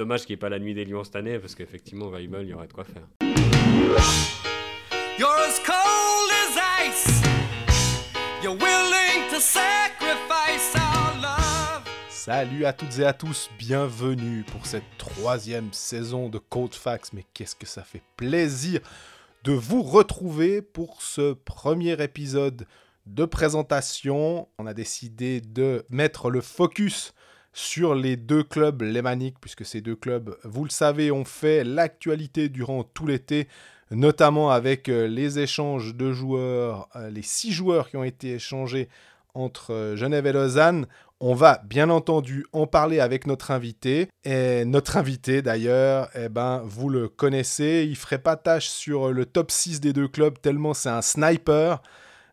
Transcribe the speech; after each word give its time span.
dommage 0.00 0.22
qu'il 0.22 0.32
n'y 0.32 0.38
ait 0.38 0.40
pas 0.40 0.48
la 0.48 0.58
nuit 0.58 0.72
des 0.72 0.86
lions 0.86 1.04
cette 1.04 1.16
année, 1.16 1.38
parce 1.38 1.54
qu'effectivement, 1.54 2.08
volleyball, 2.08 2.42
il 2.42 2.48
y 2.48 2.54
aurait 2.54 2.66
de 2.66 2.72
quoi 2.72 2.84
faire. 2.84 3.06
You're 5.18 5.28
as 5.28 5.60
cold 5.62 6.30
as 6.32 6.56
ice. 6.86 7.20
You're 8.42 8.56
willing 8.56 9.28
to 9.30 9.38
sacrifice 9.38 10.74
our 10.74 11.20
love. 11.20 11.82
Salut 12.08 12.64
à 12.64 12.72
toutes 12.72 12.98
et 12.98 13.04
à 13.04 13.12
tous, 13.12 13.50
bienvenue 13.58 14.42
pour 14.44 14.64
cette 14.64 14.84
troisième 14.96 15.70
saison 15.74 16.30
de 16.30 16.38
Cold 16.38 16.74
Facts. 16.74 17.12
Mais 17.12 17.26
qu'est-ce 17.34 17.54
que 17.54 17.66
ça 17.66 17.82
fait 17.82 18.02
plaisir 18.16 18.80
de 19.44 19.52
vous 19.52 19.82
retrouver 19.82 20.62
pour 20.62 21.02
ce 21.02 21.34
premier 21.34 22.02
épisode 22.02 22.66
de 23.04 23.26
présentation. 23.26 24.48
On 24.56 24.64
a 24.66 24.72
décidé 24.72 25.42
de 25.42 25.84
mettre 25.90 26.30
le 26.30 26.40
focus 26.40 27.12
sur 27.52 27.94
les 27.94 28.16
deux 28.16 28.42
clubs 28.42 28.82
lémaniques, 28.82 29.36
puisque 29.40 29.64
ces 29.64 29.80
deux 29.80 29.96
clubs, 29.96 30.36
vous 30.44 30.64
le 30.64 30.70
savez, 30.70 31.10
ont 31.10 31.24
fait 31.24 31.64
l'actualité 31.64 32.48
durant 32.48 32.84
tout 32.84 33.06
l'été, 33.06 33.48
notamment 33.90 34.50
avec 34.50 34.88
euh, 34.88 35.08
les 35.08 35.38
échanges 35.38 35.94
de 35.94 36.12
joueurs, 36.12 36.88
euh, 36.94 37.10
les 37.10 37.22
six 37.22 37.52
joueurs 37.52 37.88
qui 37.90 37.96
ont 37.96 38.04
été 38.04 38.34
échangés 38.34 38.88
entre 39.34 39.72
euh, 39.72 39.96
Genève 39.96 40.26
et 40.26 40.32
Lausanne. 40.32 40.86
On 41.18 41.34
va 41.34 41.60
bien 41.66 41.90
entendu 41.90 42.46
en 42.52 42.66
parler 42.66 43.00
avec 43.00 43.26
notre 43.26 43.50
invité. 43.50 44.08
Et 44.24 44.64
notre 44.64 44.96
invité 44.96 45.42
d'ailleurs, 45.42 46.08
eh 46.14 46.28
ben, 46.28 46.62
vous 46.64 46.88
le 46.88 47.08
connaissez, 47.08 47.86
il 47.88 47.96
ferait 47.96 48.18
pas 48.18 48.36
tâche 48.36 48.68
sur 48.68 49.12
le 49.12 49.26
top 49.26 49.50
6 49.50 49.80
des 49.80 49.92
deux 49.92 50.08
clubs 50.08 50.40
tellement 50.40 50.72
c'est 50.72 50.88
un 50.88 51.02
sniper. 51.02 51.82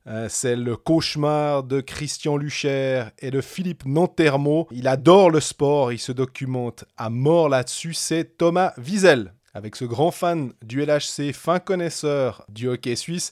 Euh, 0.08 0.28
c'est 0.30 0.56
le 0.56 0.78
cauchemar 0.78 1.64
de 1.64 1.82
Christian 1.82 2.38
Lucher 2.38 3.04
et 3.20 3.30
de 3.30 3.42
Philippe 3.42 3.86
Nantermo. 3.86 4.68
Il 4.72 4.88
adore 4.88 5.30
le 5.30 5.42
sport, 5.42 5.92
il 5.92 6.00
se 6.00 6.14
documente 6.14 6.86
à 6.96 7.10
mort 7.10 7.50
là-dessus. 7.50 7.94
C'est 7.94 8.38
Thomas 8.38 8.74
Wiesel. 8.78 9.34
Avec 9.54 9.76
ce 9.76 9.86
grand 9.86 10.12
fan 10.12 10.54
du 10.62 10.86
LHC, 10.86 11.34
fin 11.34 11.60
connaisseur 11.60 12.46
du 12.48 12.70
hockey 12.70 12.96
suisse, 12.96 13.32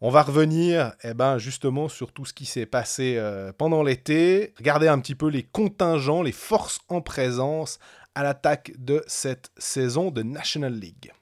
on 0.00 0.10
va 0.10 0.22
revenir 0.22 0.92
eh 1.04 1.14
ben, 1.14 1.38
justement 1.38 1.88
sur 1.88 2.12
tout 2.12 2.24
ce 2.24 2.32
qui 2.32 2.46
s'est 2.46 2.66
passé 2.66 3.14
euh, 3.16 3.52
pendant 3.56 3.82
l'été, 3.82 4.54
regarder 4.56 4.88
un 4.88 4.98
petit 4.98 5.14
peu 5.14 5.28
les 5.28 5.42
contingents, 5.42 6.22
les 6.22 6.32
forces 6.32 6.80
en 6.88 7.00
présence 7.00 7.78
à 8.14 8.22
l'attaque 8.24 8.72
de 8.78 9.04
cette 9.06 9.50
saison 9.58 10.10
de 10.10 10.22
National 10.22 10.74
League. 10.74 11.12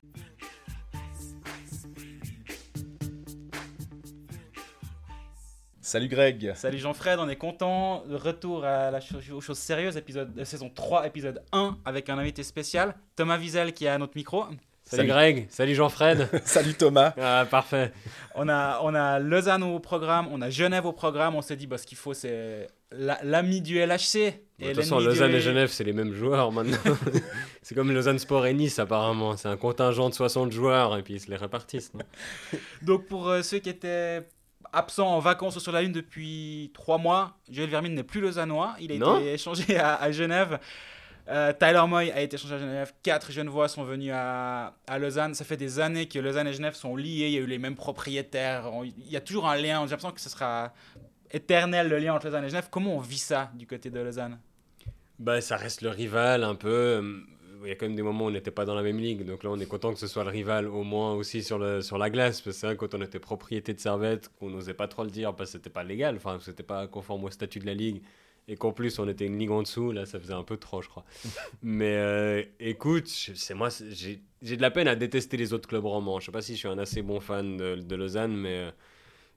Salut 5.87 6.09
Greg. 6.09 6.53
Salut 6.57 6.79
Jean-Fred, 6.79 7.21
on 7.21 7.29
est 7.29 7.37
content. 7.37 8.03
Retour 8.11 8.65
à 8.65 8.91
la 8.91 8.99
aux 9.33 9.41
choses 9.41 9.57
sérieuses, 9.57 9.97
épisode, 9.97 10.37
euh, 10.37 10.45
saison 10.45 10.69
3, 10.69 11.07
épisode 11.07 11.45
1, 11.53 11.79
avec 11.85 12.09
un 12.09 12.19
invité 12.19 12.43
spécial, 12.43 12.97
Thomas 13.15 13.39
Wiesel 13.39 13.73
qui 13.73 13.85
est 13.85 13.89
à 13.89 13.97
notre 13.97 14.17
micro. 14.17 14.47
Salut, 14.83 15.07
Greg, 15.07 15.47
salut 15.49 15.77
Jean-Fred. 15.77 16.29
salut 16.45 16.75
Thomas. 16.75 17.15
Ah, 17.17 17.47
parfait. 17.49 17.93
On 18.35 18.49
a, 18.49 18.81
on 18.83 18.97
a 18.97 19.21
Lausanne 19.21 19.63
au 19.63 19.79
programme, 19.79 20.27
on 20.33 20.43
a 20.43 20.51
Genève 20.51 20.87
au 20.87 20.93
programme. 20.93 21.37
On 21.37 21.41
s'est 21.41 21.55
dit, 21.55 21.69
bah, 21.69 21.79
ce 21.79 21.87
qu'il 21.87 21.99
faut, 21.99 22.15
c'est 22.15 22.67
l'ami 23.23 23.61
du 23.61 23.79
LHC. 23.79 24.41
De 24.59 24.67
toute 24.67 24.75
façon, 24.75 24.99
Lausanne 24.99 25.35
et 25.35 25.41
Genève, 25.41 25.69
c'est 25.71 25.85
les 25.85 25.93
mêmes 25.93 26.15
joueurs 26.15 26.51
maintenant. 26.51 26.79
c'est 27.63 27.77
comme 27.77 27.93
Lausanne 27.93 28.19
Sport 28.19 28.47
et 28.47 28.55
Nice, 28.55 28.81
apparemment. 28.81 29.37
C'est 29.37 29.49
un 29.49 29.57
contingent 29.57 30.09
de 30.09 30.15
60 30.15 30.51
joueurs 30.51 30.97
et 30.97 31.03
puis 31.05 31.15
ils 31.15 31.21
se 31.21 31.31
les 31.31 31.37
répartissent. 31.37 31.93
Donc, 32.83 33.07
pour 33.07 33.29
euh, 33.29 33.43
ceux 33.43 33.61
qui 33.61 33.69
étaient 33.69 34.25
absent 34.77 35.09
en 35.09 35.19
vacances 35.21 35.59
sur 35.59 35.73
la 35.73 35.83
Lune 35.83 35.93
depuis 35.93 36.71
trois 36.75 36.99
mois. 36.99 37.37
Joël 37.51 37.71
Vermine 37.71 37.95
n'est 37.95 38.03
plus 38.03 38.21
lausannois. 38.21 38.77
Il 38.79 38.93
a 38.93 38.95
été 38.95 39.33
échangé 39.33 39.79
à, 39.79 40.11
Genève. 40.13 40.59
Euh, 41.29 41.53
Tyler 41.53 41.83
Moy 41.89 42.13
a 42.13 42.21
été 42.21 42.37
échangé 42.37 42.55
à 42.55 42.59
Genève. 42.59 42.93
Quatre 43.03 43.33
Genevois 43.33 43.69
sont 43.69 43.85
venus 43.85 44.13
à, 44.15 44.75
à, 44.87 44.99
Lausanne. 44.99 45.35
Ça 45.35 45.45
fait 45.45 45.57
des 45.57 45.81
années 45.81 46.07
que 46.07 46.19
Lausanne 46.19 46.47
et 46.47 46.53
Genève 46.53 46.75
sont 46.75 46.95
liés. 46.95 47.27
Il 47.27 47.31
y 47.31 47.37
a 47.39 47.41
eu 47.41 47.47
les 47.47 47.59
mêmes 47.59 47.75
propriétaires. 47.75 48.71
il 48.85 49.11
y 49.11 49.17
a 49.17 49.21
toujours 49.21 49.49
un 49.49 49.57
lien. 49.57 49.83
J'ai 49.85 49.91
l'impression 49.93 50.13
que 50.13 50.21
ce 50.21 50.29
sera 50.29 50.73
éternel 51.31 51.89
le 51.89 51.99
lien 51.99 52.15
entre 52.15 52.27
Lausanne 52.27 52.45
et 52.45 52.49
Genève. 52.51 52.69
Comment 52.71 52.97
on 52.97 53.01
vit 53.01 53.19
ça 53.19 53.51
du 53.55 53.67
côté 53.67 53.91
de 53.91 53.99
Lausanne? 53.99 54.39
Bah, 55.19 55.41
Ça 55.41 55.57
reste 55.57 55.81
le 55.81 55.89
rival 55.89 56.45
un 56.45 56.55
peu 56.55 57.25
il 57.63 57.69
y 57.69 57.73
a 57.73 57.75
quand 57.75 57.87
même 57.87 57.97
des 57.97 58.03
moments 58.03 58.25
où 58.25 58.29
on 58.29 58.31
n'était 58.31 58.51
pas 58.51 58.65
dans 58.65 58.75
la 58.75 58.83
même 58.83 58.99
ligue. 58.99 59.25
Donc 59.25 59.43
là, 59.43 59.51
on 59.51 59.59
est 59.59 59.67
content 59.67 59.93
que 59.93 59.99
ce 59.99 60.07
soit 60.07 60.25
le 60.25 60.31
rival 60.31 60.67
au 60.67 60.83
moins 60.83 61.15
aussi 61.15 61.43
sur, 61.43 61.59
le, 61.59 61.81
sur 61.81 61.99
la 61.99 62.11
glace. 62.11 62.41
Parce 62.41 62.61
que 62.61 62.75
quand 62.75 62.95
on 62.95 63.03
était 63.03 63.19
propriété 63.19 63.75
de 63.75 63.81
Servette, 63.81 64.31
qu'on 64.39 64.51
n'osait 64.51 64.75
pas 64.75 64.89
trop 64.89 65.05
le 65.05 65.11
dire 65.11 65.35
parce 65.35 65.51
que 65.51 65.59
c'était 65.59 65.71
pas 65.71 65.85
légal, 65.85 66.17
enfin, 66.17 66.39
c'était 66.41 66.63
pas 66.63 66.87
conforme 66.87 67.25
au 67.25 67.31
statut 67.31 67.59
de 67.59 67.67
la 67.67 67.75
ligue. 67.75 68.03
Et 68.49 68.57
qu'en 68.57 68.73
plus, 68.73 68.99
on 69.01 69.09
était 69.09 69.27
une 69.27 69.39
ligue 69.39 69.51
en 69.51 69.63
dessous, 69.63 69.91
là, 69.91 70.07
ça 70.07 70.21
faisait 70.21 70.33
un 70.33 70.45
peu 70.45 70.57
trop, 70.57 70.81
je 70.81 70.89
crois. 70.89 71.05
Mais 71.63 71.97
euh, 71.97 72.43
écoute, 72.61 73.09
c'est 73.09 73.55
moi, 73.55 73.71
j'ai 73.91 74.57
de 74.57 74.63
la 74.63 74.71
peine 74.71 74.87
à 74.87 74.95
détester 74.95 75.37
les 75.37 75.53
autres 75.53 75.69
clubs 75.69 75.85
romans. 75.85 76.21
Je 76.21 76.27
sais 76.27 76.33
pas 76.33 76.43
si 76.43 76.55
je 76.55 76.59
suis 76.59 76.69
un 76.69 76.79
assez 76.79 77.03
bon 77.03 77.19
fan 77.19 77.57
de, 77.57 77.75
de 77.75 77.97
Lausanne, 77.97 78.37
mais 78.37 78.55
euh, 78.55 78.71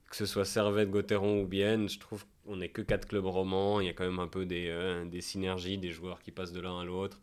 que 0.08 0.16
ce 0.16 0.26
soit 0.26 0.44
Servette, 0.44 0.90
Gauthieron 0.90 1.42
ou 1.42 1.46
Bienne, 1.46 1.88
je 1.88 1.98
trouve 1.98 2.24
qu'on 2.44 2.56
n'est 2.56 2.68
que 2.68 2.82
quatre 2.82 3.08
clubs 3.08 3.26
romans. 3.26 3.80
Il 3.80 3.86
y 3.86 3.88
a 3.88 3.92
quand 3.92 4.04
même 4.04 4.20
un 4.20 4.28
peu 4.28 4.46
des, 4.46 4.68
euh, 4.68 5.04
des 5.04 5.20
synergies, 5.20 5.76
des 5.78 5.90
joueurs 5.90 6.20
qui 6.22 6.30
passent 6.30 6.52
de 6.52 6.60
l'un 6.60 6.78
à 6.80 6.84
l'autre. 6.84 7.20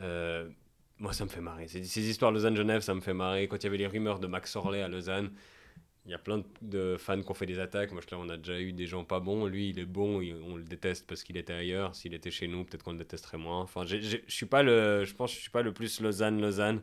Euh, 0.00 0.48
moi, 0.98 1.12
ça 1.12 1.24
me 1.24 1.30
fait 1.30 1.40
marrer. 1.40 1.68
Ces, 1.68 1.84
ces 1.84 2.08
histoires 2.08 2.32
Lausanne-Genève, 2.32 2.82
ça 2.82 2.94
me 2.94 3.00
fait 3.00 3.14
marrer. 3.14 3.48
Quand 3.48 3.56
il 3.56 3.64
y 3.64 3.66
avait 3.66 3.76
les 3.78 3.86
rumeurs 3.86 4.18
de 4.20 4.26
Max 4.26 4.54
Orley 4.56 4.82
à 4.82 4.88
Lausanne, 4.88 5.30
il 6.04 6.10
y 6.10 6.14
a 6.14 6.18
plein 6.18 6.42
de 6.62 6.96
fans 6.98 7.20
qui 7.20 7.30
ont 7.30 7.34
fait 7.34 7.46
des 7.46 7.60
attaques. 7.60 7.92
Moi, 7.92 8.02
je, 8.04 8.14
là, 8.14 8.20
on 8.20 8.28
a 8.28 8.36
déjà 8.36 8.58
eu 8.58 8.72
des 8.72 8.86
gens 8.86 9.04
pas 9.04 9.20
bons. 9.20 9.46
Lui, 9.46 9.70
il 9.70 9.78
est 9.78 9.86
bon, 9.86 10.20
on 10.44 10.56
le 10.56 10.64
déteste 10.64 11.06
parce 11.06 11.22
qu'il 11.22 11.36
était 11.36 11.52
ailleurs. 11.52 11.94
S'il 11.94 12.14
était 12.14 12.30
chez 12.30 12.48
nous, 12.48 12.64
peut-être 12.64 12.82
qu'on 12.82 12.92
le 12.92 12.98
détesterait 12.98 13.38
moins. 13.38 13.60
Enfin, 13.60 13.84
je 13.86 14.18
suis 14.26 14.46
pas 14.46 14.62
le, 14.62 15.04
je 15.04 15.14
pense, 15.14 15.32
je 15.32 15.38
suis 15.38 15.50
pas 15.50 15.62
le 15.62 15.72
plus 15.72 16.00
Lausanne-Lausanne. 16.00 16.82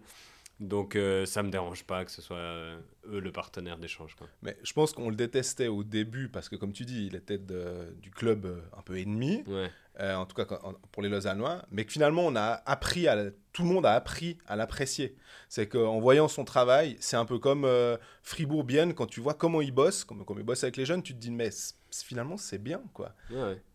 Donc 0.59 0.97
euh, 0.97 1.25
ça 1.25 1.41
me 1.41 1.49
dérange 1.49 1.85
pas 1.85 2.03
que 2.03 2.11
ce 2.11 2.21
soit 2.21 2.35
euh, 2.35 2.77
eux 3.09 3.21
le 3.21 3.31
partenaire 3.31 3.77
d'échange. 3.77 4.15
Mais 4.41 4.57
je 4.61 4.73
pense 4.73 4.91
qu'on 4.91 5.09
le 5.09 5.15
détestait 5.15 5.67
au 5.67 5.85
début 5.85 6.27
parce 6.27 6.49
que 6.49 6.57
comme 6.57 6.73
tu 6.73 6.83
dis, 6.83 7.07
il 7.07 7.15
était 7.15 7.37
du 7.37 8.11
club 8.11 8.61
un 8.77 8.81
peu 8.81 8.97
ennemi. 8.99 9.43
Ouais. 9.47 9.71
Euh, 9.99 10.15
en 10.15 10.25
tout 10.25 10.35
cas 10.35 10.45
pour 10.93 11.03
les 11.03 11.09
Lausannois, 11.09 11.65
mais 11.71 11.83
que 11.83 11.91
finalement 11.91 12.25
on 12.25 12.35
a 12.37 12.61
appris 12.65 13.09
à 13.09 13.31
tout 13.51 13.63
le 13.63 13.67
monde 13.67 13.85
a 13.85 13.95
appris 13.95 14.37
à 14.47 14.55
l'apprécier. 14.55 15.17
C'est 15.49 15.67
qu'en 15.67 15.99
voyant 15.99 16.29
son 16.29 16.45
travail, 16.45 16.95
c'est 17.01 17.17
un 17.17 17.25
peu 17.25 17.37
comme 17.37 17.65
euh, 17.65 17.97
Fribourg-Bienne, 18.23 18.93
quand 18.93 19.07
tu 19.07 19.19
vois 19.19 19.33
comment 19.33 19.59
il 19.59 19.73
bosse, 19.73 20.05
comment, 20.05 20.23
il 20.38 20.43
bosse 20.43 20.63
avec 20.63 20.77
les 20.77 20.85
jeunes, 20.85 21.03
tu 21.03 21.13
te 21.13 21.19
dis 21.19 21.31
mais 21.31 21.49
finalement 21.91 22.38
c'est 22.38 22.59
bien 22.59 22.81
quoi. 22.93 23.13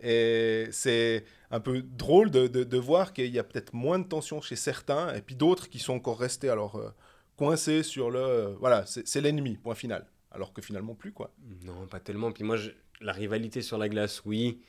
Et 0.00 0.66
c'est 0.70 1.26
un 1.50 1.60
peu 1.60 1.82
drôle 1.82 2.30
de, 2.30 2.46
de, 2.46 2.78
voir 2.78 3.12
qu'il 3.12 3.30
y 3.30 3.38
a 3.38 3.44
peut-être 3.44 3.74
moins 3.74 3.98
de 3.98 4.08
tension 4.08 4.40
chez 4.40 4.56
certains 4.56 5.12
et 5.14 5.20
puis 5.20 5.34
d'autres 5.34 5.68
qui 5.68 5.78
sont 5.78 5.92
encore 5.92 6.18
restés 6.18 6.48
alors 6.48 6.76
euh, 6.76 6.88
coincés 7.36 7.82
sur 7.82 8.10
le 8.10 8.56
voilà 8.60 8.86
c'est 8.86 9.20
l'ennemi 9.20 9.58
point 9.58 9.74
final 9.74 10.06
alors 10.30 10.54
que 10.54 10.62
finalement 10.62 10.94
plus 10.94 11.12
quoi. 11.12 11.34
Non 11.64 11.86
pas 11.86 12.00
tellement 12.00 12.32
puis 12.32 12.44
moi 12.44 12.56
la 13.02 13.12
rivalité 13.12 13.60
sur 13.60 13.76
la 13.76 13.90
glace 13.90 14.22
oui 14.24 14.62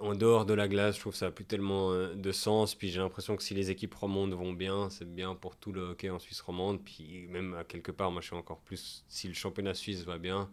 en 0.00 0.14
dehors 0.14 0.44
de 0.44 0.54
la 0.54 0.68
glace, 0.68 0.96
je 0.96 1.00
trouve 1.00 1.12
que 1.12 1.18
ça 1.18 1.26
n'a 1.26 1.32
plus 1.32 1.44
tellement 1.44 1.92
euh, 1.92 2.14
de 2.14 2.32
sens. 2.32 2.74
Puis 2.74 2.90
j'ai 2.90 2.98
l'impression 2.98 3.36
que 3.36 3.42
si 3.42 3.54
les 3.54 3.70
équipes 3.70 3.94
romandes 3.94 4.32
vont 4.34 4.52
bien, 4.52 4.90
c'est 4.90 5.08
bien 5.08 5.34
pour 5.34 5.56
tout 5.56 5.72
le 5.72 5.82
hockey 5.82 6.10
en 6.10 6.18
Suisse 6.18 6.40
romande. 6.40 6.82
Puis 6.82 7.26
même 7.28 7.54
à 7.54 7.64
quelque 7.64 7.92
part, 7.92 8.10
moi 8.10 8.20
je 8.20 8.26
suis 8.26 8.36
encore 8.36 8.60
plus. 8.60 9.04
Si 9.08 9.28
le 9.28 9.34
championnat 9.34 9.74
suisse 9.74 10.04
va 10.04 10.18
bien, 10.18 10.50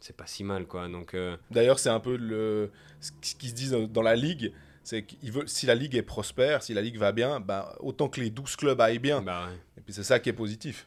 c'est 0.00 0.16
pas 0.16 0.26
si 0.26 0.44
mal 0.44 0.66
quoi. 0.66 0.88
Donc. 0.88 1.14
Euh, 1.14 1.36
D'ailleurs, 1.50 1.78
c'est 1.78 1.90
un 1.90 2.00
peu 2.00 2.16
le 2.16 2.70
ce 3.00 3.34
qui 3.34 3.48
se 3.48 3.54
dit 3.54 3.70
dans 3.88 4.02
la 4.02 4.16
ligue. 4.16 4.52
C'est 4.82 5.04
qu'il 5.04 5.32
veut, 5.32 5.46
si 5.46 5.64
la 5.64 5.74
ligue 5.74 5.96
est 5.96 6.02
prospère, 6.02 6.62
si 6.62 6.74
la 6.74 6.82
ligue 6.82 6.98
va 6.98 7.10
bien, 7.10 7.40
bah, 7.40 7.74
autant 7.80 8.08
que 8.08 8.20
les 8.20 8.28
12 8.28 8.54
clubs 8.56 8.78
aillent 8.82 8.98
bien. 8.98 9.22
Bah 9.22 9.48
Et 9.78 9.80
puis 9.80 9.94
c'est 9.94 10.02
ça 10.02 10.20
qui 10.20 10.28
est 10.28 10.34
positif 10.34 10.86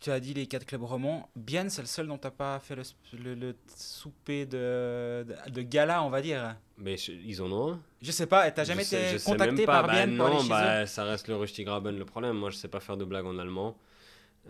tu 0.00 0.10
as 0.10 0.20
dit 0.20 0.34
les 0.34 0.46
quatre 0.46 0.66
clubs 0.66 0.82
romans. 0.82 1.30
Bien, 1.36 1.68
c'est 1.68 1.82
le 1.82 1.86
seul 1.86 2.06
dont 2.06 2.18
tu 2.18 2.26
n'as 2.26 2.30
pas 2.30 2.58
fait 2.58 2.76
le, 2.76 3.34
le, 3.34 3.54
souper 3.74 4.46
de, 4.46 5.26
de, 5.48 5.62
gala, 5.62 6.02
on 6.02 6.10
va 6.10 6.20
dire. 6.22 6.56
Mais 6.78 6.94
ils 6.94 7.42
en 7.42 7.50
ont 7.52 7.72
un 7.72 7.80
Je 8.02 8.10
sais 8.12 8.26
pas, 8.26 8.50
tu 8.50 8.58
n'as 8.58 8.64
jamais 8.64 8.84
été 8.84 9.16
contacté 9.24 9.64
par 9.64 9.86
bah, 9.86 10.06
Bien 10.06 10.16
pour 10.16 10.26
aller 10.26 10.48
bah, 10.48 10.86
ça 10.86 11.04
reste 11.04 11.28
le 11.28 11.36
Rustigraben 11.36 11.98
le 11.98 12.04
problème. 12.04 12.36
Moi, 12.36 12.50
je 12.50 12.56
sais 12.56 12.68
pas 12.68 12.80
faire 12.80 12.96
de 12.96 13.04
blagues 13.04 13.26
en 13.26 13.38
allemand. 13.38 13.76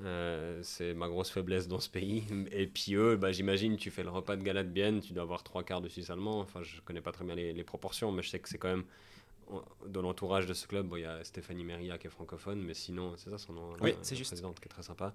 Euh, 0.04 0.60
c'est 0.62 0.92
ma 0.92 1.08
grosse 1.08 1.30
faiblesse 1.30 1.68
dans 1.68 1.80
ce 1.80 1.88
pays. 1.88 2.24
Et 2.50 2.66
puis 2.66 2.94
eux, 2.94 3.16
bah, 3.16 3.32
j'imagine, 3.32 3.76
tu 3.76 3.90
fais 3.90 4.02
le 4.02 4.10
repas 4.10 4.36
de 4.36 4.42
gala 4.42 4.62
de 4.62 4.68
Bienne, 4.68 5.00
tu 5.00 5.12
dois 5.12 5.22
avoir 5.22 5.42
trois 5.42 5.62
quarts 5.62 5.80
de 5.80 5.88
Suisse 5.88 6.10
allemand. 6.10 6.40
Enfin, 6.40 6.62
je 6.62 6.80
connais 6.82 7.00
pas 7.00 7.12
très 7.12 7.24
bien 7.24 7.34
les, 7.34 7.52
les 7.52 7.64
proportions, 7.64 8.12
mais 8.12 8.22
je 8.22 8.30
sais 8.30 8.38
que 8.38 8.48
c'est 8.48 8.58
quand 8.58 8.68
même 8.68 8.84
dans 9.86 10.02
l'entourage 10.02 10.46
de 10.46 10.54
ce 10.54 10.66
club, 10.66 10.92
il 10.96 11.02
y 11.02 11.04
a 11.04 11.22
Stéphanie 11.24 11.64
Meria 11.64 11.98
qui 11.98 12.06
est 12.06 12.10
francophone, 12.10 12.60
mais 12.60 12.74
sinon, 12.74 13.14
c'est 13.16 13.30
ça 13.30 13.38
son 13.38 13.52
nom 13.52 13.72
Oui, 13.80 13.94
c'est 14.02 14.16
juste. 14.16 14.30
présidente 14.30 14.58
qui 14.60 14.66
est 14.66 14.68
très 14.68 14.82
sympa. 14.82 15.14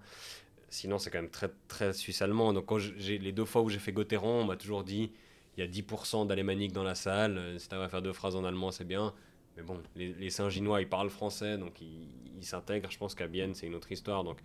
Sinon, 0.70 1.00
c'est 1.00 1.12
quand 1.12 1.22
même 1.22 1.30
très, 1.30 1.50
très 1.68 1.92
suisse-allemand. 1.92 2.54
Donc, 2.54 2.66
quand 2.66 2.80
j'ai, 2.80 3.18
les 3.18 3.34
deux 3.34 3.44
fois 3.46 3.62
où 3.62 3.70
j'ai 3.70 3.80
fait 3.80 3.92
Gauthieron, 3.92 4.42
on 4.42 4.46
m'a 4.46 4.56
toujours 4.56 4.84
dit 4.84 5.12
il 5.58 5.64
y 5.64 5.68
a 5.68 5.70
10% 5.70 6.28
d'alémanique 6.28 6.72
dans 6.72 6.84
la 6.84 6.96
salle. 6.96 7.38
Euh, 7.38 7.60
si 7.60 7.68
tu 7.68 7.76
à 7.76 7.90
faire 7.90 8.02
deux 8.02 8.14
phrases 8.14 8.36
en 8.36 8.46
allemand, 8.46 8.72
c'est 8.72 8.86
bien. 8.86 9.14
Mais 9.58 9.64
bon, 9.64 9.82
les, 9.96 10.14
les 10.14 10.30
Saint-Ginois, 10.30 10.82
ils 10.82 10.88
parlent 10.88 11.10
français, 11.10 11.58
donc 11.58 11.82
ils, 11.82 12.46
s'intègrent. 12.46 12.90
Je 12.90 12.98
pense 12.98 13.16
qu'à 13.16 13.28
Bienne, 13.28 13.54
c'est 13.54 13.68
une 13.68 13.76
autre 13.76 13.92
histoire. 13.92 14.24
Donc, 14.24 14.40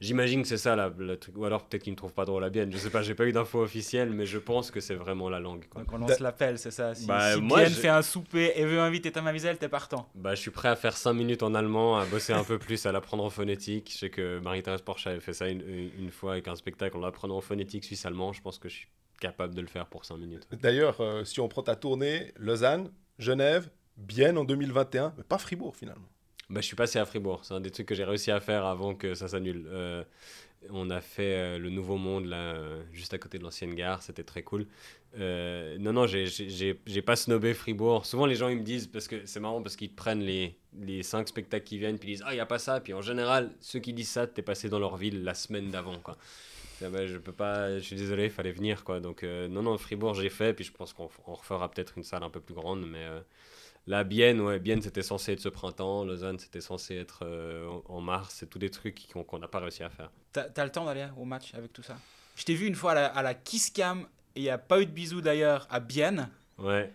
J'imagine 0.00 0.42
que 0.42 0.48
c'est 0.48 0.56
ça 0.56 0.74
le 0.76 1.16
truc. 1.18 1.36
Ou 1.36 1.44
alors 1.44 1.66
peut-être 1.66 1.82
qu'ils 1.82 1.92
ne 1.92 1.96
trouvent 1.96 2.14
pas 2.14 2.24
drôle 2.24 2.42
la 2.42 2.48
Bienne. 2.48 2.72
Je 2.72 2.78
sais 2.78 2.88
pas, 2.88 3.02
j'ai 3.02 3.14
pas 3.14 3.26
eu 3.26 3.32
d'infos 3.32 3.60
officielles, 3.60 4.10
mais 4.10 4.24
je 4.24 4.38
pense 4.38 4.70
que 4.70 4.80
c'est 4.80 4.94
vraiment 4.94 5.28
la 5.28 5.40
langue. 5.40 5.66
Quoi. 5.68 5.82
Donc 5.82 5.92
on 5.92 5.98
lance 5.98 6.20
l'appel, 6.20 6.58
c'est 6.58 6.70
ça? 6.70 6.94
Si, 6.94 7.06
bah, 7.06 7.36
Bienne 7.38 7.70
fait 7.70 7.88
un 7.88 8.02
souper 8.02 8.52
et 8.56 8.64
veut 8.64 8.80
inviter 8.80 9.12
ta 9.12 9.20
tu 9.20 9.56
t'es 9.58 9.68
partant. 9.68 10.08
Bah, 10.14 10.34
je 10.34 10.40
suis 10.40 10.50
prêt 10.50 10.68
à 10.68 10.76
faire 10.76 10.96
5 10.96 11.12
minutes 11.12 11.42
en 11.42 11.54
allemand, 11.54 11.98
à 11.98 12.06
bosser 12.06 12.32
un 12.32 12.44
peu 12.44 12.58
plus, 12.58 12.86
à 12.86 12.92
l'apprendre 12.92 13.24
en 13.24 13.30
phonétique. 13.30 13.90
Je 13.92 13.98
sais 13.98 14.10
que 14.10 14.38
Marie-Thérèse 14.38 14.80
Porsche 14.80 15.08
avait 15.08 15.20
fait 15.20 15.34
ça 15.34 15.48
une, 15.48 15.62
une, 15.98 16.10
fois 16.10 16.32
avec 16.32 16.48
un 16.48 16.54
spectacle 16.54 16.96
en 16.96 17.04
apprenant 17.04 17.36
en 17.36 17.40
phonétique 17.40 17.84
suisse-allemand. 17.84 18.32
Je 18.32 18.40
pense 18.40 18.58
que 18.58 18.68
je 18.68 18.76
suis 18.76 18.88
capable 19.20 19.54
de 19.54 19.60
le 19.60 19.66
faire 19.66 19.86
pour 19.86 20.06
5 20.06 20.16
minutes. 20.16 20.48
D'ailleurs, 20.50 21.00
euh, 21.00 21.24
si 21.24 21.40
on 21.40 21.48
prend 21.48 21.62
ta 21.62 21.76
tournée, 21.76 22.32
Lausanne, 22.36 22.90
Genève, 23.18 23.68
Bienne 23.98 24.38
en 24.38 24.44
2021, 24.44 25.12
mais 25.18 25.24
pas 25.24 25.38
Fribourg 25.38 25.76
finalement. 25.76 26.08
Bah, 26.50 26.60
je 26.60 26.66
suis 26.66 26.74
passé 26.74 26.98
à 26.98 27.04
Fribourg. 27.04 27.44
C'est 27.44 27.54
un 27.54 27.60
des 27.60 27.70
trucs 27.70 27.86
que 27.86 27.94
j'ai 27.94 28.04
réussi 28.04 28.32
à 28.32 28.40
faire 28.40 28.66
avant 28.66 28.96
que 28.96 29.14
ça 29.14 29.28
s'annule. 29.28 29.66
Euh, 29.68 30.02
on 30.68 30.90
a 30.90 31.00
fait 31.00 31.36
euh, 31.36 31.58
le 31.58 31.70
Nouveau 31.70 31.96
Monde, 31.96 32.26
là, 32.26 32.54
euh, 32.54 32.82
juste 32.92 33.14
à 33.14 33.18
côté 33.18 33.38
de 33.38 33.44
l'ancienne 33.44 33.72
gare. 33.76 34.02
C'était 34.02 34.24
très 34.24 34.42
cool. 34.42 34.66
non, 35.16 35.92
non, 35.92 36.06
j'ai 36.08 37.02
pas 37.06 37.14
snobé 37.14 37.54
Fribourg. 37.54 38.04
Souvent, 38.04 38.26
les 38.26 38.34
gens, 38.34 38.48
ils 38.48 38.58
me 38.58 38.64
disent, 38.64 38.88
parce 38.88 39.06
que 39.06 39.24
c'est 39.26 39.38
marrant, 39.38 39.62
parce 39.62 39.76
qu'ils 39.76 39.94
prennent 39.94 40.22
les, 40.22 40.56
les 40.80 41.04
cinq 41.04 41.28
spectacles 41.28 41.64
qui 41.64 41.78
viennent, 41.78 41.98
puis 41.98 42.08
ils 42.08 42.12
disent, 42.14 42.24
ah, 42.26 42.32
il 42.32 42.36
n'y 42.36 42.40
a 42.40 42.46
pas 42.46 42.58
ça. 42.58 42.80
Puis 42.80 42.94
en 42.94 43.02
général, 43.02 43.52
ceux 43.60 43.78
qui 43.78 43.92
disent 43.92 44.10
ça, 44.10 44.26
t'es 44.26 44.42
passé 44.42 44.68
dans 44.68 44.80
leur 44.80 44.96
ville 44.96 45.22
la 45.22 45.34
semaine 45.34 45.70
d'avant, 45.70 46.00
quoi. 46.00 46.16
Bah, 46.80 47.06
je 47.06 47.18
peux 47.18 47.32
pas, 47.32 47.78
je 47.78 47.84
suis 47.84 47.96
désolé, 47.96 48.24
il 48.24 48.30
fallait 48.30 48.52
venir, 48.52 48.82
quoi. 48.82 48.98
Donc, 48.98 49.22
non, 49.22 49.62
non, 49.62 49.78
Fribourg, 49.78 50.14
j'ai 50.14 50.30
fait, 50.30 50.52
puis 50.52 50.64
je 50.64 50.72
pense 50.72 50.92
qu'on 50.94 51.08
refera 51.26 51.70
peut-être 51.70 51.96
une 51.96 52.04
salle 52.04 52.24
un 52.24 52.30
peu 52.30 52.40
plus 52.40 52.54
grande, 52.54 52.84
mais 52.88 53.06
la 53.86 54.04
Bienne, 54.04 54.40
ouais, 54.40 54.58
Bienne 54.58 54.82
c'était 54.82 55.02
censé 55.02 55.32
être 55.32 55.40
ce 55.40 55.48
printemps, 55.48 56.04
Lausanne 56.04 56.38
c'était 56.38 56.60
censé 56.60 56.96
être 56.96 57.20
euh, 57.22 57.68
en 57.86 58.00
mars, 58.00 58.36
c'est 58.38 58.48
tous 58.48 58.58
des 58.58 58.70
trucs 58.70 59.08
qu'on 59.08 59.38
n'a 59.38 59.48
pas 59.48 59.58
réussi 59.58 59.82
à 59.82 59.90
faire. 59.90 60.10
T'as 60.32 60.46
as 60.56 60.64
le 60.64 60.70
temps 60.70 60.84
d'aller 60.84 61.06
au 61.16 61.24
match 61.24 61.54
avec 61.54 61.72
tout 61.72 61.82
ça? 61.82 61.96
Je 62.36 62.44
t'ai 62.44 62.54
vu 62.54 62.66
une 62.66 62.74
fois 62.74 62.92
à 62.92 63.22
la, 63.22 63.34
Kiss 63.34 63.70
Cam, 63.70 64.06
et 64.36 64.40
il 64.40 64.42
n'y 64.42 64.50
a 64.50 64.58
pas 64.58 64.80
eu 64.80 64.86
de 64.86 64.90
bisous 64.90 65.20
d'ailleurs 65.20 65.66
à 65.70 65.80
Bienne. 65.80 66.30
Ouais. 66.58 66.92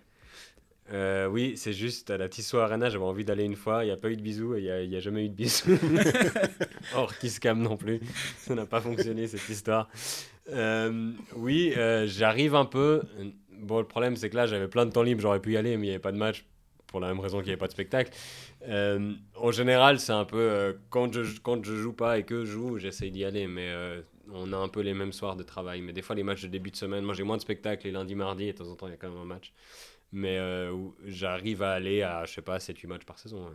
Euh, 0.92 1.28
oui, 1.28 1.58
c'est 1.58 1.74
juste 1.74 2.12
à 2.12 2.18
la 2.18 2.30
Tissot 2.30 2.60
Arena, 2.60 2.90
j'avais 2.90 3.04
envie 3.04 3.26
d'aller 3.26 3.44
une 3.44 3.56
fois, 3.56 3.84
il 3.84 3.88
n'y 3.88 3.94
a 3.94 3.98
pas 3.98 4.10
eu 4.10 4.16
de 4.16 4.22
bisous 4.22 4.56
et 4.56 4.62
il 4.84 4.90
n'y 4.90 4.96
a, 4.96 5.00
jamais 5.00 5.26
eu 5.26 5.30
de 5.30 5.34
bisous. 5.34 5.78
Or, 6.96 7.12
Cam 7.42 7.62
non 7.62 7.76
plus, 7.76 8.00
ça 8.38 8.54
n'a 8.54 8.68
pas 8.68 8.80
fonctionné 8.80 9.28
cette 9.28 9.50
histoire. 9.50 9.90
Euh, 10.50 11.12
oui, 11.36 11.74
j'arrive 12.06 12.54
un 12.54 12.66
peu. 12.66 13.02
Bon, 13.52 13.80
le 13.80 13.88
problème 13.88 14.16
c'est 14.16 14.30
que 14.30 14.36
là 14.36 14.46
j'avais 14.46 14.68
plein 14.68 14.86
de 14.86 14.92
temps 14.92 15.02
libre, 15.02 15.22
j'aurais 15.22 15.40
pu 15.40 15.54
y 15.54 15.58
aller, 15.58 15.76
mais 15.78 15.88
il 15.88 15.90
n'y 15.90 15.96
avait 15.96 16.00
pas 16.00 16.12
de 16.12 16.18
match 16.18 16.46
pour 16.96 17.02
la 17.02 17.10
même 17.10 17.20
raison 17.20 17.40
qu'il 17.40 17.48
n'y 17.48 17.52
avait 17.52 17.60
pas 17.60 17.68
de 17.68 17.74
spectacle. 17.74 18.10
Euh, 18.70 19.12
en 19.36 19.52
général, 19.52 20.00
c'est 20.00 20.14
un 20.14 20.24
peu 20.24 20.40
euh, 20.40 20.72
quand, 20.90 21.12
je, 21.12 21.42
quand 21.42 21.62
je 21.62 21.76
joue 21.76 21.92
pas 21.92 22.20
et 22.20 22.24
que 22.24 22.46
je 22.46 22.54
joue, 22.54 22.78
j'essaye 22.80 23.12
d'y 23.12 23.26
aller, 23.26 23.48
mais 23.48 23.68
euh, 23.68 24.02
on 24.32 24.54
a 24.54 24.56
un 24.56 24.70
peu 24.70 24.80
les 24.80 24.94
mêmes 24.94 25.12
soirs 25.12 25.36
de 25.36 25.44
travail. 25.44 25.82
Mais 25.82 25.92
des 25.92 26.02
fois, 26.02 26.16
les 26.16 26.24
matchs 26.24 26.44
de 26.44 26.48
début 26.48 26.72
de 26.72 26.78
semaine, 26.78 27.04
moi 27.04 27.14
j'ai 27.14 27.24
moins 27.24 27.36
de 27.36 27.42
spectacles 27.42 27.86
les 27.86 27.92
lundis, 27.92 28.16
mardis, 28.16 28.46
et 28.46 28.54
de 28.54 28.58
temps 28.60 28.70
en 28.70 28.78
temps, 28.78 28.88
il 28.88 28.92
y 28.92 28.94
a 28.94 28.98
quand 28.98 29.10
même 29.10 29.20
un 29.20 29.26
match. 29.26 29.52
Mais 30.14 30.40
j'arrive 31.04 31.64
à 31.64 31.74
aller 31.74 32.02
à, 32.02 32.24
je 32.24 32.36
sais 32.36 32.42
pas, 32.42 32.60
7-8 32.60 32.88
matchs 32.88 33.04
par 33.04 33.20
saison 33.20 33.50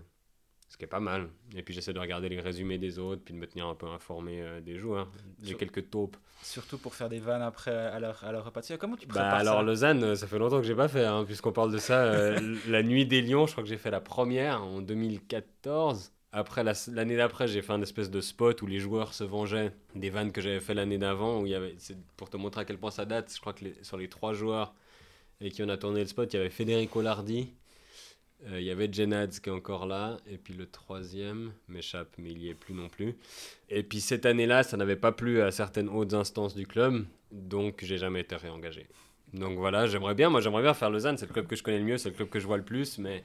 ce 0.70 0.76
qui 0.76 0.84
est 0.84 0.88
pas 0.88 1.00
mal. 1.00 1.28
Et 1.56 1.62
puis 1.62 1.74
j'essaie 1.74 1.92
de 1.92 1.98
regarder 1.98 2.28
les 2.28 2.40
résumés 2.40 2.78
des 2.78 3.00
autres, 3.00 3.22
puis 3.24 3.34
de 3.34 3.38
me 3.38 3.46
tenir 3.46 3.66
un 3.66 3.74
peu 3.74 3.86
informé 3.86 4.40
euh, 4.40 4.60
des 4.60 4.78
joueurs. 4.78 5.10
J'ai 5.42 5.54
quelques 5.54 5.90
taupes. 5.90 6.16
Surtout 6.42 6.78
pour 6.78 6.94
faire 6.94 7.08
des 7.08 7.18
vannes 7.18 7.42
après 7.42 7.74
à 7.74 7.98
leur, 7.98 8.22
à 8.24 8.30
leur 8.30 8.44
repas. 8.44 8.60
Comment 8.78 8.96
tu 8.96 9.08
prépares 9.08 9.32
bah, 9.32 9.38
Alors 9.38 9.64
Lausanne, 9.64 10.04
euh, 10.04 10.14
ça 10.14 10.28
fait 10.28 10.38
longtemps 10.38 10.60
que 10.60 10.66
j'ai 10.66 10.76
pas 10.76 10.86
fait, 10.86 11.04
hein, 11.04 11.24
puisqu'on 11.24 11.50
parle 11.50 11.72
de 11.72 11.78
ça. 11.78 12.04
Euh, 12.04 12.56
la 12.68 12.84
nuit 12.84 13.04
des 13.04 13.20
Lions, 13.20 13.46
je 13.46 13.52
crois 13.52 13.64
que 13.64 13.68
j'ai 13.68 13.78
fait 13.78 13.90
la 13.90 14.00
première 14.00 14.62
en 14.62 14.80
2014. 14.80 16.12
Après, 16.32 16.62
l'année 16.62 17.16
d'après, 17.16 17.48
j'ai 17.48 17.62
fait 17.62 17.72
un 17.72 17.82
espèce 17.82 18.08
de 18.08 18.20
spot 18.20 18.62
où 18.62 18.66
les 18.68 18.78
joueurs 18.78 19.12
se 19.12 19.24
vengeaient 19.24 19.72
des 19.96 20.10
vannes 20.10 20.30
que 20.30 20.40
j'avais 20.40 20.60
fait 20.60 20.74
l'année 20.74 20.98
d'avant. 20.98 21.40
Où 21.40 21.46
il 21.46 21.50
y 21.50 21.56
avait, 21.56 21.74
pour 22.16 22.30
te 22.30 22.36
montrer 22.36 22.60
à 22.60 22.64
quel 22.64 22.78
point 22.78 22.92
ça 22.92 23.04
date, 23.04 23.32
je 23.34 23.40
crois 23.40 23.54
que 23.54 23.64
sur 23.82 23.96
les 23.96 24.08
trois 24.08 24.34
joueurs 24.34 24.72
avec 25.40 25.54
qui 25.54 25.62
on 25.62 25.68
a 25.68 25.76
tourné 25.76 26.00
le 26.00 26.06
spot, 26.06 26.32
il 26.32 26.36
y 26.36 26.40
avait 26.40 26.50
Federico 26.50 27.00
Lardi, 27.00 27.54
euh, 28.48 28.60
il 28.60 28.66
y 28.66 28.70
avait 28.70 28.90
Jenadz 28.90 29.38
qui 29.40 29.50
est 29.50 29.52
encore 29.52 29.86
là, 29.86 30.16
et 30.26 30.38
puis 30.38 30.54
le 30.54 30.66
troisième 30.66 31.52
m'échappe, 31.68 32.08
mais 32.18 32.30
il 32.30 32.38
n'y 32.38 32.48
est 32.48 32.54
plus 32.54 32.74
non 32.74 32.88
plus. 32.88 33.16
Et 33.68 33.82
puis 33.82 34.00
cette 34.00 34.24
année-là, 34.26 34.62
ça 34.62 34.76
n'avait 34.76 34.96
pas 34.96 35.12
plu 35.12 35.40
à 35.42 35.50
certaines 35.50 35.88
hautes 35.88 36.14
instances 36.14 36.54
du 36.54 36.66
club, 36.66 37.04
donc 37.32 37.84
j'ai 37.84 37.98
jamais 37.98 38.20
été 38.20 38.36
réengagé. 38.36 38.86
Donc 39.32 39.58
voilà, 39.58 39.86
j'aimerais 39.86 40.14
bien, 40.14 40.30
moi 40.30 40.40
j'aimerais 40.40 40.62
bien 40.62 40.74
faire 40.74 40.90
Lausanne, 40.90 41.18
c'est 41.18 41.26
le 41.26 41.32
club 41.32 41.46
que 41.46 41.54
je 41.54 41.62
connais 41.62 41.78
le 41.78 41.84
mieux, 41.84 41.98
c'est 41.98 42.08
le 42.08 42.14
club 42.14 42.28
que 42.28 42.40
je 42.40 42.46
vois 42.46 42.56
le 42.56 42.64
plus, 42.64 42.98
mais 42.98 43.22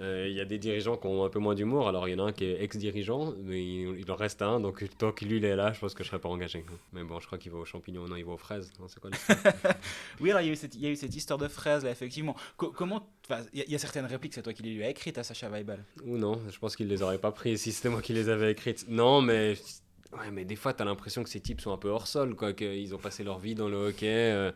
euh, 0.00 0.26
il 0.28 0.36
y 0.36 0.40
a 0.40 0.44
des 0.44 0.58
dirigeants 0.58 0.96
qui 0.96 1.06
ont 1.06 1.24
un 1.24 1.28
peu 1.28 1.38
moins 1.38 1.54
d'humour. 1.54 1.88
Alors, 1.88 2.08
il 2.08 2.12
y 2.12 2.20
en 2.20 2.24
a 2.24 2.28
un 2.28 2.32
qui 2.32 2.44
est 2.44 2.62
ex-dirigeant, 2.62 3.34
mais 3.42 3.64
il, 3.64 4.10
en 4.10 4.14
reste 4.14 4.42
un. 4.42 4.60
Donc, 4.60 4.84
tant 4.96 5.12
que 5.12 5.24
lui, 5.24 5.44
est 5.44 5.56
là, 5.56 5.72
je 5.72 5.80
pense 5.80 5.94
que 5.94 6.04
je 6.04 6.08
ne 6.08 6.10
serais 6.10 6.20
pas 6.20 6.28
engagé. 6.28 6.64
Mais 6.92 7.02
bon, 7.02 7.18
je 7.18 7.26
crois 7.26 7.38
qu'il 7.38 7.50
va 7.50 7.58
aux 7.58 7.64
champignons, 7.64 8.06
non, 8.06 8.16
il 8.16 8.24
va 8.24 8.32
aux 8.32 8.38
fraises. 8.38 8.70
c'est 8.86 9.00
quoi 9.00 9.10
Oui, 10.20 10.30
alors, 10.30 10.42
il 10.42 10.46
y, 10.46 10.50
a 10.50 10.52
eu 10.52 10.56
cette, 10.56 10.74
il 10.74 10.82
y 10.82 10.86
a 10.86 10.90
eu 10.90 10.96
cette 10.96 11.16
histoire 11.16 11.38
de 11.38 11.48
fraises, 11.48 11.84
là, 11.84 11.90
effectivement. 11.90 12.36
comment. 12.56 13.08
Il 13.52 13.64
y, 13.68 13.74
a 13.74 13.78
certaines 13.78 14.06
répliques, 14.06 14.34
c'est 14.34 14.42
toi 14.42 14.52
qui 14.52 14.62
les 14.62 14.74
lui 14.74 14.84
as 14.84 14.90
écrites 14.90 15.18
à 15.18 15.24
Sacha 15.24 15.50
Weibel. 15.50 15.84
Ou 16.04 16.16
non, 16.16 16.40
je 16.50 16.58
pense 16.58 16.76
qu'il 16.76 16.86
ne 16.86 16.92
les 16.92 17.02
aurait 17.02 17.18
pas 17.18 17.32
prises 17.32 17.62
si 17.62 17.72
c'était 17.72 17.90
moi 17.90 18.00
qui 18.00 18.12
les 18.12 18.28
avais 18.28 18.52
écrites. 18.52 18.86
Non, 18.88 19.20
mais. 19.20 19.54
Ouais, 20.12 20.30
mais 20.32 20.46
des 20.46 20.56
fois, 20.56 20.72
tu 20.72 20.80
as 20.80 20.86
l'impression 20.86 21.22
que 21.22 21.28
ces 21.28 21.40
types 21.40 21.60
sont 21.60 21.72
un 21.72 21.76
peu 21.76 21.88
hors 21.88 22.06
sol, 22.06 22.34
quoi, 22.34 22.54
qu'ils 22.54 22.94
ont 22.94 22.98
passé 22.98 23.24
leur 23.24 23.38
vie 23.38 23.54
dans 23.54 23.68
le 23.68 23.76
hockey. 23.76 24.06
Euh, 24.06 24.52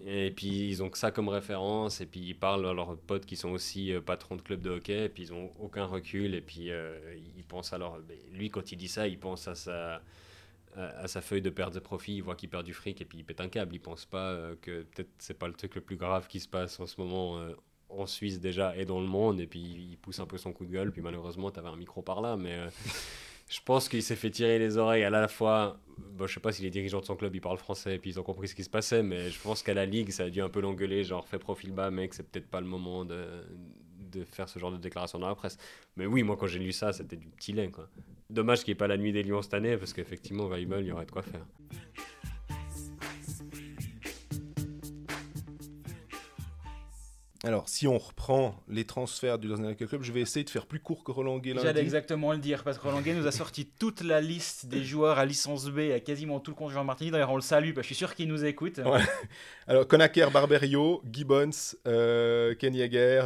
et 0.00 0.30
puis 0.30 0.68
ils 0.68 0.82
ont 0.82 0.90
que 0.90 0.98
ça 0.98 1.10
comme 1.10 1.28
référence, 1.28 2.00
et 2.00 2.06
puis 2.06 2.20
ils 2.20 2.34
parlent 2.34 2.66
à 2.66 2.72
leurs 2.72 2.96
potes 2.96 3.26
qui 3.26 3.36
sont 3.36 3.50
aussi 3.50 3.92
euh, 3.92 4.00
patrons 4.00 4.36
de 4.36 4.42
club 4.42 4.60
de 4.60 4.70
hockey, 4.70 5.04
et 5.04 5.08
puis 5.08 5.24
ils 5.24 5.32
ont 5.32 5.52
aucun 5.60 5.84
recul, 5.84 6.34
et 6.34 6.40
puis 6.40 6.70
euh, 6.70 6.98
ils 7.36 7.44
pensent 7.44 7.72
alors, 7.72 7.98
lui 8.32 8.50
quand 8.50 8.72
il 8.72 8.76
dit 8.76 8.88
ça, 8.88 9.06
il 9.06 9.18
pense 9.18 9.48
à 9.48 9.54
sa, 9.54 10.02
à, 10.76 11.06
sa 11.08 11.20
feuille 11.20 11.42
de 11.42 11.50
perte 11.50 11.74
de 11.74 11.80
profit, 11.80 12.16
il 12.16 12.22
voit 12.22 12.36
qu'il 12.36 12.48
perd 12.48 12.64
du 12.64 12.72
fric, 12.72 13.00
et 13.00 13.04
puis 13.04 13.18
il 13.18 13.24
pète 13.24 13.40
un 13.40 13.48
câble, 13.48 13.74
il 13.74 13.80
pense 13.80 14.06
pas 14.06 14.30
euh, 14.30 14.54
que 14.62 14.82
peut-être 14.82 15.10
c'est 15.18 15.38
pas 15.38 15.46
le 15.48 15.54
truc 15.54 15.74
le 15.74 15.82
plus 15.82 15.96
grave 15.96 16.26
qui 16.26 16.40
se 16.40 16.48
passe 16.48 16.80
en 16.80 16.86
ce 16.86 17.00
moment 17.00 17.40
en 17.90 18.06
Suisse 18.06 18.40
déjà 18.40 18.74
et 18.76 18.86
dans 18.86 19.00
le 19.00 19.06
monde, 19.06 19.40
et 19.40 19.46
puis 19.46 19.60
il 19.60 19.98
pousse 19.98 20.18
un 20.18 20.26
peu 20.26 20.38
son 20.38 20.52
coup 20.52 20.64
de 20.64 20.72
gueule, 20.72 20.90
puis 20.90 21.02
malheureusement 21.02 21.50
tu 21.50 21.58
avais 21.58 21.68
un 21.68 21.76
micro 21.76 22.00
par 22.00 22.22
là, 22.22 22.36
mais 22.36 22.58
je 23.52 23.60
pense 23.62 23.90
qu'il 23.90 24.02
s'est 24.02 24.16
fait 24.16 24.30
tirer 24.30 24.58
les 24.58 24.78
oreilles 24.78 25.04
à 25.04 25.10
la 25.10 25.28
fois. 25.28 25.78
Bon, 25.98 26.26
je 26.26 26.32
sais 26.32 26.40
pas 26.40 26.52
si 26.52 26.62
les 26.62 26.70
dirigeants 26.70 27.00
de 27.00 27.04
son 27.04 27.16
club 27.16 27.34
ils 27.34 27.40
parlent 27.40 27.58
français 27.58 27.96
et 27.96 27.98
puis 27.98 28.08
ils 28.08 28.18
ont 28.18 28.22
compris 28.22 28.48
ce 28.48 28.54
qui 28.54 28.64
se 28.64 28.70
passait, 28.70 29.02
mais 29.02 29.28
je 29.30 29.38
pense 29.38 29.62
qu'à 29.62 29.74
la 29.74 29.84
ligue 29.84 30.10
ça 30.10 30.24
a 30.24 30.30
dû 30.30 30.40
un 30.40 30.48
peu 30.48 30.60
l'engueuler, 30.60 31.04
genre 31.04 31.26
fais 31.28 31.38
profil 31.38 31.70
bas, 31.70 31.90
mec, 31.90 32.14
c'est 32.14 32.22
peut-être 32.22 32.48
pas 32.48 32.62
le 32.62 32.66
moment 32.66 33.04
de, 33.04 33.26
de 34.10 34.24
faire 34.24 34.48
ce 34.48 34.58
genre 34.58 34.72
de 34.72 34.78
déclaration 34.78 35.18
dans 35.18 35.28
la 35.28 35.34
presse. 35.34 35.58
Mais 35.96 36.06
oui, 36.06 36.22
moi 36.22 36.38
quand 36.38 36.46
j'ai 36.46 36.60
lu 36.60 36.72
ça, 36.72 36.94
c'était 36.94 37.16
du 37.16 37.28
petit 37.28 37.52
lait 37.52 37.70
quoi. 37.70 37.88
Dommage 38.30 38.60
qu'il 38.60 38.72
n'y 38.72 38.76
ait 38.76 38.76
pas 38.76 38.88
la 38.88 38.96
nuit 38.96 39.12
des 39.12 39.22
Lions 39.22 39.42
cette 39.42 39.52
année 39.52 39.76
parce 39.76 39.92
qu'effectivement, 39.92 40.46
Weibel, 40.46 40.80
il 40.80 40.88
y 40.88 40.92
aurait 40.92 41.04
de 41.04 41.10
quoi 41.10 41.22
faire. 41.22 41.44
Alors, 47.44 47.68
si 47.68 47.88
on 47.88 47.98
reprend 47.98 48.54
les 48.68 48.84
transferts 48.84 49.36
du 49.36 49.48
Lausanne 49.48 49.74
Club, 49.74 50.02
je 50.02 50.12
vais 50.12 50.20
essayer 50.20 50.44
de 50.44 50.50
faire 50.50 50.66
plus 50.66 50.78
court 50.78 51.02
que 51.02 51.10
Roland 51.10 51.38
Gay 51.38 51.54
J'allais 51.60 51.80
exactement 51.80 52.32
le 52.32 52.38
dire, 52.38 52.62
parce 52.62 52.78
que 52.78 52.86
Roland 52.86 53.02
nous 53.04 53.26
a 53.26 53.32
sorti 53.32 53.66
toute 53.66 54.02
la 54.02 54.20
liste 54.20 54.66
des 54.66 54.84
joueurs 54.84 55.18
à 55.18 55.24
licence 55.24 55.68
B, 55.68 55.90
à 55.92 55.98
quasiment 55.98 56.38
tout 56.38 56.52
le 56.52 56.54
compte 56.54 56.70
Jean 56.70 56.84
Martini. 56.84 57.10
D'ailleurs, 57.10 57.32
on 57.32 57.36
le 57.36 57.42
salue, 57.42 57.72
parce 57.74 57.84
que 57.84 57.94
je 57.94 57.94
suis 57.94 58.06
sûr 58.06 58.14
qu'il 58.14 58.28
nous 58.28 58.44
écoute. 58.44 58.78
Alors, 59.66 59.88
Konaker, 59.88 60.30
Barberio, 60.30 61.02
Gibbons, 61.10 61.74
euh, 61.88 62.54
Ken 62.54 62.72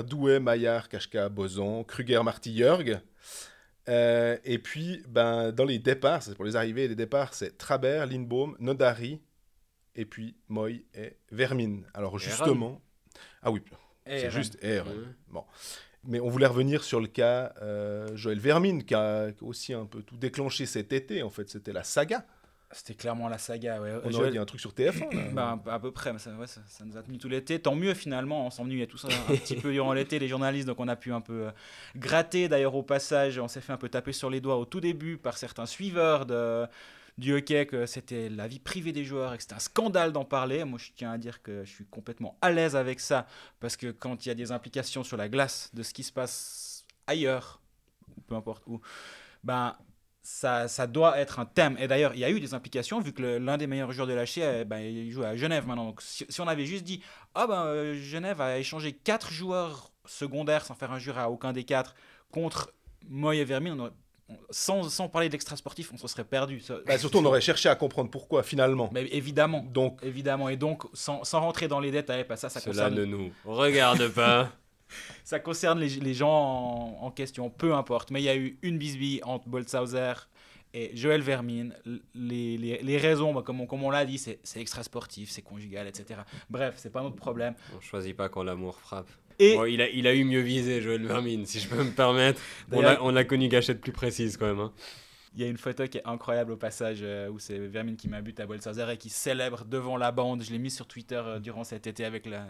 Douai, 0.02 0.40
Maillard, 0.40 0.88
Kashka, 0.88 1.28
Boson, 1.28 1.84
Kruger, 1.84 2.22
Marty, 2.24 2.56
Jörg. 2.56 2.98
Euh, 3.90 4.38
et 4.44 4.58
puis, 4.58 5.02
ben, 5.08 5.52
dans 5.52 5.66
les 5.66 5.78
départs, 5.78 6.22
c'est 6.22 6.34
pour 6.34 6.46
les 6.46 6.56
arrivées 6.56 6.84
et 6.84 6.88
les 6.88 6.96
départs, 6.96 7.34
c'est 7.34 7.58
Trabert, 7.58 8.06
Lindbaum, 8.06 8.56
Nodari, 8.60 9.20
et 9.94 10.06
puis 10.06 10.36
Moy 10.48 10.86
et 10.94 11.18
Vermine. 11.30 11.84
Alors, 11.92 12.18
justement. 12.18 12.80
Ah 13.42 13.50
oui, 13.50 13.60
c'est 14.06 14.30
juste 14.30 14.58
R. 14.62 14.84
Bon. 15.28 15.44
Mais 16.08 16.20
on 16.20 16.28
voulait 16.28 16.46
revenir 16.46 16.84
sur 16.84 17.00
le 17.00 17.08
cas 17.08 17.52
euh, 17.62 18.08
Joël 18.14 18.38
Vermine, 18.38 18.84
qui 18.84 18.94
a 18.94 19.28
aussi 19.40 19.74
un 19.74 19.86
peu 19.86 20.02
tout 20.02 20.16
déclenché 20.16 20.66
cet 20.66 20.92
été. 20.92 21.22
En 21.22 21.30
fait, 21.30 21.50
c'était 21.50 21.72
la 21.72 21.82
saga. 21.82 22.24
C'était 22.72 22.94
clairement 22.94 23.28
la 23.28 23.38
saga. 23.38 23.80
Ouais. 23.80 23.92
On 24.04 24.12
aurait 24.14 24.30
dit 24.30 24.38
un 24.38 24.44
truc 24.44 24.60
sur 24.60 24.72
TF1. 24.72 25.32
Bah, 25.34 25.60
à 25.66 25.78
peu 25.78 25.92
près, 25.92 26.12
mais 26.12 26.18
ça, 26.18 26.30
ouais, 26.32 26.46
ça, 26.46 26.60
nous 26.84 26.96
a 26.96 27.02
tenu 27.02 27.18
tout 27.18 27.28
l'été. 27.28 27.60
Tant 27.60 27.74
mieux 27.74 27.94
finalement, 27.94 28.46
on 28.46 28.50
s'ennuyait 28.50 28.86
tous 28.86 29.04
un, 29.04 29.08
un 29.08 29.36
petit 29.36 29.56
peu 29.56 29.72
durant 29.72 29.92
l'été, 29.92 30.18
les 30.18 30.28
journalistes, 30.28 30.66
donc 30.66 30.80
on 30.80 30.88
a 30.88 30.96
pu 30.96 31.12
un 31.12 31.20
peu 31.20 31.46
euh, 31.46 31.50
gratter. 31.96 32.48
D'ailleurs, 32.48 32.74
au 32.74 32.82
passage, 32.82 33.38
on 33.38 33.48
s'est 33.48 33.60
fait 33.60 33.72
un 33.72 33.76
peu 33.76 33.88
taper 33.88 34.12
sur 34.12 34.30
les 34.30 34.40
doigts 34.40 34.56
au 34.56 34.64
tout 34.64 34.80
début 34.80 35.16
par 35.16 35.38
certains 35.38 35.66
suiveurs 35.66 36.26
de 36.26 36.66
du 37.18 37.34
hockey, 37.34 37.66
que 37.66 37.86
c'était 37.86 38.28
la 38.28 38.46
vie 38.46 38.58
privée 38.58 38.92
des 38.92 39.04
joueurs 39.04 39.32
et 39.32 39.36
que 39.36 39.42
c'était 39.42 39.54
un 39.54 39.60
scandale 39.60 40.12
d'en 40.12 40.24
parler. 40.24 40.64
Moi, 40.64 40.78
je 40.78 40.90
tiens 40.94 41.12
à 41.12 41.18
dire 41.18 41.42
que 41.42 41.64
je 41.64 41.70
suis 41.70 41.86
complètement 41.86 42.36
à 42.42 42.50
l'aise 42.50 42.76
avec 42.76 43.00
ça 43.00 43.26
parce 43.60 43.76
que 43.76 43.90
quand 43.90 44.26
il 44.26 44.28
y 44.28 44.32
a 44.32 44.34
des 44.34 44.52
implications 44.52 45.02
sur 45.02 45.16
la 45.16 45.28
glace 45.28 45.70
de 45.74 45.82
ce 45.82 45.94
qui 45.94 46.02
se 46.02 46.12
passe 46.12 46.84
ailleurs, 47.06 47.60
peu 48.26 48.34
importe 48.34 48.62
où, 48.66 48.80
ben, 49.44 49.76
ça, 50.22 50.66
ça, 50.66 50.86
doit 50.86 51.18
être 51.18 51.38
un 51.38 51.46
thème. 51.46 51.76
Et 51.78 51.86
d'ailleurs, 51.86 52.12
il 52.14 52.20
y 52.20 52.24
a 52.24 52.30
eu 52.30 52.40
des 52.40 52.52
implications, 52.52 53.00
vu 53.00 53.12
que 53.12 53.22
l'un 53.22 53.56
des 53.56 53.68
meilleurs 53.68 53.92
joueurs 53.92 54.08
de 54.08 54.12
la 54.12 54.24
eh 54.24 54.64
ben, 54.64 54.78
il 54.78 55.10
joue 55.12 55.22
à 55.22 55.36
Genève 55.36 55.66
maintenant. 55.66 55.86
Donc, 55.86 56.02
si, 56.02 56.26
on 56.40 56.48
avait 56.48 56.66
juste 56.66 56.84
dit, 56.84 57.00
ah 57.34 57.46
ben, 57.46 57.64
euh, 57.66 57.94
Genève 57.94 58.40
a 58.40 58.58
échangé 58.58 58.92
quatre 58.92 59.30
joueurs 59.30 59.92
secondaires 60.04 60.64
sans 60.64 60.74
faire 60.74 60.98
jeu 60.98 61.12
à 61.16 61.30
aucun 61.30 61.52
des 61.52 61.64
quatre 61.64 61.94
contre 62.32 62.72
Moy 63.08 63.38
et 63.38 63.44
Vermin, 63.44 63.92
sans, 64.50 64.88
sans 64.88 65.08
parler 65.08 65.28
d'extra 65.28 65.56
sportif, 65.56 65.92
on 65.92 65.96
se 65.96 66.08
serait 66.08 66.24
perdu. 66.24 66.62
Bah, 66.86 66.98
surtout, 66.98 67.18
on 67.18 67.24
aurait 67.24 67.40
cherché 67.40 67.68
à 67.68 67.74
comprendre 67.74 68.10
pourquoi 68.10 68.42
finalement. 68.42 68.90
Mais 68.92 69.06
évidemment. 69.12 69.64
Donc, 69.72 70.00
évidemment. 70.02 70.48
Et 70.48 70.56
donc, 70.56 70.82
sans, 70.92 71.24
sans 71.24 71.40
rentrer 71.40 71.68
dans 71.68 71.80
les 71.80 71.90
détails, 71.90 72.26
pas 72.26 72.36
ça, 72.36 72.48
ça 72.48 72.60
Cela 72.60 72.90
ne 72.90 73.04
nous 73.04 73.32
regarde 73.44 74.08
pas. 74.14 74.50
ça 75.24 75.38
concerne 75.38 75.80
les, 75.80 75.88
les 75.88 76.14
gens 76.14 76.30
en, 76.30 76.98
en, 77.06 77.10
question, 77.10 77.50
peu 77.50 77.74
importe. 77.74 78.10
Mais 78.10 78.20
il 78.20 78.24
y 78.24 78.28
a 78.28 78.36
eu 78.36 78.58
une 78.62 78.78
bisbille 78.78 79.20
entre 79.24 79.48
Boltzhauser 79.48 80.14
et 80.74 80.94
Joël 80.96 81.22
Vermine, 81.22 81.74
les, 82.14 82.58
les, 82.58 82.82
les 82.82 82.98
raisons, 82.98 83.32
bah, 83.32 83.42
comme 83.44 83.60
on, 83.60 83.66
comme 83.66 83.82
on 83.82 83.90
l'a 83.90 84.04
dit, 84.04 84.18
c'est 84.18 84.40
extra 84.56 84.82
sportif, 84.82 85.30
c'est 85.30 85.42
conjugal, 85.42 85.86
etc. 85.86 86.20
Bref, 86.50 86.74
c'est 86.76 86.90
pas 86.90 87.02
notre 87.02 87.16
problème. 87.16 87.54
On 87.76 87.80
choisit 87.80 88.14
pas 88.16 88.28
quand 88.28 88.42
l'amour 88.42 88.78
frappe. 88.78 89.08
Et 89.38 89.54
il, 89.68 89.82
a, 89.82 89.88
il 89.88 90.06
a 90.06 90.14
eu 90.14 90.24
mieux 90.24 90.40
visé, 90.40 90.80
Joël 90.80 91.06
Vermine, 91.06 91.46
si 91.46 91.60
je 91.60 91.68
peux 91.68 91.82
me 91.82 91.90
permettre. 91.90 92.40
On 92.72 92.82
a, 92.84 92.98
on 93.00 93.14
a 93.16 93.24
connu 93.24 93.48
gâchette 93.48 93.80
plus 93.80 93.92
précise 93.92 94.36
quand 94.36 94.46
même. 94.46 94.60
Hein. 94.60 94.72
Il 95.36 95.42
y 95.42 95.44
a 95.44 95.50
une 95.50 95.58
photo 95.58 95.86
qui 95.86 95.98
est 95.98 96.06
incroyable 96.06 96.52
au 96.52 96.56
passage 96.56 97.00
euh, 97.02 97.28
où 97.28 97.38
c'est 97.38 97.58
Vermine 97.58 97.98
qui 97.98 98.08
m'abute 98.08 98.40
à 98.40 98.46
Bolsazer 98.46 98.88
et 98.88 98.96
qui 98.96 99.10
célèbre 99.10 99.66
devant 99.66 99.98
la 99.98 100.10
bande. 100.10 100.42
Je 100.42 100.50
l'ai 100.50 100.58
mis 100.58 100.70
sur 100.70 100.86
Twitter 100.86 101.22
euh, 101.22 101.38
durant 101.40 101.62
cet 101.62 101.86
été 101.86 102.06
avec 102.06 102.24
la, 102.24 102.46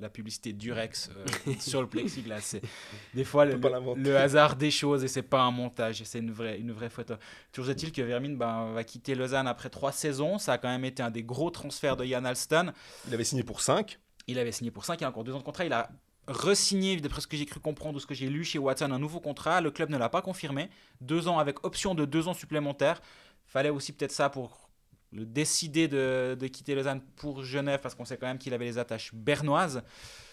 la, 0.00 0.08
publicité 0.08 0.52
Durex 0.52 1.08
euh, 1.16 1.52
sur 1.60 1.80
le 1.80 1.86
plexiglas. 1.86 2.56
Des 3.14 3.22
fois, 3.22 3.44
le, 3.44 3.60
le, 3.94 4.16
hasard 4.16 4.56
des 4.56 4.72
choses 4.72 5.04
et 5.04 5.08
c'est 5.08 5.22
pas 5.22 5.42
un 5.42 5.52
montage, 5.52 6.02
c'est 6.02 6.18
une 6.18 6.32
vraie, 6.32 6.58
une 6.58 6.72
vraie 6.72 6.90
photo. 6.90 7.14
Toujours 7.52 7.70
est-il 7.70 7.92
que 7.92 8.02
Vermine 8.02 8.36
ben, 8.36 8.72
va 8.72 8.82
quitter 8.82 9.14
Lausanne 9.14 9.46
après 9.46 9.70
trois 9.70 9.92
saisons. 9.92 10.38
Ça 10.38 10.54
a 10.54 10.58
quand 10.58 10.68
même 10.68 10.84
été 10.84 11.04
un 11.04 11.12
des 11.12 11.22
gros 11.22 11.50
transferts 11.50 11.96
de 11.96 12.04
Jan 12.04 12.24
Alston. 12.24 12.72
Il 13.06 13.14
avait 13.14 13.22
signé 13.22 13.44
pour 13.44 13.60
5. 13.60 14.00
Il 14.26 14.40
avait 14.40 14.50
signé 14.50 14.72
pour 14.72 14.84
5, 14.84 15.00
il 15.00 15.04
a 15.04 15.08
encore 15.08 15.22
deux 15.22 15.32
ans 15.32 15.38
de 15.38 15.44
contrat. 15.44 15.64
Il 15.64 15.72
a 15.72 15.90
re-signé, 16.28 16.96
d'après 16.96 17.20
ce 17.20 17.26
que 17.26 17.36
j'ai 17.36 17.46
cru 17.46 17.60
comprendre 17.60 17.96
ou 17.96 18.00
ce 18.00 18.06
que 18.06 18.14
j'ai 18.14 18.28
lu 18.28 18.44
chez 18.44 18.58
Watson, 18.58 18.90
un 18.90 18.98
nouveau 18.98 19.20
contrat. 19.20 19.60
Le 19.60 19.70
club 19.70 19.90
ne 19.90 19.98
l'a 19.98 20.08
pas 20.08 20.22
confirmé. 20.22 20.68
Deux 21.00 21.28
ans 21.28 21.38
avec 21.38 21.64
option 21.64 21.94
de 21.94 22.04
deux 22.04 22.28
ans 22.28 22.34
supplémentaires. 22.34 23.00
Fallait 23.46 23.70
aussi 23.70 23.92
peut-être 23.92 24.12
ça 24.12 24.28
pour 24.28 24.68
le 25.12 25.24
décider 25.24 25.88
de, 25.88 26.36
quitter 26.52 26.74
Lausanne 26.74 27.00
pour 27.16 27.44
Genève, 27.44 27.80
parce 27.80 27.94
qu'on 27.94 28.04
sait 28.04 28.16
quand 28.16 28.26
même 28.26 28.38
qu'il 28.38 28.52
avait 28.54 28.64
les 28.64 28.78
attaches 28.78 29.14
bernoises. 29.14 29.82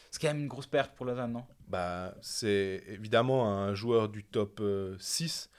C'est 0.09 0.21
quand 0.21 0.27
même 0.27 0.41
une 0.41 0.47
grosse 0.47 0.67
perte 0.67 0.93
pour 0.95 1.05
Lausanne, 1.05 1.31
non? 1.31 1.45
Bah, 1.67 2.13
C'est 2.21 2.83
évidemment 2.87 3.49
un 3.49 3.73
joueur 3.73 4.09
du 4.09 4.23
top 4.23 4.61
6 4.99 5.49
euh, 5.49 5.52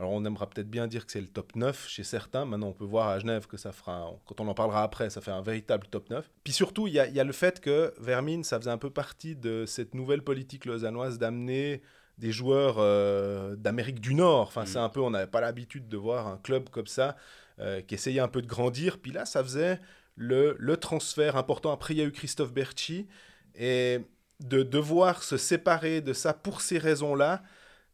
alors 0.00 0.12
on 0.12 0.24
aimera 0.24 0.48
peut-être 0.48 0.70
bien 0.70 0.86
dire 0.86 1.04
que 1.04 1.12
c'est 1.12 1.20
le 1.20 1.26
top 1.26 1.54
9 1.56 1.86
chez 1.86 2.04
certains. 2.04 2.46
Maintenant, 2.46 2.68
on 2.68 2.72
peut 2.72 2.86
voir 2.86 3.08
à 3.08 3.18
Genève 3.18 3.46
que 3.46 3.58
ça 3.58 3.70
fera, 3.70 4.10
quand 4.24 4.40
on 4.40 4.48
en 4.48 4.54
parlera 4.54 4.82
après, 4.82 5.10
ça 5.10 5.20
fait 5.20 5.30
un 5.30 5.42
véritable 5.42 5.86
top 5.88 6.08
9. 6.08 6.30
Puis 6.42 6.54
surtout, 6.54 6.86
il 6.86 6.94
y, 6.94 6.98
a, 6.98 7.24
le 7.24 7.32
fait 7.32 7.60
que 7.60 7.92
Vermine, 8.00 8.42
ça 8.42 8.58
faisait 8.58 8.70
un 8.70 8.78
peu 8.78 8.88
partie 8.88 9.36
de 9.36 9.66
cette 9.66 9.92
nouvelle 9.94 10.22
politique 10.22 10.64
lausannoise 10.64 11.18
d'amener 11.18 11.82
des 12.16 12.32
joueurs 12.32 12.76
euh, 12.78 13.56
d'Amérique 13.56 14.00
du 14.00 14.14
Nord. 14.14 14.48
Enfin, 14.48 14.64
c'est 14.64 14.78
mm. 14.78 14.84
un 14.84 14.88
peu, 14.88 15.00
on 15.00 15.10
n'avait 15.10 15.30
pas 15.30 15.42
l'habitude 15.42 15.86
de 15.86 15.96
voir 15.98 16.28
un 16.28 16.38
club 16.38 16.70
comme 16.70 16.86
ça 16.86 17.18
euh, 17.58 17.82
qui 17.82 17.94
essayait 17.94 18.20
un 18.20 18.28
peu 18.28 18.40
de 18.40 18.46
grandir. 18.46 18.96
Puis 18.96 19.12
là, 19.12 19.26
ça 19.26 19.42
faisait 19.42 19.80
le, 20.16 20.56
le 20.58 20.78
transfert 20.78 21.36
important. 21.36 21.72
Après, 21.72 21.92
il 21.92 21.98
y 21.98 22.00
a 22.00 22.04
eu 22.04 22.12
Christophe 22.12 22.54
Berchi. 22.54 23.06
Et 23.54 23.98
de 24.40 24.62
devoir 24.62 25.22
se 25.22 25.36
séparer 25.36 26.00
de 26.00 26.12
ça 26.12 26.32
pour 26.32 26.60
ces 26.60 26.78
raisons-là, 26.78 27.42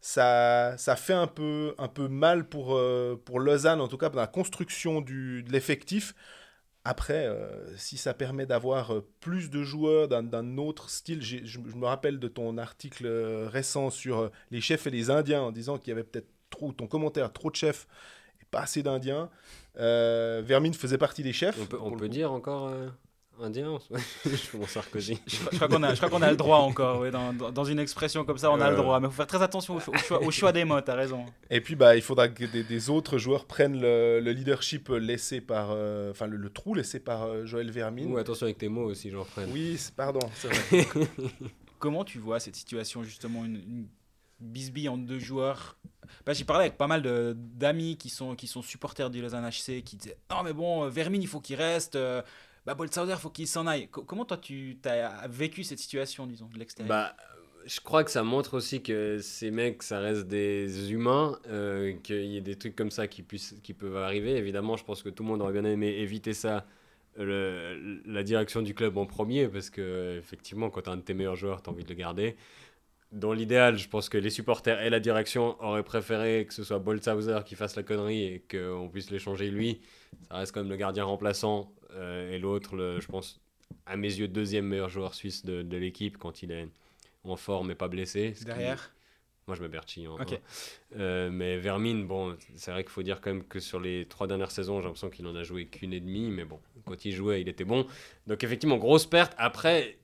ça, 0.00 0.76
ça 0.78 0.96
fait 0.96 1.12
un 1.12 1.26
peu, 1.26 1.74
un 1.78 1.88
peu 1.88 2.08
mal 2.08 2.48
pour, 2.48 2.76
euh, 2.76 3.20
pour 3.24 3.40
Lausanne, 3.40 3.80
en 3.80 3.88
tout 3.88 3.98
cas 3.98 4.08
dans 4.08 4.20
la 4.20 4.26
construction 4.26 5.00
du, 5.00 5.42
de 5.42 5.52
l'effectif. 5.52 6.14
Après, 6.84 7.26
euh, 7.26 7.76
si 7.76 7.96
ça 7.96 8.14
permet 8.14 8.46
d'avoir 8.46 8.94
euh, 8.94 9.08
plus 9.20 9.50
de 9.50 9.64
joueurs 9.64 10.06
d'un 10.08 10.58
autre 10.58 10.88
style, 10.88 11.20
je, 11.22 11.38
je, 11.44 11.58
me 11.58 11.84
rappelle 11.84 12.20
de 12.20 12.28
ton 12.28 12.58
article 12.58 13.06
récent 13.48 13.90
sur 13.90 14.30
les 14.52 14.60
chefs 14.60 14.86
et 14.86 14.90
les 14.90 15.10
Indiens, 15.10 15.42
en 15.42 15.50
disant 15.50 15.78
qu'il 15.78 15.88
y 15.88 15.92
avait 15.92 16.04
peut-être 16.04 16.28
trop, 16.50 16.72
ton 16.72 16.86
commentaire, 16.86 17.32
trop 17.32 17.50
de 17.50 17.56
chefs 17.56 17.88
et 18.40 18.44
pas 18.50 18.60
assez 18.60 18.84
d'Indiens. 18.84 19.28
Vermine 19.74 20.74
faisait 20.74 20.98
partie 20.98 21.24
des 21.24 21.32
chefs. 21.32 21.58
On 21.60 21.66
peut, 21.66 21.78
on 21.80 21.96
peut 21.96 22.08
dire 22.08 22.30
encore 22.30 22.72
Indien 23.40 23.78
Je 24.24 24.50
commence 24.50 24.70
Sarkozy. 24.70 25.18
Je, 25.26 25.36
je 25.36 25.56
crois 25.56 25.68
qu'on 25.68 25.82
a, 25.82 26.26
a, 26.26 26.30
le 26.30 26.36
droit 26.36 26.58
encore, 26.58 27.10
dans, 27.10 27.32
dans, 27.32 27.64
une 27.64 27.78
expression 27.78 28.24
comme 28.24 28.38
ça, 28.38 28.50
on 28.50 28.60
a 28.60 28.70
le 28.70 28.76
droit. 28.76 29.00
Mais 29.00 29.06
il 29.06 29.10
faut 29.10 29.16
faire 29.16 29.26
très 29.26 29.42
attention 29.42 29.76
au, 29.76 29.80
choix, 29.80 30.22
au 30.22 30.30
choix, 30.30 30.52
des 30.52 30.64
mots, 30.64 30.80
t'as 30.80 30.94
raison. 30.94 31.26
Et 31.50 31.60
puis, 31.60 31.76
bah, 31.76 31.96
il 31.96 32.02
faudra 32.02 32.28
que 32.28 32.44
des, 32.44 32.90
autres 32.90 33.18
joueurs 33.18 33.44
prennent 33.44 33.80
le, 33.80 34.20
leadership 34.20 34.88
laissé 34.88 35.40
par. 35.40 35.68
Euh, 35.70 36.10
enfin, 36.10 36.26
le, 36.26 36.50
trou 36.50 36.74
laissé 36.74 37.00
par 37.00 37.24
euh, 37.24 37.44
Joël 37.44 37.70
Vermine. 37.70 38.12
Ou 38.12 38.16
attention 38.16 38.46
avec 38.46 38.58
tes 38.58 38.68
mots 38.68 38.84
aussi, 38.84 39.10
j'en 39.10 39.24
freine. 39.24 39.50
Oui, 39.52 39.78
pardon. 39.96 40.20
Comment 41.78 42.04
tu 42.04 42.18
vois 42.18 42.40
cette 42.40 42.56
situation, 42.56 43.02
justement, 43.02 43.44
une, 43.44 43.56
une 43.56 43.86
bisbille 44.40 44.88
entre 44.88 45.04
deux 45.04 45.18
joueurs? 45.18 45.76
Bah, 46.24 46.32
J'ai 46.32 46.44
parlé 46.44 46.66
avec 46.66 46.78
pas 46.78 46.86
mal 46.86 47.02
d'amis 47.34 47.96
qui 47.96 48.08
sont, 48.08 48.34
qui 48.34 48.46
sont 48.46 48.62
supporters 48.62 49.10
du 49.10 49.20
Lausanne 49.20 49.48
HC 49.48 49.82
qui 49.82 49.96
disaient 49.96 50.16
Non, 50.30 50.42
mais 50.42 50.52
bon, 50.52 50.88
Vermine, 50.88 51.22
il 51.22 51.28
faut 51.28 51.40
qu'il 51.40 51.56
reste. 51.56 51.98
Bah, 52.66 52.74
Boltzhauser, 52.74 53.14
faut 53.16 53.30
qu'il 53.30 53.46
s'en 53.46 53.66
aille. 53.66 53.88
comment 53.88 54.24
toi, 54.24 54.36
tu 54.36 54.76
as 54.84 55.28
vécu 55.28 55.62
cette 55.62 55.78
situation, 55.78 56.26
disons, 56.26 56.48
de 56.52 56.58
l'extérieur? 56.58 56.88
Bah, 56.88 57.16
je 57.64 57.80
crois 57.80 58.02
que 58.02 58.10
ça 58.10 58.24
montre 58.24 58.54
aussi 58.54 58.82
que 58.82 59.20
ces 59.20 59.52
mecs, 59.52 59.84
ça 59.84 60.00
reste 60.00 60.26
des 60.26 60.92
humains, 60.92 61.38
euh, 61.48 61.94
qu'il 62.02 62.26
y 62.26 62.36
ait 62.36 62.40
des 62.40 62.56
trucs 62.56 62.74
comme 62.74 62.90
ça 62.90 63.06
qui, 63.06 63.22
puissent, 63.22 63.54
qui 63.62 63.72
peuvent 63.72 63.96
arriver. 63.96 64.36
Évidemment, 64.36 64.76
je 64.76 64.84
pense 64.84 65.02
que 65.02 65.08
tout 65.08 65.22
le 65.22 65.28
monde 65.28 65.42
aurait 65.42 65.52
bien 65.52 65.64
aimé 65.64 65.88
éviter 65.88 66.34
ça, 66.34 66.66
la 67.18 68.22
direction 68.24 68.62
du 68.62 68.74
club 68.74 68.98
en 68.98 69.06
premier, 69.06 69.48
parce 69.48 69.70
que 69.70 70.18
effectivement, 70.18 70.68
quand 70.68 70.82
tu 70.82 70.90
as 70.90 70.92
un 70.92 70.96
de 70.98 71.02
tes 71.02 71.14
meilleurs 71.14 71.36
joueurs, 71.36 71.62
tu 71.62 71.70
as 71.70 71.72
envie 71.72 71.84
de 71.84 71.88
le 71.88 71.94
garder. 71.94 72.36
Dans 73.12 73.32
l'idéal, 73.32 73.78
je 73.78 73.88
pense 73.88 74.08
que 74.08 74.18
les 74.18 74.30
supporters 74.30 74.82
et 74.82 74.90
la 74.90 75.00
direction 75.00 75.56
auraient 75.62 75.84
préféré 75.84 76.44
que 76.46 76.52
ce 76.52 76.64
soit 76.64 76.80
Boltzhauser 76.80 77.38
qui 77.46 77.54
fasse 77.54 77.76
la 77.76 77.84
connerie 77.84 78.24
et 78.24 78.44
qu'on 78.50 78.88
puisse 78.90 79.10
l'échanger 79.10 79.50
lui. 79.50 79.80
Ça 80.28 80.38
reste 80.38 80.52
comme 80.52 80.68
le 80.68 80.76
gardien 80.76 81.04
remplaçant 81.04 81.72
et 81.96 82.38
l'autre, 82.38 82.98
je 83.00 83.06
pense, 83.06 83.40
à 83.86 83.96
mes 83.96 84.12
yeux, 84.12 84.28
deuxième 84.28 84.66
meilleur 84.66 84.88
joueur 84.88 85.14
suisse 85.14 85.44
de, 85.44 85.62
de 85.62 85.76
l'équipe 85.76 86.18
quand 86.18 86.42
il 86.42 86.52
est 86.52 86.68
en 87.24 87.36
forme 87.36 87.70
et 87.70 87.74
pas 87.74 87.88
blessé. 87.88 88.34
Derrière 88.44 88.94
Moi, 89.46 89.56
je 89.56 89.62
me 89.62 89.68
Berchi. 89.68 90.08
En, 90.08 90.18
euh, 90.96 91.30
mais 91.30 91.56
Vermine, 91.58 92.06
bon, 92.06 92.36
c'est 92.56 92.72
vrai 92.72 92.82
qu'il 92.82 92.90
faut 92.90 93.02
dire 93.02 93.20
quand 93.20 93.32
même 93.32 93.44
que 93.44 93.60
sur 93.60 93.78
les 93.78 94.06
trois 94.06 94.26
dernières 94.26 94.50
saisons, 94.50 94.80
j'ai 94.80 94.84
l'impression 94.84 95.10
qu'il 95.10 95.26
en 95.26 95.36
a 95.36 95.44
joué 95.44 95.66
qu'une 95.66 95.92
et 95.92 96.00
demie. 96.00 96.30
Mais 96.30 96.44
bon, 96.44 96.60
quand 96.84 97.04
il 97.04 97.12
jouait, 97.12 97.42
il 97.42 97.48
était 97.48 97.64
bon. 97.64 97.86
Donc, 98.26 98.42
effectivement, 98.42 98.76
grosse 98.76 99.06
perte. 99.06 99.34
Après, 99.38 99.98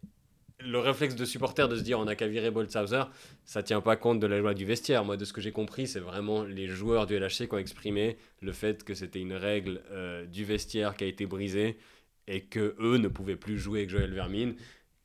le 0.64 0.78
réflexe 0.78 1.14
de 1.14 1.24
supporter 1.24 1.68
de 1.68 1.76
se 1.76 1.82
dire 1.82 1.98
on 1.98 2.06
a 2.06 2.14
qu'à 2.14 2.26
virer 2.26 2.50
Boltzhauser, 2.50 3.04
ça 3.44 3.62
tient 3.62 3.80
pas 3.80 3.96
compte 3.96 4.20
de 4.20 4.26
la 4.26 4.38
loi 4.38 4.54
du 4.54 4.64
vestiaire. 4.64 5.04
Moi, 5.04 5.16
de 5.16 5.24
ce 5.24 5.32
que 5.32 5.40
j'ai 5.40 5.52
compris, 5.52 5.86
c'est 5.86 6.00
vraiment 6.00 6.42
les 6.42 6.68
joueurs 6.68 7.06
du 7.06 7.18
LHC 7.18 7.48
qui 7.48 7.54
ont 7.54 7.58
exprimé 7.58 8.16
le 8.40 8.52
fait 8.52 8.84
que 8.84 8.94
c'était 8.94 9.20
une 9.20 9.34
règle 9.34 9.82
euh, 9.90 10.26
du 10.26 10.44
vestiaire 10.44 10.96
qui 10.96 11.04
a 11.04 11.06
été 11.06 11.26
brisée 11.26 11.78
et 12.26 12.40
que 12.42 12.74
eux 12.78 12.98
ne 12.98 13.08
pouvaient 13.08 13.36
plus 13.36 13.58
jouer 13.58 13.80
avec 13.80 13.90
Joël 13.90 14.12
Vermine. 14.12 14.54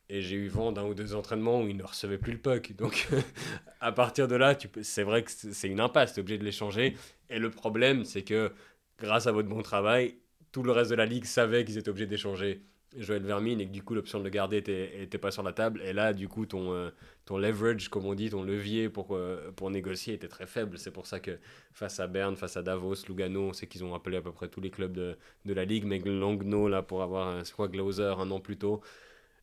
Et 0.09 0.21
j'ai 0.21 0.37
eu 0.37 0.47
vent 0.47 0.71
d'un 0.71 0.85
ou 0.85 0.93
deux 0.93 1.15
entraînements 1.15 1.61
où 1.61 1.67
ils 1.67 1.75
ne 1.75 1.83
recevaient 1.83 2.17
plus 2.17 2.31
le 2.31 2.37
puck. 2.37 2.73
Donc, 2.77 3.07
à 3.81 3.91
partir 3.91 4.27
de 4.27 4.35
là, 4.35 4.57
c'est 4.81 5.03
vrai 5.03 5.23
que 5.23 5.31
c'est 5.31 5.67
une 5.67 5.81
impasse, 5.81 6.13
tu 6.13 6.19
es 6.19 6.21
obligé 6.21 6.37
de 6.37 6.45
l'échanger. 6.45 6.95
Et 7.29 7.39
le 7.39 7.49
problème, 7.49 8.05
c'est 8.05 8.23
que 8.23 8.53
grâce 8.97 9.27
à 9.27 9.33
votre 9.33 9.49
bon 9.49 9.61
travail, 9.61 10.15
tout 10.53 10.63
le 10.63 10.71
reste 10.71 10.91
de 10.91 10.95
la 10.95 11.05
ligue 11.05 11.25
savait 11.25 11.65
qu'ils 11.65 11.77
étaient 11.77 11.89
obligés 11.89 12.07
d'échanger 12.07 12.61
Joël 12.95 13.23
Vermine 13.23 13.59
et 13.59 13.67
que 13.67 13.71
du 13.71 13.83
coup 13.83 13.93
l'option 13.93 14.19
de 14.19 14.23
le 14.23 14.29
garder 14.29 14.57
était, 14.57 15.17
pas 15.17 15.31
sur 15.31 15.43
la 15.43 15.53
table. 15.53 15.81
Et 15.83 15.93
là, 15.93 16.13
du 16.13 16.27
coup, 16.27 16.45
ton, 16.45 16.71
euh, 16.73 16.89
ton 17.25 17.37
leverage, 17.37 17.89
comme 17.89 18.05
on 18.05 18.13
dit, 18.13 18.29
ton 18.29 18.43
levier 18.43 18.89
pour, 18.89 19.15
euh, 19.15 19.51
pour 19.55 19.69
négocier 19.69 20.13
était 20.13 20.27
très 20.27 20.47
faible. 20.47 20.77
C'est 20.77 20.91
pour 20.91 21.05
ça 21.05 21.19
que 21.19 21.37
face 21.73 21.99
à 21.99 22.07
Berne, 22.07 22.35
face 22.35 22.57
à 22.57 22.61
Davos, 22.63 22.95
Lugano, 23.07 23.49
on 23.49 23.53
sait 23.53 23.67
qu'ils 23.67 23.83
ont 23.83 23.93
appelé 23.93 24.17
à 24.17 24.21
peu 24.21 24.31
près 24.31 24.47
tous 24.47 24.61
les 24.61 24.69
clubs 24.69 24.93
de, 24.93 25.17
de 25.45 25.53
la 25.53 25.65
ligue, 25.65 25.83
mais 25.85 25.99
Langno, 25.99 26.67
là, 26.67 26.81
pour 26.81 27.03
avoir, 27.03 27.45
c'est 27.45 27.53
quoi, 27.53 27.67
Glauser 27.67 28.13
un 28.17 28.31
an 28.31 28.39
plus 28.39 28.57
tôt. 28.57 28.81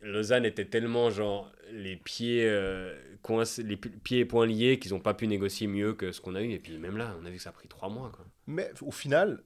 Lausanne 0.01 0.45
était 0.45 0.67
tellement 0.67 1.11
genre 1.11 1.51
les 1.73 1.97
pieds 1.97 2.47
euh, 2.47 2.95
les 3.59 3.77
pieds 3.77 4.21
et 4.21 4.25
poings 4.27 4.47
liés 4.47 4.79
qu'ils 4.79 4.93
n'ont 4.93 5.01
pas 5.01 5.15
pu 5.15 5.27
négocier 5.27 5.67
mieux 5.67 5.95
que 5.95 6.13
ce 6.13 6.21
qu'on 6.21 6.35
a 6.35 6.43
eu. 6.43 6.51
Et 6.51 6.59
puis 6.59 6.77
même 6.79 6.99
là, 6.99 7.17
on 7.21 7.25
a 7.25 7.31
vu 7.31 7.37
que 7.37 7.43
ça 7.43 7.51
a 7.51 7.53
pris 7.53 7.69
trois 7.69 7.89
mois. 7.89 8.11
Quoi. 8.15 8.27
Mais 8.47 8.71
au 8.83 8.91
final, 8.91 9.43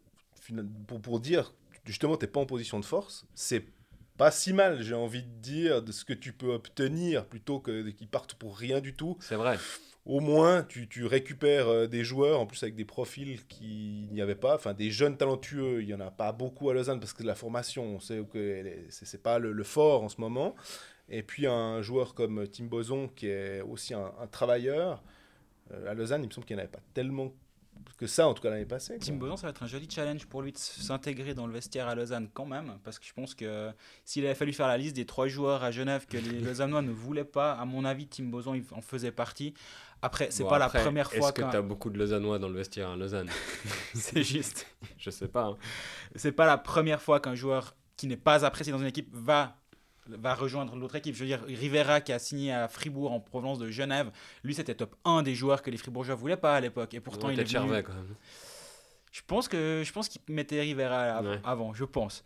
pour, 0.89 1.01
pour 1.01 1.21
dire 1.21 1.55
justement, 1.85 2.17
tu 2.17 2.25
n'es 2.25 2.31
pas 2.31 2.41
en 2.41 2.47
position 2.47 2.81
de 2.81 2.85
force, 2.85 3.27
c'est 3.35 3.65
pas 4.19 4.31
si 4.31 4.53
mal, 4.53 4.83
j'ai 4.83 4.95
envie 4.95 5.23
de 5.23 5.41
dire, 5.41 5.83
de 5.83 5.93
ce 5.93 6.05
que 6.05 6.13
tu 6.13 6.33
peux 6.33 6.53
obtenir 6.53 7.25
plutôt 7.25 7.61
que 7.61 7.89
qu'ils 7.91 8.09
partent 8.09 8.35
pour 8.35 8.59
rien 8.59 8.81
du 8.81 8.95
tout. 8.95 9.17
C'est 9.21 9.37
vrai. 9.37 9.57
Au 10.05 10.21
moins, 10.21 10.63
tu, 10.63 10.89
tu 10.89 11.05
récupères 11.05 11.69
euh, 11.69 11.87
des 11.87 12.03
joueurs, 12.03 12.41
en 12.41 12.47
plus 12.47 12.63
avec 12.63 12.75
des 12.75 12.85
profils 12.87 13.47
qu'il 13.47 14.09
n'y 14.11 14.23
avait 14.23 14.35
pas, 14.35 14.55
enfin 14.55 14.73
des 14.73 14.91
jeunes 14.91 15.17
talentueux, 15.17 15.83
il 15.83 15.87
n'y 15.87 15.95
en 15.95 16.01
a 16.01 16.11
pas 16.11 16.33
beaucoup 16.33 16.71
à 16.71 16.75
Lausanne 16.75 16.99
parce 16.99 17.13
que 17.13 17.23
la 17.23 17.35
formation, 17.35 17.85
on 17.85 18.01
sait 18.01 18.23
que 18.33 18.87
c'est 18.89 19.23
pas 19.23 19.39
le, 19.39 19.63
fort 19.65 20.03
en 20.03 20.09
ce 20.09 20.21
moment. 20.21 20.57
Et 21.11 21.23
puis 21.23 21.47
un 21.47 21.83
joueur 21.83 22.15
comme 22.15 22.49
Tim 22.49 22.65
Boson 22.65 23.09
qui 23.09 23.29
est 23.29 23.61
aussi 23.61 23.95
un, 23.95 24.11
travailleur. 24.31 25.03
Euh, 25.73 25.91
à 25.91 25.95
Lausanne, 25.95 26.23
il 26.25 26.29
me 26.29 26.33
semble 26.33 26.47
qu'il 26.47 26.57
n'y 26.57 26.63
en 26.63 26.65
avait 26.65 26.73
pas 26.73 26.83
tellement 26.95 27.33
que 27.97 28.07
ça, 28.07 28.29
en 28.29 28.35
tout 28.35 28.43
cas 28.43 28.51
l'année 28.51 28.65
passée. 28.65 28.99
Tim 28.99 29.15
Boson, 29.15 29.37
ça 29.37 29.49
va 29.49 29.51
être 29.51 29.63
un 29.63 29.67
joli 29.67 29.89
challenge 29.91 30.27
pour 30.27 30.43
lui 30.43 30.53
de 30.53 30.59
s'intégrer 30.59 31.35
dans 31.35 31.47
le 31.47 31.53
vestiaire 31.53 31.89
à 31.89 31.95
Lausanne 31.95 32.29
quand 32.33 32.47
même, 32.47 32.79
parce 32.85 32.99
que 32.99 33.07
je 33.07 33.13
pense 33.13 33.35
que 33.35 33.71
s'il 34.05 34.25
avait 34.25 34.35
fallu 34.35 34.53
faire 34.53 34.69
la 34.69 34.79
liste 34.79 34.97
des 34.97 35.07
trois 35.07 35.29
joueurs 35.29 35.65
à 35.65 35.71
Genève 35.71 36.07
que 36.07 36.17
les 36.17 36.41
Lausannois 36.41 36.83
ne 36.83 36.93
voulaient 36.93 37.25
pas, 37.25 37.53
à 37.53 37.65
mon 37.65 37.85
avis, 37.85 38.07
Tim 38.07 38.25
Boson 38.25 38.61
en 38.73 38.81
faisait 38.81 39.13
partie. 39.13 39.55
Après, 40.01 40.29
c'est 40.31 40.45
pas 40.45 40.59
la 40.59 40.69
première 40.69 41.11
fois. 41.11 41.29
Est-ce 41.29 41.33
que 41.33 41.51
tu 41.51 41.57
as 41.57 41.63
beaucoup 41.63 41.91
de 41.91 41.99
Lausannois 41.99 42.39
dans 42.39 42.49
le 42.49 42.55
vestiaire 42.55 42.91
à 42.91 42.97
Lausanne? 42.97 43.29
C'est 43.95 44.23
juste. 44.23 44.67
Je 44.97 45.11
sais 45.11 45.27
pas. 45.27 45.47
Hein. 45.47 45.57
C'est 46.15 46.31
pas 46.31 46.47
la 46.47 46.57
première 46.57 47.03
fois 47.03 47.19
qu'un 47.19 47.35
joueur 47.35 47.75
qui 47.97 48.07
n'est 48.07 48.17
pas 48.17 48.45
apprécié 48.45 48.73
dans 48.73 48.79
une 48.79 48.87
équipe 48.87 49.09
va 49.13 49.57
va 50.09 50.35
rejoindre 50.35 50.77
l'autre 50.77 50.97
équipe. 50.97 51.15
Je 51.15 51.21
veux 51.21 51.27
dire, 51.27 51.43
Rivera 51.47 52.01
qui 52.01 52.13
a 52.13 52.19
signé 52.19 52.53
à 52.53 52.69
Fribourg 52.69 53.13
en 53.13 53.21
provenance 53.21 53.59
de 53.59 53.71
Genève, 53.71 54.11
lui 54.43 54.55
c'était 54.55 54.75
top 54.75 54.97
1 55.05 55.23
des 55.23 55.35
joueurs 55.35 55.63
que 55.63 55.71
les 55.71 55.77
Fribourgeois 55.77 56.15
voulaient 56.15 56.37
pas 56.37 56.57
à 56.57 56.61
l'époque. 56.61 56.95
Et 56.95 57.01
pourtant, 57.01 57.31
il 57.31 57.39
est 57.39 57.45
venu... 57.45 57.83
quand 57.83 57.93
même. 57.95 58.15
Je 59.11 59.23
pense 59.27 59.49
que 59.49 59.83
je 59.85 59.93
pense 59.93 60.09
qu'il 60.09 60.21
mettait 60.29 60.61
Rivera 60.61 61.23
avant, 61.45 61.75
je 61.75 61.85
pense. 61.85 62.25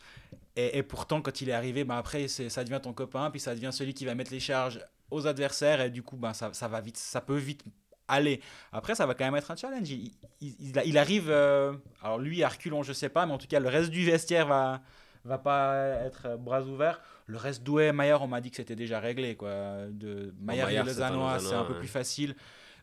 Et, 0.55 0.83
pourtant, 0.83 1.23
quand 1.23 1.41
il 1.41 1.49
est 1.49 1.55
arrivé, 1.55 1.85
ben 1.85 1.97
après, 1.97 2.29
ça 2.29 2.65
devient 2.65 2.81
ton 2.83 2.93
copain, 2.93 3.31
puis 3.31 3.41
ça 3.41 3.55
devient 3.55 3.71
celui 3.73 3.95
qui 3.95 4.05
va 4.05 4.15
mettre 4.15 4.33
les 4.33 4.41
charges 4.41 4.81
aux 5.11 5.27
adversaires, 5.27 5.81
et 5.81 5.91
du 5.91 6.03
coup, 6.03 6.17
ben 6.17 6.35
ça, 6.35 6.53
ça 6.53 6.69
va 6.69 6.81
vite, 6.81 6.99
ça 6.99 7.23
peut 7.23 7.37
vite 7.37 7.65
aller. 8.07 8.41
Après, 8.71 8.95
ça 8.95 9.07
va 9.07 9.15
quand 9.15 9.25
même 9.25 9.37
être 9.37 9.51
un 9.51 9.57
challenge. 9.57 9.89
Il, 9.91 10.13
il, 10.41 10.99
arrive, 10.99 11.31
euh, 11.31 11.73
alors 12.03 12.19
lui, 12.19 12.43
à 12.43 12.49
reculons, 12.49 12.83
je 12.83 12.93
sais 12.93 13.09
pas, 13.09 13.25
mais 13.25 13.33
en 13.33 13.39
tout 13.39 13.47
cas, 13.47 13.61
le 13.61 13.69
reste 13.69 13.91
du 13.91 14.05
vestiaire 14.05 14.47
va, 14.47 14.83
va 15.25 15.39
pas 15.39 15.77
être 16.05 16.37
bras 16.37 16.63
ouverts. 16.63 17.01
Le 17.27 17.37
reste 17.39 17.63
Douai, 17.63 17.93
Maillard, 17.93 18.23
on 18.23 18.29
m'a 18.29 18.41
dit 18.41 18.51
que 18.51 18.57
c'était 18.57 18.77
déjà 18.77 19.01
réglé. 19.01 19.37
Quoi. 19.37 19.87
De 19.91 20.35
Maillard 20.41 20.71
et 20.71 20.93
c'est 20.93 21.55
un 21.55 21.65
peu 21.65 21.79
plus 21.79 21.89
facile. 21.89 22.35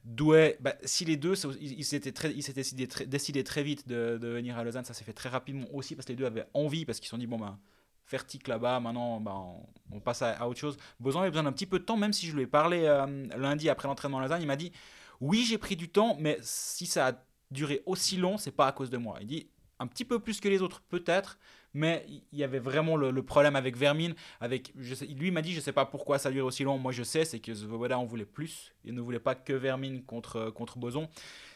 Douai, 0.06 0.58
bah, 0.62 0.76
si 0.84 1.04
les 1.04 1.18
deux, 1.18 1.34
ils 1.60 1.84
s'étaient 1.84 2.12
décidé, 2.54 2.88
décidé, 3.06 3.44
très 3.44 3.64
vite 3.64 3.88
de, 3.88 4.18
venir 4.22 4.58
à 4.58 4.64
Lausanne, 4.64 4.86
ça 4.86 4.94
s'est 4.94 5.04
fait 5.04 5.14
très 5.14 5.30
rapidement 5.30 5.68
aussi 5.74 5.96
parce 5.96 6.06
que 6.06 6.14
les 6.14 6.16
deux 6.16 6.26
avaient 6.26 6.48
envie, 6.54 6.86
parce 6.86 7.00
qu'ils 7.00 7.08
se 7.08 7.12
sont 7.12 7.18
dit, 7.18 7.28
bon, 7.28 7.38
ben, 7.38 7.60
faire 8.06 8.26
tic 8.26 8.48
là-bas, 8.48 8.80
maintenant, 8.80 9.20
ben, 9.20 9.56
on, 9.92 10.00
passe 10.00 10.22
à, 10.22 10.48
autre 10.48 10.60
chose. 10.60 10.78
Boson 11.00 11.20
avait 11.20 11.30
besoin 11.30 11.44
d'un 11.44 11.52
petit 11.52 11.66
peu 11.66 11.80
de 11.80 11.84
temps, 11.84 11.98
même 11.98 12.14
si 12.14 12.26
je 12.26 12.36
lui 12.36 12.44
ai 12.44 12.48
parlé 12.48 12.86
euh, 12.86 13.28
lundi 13.38 13.70
après 13.70 13.88
l'entraînement 13.88 14.20
à 14.20 14.22
Lausanne, 14.22 14.42
il 14.42 14.48
m'a 14.48 14.56
dit, 14.56 14.72
oui, 15.20 15.46
j'ai 15.48 15.58
pris 15.58 15.76
du 15.76 15.90
temps, 15.90 16.16
mais 16.20 16.38
si 16.42 16.86
ça 16.86 17.08
a 17.10 17.14
duré 17.52 17.84
aussi 17.86 18.18
long, 18.18 18.38
c'est 18.38 18.52
pas 18.52 18.68
à 18.68 18.72
cause 18.72 18.90
de 18.90 18.98
moi. 18.98 19.18
Il 19.22 19.28
dit, 19.28 19.50
un 19.80 19.88
petit 19.88 20.06
peu 20.06 20.20
plus 20.20 20.40
que 20.40 20.48
les 20.48 20.62
autres, 20.62 20.82
peut-être, 20.90 21.40
mais 21.74 22.06
il 22.08 22.40
y 22.40 22.44
avait 22.44 22.60
vraiment 22.60 22.96
le, 22.96 23.24
problème 23.24 23.56
avec 23.56 23.78
Vermin. 23.78 24.12
Avec, 24.40 24.74
je 24.78 24.96
sais, 24.96 25.06
lui 25.06 25.32
m'a 25.32 25.42
dit, 25.42 25.54
je 25.54 25.60
sais 25.60 25.72
pas 25.72 25.86
pourquoi 25.86 26.18
ça 26.18 26.32
dure 26.32 26.46
aussi 26.46 26.64
long. 26.64 26.78
Moi, 26.78 26.92
je 26.92 27.04
sais, 27.04 27.26
c'est 27.26 27.40
que 27.40 27.54
Svoboda 27.54 27.98
en 27.98 28.06
voulait 28.06 28.26
plus. 28.26 28.74
Il 28.86 28.94
ne 28.94 29.02
voulait 29.02 29.20
pas 29.20 29.36
que 29.36 29.54
Vermin 29.54 30.00
contre, 30.06 30.50
contre 30.50 30.78
Boson. 30.78 31.08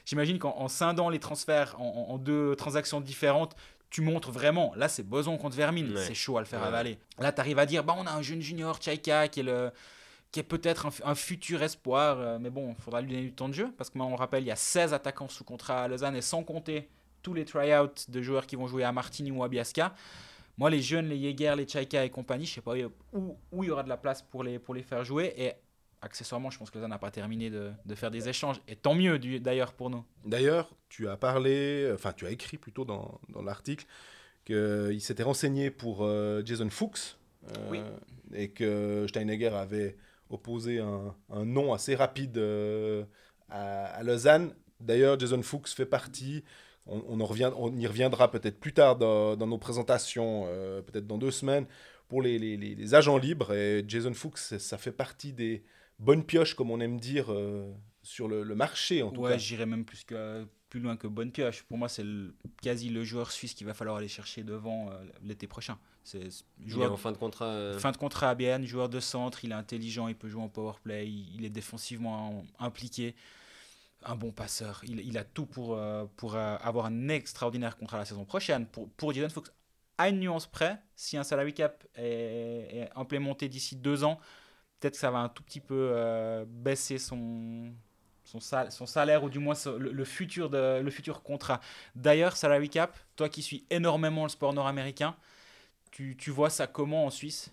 J'imagine 0.05 0.37
qu'en 0.39 0.67
scindant 0.67 1.09
les 1.09 1.19
transferts 1.19 1.79
en, 1.79 2.17
deux 2.17 2.55
transactions 2.55 3.01
différentes, 3.01 3.55
tu 3.89 4.01
montres 4.01 4.31
vraiment. 4.31 4.73
Là, 4.75 4.87
c'est 4.87 5.03
Boson 5.03 5.37
contre 5.37 5.55
Vermin. 5.55 5.87
C'est 5.97 6.13
chaud 6.13 6.37
à 6.37 6.41
le 6.41 6.47
faire 6.47 6.63
avaler. 6.63 6.99
Là, 7.19 7.31
tu 7.31 7.39
arrives 7.39 7.59
à 7.59 7.65
dire, 7.65 7.83
bah, 7.83 7.95
on 7.97 8.05
a 8.05 8.11
un 8.11 8.21
jeune 8.21 8.41
junior, 8.41 8.81
Chaika, 8.81 9.27
qui 9.27 9.39
est 9.39 9.43
le 9.43 9.71
qui 10.33 10.39
est 10.39 10.43
peut-être 10.43 10.87
un, 11.05 11.13
futur 11.13 11.61
espoir, 11.61 12.19
euh, 12.19 12.39
mais 12.41 12.49
bon, 12.49 12.73
il 12.75 12.83
faudra 12.83 13.01
lui 13.01 13.09
donner 13.09 13.21
du 13.21 13.33
temps 13.33 13.47
de 13.47 13.53
jeu, 13.53 13.71
parce 13.77 13.91
que 13.91 13.99
on 13.99 14.15
rappelle, 14.15 14.41
il 14.43 14.47
y 14.47 14.51
a 14.51 14.55
16 14.55 14.91
attaquants 14.91 15.29
sous 15.29 15.43
contrat 15.43 15.83
à 15.83 15.87
Lausanne, 15.87 16.15
et 16.15 16.21
sans 16.21 16.43
compter 16.43 16.89
tous 17.23 17.33
les 17.33 17.45
tryouts 17.45 17.89
de 18.07 18.21
joueurs 18.21 18.45
qui 18.45 18.55
vont 18.55 18.67
jouer 18.67 18.83
à 18.83 18.91
Martini 18.91 19.31
ou 19.31 19.43
à 19.43 19.47
Biasca. 19.47 19.95
Moi, 20.57 20.69
les 20.69 20.81
jeunes, 20.81 21.07
les 21.07 21.19
Jäger, 21.19 21.55
les 21.55 21.67
Chaika 21.67 22.05
et 22.05 22.11
compagnie, 22.11 22.45
je 22.45 22.53
sais 22.53 22.61
pas 22.61 22.73
où, 23.13 23.37
où 23.51 23.63
il 23.63 23.67
y 23.67 23.71
aura 23.71 23.81
de 23.81 23.89
la 23.89 23.97
place 23.97 24.21
pour 24.21 24.43
les, 24.43 24.59
pour 24.59 24.75
les 24.75 24.83
faire 24.83 25.03
jouer. 25.03 25.33
Et 25.35 25.53
accessoirement, 26.01 26.51
je 26.51 26.59
pense 26.59 26.69
que 26.69 26.79
ça 26.79 26.87
n'a 26.87 26.99
pas 26.99 27.09
terminé 27.09 27.49
de, 27.49 27.71
de, 27.85 27.95
faire 27.95 28.11
des 28.11 28.29
échanges. 28.29 28.61
Et 28.67 28.75
tant 28.75 28.93
mieux 28.93 29.17
d'ailleurs 29.39 29.73
pour 29.73 29.89
nous. 29.89 30.03
D'ailleurs, 30.25 30.69
tu 30.89 31.07
as 31.07 31.17
parlé, 31.17 31.89
enfin 31.93 32.13
tu 32.13 32.27
as 32.27 32.31
écrit 32.31 32.57
plutôt 32.57 32.85
dans, 32.85 33.19
dans 33.29 33.41
l'article 33.41 33.85
qu'il 34.45 35.01
s'était 35.01 35.23
renseigné 35.23 35.71
pour 35.71 35.99
euh, 36.01 36.41
Jason 36.45 36.69
Fuchs. 36.69 37.17
Euh, 37.57 37.97
et 38.33 38.51
que 38.51 39.05
Steinegger 39.09 39.49
avait 39.49 39.97
opposé 40.29 40.79
un, 40.79 41.13
un 41.29 41.45
nom 41.45 41.73
assez 41.73 41.93
rapide 41.93 42.37
euh, 42.37 43.03
à, 43.49 43.85
à, 43.85 44.03
Lausanne. 44.03 44.53
D'ailleurs, 44.79 45.19
Jason 45.19 45.41
Fuchs 45.41 45.73
fait 45.75 45.85
partie 45.85 46.43
on, 46.85 47.19
en 47.19 47.25
revient, 47.25 47.51
on 47.57 47.75
y 47.75 47.87
reviendra 47.87 48.29
peut-être 48.29 48.59
plus 48.59 48.73
tard 48.73 48.97
dans, 48.97 49.35
nos 49.37 49.57
présentations, 49.57 50.45
euh, 50.47 50.81
peut-être 50.81 51.07
dans 51.07 51.17
deux 51.17 51.31
semaines, 51.31 51.65
pour 52.07 52.21
les, 52.21 52.93
agents 52.93 53.17
libres. 53.17 53.53
Et 53.53 53.83
Jason 53.87 54.13
Fuchs, 54.13 54.57
ça 54.57 54.77
fait 54.77 54.91
partie 54.91 55.33
des 55.33 55.63
bonnes 55.99 56.23
pioches, 56.23 56.55
comme 56.55 56.71
on 56.71 56.79
aime 56.79 56.99
dire, 56.99 57.31
euh, 57.31 57.71
sur 58.01 58.27
le, 58.27 58.43
marché 58.55 59.01
en 59.01 59.11
tout 59.11 59.21
ouais, 59.21 59.39
j'irais 59.39 59.65
même 59.65 59.85
plus, 59.85 60.03
que, 60.03 60.45
plus 60.69 60.81
loin 60.81 60.97
que 60.97 61.07
bonne 61.07 61.31
pioche. 61.31 61.63
Pour 61.63 61.77
moi, 61.77 61.87
c'est 61.87 62.05
quasi 62.61 62.89
le 62.89 63.03
joueur 63.03 63.31
suisse 63.31 63.53
qu'il 63.53 63.65
va 63.65 63.73
falloir 63.73 63.95
aller 63.95 64.09
chercher 64.09 64.43
devant 64.43 64.89
euh, 64.89 64.93
l'été 65.23 65.47
prochain. 65.47 65.77
C'est 66.03 66.27
joueur 66.65 66.91
en 66.91 66.97
fin 66.97 67.13
de 67.13 67.17
contrat. 67.17 67.79
Fin 67.79 67.93
de 67.93 67.97
contrat 67.97 68.29
à 68.29 68.35
BN, 68.35 68.65
joueur 68.65 68.89
de 68.89 68.99
centre, 68.99 69.45
il 69.45 69.51
est 69.51 69.55
intelligent, 69.55 70.09
il 70.09 70.15
peut 70.15 70.27
jouer 70.27 70.43
en 70.43 70.49
power 70.49 70.73
play, 70.83 71.07
il 71.07 71.45
est 71.45 71.49
défensivement 71.49 72.45
impliqué 72.59 73.15
un 74.05 74.15
bon 74.15 74.31
passeur. 74.31 74.81
Il, 74.85 75.17
a 75.17 75.23
tout 75.23 75.45
pour, 75.45 75.75
euh, 75.75 76.05
pour 76.17 76.35
euh, 76.35 76.55
avoir 76.61 76.85
un 76.85 77.09
extraordinaire 77.09 77.77
contrat 77.77 77.97
la 77.97 78.05
saison 78.05 78.25
prochaine. 78.25 78.65
Pour, 78.65 78.89
pour 78.91 79.13
Jaden 79.13 79.29
Fox, 79.29 79.51
à 79.97 80.09
une 80.09 80.19
nuance 80.19 80.47
près, 80.47 80.79
si 80.95 81.17
un 81.17 81.23
salary 81.23 81.53
cap 81.53 81.83
est, 81.95 82.89
implémenté 82.95 83.49
d'ici 83.49 83.75
deux 83.75 84.03
ans, 84.03 84.19
peut-être 84.79 84.93
que 84.93 84.99
ça 84.99 85.11
va 85.11 85.19
un 85.19 85.29
tout 85.29 85.43
petit 85.43 85.59
peu 85.59 85.91
euh, 85.93 86.45
baisser 86.47 86.97
son, 86.97 87.73
son, 88.23 88.39
salaire 88.85 89.23
ou 89.23 89.29
du 89.29 89.39
moins 89.39 89.55
le, 89.77 90.05
futur 90.05 90.49
de, 90.49 90.81
le 90.81 90.91
futur 90.91 91.21
contrat. 91.21 91.59
D'ailleurs, 91.95 92.35
salary 92.35 92.69
cap, 92.69 92.97
toi 93.15 93.29
qui 93.29 93.41
suis 93.41 93.65
énormément 93.69 94.23
le 94.23 94.29
sport 94.29 94.53
nord-américain, 94.53 95.15
tu, 95.91 96.17
tu 96.17 96.31
vois 96.31 96.49
ça 96.49 96.65
comment 96.65 97.05
en 97.05 97.09
Suisse? 97.11 97.51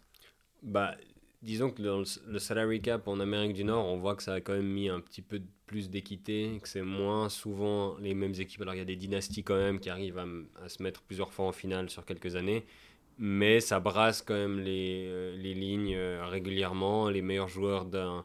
Bah, 0.63 0.95
disons 1.43 1.71
que 1.71 1.83
dans 1.83 2.03
le, 2.27 2.39
salary 2.39 2.81
cap 2.83 3.09
en 3.09 3.21
Amérique 3.21 3.55
du 3.55 3.65
Nord, 3.65 3.87
on 3.87 3.97
voit 3.97 4.15
que 4.15 4.23
ça 4.23 4.35
a 4.35 4.41
quand 4.41 4.53
même 4.53 4.69
mis 4.71 4.89
un 4.89 5.01
petit 5.01 5.23
peu 5.23 5.41
plus 5.67 5.89
d'équité, 5.89 6.59
que 6.63 6.69
c'est 6.69 6.83
moins 6.83 7.29
souvent 7.29 7.97
les 7.99 8.15
mêmes 8.15 8.35
équipes. 8.39 8.63
Alors 8.63 8.75
il 8.75 8.79
y 8.79 8.83
a 8.83 8.87
des 8.87 8.97
dynasties 8.97 9.43
quand 9.43 9.57
même 9.57 9.81
qui 9.81 9.91
arrivent 9.91 10.19
à, 10.19 10.69
se 10.69 10.83
mettre 10.83 11.03
plusieurs 11.03 11.33
fois 11.33 11.47
en 11.47 11.53
finale 11.53 11.89
sur 11.89 12.05
quelques 12.05 12.37
années, 12.37 12.65
mais 13.19 13.61
ça 13.61 13.81
brasse 13.81 14.23
quand 14.23 14.35
même 14.35 14.61
les, 14.61 15.07
euh, 15.09 15.37
les 15.37 15.55
lignes 15.55 15.95
euh, 15.95 16.27
régulièrement. 16.27 17.09
Les 17.11 17.23
meilleurs 17.23 17.49
joueurs 17.49 17.85
d'un 17.85 18.25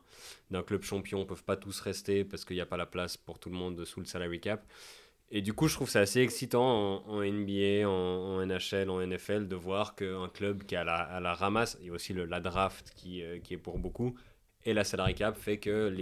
club 0.66 0.84
champion 0.84 1.20
ne 1.20 1.26
peuvent 1.26 1.44
pas 1.44 1.58
tous 1.58 1.80
rester 1.82 2.24
parce 2.24 2.46
qu'il 2.46 2.56
n'y 2.56 2.62
a 2.62 2.66
pas 2.66 2.78
la 2.78 2.86
place 2.86 3.18
pour 3.18 3.40
tout 3.40 3.50
le 3.50 3.56
monde 3.56 3.84
sous 3.86 4.00
le 4.00 4.06
salary 4.06 4.40
cap. 4.40 4.66
Et 5.36 5.42
du 5.42 5.52
coup, 5.52 5.68
je 5.68 5.76
trouve 5.76 5.90
ça 5.90 6.00
assez 6.00 6.22
excitant 6.22 7.04
en, 7.06 7.22
NBA, 7.22 7.86
en, 7.86 8.46
NHL, 8.46 8.90
en 8.90 9.06
NFL, 9.06 9.50
de 9.50 9.56
voir 9.58 9.94
qu'un 9.96 10.30
club 10.30 10.64
qui 10.64 10.78
a 10.78 10.86
la, 10.86 10.96
à 10.96 11.20
la 11.20 11.34
ramasse, 11.34 11.78
et 11.84 11.92
aussi 11.92 12.14
le, 12.14 12.24
la 12.24 12.40
draft 12.40 12.94
qui, 12.96 13.22
euh, 13.22 13.40
qui 13.40 13.54
est 13.54 13.58
pour 13.58 13.78
beaucoup, 13.78 14.16
et 14.64 14.74
la 14.74 14.86
salary 14.86 15.14
cap 15.14 15.36
fait 15.36 15.58
que 15.58 15.94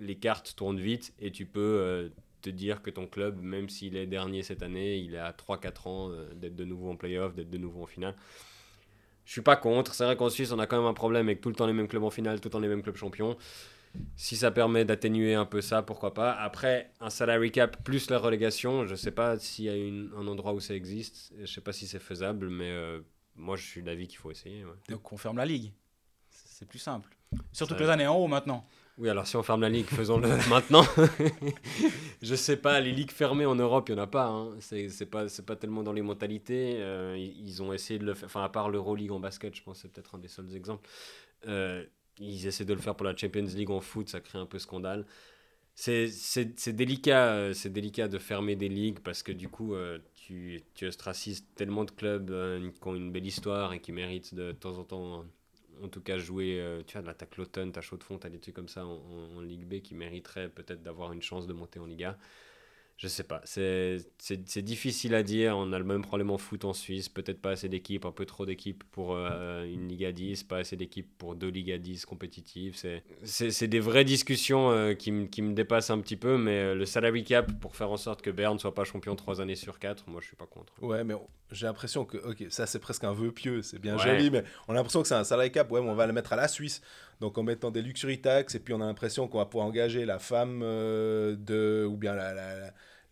les, 0.00 0.16
cartes 0.16 0.56
tournent 0.56 0.80
vite 0.80 1.14
et 1.20 1.30
tu 1.30 1.46
peux 1.46 1.60
euh, 1.60 2.08
te 2.42 2.50
dire 2.50 2.82
que 2.82 2.90
ton 2.90 3.06
club, 3.06 3.40
même 3.40 3.68
s'il 3.68 3.96
est 3.96 4.06
dernier 4.06 4.42
cette 4.42 4.64
année, 4.64 4.96
il 4.96 5.16
à 5.16 5.30
3-4 5.30 5.88
ans 5.88 6.10
euh, 6.10 6.34
d'être 6.34 6.56
de 6.56 6.64
nouveau 6.64 6.90
en 6.90 6.96
playoff, 6.96 7.32
d'être 7.32 7.50
de 7.50 7.58
nouveau 7.58 7.84
en 7.84 7.86
finale. 7.86 8.16
Je 9.24 9.30
suis 9.30 9.40
pas 9.40 9.54
contre. 9.54 9.94
C'est 9.94 10.04
vrai 10.04 10.16
qu'en 10.16 10.30
Suisse, 10.30 10.50
on 10.50 10.58
a 10.58 10.66
quand 10.66 10.78
même 10.78 10.88
un 10.88 10.94
problème 10.94 11.28
avec 11.28 11.40
tout 11.40 11.48
le 11.48 11.54
temps 11.54 11.68
les 11.68 11.72
mêmes 11.72 11.88
clubs 11.88 12.02
en 12.02 12.10
finale, 12.10 12.40
tout 12.40 12.48
le 12.48 12.52
temps 12.52 12.58
les 12.58 12.68
mêmes 12.68 12.82
clubs 12.82 12.96
champions. 12.96 13.36
Si 14.16 14.36
ça 14.36 14.50
permet 14.50 14.84
d'atténuer 14.84 15.34
un 15.34 15.44
peu 15.44 15.60
ça, 15.60 15.82
pourquoi 15.82 16.14
pas. 16.14 16.32
Après, 16.32 16.92
un 17.00 17.10
salary 17.10 17.52
cap 17.52 17.82
plus 17.84 18.10
la 18.10 18.18
relégation, 18.18 18.86
je 18.86 18.92
ne 18.92 18.96
sais 18.96 19.10
pas 19.10 19.38
s'il 19.38 19.64
y 19.64 19.68
a 19.68 20.18
un 20.18 20.26
endroit 20.26 20.52
où 20.52 20.60
ça 20.60 20.74
existe. 20.74 21.32
Je 21.36 21.42
ne 21.42 21.46
sais 21.46 21.60
pas 21.60 21.72
si 21.72 21.86
c'est 21.86 21.98
faisable, 21.98 22.48
mais 22.48 22.70
euh, 22.70 23.00
moi, 23.36 23.56
je 23.56 23.64
suis 23.64 23.82
d'avis 23.82 24.08
qu'il 24.08 24.18
faut 24.18 24.30
essayer. 24.30 24.64
Donc, 24.88 25.12
on 25.12 25.16
ferme 25.16 25.36
la 25.36 25.46
ligue. 25.46 25.72
C'est 26.30 26.66
plus 26.66 26.78
simple. 26.78 27.16
Surtout 27.52 27.74
que 27.74 27.82
les 27.82 27.88
années 27.88 28.06
en 28.06 28.16
haut 28.16 28.28
maintenant. 28.28 28.66
Oui, 28.96 29.08
alors 29.08 29.26
si 29.26 29.36
on 29.36 29.42
ferme 29.42 29.62
la 29.62 29.68
ligue, 29.68 29.86
faisons-le 29.86 30.28
maintenant. 30.48 30.84
je 32.22 32.34
sais 32.36 32.56
pas, 32.56 32.80
les 32.80 32.92
ligues 32.92 33.10
fermées 33.10 33.46
en 33.46 33.56
Europe, 33.56 33.88
il 33.88 33.94
n'y 33.94 34.00
en 34.00 34.04
a 34.04 34.06
pas. 34.06 34.26
Hein. 34.26 34.50
C'est 34.60 35.10
pas, 35.10 35.26
pas 35.44 35.56
tellement 35.56 35.82
dans 35.82 35.92
les 35.92 36.02
mentalités. 36.02 36.76
Euh, 36.78 37.16
ils 37.18 37.62
ont 37.62 37.72
essayé 37.72 37.98
de 37.98 38.04
le 38.04 38.14
faire, 38.14 38.26
enfin, 38.26 38.44
à 38.44 38.48
part 38.48 38.70
l'Euroleague 38.70 39.10
en 39.10 39.18
basket, 39.18 39.54
je 39.54 39.62
pense 39.62 39.78
que 39.78 39.82
c'est 39.82 39.92
peut-être 39.92 40.14
un 40.14 40.18
des 40.18 40.28
seuls 40.28 40.54
exemples. 40.54 40.88
Euh, 41.48 41.84
ils 42.18 42.46
essaient 42.46 42.64
de 42.64 42.74
le 42.74 42.80
faire 42.80 42.94
pour 42.94 43.06
la 43.06 43.16
Champions 43.16 43.42
League 43.42 43.70
en 43.70 43.80
foot, 43.80 44.08
ça 44.08 44.20
crée 44.20 44.38
un 44.38 44.46
peu 44.46 44.58
scandale. 44.58 45.06
C'est 45.74 46.68
délicat, 46.68 47.34
euh, 47.34 47.54
délicat 47.64 48.06
de 48.06 48.18
fermer 48.18 48.54
des 48.54 48.68
ligues 48.68 49.00
parce 49.00 49.22
que 49.22 49.32
du 49.32 49.48
coup, 49.48 49.74
euh, 49.74 49.98
tu, 50.14 50.62
tu 50.74 50.86
ostracises 50.86 51.46
tellement 51.56 51.84
de 51.84 51.90
clubs 51.90 52.30
euh, 52.30 52.70
qui 52.70 52.88
ont 52.88 52.94
une 52.94 53.10
belle 53.10 53.26
histoire 53.26 53.72
et 53.72 53.80
qui 53.80 53.90
méritent 53.90 54.34
de, 54.34 54.52
temps 54.52 54.78
en 54.78 54.84
temps, 54.84 55.24
en 55.82 55.88
tout 55.88 56.00
cas, 56.00 56.16
jouer. 56.16 56.62
tu 56.86 56.96
vois, 56.96 57.06
là, 57.06 57.14
t'as 57.14 57.26
Cloton, 57.26 57.72
t'as 57.72 57.80
Chaux-de-Fonds, 57.80 58.18
t'as 58.18 58.28
des 58.28 58.38
trucs 58.38 58.54
comme 58.54 58.68
ça 58.68 58.86
en, 58.86 59.00
en 59.36 59.40
Ligue 59.40 59.66
B 59.66 59.80
qui 59.82 59.94
mériteraient 59.94 60.48
peut-être 60.48 60.82
d'avoir 60.82 61.12
une 61.12 61.22
chance 61.22 61.48
de 61.48 61.52
monter 61.52 61.80
en 61.80 61.86
Liga 61.86 62.16
je 62.96 63.08
sais 63.08 63.24
pas, 63.24 63.40
c'est 63.44 64.62
difficile 64.62 65.16
à 65.16 65.24
dire. 65.24 65.56
On 65.56 65.72
a 65.72 65.78
le 65.78 65.84
même 65.84 66.02
problème 66.02 66.30
en 66.30 66.38
foot 66.38 66.64
en 66.64 66.72
Suisse. 66.72 67.08
Peut-être 67.08 67.42
pas 67.42 67.50
assez 67.50 67.68
d'équipes, 67.68 68.04
un 68.04 68.12
peu 68.12 68.24
trop 68.24 68.46
d'équipes 68.46 68.84
pour 68.92 69.16
euh, 69.16 69.64
une 69.64 69.88
Liga 69.88 70.12
10, 70.12 70.44
pas 70.44 70.58
assez 70.58 70.76
d'équipes 70.76 71.10
pour 71.18 71.34
deux 71.34 71.48
Liga 71.48 71.76
10 71.76 72.06
compétitives. 72.06 72.80
C'est 73.24 73.66
des 73.66 73.80
vraies 73.80 74.04
discussions 74.04 74.70
euh, 74.70 74.94
qui, 74.94 75.28
qui, 75.28 75.42
me 75.42 75.54
dépassent 75.54 75.90
un 75.90 75.98
petit 75.98 76.16
peu, 76.16 76.38
mais 76.38 76.58
euh, 76.58 76.74
le 76.76 76.86
salary 76.86 77.24
cap 77.24 77.50
pour 77.60 77.74
faire 77.74 77.90
en 77.90 77.96
sorte 77.96 78.22
que 78.22 78.30
Berne 78.30 78.54
ne 78.54 78.60
soit 78.60 78.74
pas 78.74 78.84
champion 78.84 79.16
trois 79.16 79.40
années 79.40 79.56
sur 79.56 79.80
quatre, 79.80 80.08
moi 80.08 80.20
je 80.20 80.28
suis 80.28 80.36
pas 80.36 80.46
contre. 80.46 80.72
Ouais, 80.80 81.02
mais 81.02 81.14
j'ai 81.50 81.66
l'impression 81.66 82.04
que, 82.04 82.18
ok, 82.18 82.44
ça 82.48 82.66
c'est 82.66 82.78
presque 82.78 83.02
un 83.02 83.12
vœu 83.12 83.32
pieux, 83.32 83.62
c'est 83.62 83.80
bien 83.80 83.98
joli, 83.98 84.30
mais 84.30 84.44
on 84.68 84.72
a 84.72 84.76
l'impression 84.76 85.02
que 85.02 85.08
c'est 85.08 85.14
un 85.14 85.24
salary 85.24 85.50
cap, 85.50 85.70
ouais, 85.72 85.80
on 85.80 85.94
va 85.94 86.06
le 86.06 86.12
mettre 86.12 86.32
à 86.32 86.36
la 86.36 86.46
Suisse. 86.46 86.80
Donc 87.20 87.38
en 87.38 87.42
mettant 87.42 87.70
des 87.70 87.82
luxury 87.82 88.20
tax, 88.20 88.54
et 88.54 88.60
puis 88.60 88.74
on 88.74 88.80
a 88.80 88.86
l'impression 88.86 89.28
qu'on 89.28 89.38
va 89.38 89.46
pouvoir 89.46 89.66
engager 89.66 90.04
la 90.04 90.18
femme 90.18 90.60
euh, 90.62 91.36
de, 91.36 91.86
ou 91.88 91.96
bien 91.96 92.14
la, 92.14 92.34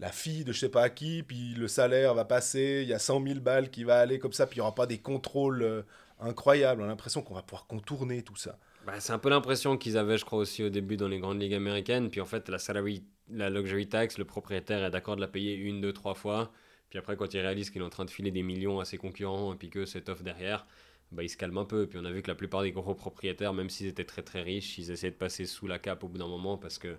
la, 0.00 0.10
fille 0.10 0.44
de 0.44 0.52
je 0.52 0.58
sais 0.58 0.68
pas 0.68 0.88
qui, 0.90 1.22
puis 1.22 1.54
le 1.54 1.68
salaire 1.68 2.14
va 2.14 2.24
passer, 2.24 2.80
il 2.82 2.88
y 2.88 2.92
a 2.92 2.98
100 2.98 3.24
000 3.24 3.40
balles 3.40 3.70
qui 3.70 3.84
va 3.84 4.00
aller 4.00 4.18
comme 4.18 4.32
ça, 4.32 4.46
puis 4.46 4.56
il 4.56 4.58
n'y 4.58 4.62
aura 4.62 4.74
pas 4.74 4.86
des 4.86 4.98
contrôles 4.98 5.62
euh, 5.62 5.82
incroyables. 6.20 6.82
On 6.82 6.84
a 6.84 6.88
l'impression 6.88 7.22
qu'on 7.22 7.34
va 7.34 7.42
pouvoir 7.42 7.66
contourner 7.66 8.22
tout 8.22 8.36
ça. 8.36 8.58
Bah, 8.86 8.94
c'est 8.98 9.12
un 9.12 9.18
peu 9.18 9.30
l'impression 9.30 9.76
qu'ils 9.76 9.96
avaient, 9.96 10.18
je 10.18 10.24
crois, 10.24 10.38
aussi 10.38 10.64
au 10.64 10.68
début 10.68 10.96
dans 10.96 11.08
les 11.08 11.20
grandes 11.20 11.40
ligues 11.40 11.54
américaines. 11.54 12.10
Puis 12.10 12.20
en 12.20 12.26
fait, 12.26 12.48
la 12.48 12.58
salary, 12.58 13.04
la 13.30 13.48
luxury 13.48 13.88
tax, 13.88 14.18
le 14.18 14.24
propriétaire 14.24 14.84
est 14.84 14.90
d'accord 14.90 15.16
de 15.16 15.20
la 15.20 15.28
payer 15.28 15.54
une, 15.54 15.80
deux, 15.80 15.92
trois 15.92 16.14
fois. 16.14 16.50
Puis 16.90 16.98
après, 16.98 17.16
quand 17.16 17.32
il 17.32 17.40
réalise 17.40 17.70
qu'il 17.70 17.80
est 17.80 17.84
en 17.84 17.90
train 17.90 18.04
de 18.04 18.10
filer 18.10 18.30
des 18.30 18.42
millions 18.42 18.80
à 18.80 18.84
ses 18.84 18.98
concurrents 18.98 19.54
et 19.54 19.56
puis 19.56 19.70
que 19.70 19.86
c'est 19.86 20.08
off 20.08 20.22
derrière, 20.22 20.66
bah, 21.12 21.22
il 21.22 21.28
se 21.28 21.36
calme 21.36 21.58
un 21.58 21.64
peu. 21.64 21.86
Puis 21.86 21.98
on 22.00 22.04
a 22.04 22.10
vu 22.10 22.22
que 22.22 22.28
la 22.28 22.34
plupart 22.34 22.62
des 22.62 22.72
gros 22.72 22.94
propriétaires, 22.94 23.52
même 23.54 23.70
s'ils 23.70 23.86
étaient 23.86 24.04
très 24.04 24.22
très 24.22 24.42
riches, 24.42 24.78
ils 24.78 24.90
essayaient 24.90 25.12
de 25.12 25.16
passer 25.16 25.44
sous 25.46 25.66
la 25.66 25.78
cape 25.78 26.02
au 26.04 26.08
bout 26.08 26.18
d'un 26.18 26.28
moment 26.28 26.56
parce 26.58 26.78
que, 26.78 26.96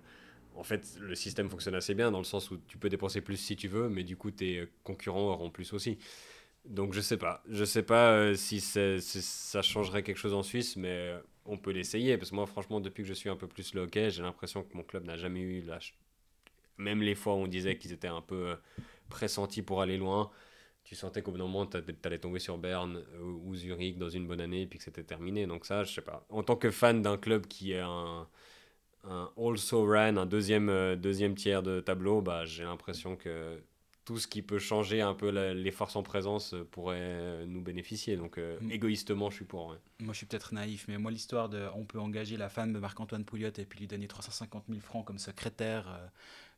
en 0.56 0.64
fait, 0.64 0.98
le 1.02 1.16
système 1.16 1.50
fonctionne 1.50 1.76
assez 1.76 1.96
bien 1.96 2.12
dans 2.12 2.20
le 2.20 2.24
sens 2.24 2.52
où 2.52 2.58
tu 2.68 2.78
peux 2.78 2.90
dépenser 2.90 3.22
plus 3.22 3.38
si 3.38 3.56
tu 3.56 3.68
veux, 3.68 3.90
mais 3.90 4.04
du 4.04 4.16
coup, 4.16 4.32
tes 4.32 4.68
concurrents 4.84 5.32
auront 5.32 5.50
plus 5.50 5.74
aussi. 5.74 5.98
Donc 6.66 6.94
je 6.94 7.02
sais 7.02 7.18
pas. 7.18 7.44
Je 7.50 7.66
sais 7.66 7.84
pas 7.84 8.12
euh, 8.12 8.36
si, 8.36 8.62
ça 8.62 9.62
changerait 9.62 10.04
quelque 10.04 10.18
chose 10.18 10.34
en 10.34 10.44
Suisse, 10.44 10.78
mais 10.78 11.14
on 11.46 11.58
peut 11.58 11.72
l'essayer. 11.72 12.18
Parce 12.18 12.30
que 12.30 12.36
moi, 12.36 12.46
franchement, 12.46 12.80
depuis 12.80 13.04
que 13.04 13.10
je 13.10 13.14
suis 13.14 13.30
un 13.30 13.36
peu 13.36 13.48
plus 13.48 13.74
le 13.74 13.82
hockey, 13.82 14.10
j'ai 14.12 14.22
l'impression 14.24 14.64
que 14.64 14.76
mon 14.78 14.84
club 14.84 15.06
n'a 15.06 15.18
jamais 15.18 15.42
eu 15.42 15.62
la... 15.62 15.80
Même 16.78 17.02
les 17.02 17.16
fois 17.16 17.36
où 17.36 17.38
on 17.38 17.48
disait 17.48 17.78
qu'ils 17.78 17.94
étaient 17.94 18.08
un 18.08 18.22
peu 18.22 18.50
euh, 18.52 18.56
pressentis 19.10 19.62
pour 19.62 19.82
aller 19.82 19.98
loin, 19.98 20.32
tu 20.84 20.96
sentais 20.96 21.22
qu'au 21.22 21.32
bout 21.32 21.38
d'un 21.38 21.46
moment, 21.46 21.66
tu 21.66 21.78
allais 22.04 22.20
tomber 22.20 22.40
sur 22.40 22.58
Berne 22.58 22.98
euh, 23.16 23.22
ou 23.22 23.56
Zurich 23.56 23.98
dans 23.98 24.10
une 24.10 24.28
bonne 24.28 24.42
année 24.42 24.64
et 24.64 24.68
puis 24.68 24.80
que 24.80 24.86
c'était 24.86 25.04
terminé. 25.04 25.48
Donc 25.48 25.66
ça, 25.66 25.84
je 25.84 25.94
sais 25.94 26.02
pas. 26.02 26.26
En 26.30 26.44
tant 26.44 26.56
que 26.56 26.72
fan 26.72 27.02
d'un 27.02 27.18
club 27.18 27.48
qui 27.48 27.72
est 27.72 27.80
un, 27.80 28.28
un 29.06 29.32
also 29.38 29.86
ran, 29.86 30.18
un 30.18 30.26
deuxième, 30.26 30.70
euh, 30.70 30.96
deuxième 30.96 31.36
tiers 31.36 31.64
de 31.64 31.80
tableau, 31.80 32.22
bah, 32.22 32.46
j'ai 32.46 32.64
l'impression 32.64 33.16
que 33.16 33.62
tout 34.04 34.18
ce 34.18 34.28
qui 34.28 34.42
peut 34.42 34.60
changer 34.60 35.00
un 35.00 35.14
peu 35.14 35.30
les 35.30 35.72
forces 35.72 35.96
en 35.96 36.04
présence 36.04 36.54
euh, 36.54 36.66
pourrait 36.70 37.46
nous 37.48 37.62
bénéficier. 37.62 38.18
Donc 38.18 38.38
mm. 38.38 38.70
égoïstement, 38.70 39.30
je 39.30 39.36
suis 39.36 39.46
pour. 39.46 39.78
Moi, 40.00 40.12
je 40.12 40.18
suis 40.18 40.26
peut-être 40.26 40.54
naïf, 40.54 40.86
mais 40.90 40.98
moi, 40.98 41.12
l'histoire 41.12 41.48
de 41.48 41.66
on 41.76 41.86
peut 41.86 42.00
engager 42.00 42.36
la 42.36 42.50
femme 42.50 42.74
de 42.74 42.80
Marc-Antoine 42.80 43.24
Pouliot 43.24 43.52
et 43.58 43.66
puis 43.66 43.80
lui 43.80 43.88
donner 43.88 44.10
350 44.10 44.66
000 44.68 44.82
francs 44.82 45.06
comme 45.06 45.18
secrétaire 45.18 46.12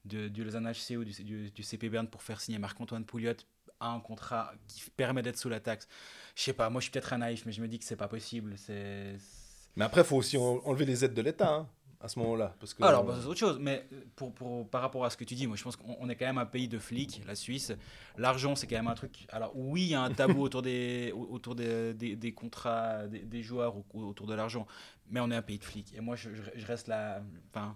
de, 0.05 0.29
du 0.29 0.43
Lausanne 0.43 0.67
HC 0.67 0.97
ou 0.97 1.03
du, 1.03 1.23
du, 1.23 1.51
du 1.51 1.61
CP 1.61 1.89
Berne 1.89 2.07
pour 2.07 2.23
faire 2.23 2.41
signer 2.41 2.57
Marc-Antoine 2.57 3.05
Pouliot 3.05 3.35
un 3.79 3.99
contrat 3.99 4.53
qui 4.67 4.89
permet 4.91 5.21
d'être 5.21 5.37
sous 5.37 5.49
la 5.49 5.59
taxe. 5.59 5.87
Je 6.35 6.43
sais 6.43 6.53
pas, 6.53 6.69
moi 6.69 6.81
je 6.81 6.85
suis 6.85 6.91
peut-être 6.91 7.13
un 7.13 7.19
naïf, 7.19 7.45
mais 7.45 7.51
je 7.51 7.61
me 7.61 7.67
dis 7.67 7.79
que 7.79 7.85
c'est 7.85 7.95
pas 7.95 8.07
possible. 8.07 8.55
C'est... 8.57 9.17
Mais 9.75 9.85
après, 9.85 10.01
il 10.01 10.07
faut 10.07 10.17
aussi 10.17 10.37
enlever 10.37 10.85
les 10.85 11.03
aides 11.03 11.13
de 11.13 11.21
l'État. 11.21 11.49
Hein, 11.49 11.69
à 12.05 12.07
ce 12.07 12.19
moment-là. 12.19 12.55
Parce 12.59 12.73
que, 12.73 12.83
Alors, 12.83 13.03
bah, 13.03 13.17
c'est 13.19 13.27
autre 13.27 13.39
chose, 13.39 13.57
mais 13.59 13.87
pour, 14.15 14.33
pour, 14.33 14.69
par 14.69 14.81
rapport 14.81 15.03
à 15.05 15.09
ce 15.09 15.17
que 15.17 15.23
tu 15.23 15.33
dis, 15.33 15.47
moi 15.47 15.57
je 15.57 15.63
pense 15.63 15.75
qu'on 15.75 16.07
est 16.07 16.15
quand 16.15 16.25
même 16.25 16.37
un 16.37 16.45
pays 16.45 16.67
de 16.67 16.77
flics, 16.77 17.21
la 17.25 17.35
Suisse. 17.35 17.73
L'argent, 18.17 18.55
c'est 18.55 18.67
quand 18.67 18.75
même 18.75 18.87
un 18.87 18.95
truc. 18.95 19.25
Alors, 19.29 19.51
oui, 19.55 19.83
il 19.83 19.89
y 19.89 19.95
a 19.95 20.01
un 20.01 20.11
tabou 20.11 20.43
autour 20.43 20.61
des, 20.61 21.11
autour 21.13 21.55
des, 21.55 21.93
des, 21.93 22.33
contrats 22.33 23.07
des, 23.07 23.19
des, 23.19 23.41
joueurs, 23.41 23.75
autour 23.93 24.27
de 24.27 24.35
l'argent, 24.35 24.67
mais 25.09 25.19
on 25.19 25.31
est 25.31 25.35
un 25.35 25.41
pays 25.41 25.57
de 25.57 25.63
flics. 25.63 25.93
Et 25.95 26.01
moi, 26.01 26.15
je, 26.15 26.29
je 26.55 26.65
reste 26.65 26.87
là. 26.87 27.21
Enfin, 27.49 27.75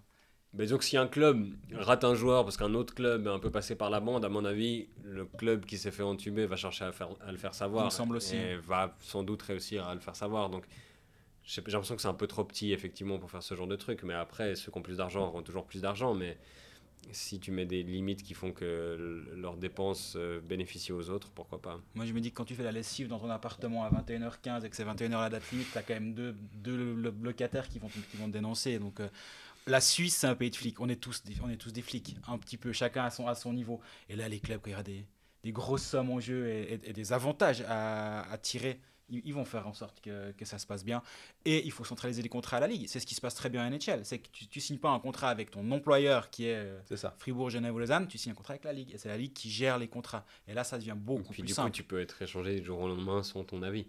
mais 0.54 0.66
disons 0.66 0.78
que 0.78 0.84
si 0.84 0.98
un 0.98 1.08
club 1.08 1.48
rate 1.74 2.04
un 2.04 2.16
joueur 2.16 2.44
parce 2.44 2.58
qu'un 2.58 2.74
autre 2.74 2.96
club 2.96 3.28
est 3.28 3.30
un 3.30 3.40
peu 3.40 3.52
passé 3.52 3.76
par 3.76 3.90
la 3.90 4.00
bande, 4.00 4.26
à 4.26 4.30
mon 4.30 4.46
avis, 4.46 4.88
le 5.04 5.26
club 5.26 5.66
qui 5.66 5.78
s'est 5.78 5.92
fait 5.92 6.04
entuber 6.04 6.48
va 6.48 6.56
chercher 6.56 6.86
à, 6.86 6.92
faire, 6.92 7.10
à 7.22 7.32
le 7.32 7.38
faire 7.38 7.54
savoir. 7.54 7.84
Il 7.84 7.86
me 7.86 7.92
semble 7.92 8.16
aussi. 8.16 8.36
Et 8.36 8.56
va 8.56 8.96
sans 9.00 9.24
doute 9.24 9.42
réussir 9.44 9.88
à 9.88 9.94
le 9.94 10.00
faire 10.00 10.16
savoir. 10.16 10.50
Donc 10.50 10.66
j'ai 11.44 11.62
l'impression 11.62 11.96
que 11.96 12.02
c'est 12.02 12.08
un 12.08 12.14
peu 12.14 12.28
trop 12.28 12.44
petit, 12.44 12.74
effectivement, 12.74 13.18
pour 13.18 13.32
faire 13.32 13.42
ce 13.42 13.56
genre 13.56 13.68
de 13.68 13.76
truc. 13.76 14.04
Mais 14.04 14.14
après, 14.14 14.56
ceux 14.56 14.72
qui 14.72 14.78
ont 14.78 14.84
plus 14.84 14.98
d'argent 14.98 15.28
auront 15.28 15.42
toujours 15.42 15.66
plus 15.66 15.82
d'argent. 15.82 16.14
Mais 16.14 16.38
si 17.12 17.40
tu 17.40 17.52
mets 17.52 17.66
des 17.66 17.82
limites 17.82 18.22
qui 18.22 18.36
font 18.36 18.52
que 18.52 19.26
leurs 19.36 19.58
dépenses 19.58 20.14
euh, 20.16 20.42
bénéficient 20.42 20.92
aux 20.92 21.10
autres, 21.10 21.30
pourquoi 21.34 21.60
pas? 21.60 21.80
Moi, 21.96 22.06
je 22.06 22.14
me 22.14 22.22
dis 22.22 22.32
que 22.32 22.36
quand 22.36 22.46
tu 22.46 22.54
fais 22.54 22.64
la 22.64 22.72
lessive 22.72 23.08
dans 23.08 23.18
ton 23.18 23.30
appartement 23.30 23.84
à 23.84 23.90
21h15 23.90 24.64
et 24.64 24.70
que 24.70 24.76
c'est 24.76 24.86
21h 24.86 25.10
la 25.10 25.30
date 25.30 25.52
limite, 25.52 25.72
tu 25.72 25.78
as 25.78 25.82
quand 25.82 25.96
même 25.96 26.14
deux, 26.14 26.36
deux 26.54 26.94
locataires 27.22 27.68
qui 27.68 27.80
vont, 27.80 27.88
qui 27.88 28.18
vont 28.18 28.28
te 28.28 28.34
dénoncer. 28.34 28.78
Donc, 28.78 29.00
euh, 29.00 29.10
la 29.68 29.82
Suisse, 29.82 30.18
c'est 30.18 30.28
un 30.28 30.36
pays 30.36 30.50
de 30.50 30.56
flics. 30.56 30.80
On 30.80 30.90
est 30.90 31.02
tous 31.02 31.24
des, 31.24 31.36
on 31.42 31.50
est 31.50 31.58
tous 31.58 31.72
des 31.72 31.82
flics, 31.82 32.16
un 32.28 32.38
petit 32.38 32.58
peu, 32.58 32.72
chacun 32.74 33.04
à 33.04 33.10
son, 33.10 33.28
à 33.28 33.36
son 33.36 33.54
niveau. 33.54 33.80
Et 34.10 34.16
là, 34.16 34.28
les 34.28 34.40
clubs, 34.40 34.62
a 34.76 34.84
des, 34.84 35.06
des 35.44 35.52
grosses 35.52 35.86
sommes 35.86 36.10
en 36.10 36.20
jeu 36.20 36.48
et, 36.48 36.78
des 36.78 37.14
avantages 37.14 37.64
à, 37.68 38.38
tirer, 38.42 38.80
ils, 39.10 39.34
vont 39.34 39.46
faire 39.46 39.68
en 39.68 39.74
sorte 39.74 40.02
que, 40.02 40.32
que, 40.34 40.46
ça 40.46 40.60
se 40.60 40.68
passe 40.68 40.84
bien. 40.84 41.02
Et 41.46 41.66
il 41.66 41.72
faut 41.72 41.84
centraliser 41.84 42.22
les 42.22 42.30
contrats 42.30 42.58
à 42.58 42.60
la 42.60 42.68
Ligue. 42.68 42.88
C'est 42.88 43.00
ce 43.00 43.08
qui 43.08 43.16
se 43.16 43.22
passe 43.22 43.36
très 43.36 43.50
bien 43.50 43.64
à 43.64 43.70
NHL. 43.70 44.02
C'est 44.04 44.20
que 44.20 44.28
tu, 44.32 44.48
ne 44.54 44.62
signes 44.62 44.78
pas 44.78 44.90
un 44.90 45.00
contrat 45.00 45.30
avec 45.30 45.50
ton 45.50 45.72
employeur 45.72 46.30
qui 46.30 46.46
est, 46.46 46.68
ça. 46.96 47.16
Fribourg, 47.18 47.50
Genève 47.50 47.74
ou 47.74 47.80
Lausanne, 47.80 48.08
tu 48.08 48.18
signes 48.18 48.34
un 48.34 48.36
contrat 48.36 48.54
avec 48.54 48.66
la 48.66 48.74
Ligue. 48.74 48.92
Et 48.94 48.98
c'est 48.98 49.10
la 49.10 49.18
Ligue 49.18 49.34
qui 49.34 49.50
gère 49.50 49.80
les 49.80 49.88
contrats. 49.88 50.26
Et 50.48 50.54
là, 50.54 50.64
ça 50.64 50.78
devient 50.78 50.96
beaucoup 50.96 51.34
plus 51.34 51.48
simple. 51.48 51.72
tu 51.72 51.84
peux 51.84 52.00
être 52.00 52.22
échangé 52.22 52.60
du 52.60 52.66
jour 52.66 52.80
au 52.80 52.88
lendemain 52.88 53.24
sans 53.24 53.44
ton 53.44 53.64
avis. 53.64 53.88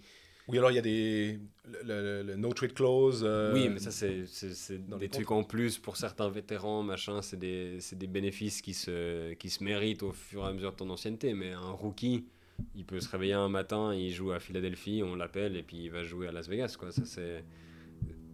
Oui, 0.51 0.59
alors 0.59 0.71
il 0.71 0.75
y 0.75 0.79
a 0.79 0.83
des. 0.83 1.39
Le, 1.85 2.35
no 2.35 2.53
trade 2.53 2.75
clause. 2.75 3.23
Euh, 3.25 3.55
oui, 3.55 3.69
mais 3.69 3.79
ça, 3.79 3.91
c'est 3.93 4.89
des 4.99 5.09
trucs 5.09 5.31
en 5.31 5.45
plus 5.45 5.79
pour 5.79 5.97
certains 5.97 6.29
vétérans, 6.29 6.83
machin. 6.83 7.23
C'est 7.23 7.39
des, 7.39 7.79
des, 7.93 8.07
bénéfices 8.09 8.61
qui 8.61 8.75
se, 8.75 9.33
qui 9.35 9.51
se 9.51 9.63
méritent 9.63 10.03
au 10.03 10.13
fur 10.13 10.45
et 10.45 10.49
à 10.49 10.53
mesure 10.53 10.73
de 10.73 10.77
ton 10.77 10.91
ancienneté. 10.91 11.33
Mais 11.35 11.53
un 11.53 11.71
rookie, 11.71 12.25
il 12.75 12.85
peut 12.85 13.01
se 13.01 13.09
réveiller 13.09 13.35
un 13.35 13.49
matin, 13.49 13.95
il 13.95 14.11
joue 14.11 14.33
à 14.33 14.41
Philadelphie, 14.41 15.03
on 15.05 15.15
l'appelle, 15.15 15.57
et 15.57 15.63
puis 15.63 15.85
il 15.85 15.91
va 15.91 16.03
jouer 16.03 16.27
à 16.27 16.33
Las 16.33 16.49
Vegas. 16.49 16.77
Quoi. 16.79 16.91
Ça, 16.91 17.05
c'est. 17.05 17.45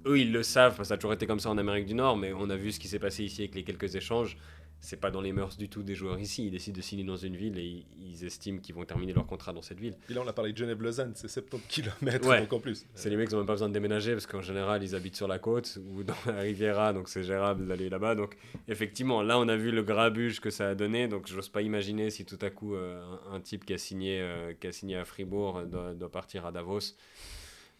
Eux, 0.07 0.20
ils 0.20 0.33
le 0.33 0.42
savent, 0.42 0.83
ça 0.85 0.94
a 0.94 0.96
toujours 0.96 1.12
été 1.12 1.26
comme 1.26 1.40
ça 1.40 1.50
en 1.50 1.59
Amérique 1.59 1.87
du 1.87 1.94
Nord, 1.94 2.16
mais 2.16 2.33
on 2.33 2.48
a 2.48 2.57
vu 2.57 2.70
ce 2.70 2.79
qui 2.79 2.87
s'est 2.87 3.00
passé 3.00 3.24
ici 3.24 3.42
avec 3.42 3.57
les 3.57 3.64
quelques 3.64 3.96
échanges 3.96 4.38
c'est 4.81 5.01
pas 5.01 5.11
dans 5.11 5.21
les 5.21 5.33
mœurs 5.33 5.57
du 5.57 5.69
tout 5.69 5.83
des 5.83 5.95
joueurs 5.95 6.19
ici. 6.19 6.47
Ils 6.47 6.51
décident 6.51 6.77
de 6.77 6.83
signer 6.83 7.05
dans 7.05 7.17
une 7.17 7.37
ville 7.37 7.59
et 7.59 7.85
ils, 7.99 8.25
estiment 8.25 8.59
qu'ils 8.59 8.75
vont 8.75 8.85
terminer 8.85 9.12
leur 9.12 9.27
contrat 9.27 9.53
dans 9.53 9.62
cette 9.62 9.81
ville. 9.81 9.97
Et 10.11 10.15
là, 10.15 10.23
on 10.25 10.29
a 10.29 10.33
parlé 10.33 10.53
de 10.53 10.59
Genève-Lausanne, 10.59 11.12
c'est 11.15 11.29
70 11.29 11.67
km 11.69 12.29
ouais. 12.29 12.41
donc 12.41 12.53
en 12.53 12.61
plus. 12.61 12.87
C'est 12.95 13.11
les 13.11 13.17
mecs 13.17 13.29
qui 13.29 13.35
n'ont 13.35 13.41
même 13.41 13.47
pas 13.47 13.55
besoin 13.55 13.69
de 13.69 13.75
déménager 13.75 14.12
parce 14.12 14.27
qu'en 14.27 14.43
général, 14.43 14.83
ils 14.83 14.95
habitent 14.95 15.17
sur 15.17 15.29
la 15.29 15.39
côte 15.39 15.79
ou 15.95 16.03
dans 16.03 16.15
la 16.27 16.41
Riviera, 16.41 16.93
donc 16.93 17.09
c'est 17.09 17.23
gérable 17.23 17.67
d'aller 17.67 17.89
là-bas. 17.89 18.15
Donc 18.15 18.37
effectivement, 18.69 19.23
là, 19.23 19.39
on 19.39 19.49
a 19.49 19.57
vu 19.57 19.71
le 19.71 19.83
grabuge 19.83 20.41
que 20.41 20.51
ça 20.51 20.69
a 20.69 20.75
donné. 20.75 21.09
Donc 21.09 21.27
j'ose 21.27 21.49
pas 21.49 21.62
imaginer 21.62 22.11
si 22.11 22.25
tout 22.25 22.39
à 22.41 22.51
coup 22.51 22.75
euh, 22.75 23.03
un, 23.31 23.41
type 23.41 23.65
qui 23.65 23.75
a 23.75 23.79
signé, 23.79 24.21
euh, 24.21 24.53
qui 24.61 24.67
a 24.67 24.73
signé 24.73 24.97
à 24.97 25.05
Fribourg 25.05 25.59
euh, 25.59 25.95
doit 25.95 26.11
partir 26.11 26.47
à 26.47 26.53
Davos 26.53 26.95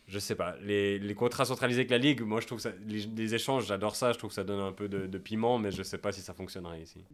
je 0.07 0.19
sais 0.21 0.37
pas, 0.37 0.55
les, 0.63 0.99
les, 0.99 1.15
contrats 1.15 1.45
centralisés 1.45 1.81
avec 1.81 1.91
la 1.91 1.99
Ligue, 1.99 2.23
moi 2.23 2.41
je 2.41 2.47
trouve 2.47 2.61
ça, 2.61 2.71
les, 2.87 3.35
échanges, 3.35 3.67
j'adore 3.67 3.97
ça, 3.97 4.13
je 4.13 4.19
trouve 4.19 4.31
que 4.31 4.35
ça 4.35 4.45
donne 4.45 4.61
un 4.61 4.73
peu 4.73 4.89
de, 4.89 5.19
piment, 5.19 5.59
mais 5.59 5.73
je 5.73 5.83
sais 5.83 5.99
pas 5.99 6.13
si 6.13 6.21
ça 6.21 6.33
fonctionnerait 6.33 6.81
ici. 6.81 7.05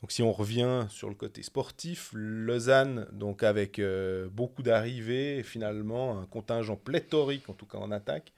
Donc 0.00 0.12
si 0.12 0.22
on 0.22 0.32
revient 0.32 0.86
sur 0.88 1.08
le 1.08 1.16
côté 1.16 1.42
sportif, 1.42 2.10
Lausanne, 2.14 3.08
donc 3.12 3.42
avec 3.42 3.80
euh, 3.80 4.28
beaucoup 4.30 4.62
d'arrivées, 4.62 5.42
finalement 5.42 6.20
un 6.20 6.26
contingent 6.26 6.76
pléthorique, 6.76 7.48
en 7.48 7.52
tout 7.52 7.66
cas 7.66 7.78
en 7.78 7.90
attaque, 7.90 8.32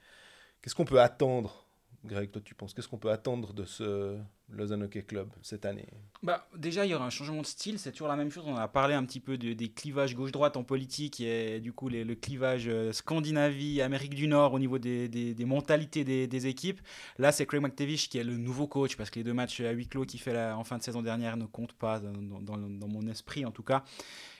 qu'est-ce 0.61 0.73
qu'on 0.75 0.85
peut 0.85 0.99
attendre? 0.99 1.67
Greg, 2.03 2.31
toi 2.31 2.41
tu 2.43 2.55
penses, 2.55 2.73
qu'est-ce 2.73 2.87
qu'on 2.87 2.97
peut 2.97 3.11
attendre 3.11 3.53
de 3.53 3.63
ce 3.63 4.17
Lausanne 4.51 4.83
Hockey 4.83 5.01
Club 5.03 5.29
cette 5.41 5.65
année 5.65 5.87
bah, 6.23 6.47
Déjà, 6.55 6.85
il 6.85 6.91
y 6.91 6.93
aura 6.93 7.05
un 7.05 7.09
changement 7.09 7.41
de 7.41 7.45
style, 7.45 7.79
c'est 7.79 7.91
toujours 7.91 8.07
la 8.07 8.15
même 8.15 8.31
chose. 8.31 8.43
On 8.47 8.55
a 8.55 8.67
parlé 8.67 8.93
un 8.93 9.03
petit 9.05 9.19
peu 9.19 9.37
des 9.37 9.71
clivages 9.71 10.15
gauche-droite 10.15 10.57
en 10.57 10.63
politique 10.63 11.19
et 11.21 11.59
du 11.59 11.73
coup 11.73 11.89
le 11.89 12.15
clivage 12.15 12.67
euh, 12.67 12.91
Scandinavie, 12.91 13.81
Amérique 13.81 14.15
du 14.15 14.27
Nord 14.27 14.53
au 14.53 14.59
niveau 14.59 14.79
des, 14.79 15.07
des, 15.07 15.45
mentalités 15.45 16.03
des, 16.03 16.27
des, 16.27 16.47
équipes. 16.47 16.81
Là, 17.17 17.31
c'est 17.31 17.45
Craig 17.45 17.61
McTavish 17.61 18.09
qui 18.09 18.17
est 18.17 18.23
le 18.23 18.37
nouveau 18.37 18.67
coach 18.67 18.97
parce 18.97 19.09
que 19.09 19.19
les 19.19 19.23
deux 19.23 19.33
matchs 19.33 19.61
à 19.61 19.71
huis 19.71 19.87
clos 19.87 20.05
qu'il 20.05 20.19
fait 20.19 20.37
en 20.37 20.63
fin 20.63 20.77
de 20.77 20.83
saison 20.83 21.01
dernière 21.01 21.37
ne 21.37 21.45
comptent 21.45 21.73
pas 21.73 21.99
dans, 21.99 22.41
dans, 22.41 22.57
dans 22.57 22.87
mon 22.87 23.07
esprit 23.07 23.45
en 23.45 23.51
tout 23.51 23.63
cas. 23.63 23.83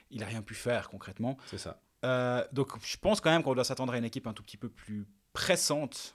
Il 0.09 0.19
n'a 0.19 0.25
rien 0.25 0.41
pu 0.41 0.53
faire 0.53 0.89
concrètement. 0.89 1.37
C'est 1.47 1.57
ça. 1.57 1.81
Euh, 2.03 2.43
donc 2.51 2.69
je 2.83 2.97
pense 2.97 3.21
quand 3.21 3.29
même 3.29 3.43
qu'on 3.43 3.53
doit 3.53 3.63
s'attendre 3.63 3.93
à 3.93 3.97
une 3.97 4.05
équipe 4.05 4.27
un 4.27 4.33
tout 4.33 4.43
petit 4.43 4.57
peu 4.57 4.69
plus 4.69 5.05
pressante 5.33 6.13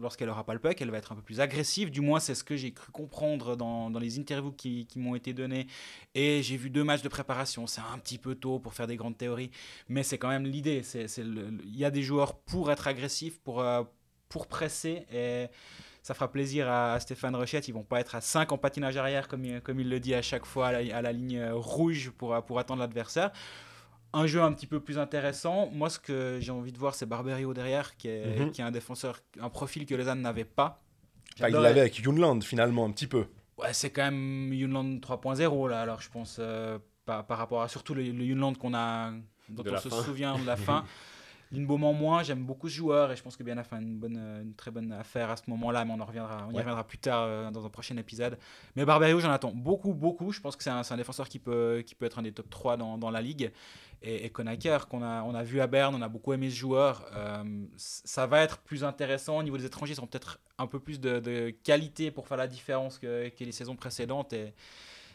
lorsqu'elle 0.00 0.28
aura 0.28 0.44
pas 0.44 0.54
le 0.54 0.60
puck, 0.60 0.80
elle 0.80 0.90
va 0.90 0.98
être 0.98 1.12
un 1.12 1.16
peu 1.16 1.22
plus 1.22 1.40
agressive, 1.40 1.90
du 1.90 2.00
moins 2.00 2.20
c'est 2.20 2.34
ce 2.34 2.44
que 2.44 2.56
j'ai 2.56 2.72
cru 2.72 2.92
comprendre 2.92 3.56
dans, 3.56 3.88
les 3.98 4.18
interviews 4.18 4.52
qui, 4.52 4.86
m'ont 4.96 5.14
été 5.14 5.32
données, 5.32 5.66
et 6.14 6.42
j'ai 6.42 6.56
vu 6.56 6.70
deux 6.70 6.84
matchs 6.84 7.02
de 7.02 7.08
préparation, 7.08 7.66
c'est 7.66 7.80
un 7.80 7.98
petit 7.98 8.18
peu 8.18 8.34
tôt 8.34 8.58
pour 8.58 8.74
faire 8.74 8.86
des 8.86 8.96
grandes 8.96 9.18
théories, 9.18 9.50
mais 9.88 10.02
c'est 10.02 10.18
quand 10.18 10.28
même 10.28 10.46
l'idée, 10.46 10.82
il 11.16 11.76
y 11.76 11.84
a 11.84 11.90
des 11.90 12.02
joueurs 12.02 12.38
pour 12.38 12.70
être 12.70 12.86
agressifs, 12.86 13.38
pour, 13.40 13.60
euh, 13.60 13.82
presser, 14.50 15.06
et 15.10 15.46
ça 16.02 16.12
fera 16.12 16.30
plaisir 16.30 16.70
à, 16.70 17.00
Stéphane 17.00 17.34
Rochette, 17.34 17.68
ils 17.68 17.72
vont 17.72 17.84
pas 17.84 18.00
être 18.00 18.14
à 18.14 18.20
5 18.20 18.52
en 18.52 18.58
patinage 18.58 18.98
arrière 18.98 19.28
comme, 19.28 19.44
il 19.44 19.88
le 19.88 19.98
dit 19.98 20.14
à 20.14 20.20
chaque 20.20 20.44
fois 20.44 20.68
à 20.68 21.02
la, 21.02 21.12
ligne 21.12 21.42
rouge 21.52 22.10
pour 22.10 22.58
attendre 22.58 22.80
l'adversaire 22.80 23.32
un 24.12 24.26
jeu 24.26 24.42
un 24.42 24.52
petit 24.52 24.66
peu 24.66 24.80
plus 24.80 24.98
intéressant. 24.98 25.68
Moi, 25.72 25.90
ce 25.90 25.98
que 25.98 26.38
j'ai 26.40 26.52
envie 26.52 26.72
de 26.72 26.78
voir, 26.78 26.94
c'est 26.94 27.06
Barberio 27.06 27.52
derrière, 27.54 27.96
qui 27.96 28.08
est, 28.08 28.38
mhm. 28.38 28.50
qui 28.50 28.60
est 28.60 28.64
un 28.64 28.70
défenseur, 28.70 29.20
un 29.40 29.50
profil 29.50 29.86
que 29.86 29.94
Lausanne 29.94 30.22
n'avait 30.22 30.44
pas. 30.44 30.82
il 31.38 31.54
l'avait 31.54 31.80
avec 31.80 31.98
Yunland, 31.98 32.42
finalement, 32.42 32.84
un 32.86 32.90
petit 32.90 33.06
peu. 33.06 33.26
Ouais, 33.58 33.72
c'est 33.72 33.90
quand 33.90 34.04
même 34.04 34.52
Yunland 34.52 35.00
3.0, 35.00 35.68
là, 35.68 35.80
alors 35.80 36.00
je 36.00 36.10
pense, 36.10 36.36
euh, 36.38 36.78
par, 37.04 37.26
par, 37.26 37.38
rapport 37.38 37.62
à 37.62 37.68
surtout 37.68 37.94
le, 37.94 38.02
Yunland 38.02 38.54
qu'on 38.54 38.74
a, 38.74 39.12
dont 39.48 39.64
on 39.66 39.78
se 39.78 39.90
souvient 39.90 40.38
de 40.38 40.46
la 40.46 40.56
fin. 40.56 40.84
Lindbaum 41.52 41.80
moins, 41.96 42.22
j'aime 42.22 42.44
beaucoup 42.44 42.68
ce 42.68 42.74
joueur 42.74 43.12
et 43.12 43.16
je 43.16 43.22
pense 43.22 43.36
que 43.36 43.42
Bien 43.42 43.56
a 43.58 43.62
fait 43.62 43.76
une, 43.76 43.96
bonne, 43.96 44.16
une 44.16 44.54
très 44.54 44.70
bonne 44.70 44.90
affaire 44.92 45.30
à 45.30 45.36
ce 45.36 45.44
moment-là, 45.48 45.84
mais 45.84 45.92
on, 45.92 46.00
en 46.00 46.04
reviendra, 46.04 46.46
on 46.48 46.52
y 46.52 46.58
reviendra 46.58 46.84
plus 46.84 46.98
tard 46.98 47.22
euh, 47.22 47.50
dans 47.50 47.64
un 47.64 47.68
prochain 47.68 47.96
épisode. 47.96 48.36
Mais 48.74 48.84
Barberio, 48.84 49.20
j'en 49.20 49.30
attends 49.30 49.52
beaucoup, 49.52 49.94
beaucoup. 49.94 50.32
Je 50.32 50.40
pense 50.40 50.56
que 50.56 50.64
c'est 50.64 50.70
un, 50.70 50.82
un, 50.88 50.96
défenseur 50.96 51.28
qui 51.28 51.38
peut, 51.38 51.84
qui 51.86 51.94
peut 51.94 52.04
être 52.04 52.18
un 52.18 52.22
des 52.22 52.32
top 52.32 52.50
3 52.50 52.76
dans, 52.76 52.98
dans 52.98 53.10
la 53.10 53.20
ligue. 53.20 53.52
Et, 54.02 54.26
et 54.26 54.30
Konaker, 54.30 54.88
qu'on 54.88 55.02
a, 55.02 55.22
on 55.22 55.34
a 55.34 55.44
vu 55.44 55.60
à 55.60 55.68
Berne, 55.68 55.94
on 55.94 56.02
a 56.02 56.08
beaucoup 56.08 56.32
aimé 56.32 56.50
ce 56.50 56.56
joueur. 56.56 57.06
Euh, 57.14 57.44
ça 57.76 58.26
va 58.26 58.42
être 58.42 58.58
plus 58.58 58.82
intéressant. 58.82 59.38
Au 59.38 59.42
niveau 59.42 59.56
des 59.56 59.66
étrangers, 59.66 59.94
ils 59.94 60.00
ont 60.00 60.06
peut-être 60.06 60.40
un 60.58 60.66
peu 60.66 60.80
plus 60.80 61.00
de, 61.00 61.20
de, 61.20 61.50
qualité 61.62 62.10
pour 62.10 62.26
faire 62.26 62.38
la 62.38 62.48
différence 62.48 62.98
que, 62.98 63.28
que 63.28 63.44
les 63.44 63.52
saisons 63.52 63.76
précédentes. 63.76 64.32
Et, 64.32 64.52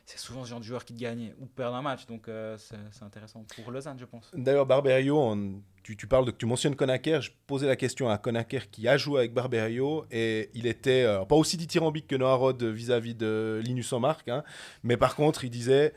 c'est 0.06 0.18
souvent 0.18 0.44
ce 0.44 0.50
genre 0.50 0.60
de 0.60 0.66
joueur 0.66 0.84
qui 0.84 0.94
te 0.94 1.00
gagne 1.00 1.34
ou 1.40 1.46
perd 1.46 1.74
un 1.74 1.82
match. 1.82 2.06
Donc 2.06 2.28
euh, 2.28 2.58
c'est 2.58 3.04
intéressant 3.04 3.46
pour 3.56 3.72
Lausanne, 3.72 3.98
je 4.00 4.06
pense. 4.06 4.32
D'ailleurs, 4.34 4.66
Barberio, 4.66 5.36
tu, 5.84 5.96
tu, 5.96 6.08
parles 6.08 6.26
de, 6.26 6.32
tu 6.32 6.46
mentionnes 6.46 6.76
Konaker. 6.76 7.22
Je 7.22 7.32
posais 7.48 7.68
la 7.68 7.76
question 7.76 8.10
à 8.10 8.18
Konaker 8.18 8.70
qui 8.70 8.88
a 8.88 8.98
joué 8.98 9.20
avec 9.20 9.34
Barberio 9.34 10.06
et 10.12 10.50
il 10.54 10.68
était 10.68 11.04
euh, 11.04 11.26
pas 11.26 11.36
aussi 11.36 11.58
dithyrambique 11.58 12.08
que 12.08 12.16
Noah 12.16 12.36
Rod 12.36 12.64
vis-à-vis 12.64 13.16
de 13.16 13.62
Linus 13.64 13.94
Omark. 13.94 14.28
Hein, 14.28 14.44
mais 14.84 14.98
par 14.98 15.16
contre, 15.16 15.44
il 15.44 15.50
disait 15.50 15.94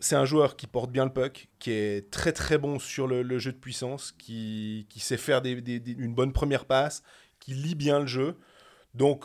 c'est 0.00 0.16
un 0.16 0.24
joueur 0.24 0.56
qui 0.56 0.66
porte 0.66 0.90
bien 0.90 1.04
le 1.04 1.12
puck, 1.12 1.48
qui 1.58 1.72
est 1.72 2.10
très 2.10 2.32
très 2.32 2.58
bon 2.58 2.78
sur 2.78 3.06
le, 3.06 3.38
jeu 3.38 3.52
de 3.52 3.56
puissance, 3.56 4.12
qui, 4.12 4.86
qui 4.88 5.00
sait 5.00 5.16
faire 5.16 5.42
des, 5.42 5.52
une 5.98 6.14
bonne 6.14 6.32
première 6.32 6.66
passe, 6.66 7.02
qui 7.40 7.54
lit 7.54 7.74
bien 7.74 8.00
le 8.00 8.06
jeu. 8.06 8.36
Donc 8.94 9.24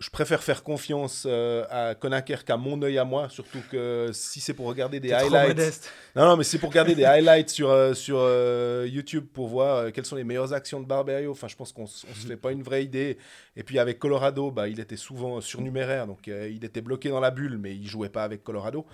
je 0.00 0.08
préfère 0.08 0.42
faire 0.42 0.62
confiance 0.62 1.24
euh, 1.28 1.66
à 1.68 1.94
Konaker 1.94 2.46
qu'à 2.46 2.56
mon 2.56 2.80
œil 2.80 2.96
à 2.96 3.04
moi, 3.04 3.28
surtout 3.28 3.60
que 3.70 4.08
si 4.14 4.40
c'est 4.40 4.54
pour 4.54 4.66
regarder 4.66 4.98
des 4.98 5.12
highlights. 5.12 5.92
Non, 6.16 6.24
non, 6.24 6.36
mais 6.38 6.44
c'est 6.44 6.58
pour 6.58 6.70
regarder 6.70 6.94
des 6.94 7.04
highlights 7.04 7.50
sur, 7.50 7.68
euh, 7.68 7.92
sur 7.92 8.16
euh, 8.18 8.88
YouTube 8.90 9.26
pour 9.30 9.48
voir 9.48 9.92
quelles 9.92 10.06
sont 10.06 10.16
les 10.16 10.24
meilleures 10.24 10.54
actions 10.54 10.80
de 10.80 10.86
Barberio. 10.86 11.30
Enfin, 11.30 11.48
je 11.48 11.56
pense 11.56 11.72
qu'on 11.72 11.82
ne 11.82 11.86
se 11.86 12.06
fait 12.06 12.38
pas 12.38 12.50
une 12.50 12.62
vraie 12.62 12.82
idée. 12.82 13.18
Et 13.56 13.62
puis 13.62 13.78
avec 13.78 13.98
Colorado, 13.98 14.50
bah, 14.50 14.68
il 14.68 14.80
était 14.80 14.96
souvent 14.96 15.38
surnuméraire, 15.42 16.06
donc 16.06 16.26
il 16.28 16.64
était 16.64 16.80
bloqué 16.80 17.10
dans 17.10 17.20
la 17.20 17.30
bulle, 17.30 17.58
mais 17.58 17.76
il 17.76 17.86
jouait 17.86 18.08
pas 18.08 18.24
avec 18.24 18.42
Colorado. 18.42 18.86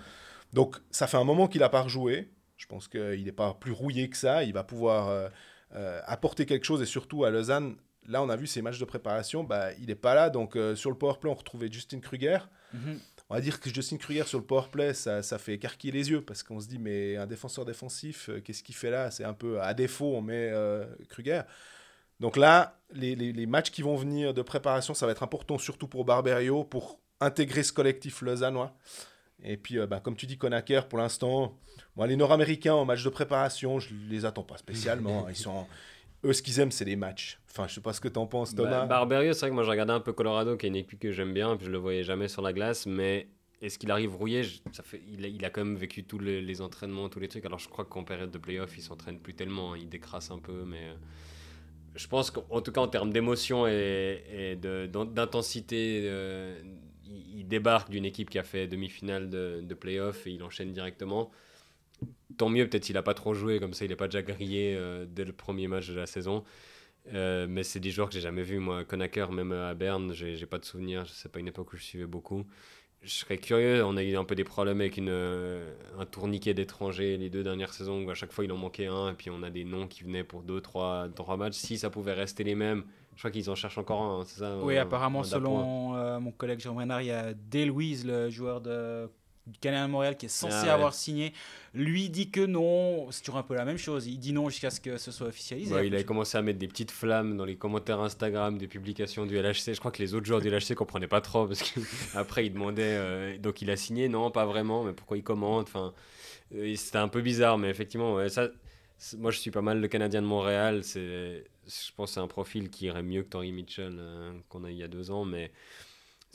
Donc 0.51 0.75
ça 0.91 1.07
fait 1.07 1.17
un 1.17 1.23
moment 1.23 1.47
qu'il 1.47 1.61
n'a 1.61 1.69
pas 1.69 1.83
rejoué. 1.83 2.29
Je 2.57 2.65
pense 2.65 2.89
qu'il 2.89 3.23
n'est 3.23 3.31
pas 3.31 3.53
plus 3.53 3.71
rouillé 3.71 4.09
que 4.09 4.17
ça. 4.17 4.43
Il 4.43 4.51
va 4.51 4.65
pouvoir 4.65 5.31
apporter 6.05 6.45
quelque 6.45 6.65
chose 6.65 6.81
et 6.81 6.85
surtout 6.85 7.23
à 7.23 7.29
Lausanne 7.29 7.77
Là, 8.07 8.23
on 8.23 8.29
a 8.29 8.35
vu 8.35 8.47
ces 8.47 8.61
matchs 8.61 8.79
de 8.79 8.85
préparation, 8.85 9.43
bah, 9.43 9.73
il 9.79 9.87
n'est 9.87 9.95
pas 9.95 10.15
là. 10.15 10.29
Donc, 10.29 10.55
euh, 10.55 10.75
sur 10.75 10.89
le 10.89 10.97
powerplay, 10.97 11.29
on 11.29 11.33
retrouvait 11.33 11.69
Justin 11.71 11.99
Kruger. 11.99 12.39
Mhm. 12.73 12.99
On 13.29 13.35
va 13.35 13.41
dire 13.41 13.59
que 13.59 13.69
Justin 13.69 13.97
Kruger 13.97 14.23
sur 14.23 14.39
le 14.39 14.45
powerplay, 14.45 14.93
ça, 14.93 15.21
ça 15.21 15.37
fait 15.37 15.53
écarquiller 15.55 15.91
les 15.91 16.09
yeux 16.09 16.21
parce 16.21 16.43
qu'on 16.43 16.61
se 16.61 16.67
dit, 16.67 16.79
mais 16.79 17.17
un 17.17 17.27
défenseur 17.27 17.65
défensif, 17.65 18.29
euh, 18.29 18.39
qu'est-ce 18.39 18.63
qu'il 18.63 18.75
fait 18.75 18.89
là? 18.89 19.11
C'est 19.11 19.25
un 19.25 19.33
peu 19.33 19.61
à 19.61 19.73
défaut, 19.73 20.15
on 20.15 20.21
met 20.21 20.49
euh, 20.53 20.85
Kruger. 21.09 21.41
Donc 22.21 22.37
là, 22.37 22.79
les, 22.93 23.15
les, 23.15 23.45
matchs 23.45 23.69
qui 23.69 23.81
vont 23.81 23.95
venir 23.95 24.33
de 24.33 24.41
préparation, 24.41 24.93
ça 24.93 25.05
va 25.05 25.11
être 25.11 25.21
important, 25.21 25.57
surtout 25.57 25.87
pour 25.87 26.03
Barberio, 26.03 26.63
pour 26.63 26.99
intégrer 27.19 27.61
ce 27.61 27.73
collectif 27.73 28.21
lausannois. 28.21 28.75
Et 29.43 29.55
puis, 29.55 29.77
bah, 29.85 29.99
comme 29.99 30.15
tu 30.15 30.25
dis, 30.25 30.35
Konaker, 30.35 30.87
pour 30.87 30.97
l'instant, 30.97 31.55
moi, 31.95 32.07
les 32.07 32.15
Nord-Américains 32.15 32.73
en 32.73 32.85
match 32.85 33.03
de 33.03 33.09
préparation, 33.09 33.79
je 33.79 33.93
les 34.09 34.25
attends 34.25 34.41
pas 34.41 34.57
spécialement. 34.57 35.29
Ils 35.29 35.35
sont, 35.35 35.67
eux, 36.23 36.33
ce 36.33 36.41
qu'ils 36.41 36.59
aiment, 36.59 36.71
c'est 36.71 36.85
les 36.85 36.95
matchs. 36.95 37.39
Enfin, 37.49 37.67
je 37.67 37.75
sais 37.75 37.81
pas 37.81 37.93
ce 37.93 38.01
que 38.01 38.07
tu 38.07 38.19
en 38.19 38.27
penses, 38.27 38.53
bah, 38.53 38.63
Thomas. 38.63 38.85
Barberio, 38.85 39.33
c'est 39.33 39.41
vrai 39.41 39.49
que 39.49 39.55
moi, 39.55 39.63
je 39.63 39.69
regardais 39.69 39.93
un 39.93 39.99
peu 39.99 40.13
Colorado, 40.13 40.57
qui 40.57 40.65
est 40.65 40.69
une 40.69 40.75
équipe 40.75 40.99
que 40.99 41.11
j'aime 41.11 41.33
bien, 41.33 41.55
puis 41.57 41.65
je 41.65 41.71
le 41.71 41.77
voyais 41.77 42.03
jamais 42.03 42.27
sur 42.27 42.41
la 42.41 42.53
glace, 42.53 42.85
mais 42.85 43.27
est-ce 43.61 43.79
qu'il 43.79 43.91
arrive 43.91 44.15
rouillé? 44.15 44.43
Ça 44.71 44.83
fait, 44.83 45.01
il, 45.11 45.25
a, 45.25 45.27
il 45.27 45.43
a 45.45 45.49
quand 45.49 45.63
même 45.63 45.75
vécu 45.75 46.03
tous 46.03 46.19
les, 46.19 46.61
entraînements, 46.61 47.09
tous 47.09 47.19
les 47.19 47.27
trucs. 47.27 47.45
Alors, 47.45 47.59
je 47.59 47.69
crois 47.69 47.85
qu'en 47.85 48.03
période 48.03 48.31
de 48.31 48.37
playoff, 48.37 48.77
il 48.77 48.81
s'entraîne 48.81 49.19
plus 49.19 49.33
tellement, 49.33 49.73
hein. 49.73 49.77
il 49.79 49.89
décrasse 49.89 50.31
un 50.31 50.39
peu, 50.39 50.63
mais 50.65 50.89
euh, 50.89 50.95
je 51.95 52.07
pense 52.07 52.31
qu'en 52.31 52.61
tout 52.61 52.71
cas, 52.71 52.81
en 52.81 52.87
termes 52.87 53.11
d'émotion 53.11 53.65
et, 53.67 54.57
d'intensité, 54.61 56.01
euh, 56.05 56.61
il, 57.05 57.47
débarque 57.47 57.89
d'une 57.89 58.05
équipe 58.05 58.29
qui 58.29 58.37
a 58.37 58.43
fait 58.43 58.67
demi-finale 58.67 59.29
de, 59.29 59.61
de 59.63 59.73
playoff 59.73 60.27
et 60.27 60.31
il 60.31 60.43
enchaîne 60.43 60.73
directement 60.73 61.31
tant 62.37 62.49
mieux, 62.49 62.67
peut-être 62.67 62.85
s'il 62.85 62.97
a 62.97 63.03
pas 63.03 63.13
trop 63.13 63.33
joué, 63.33 63.59
comme 63.59 63.73
ça 63.73 63.85
il 63.85 63.89
n'est 63.89 63.95
pas 63.95 64.07
déjà 64.07 64.21
grillé 64.21 64.75
euh, 64.75 65.05
dès 65.07 65.25
le 65.25 65.33
premier 65.33 65.67
match 65.67 65.89
de 65.89 65.95
la 65.95 66.05
saison. 66.05 66.43
Euh, 67.13 67.47
mais 67.49 67.63
c'est 67.63 67.79
des 67.79 67.89
joueurs 67.89 68.09
que 68.09 68.13
j'ai 68.13 68.21
jamais 68.21 68.43
vus. 68.43 68.59
Moi, 68.59 68.83
Konaker, 68.83 69.31
même 69.31 69.51
à 69.53 69.73
Berne, 69.73 70.13
j'ai 70.13 70.45
pas 70.45 70.59
de 70.59 70.65
souvenirs. 70.65 71.05
C'est 71.07 71.31
pas 71.31 71.39
une 71.39 71.47
époque 71.47 71.71
où 71.73 71.77
je 71.77 71.83
suivais 71.83 72.05
beaucoup. 72.05 72.45
Je 73.01 73.11
serais 73.11 73.37
curieux. 73.37 73.83
On 73.85 73.95
a 73.95 74.03
eu 74.03 74.17
un 74.17 74.25
peu 74.25 74.35
des 74.35 74.43
problèmes 74.43 74.81
avec 74.81 74.97
une, 74.97 75.09
euh, 75.09 75.73
un 75.97 76.05
tourniquet 76.05 76.53
d'étrangers 76.53 77.15
les 77.15 77.29
deux 77.29 77.43
dernières 77.43 77.73
saisons 77.73 78.03
où 78.03 78.09
à 78.09 78.13
chaque 78.15 78.33
fois 78.33 78.43
il 78.43 78.51
en 78.51 78.57
manquait 78.57 78.87
un. 78.87 79.11
Et 79.11 79.13
puis 79.13 79.29
on 79.29 79.41
a 79.43 79.49
des 79.49 79.63
noms 79.63 79.87
qui 79.87 80.03
venaient 80.03 80.25
pour 80.25 80.41
deux, 80.43 80.59
trois, 80.59 81.07
trois 81.15 81.37
matchs. 81.37 81.55
Si 81.55 81.77
ça 81.77 81.89
pouvait 81.89 82.13
rester 82.13 82.43
les 82.43 82.55
mêmes, 82.55 82.83
je 83.15 83.19
crois 83.19 83.31
qu'ils 83.31 83.49
en 83.49 83.55
cherchent 83.55 83.77
encore 83.77 84.01
un. 84.01 84.25
Ça, 84.25 84.57
oui, 84.57 84.77
apparemment, 84.77 85.23
selon 85.23 86.19
mon 86.19 86.31
collègue 86.31 86.59
Jean 86.59 86.75
Renard, 86.75 87.01
il 87.01 87.07
y 87.07 87.11
a 87.11 87.33
Dale 87.33 87.67
Louise, 87.67 88.05
le 88.05 88.29
joueur 88.29 88.59
de 88.59 89.09
du 89.47 89.59
Canadien 89.59 89.87
de 89.87 89.91
Montréal 89.91 90.17
qui 90.17 90.27
est 90.27 90.29
censé 90.29 90.67
ah 90.67 90.73
avoir 90.73 90.93
signé, 90.93 91.33
lui 91.73 92.09
dit 92.09 92.29
que 92.29 92.45
non. 92.45 93.09
C'est 93.11 93.21
toujours 93.21 93.37
un 93.37 93.43
peu 93.43 93.55
la 93.55 93.65
même 93.65 93.77
chose. 93.77 94.07
Il 94.07 94.19
dit 94.19 94.33
non 94.33 94.49
jusqu'à 94.49 94.69
ce 94.69 94.79
que 94.79 94.97
ce 94.97 95.11
soit 95.11 95.27
officialisé. 95.27 95.73
il 95.85 95.93
avait 95.93 96.03
commencé 96.03 96.37
à 96.37 96.41
mettre 96.41 96.59
des 96.59 96.67
petites 96.67 96.91
flammes 96.91 97.37
dans 97.37 97.45
les 97.45 97.55
commentaires 97.55 97.99
Instagram 97.99 98.57
des 98.57 98.67
publications 98.67 99.25
du 99.25 99.37
LHC. 99.37 99.73
Je 99.73 99.79
crois 99.79 99.91
que 99.91 100.01
les 100.01 100.13
autres 100.13 100.25
joueurs 100.25 100.41
du 100.41 100.49
LHC 100.49 100.75
comprenaient 100.75 101.07
pas 101.07 101.21
trop 101.21 101.47
parce 101.47 101.63
qu'après 101.63 102.45
ils 102.45 102.53
demandaient 102.53 102.83
euh, 102.83 103.37
donc 103.37 103.61
il 103.61 103.71
a 103.71 103.77
signé 103.77 104.09
non 104.09 104.31
pas 104.31 104.45
vraiment 104.45 104.83
mais 104.83 104.93
pourquoi 104.93 105.17
il 105.17 105.23
commente? 105.23 105.67
Enfin 105.67 105.93
euh, 106.55 106.75
c'était 106.75 106.97
un 106.97 107.07
peu 107.07 107.21
bizarre 107.21 107.57
mais 107.57 107.69
effectivement 107.69 108.27
ça 108.29 108.49
moi 109.17 109.31
je 109.31 109.39
suis 109.39 109.51
pas 109.51 109.61
mal 109.61 109.79
le 109.79 109.87
Canadien 109.87 110.21
de 110.21 110.27
Montréal 110.27 110.83
c'est 110.83 111.45
je 111.67 111.91
pense 111.95 112.13
c'est 112.13 112.19
un 112.19 112.27
profil 112.27 112.69
qui 112.69 112.85
irait 112.85 113.03
mieux 113.03 113.23
que 113.23 113.29
Tori 113.29 113.51
Mitchell 113.51 113.95
euh, 113.97 114.31
qu'on 114.49 114.63
a 114.63 114.69
eu 114.69 114.73
il 114.73 114.77
y 114.77 114.83
a 114.83 114.87
deux 114.87 115.11
ans 115.11 115.25
mais 115.25 115.51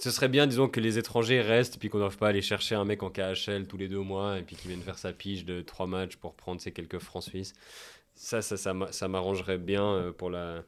ce 0.02 0.10
serait 0.10 0.28
bien, 0.28 0.48
disons, 0.48 0.68
que 0.68 0.80
les 0.80 0.98
étrangers 0.98 1.40
restent, 1.40 1.78
puis 1.78 1.88
qu'on 1.88 1.98
ne 1.98 2.02
doive 2.02 2.18
pas 2.18 2.26
aller 2.26 2.42
chercher 2.42 2.74
un 2.74 2.84
mec 2.84 3.04
en 3.04 3.10
KHL 3.10 3.68
tous 3.68 3.76
les 3.76 3.86
deux 3.86 4.00
mois, 4.00 4.36
et 4.36 4.42
puis 4.42 4.56
qu'il 4.56 4.68
vienne 4.68 4.82
faire 4.82 4.98
sa 4.98 5.12
pige 5.12 5.44
de 5.44 5.60
trois 5.60 5.86
matchs 5.86 6.16
pour 6.16 6.34
prendre 6.34 6.60
ses 6.60 6.72
quelques 6.72 6.98
francs 6.98 7.22
suisses. 7.22 7.52
Ça, 8.16 8.42
ça, 8.42 8.56
ça, 8.56 8.74
ça 8.90 9.06
m'arrangerait 9.06 9.58
bien 9.58 9.84
euh, 9.84 10.10
pour 10.10 10.28
la 10.28 10.64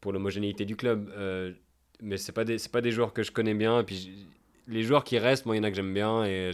pour 0.00 0.12
l'homogénéité 0.12 0.64
du 0.64 0.74
club. 0.74 1.08
Euh, 1.16 1.52
mais 2.02 2.16
ce 2.16 2.32
pas, 2.32 2.44
des, 2.44 2.56
pas 2.70 2.80
des 2.80 2.90
joueurs 2.90 3.12
que 3.12 3.22
je 3.22 3.30
connais 3.30 3.54
bien. 3.54 3.78
Et 3.78 3.84
puis 3.84 4.26
les 4.66 4.82
joueurs 4.82 5.04
qui 5.04 5.18
restent, 5.18 5.46
moi, 5.46 5.54
il 5.54 5.58
y 5.58 5.60
en 5.60 5.64
a 5.64 5.70
que 5.70 5.76
j'aime 5.76 5.94
bien, 5.94 6.24
et 6.24 6.50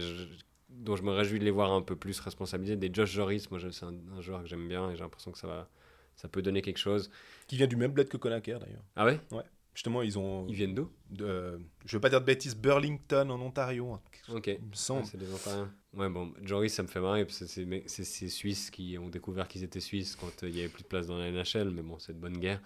dont 0.69 0.95
je 0.95 1.01
me 1.01 1.11
réjouis 1.11 1.39
de 1.39 1.43
les 1.43 1.49
voir 1.49 1.71
un 1.71 1.81
peu 1.81 1.95
plus 1.95 2.19
responsabilisés. 2.19 2.75
Des 2.75 2.91
Josh 2.93 3.11
Joris, 3.11 3.49
moi, 3.49 3.59
c'est 3.71 3.83
un, 3.83 4.21
joueur 4.21 4.43
que 4.43 4.47
j'aime 4.47 4.67
bien, 4.67 4.91
et 4.91 4.95
j'ai 4.95 5.01
l'impression 5.01 5.31
que 5.31 5.39
ça, 5.39 5.47
va, 5.47 5.67
ça 6.15 6.27
peut 6.27 6.43
donner 6.43 6.61
quelque 6.61 6.77
chose. 6.77 7.09
Qui 7.47 7.57
vient 7.57 7.67
du 7.67 7.77
même 7.77 7.93
bled 7.93 8.09
que 8.09 8.17
Konaker, 8.17 8.59
d'ailleurs. 8.59 8.83
Ah 8.95 9.05
ouais? 9.05 9.19
Ouais. 9.31 9.43
Justement, 9.73 10.01
ils 10.01 10.19
ont. 10.19 10.45
Ils 10.47 10.55
viennent 10.55 10.75
d'où 10.75 10.91
de, 11.09 11.59
Je 11.85 11.95
veux 11.95 12.01
pas 12.01 12.09
dire 12.09 12.19
de 12.19 12.25
bêtises, 12.25 12.55
Burlington 12.55 13.29
en 13.29 13.39
Ontario. 13.39 13.99
Ok. 14.29 14.47
Il 14.47 14.67
me 14.67 14.73
semble. 14.73 15.05
c'est 15.05 15.17
des 15.17 15.31
Ontariens. 15.31 15.71
Ouais, 15.93 16.09
bon, 16.09 16.33
Joris, 16.43 16.73
ça 16.73 16.83
me 16.83 16.87
fait 16.87 16.99
marrer 16.99 17.25
parce 17.25 17.39
que 17.39 17.45
c'est 17.45 18.03
ces 18.03 18.29
Suisses 18.29 18.69
qui 18.69 18.97
ont 18.97 19.09
découvert 19.09 19.47
qu'ils 19.47 19.63
étaient 19.63 19.79
Suisses 19.79 20.15
quand 20.15 20.43
euh, 20.43 20.49
il 20.49 20.55
y 20.55 20.59
avait 20.59 20.69
plus 20.69 20.83
de 20.83 20.87
place 20.87 21.07
dans 21.07 21.17
la 21.17 21.31
NHL, 21.31 21.69
mais 21.71 21.81
bon, 21.81 21.99
c'est 21.99 22.13
de 22.13 22.19
bonne 22.19 22.37
guerre. 22.37 22.61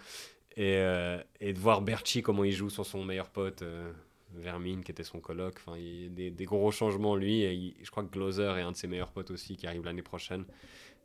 Et, 0.58 0.78
euh, 0.78 1.22
et 1.40 1.54
de 1.54 1.60
voir 1.60 1.82
Berchi, 1.82 2.22
comment 2.22 2.44
il 2.44 2.54
joue 2.54 2.70
sur 2.70 2.86
son 2.86 3.04
meilleur 3.04 3.30
pote. 3.30 3.62
Euh, 3.62 3.92
Vermine 4.34 4.84
qui 4.84 4.92
était 4.92 5.04
son 5.04 5.20
coloc, 5.22 5.56
enfin 5.66 5.78
il 5.78 6.04
y 6.04 6.06
a 6.06 6.10
des, 6.10 6.32
des 6.32 6.46
gros 6.46 6.72
changements 6.72 7.16
lui 7.16 7.44
et 7.44 7.74
je 7.82 7.90
crois 7.90 8.04
que 8.04 8.12
Gloser 8.12 8.54
est 8.58 8.62
un 8.62 8.72
de 8.72 8.76
ses 8.76 8.88
meilleurs 8.88 9.12
potes 9.12 9.32
aussi 9.32 9.56
qui 9.56 9.66
arrive 9.66 9.86
l'année 9.86 10.02
prochaine. 10.02 10.46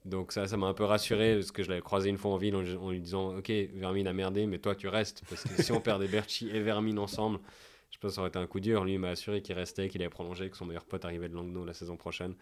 Donc 0.05 0.33
ça, 0.33 0.47
ça 0.47 0.57
m'a 0.57 0.67
un 0.67 0.75
peu 0.75 0.85
rassuré 0.85 1.35
parce 1.35 1.53
que 1.53 1.63
je 1.63 1.69
l'avais 1.69 1.83
croisé 1.83 2.09
une 2.09 2.17
fois 2.17 2.33
en 2.33 2.37
ville 2.37 2.57
en, 2.57 2.91
lui 2.91 3.01
disant 3.01 3.37
Ok, 3.37 3.51
Vermine 3.75 4.07
a 4.07 4.13
merdé, 4.13 4.47
mais 4.47 4.59
toi 4.59 4.75
tu 4.75 4.89
restes. 4.89 5.23
Parce 5.29 5.45
que 5.45 5.63
si 5.63 5.73
on 5.73 5.81
perdait 5.81 6.09
Berchi 6.09 6.49
et 6.49 6.61
Vermine 6.61 6.99
ensemble, 6.99 7.39
je 7.91 7.99
pense 7.99 8.13
que 8.13 8.15
ça 8.15 8.21
aurait 8.23 8.31
été 8.31 8.39
un 8.39 8.47
coup 8.47 8.61
dur. 8.61 8.85
Lui, 8.85 8.95
il 8.95 8.99
m'a 8.99 9.11
assuré 9.11 9.43
qu'il 9.43 9.55
restait, 9.55 9.89
qu'il 9.89 10.01
avait 10.01 10.11
prolongé, 10.11 10.49
que 10.49 10.57
son 10.57 10.65
meilleur 10.65 10.85
pote 10.85 11.05
arrivait 11.05 11.29
de 11.29 11.35
Langnau 11.35 11.65
la 11.65 11.75
saison 11.75 11.97
prochaine. 11.97 12.35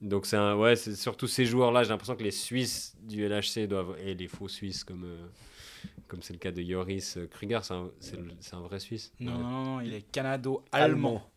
Donc 0.00 0.26
c'est 0.26 0.36
un, 0.36 0.56
ouais, 0.56 0.76
c'est 0.76 0.94
surtout 0.94 1.26
ces 1.26 1.44
joueurs-là. 1.44 1.82
J'ai 1.82 1.90
l'impression 1.90 2.16
que 2.16 2.22
les 2.22 2.30
Suisses 2.30 2.96
du 3.02 3.26
LHC 3.26 3.66
doivent, 3.66 3.96
et 4.02 4.14
les 4.14 4.28
faux 4.28 4.48
Suisses 4.48 4.84
comme. 4.84 5.04
Euh, 5.04 5.26
comme 6.08 6.22
c'est 6.22 6.32
le 6.32 6.38
cas 6.38 6.52
de 6.52 6.62
Joris 6.62 7.18
Kruger, 7.30 7.60
c'est 7.62 8.54
un, 8.54 8.60
vrai 8.60 8.78
Suisse. 8.78 9.12
Non, 9.18 9.38
non, 9.38 9.64
non, 9.64 9.80
il 9.80 9.92
est 9.92 10.02
canado-allemand. 10.12 11.28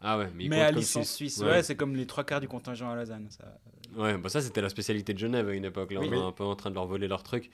Ah 0.00 0.18
ouais, 0.18 0.30
mais, 0.34 0.60
à 0.60 0.70
licence 0.70 1.10
suisse. 1.10 1.38
Ouais, 1.38 1.62
c'est 1.62 1.74
comme 1.74 1.96
les 1.96 2.06
trois 2.06 2.24
quarts 2.24 2.40
du 2.40 2.46
contingent 2.46 2.88
à 2.88 2.94
Lausanne. 2.94 3.28
Ça... 3.30 3.58
Ouais, 3.98 4.16
bah 4.16 4.28
ça 4.28 4.40
c'était 4.40 4.60
la 4.60 4.68
spécialité 4.68 5.12
de 5.12 5.18
Genève 5.18 5.48
à 5.48 5.52
une 5.52 5.64
époque. 5.64 5.92
Là, 5.92 6.00
on 6.00 6.12
est 6.12 6.16
un 6.16 6.32
peu 6.32 6.44
en 6.44 6.54
train 6.56 6.70
de 6.70 6.74
leur 6.76 6.86
voler 6.86 7.08
leur 7.08 7.22
truc. 7.22 7.50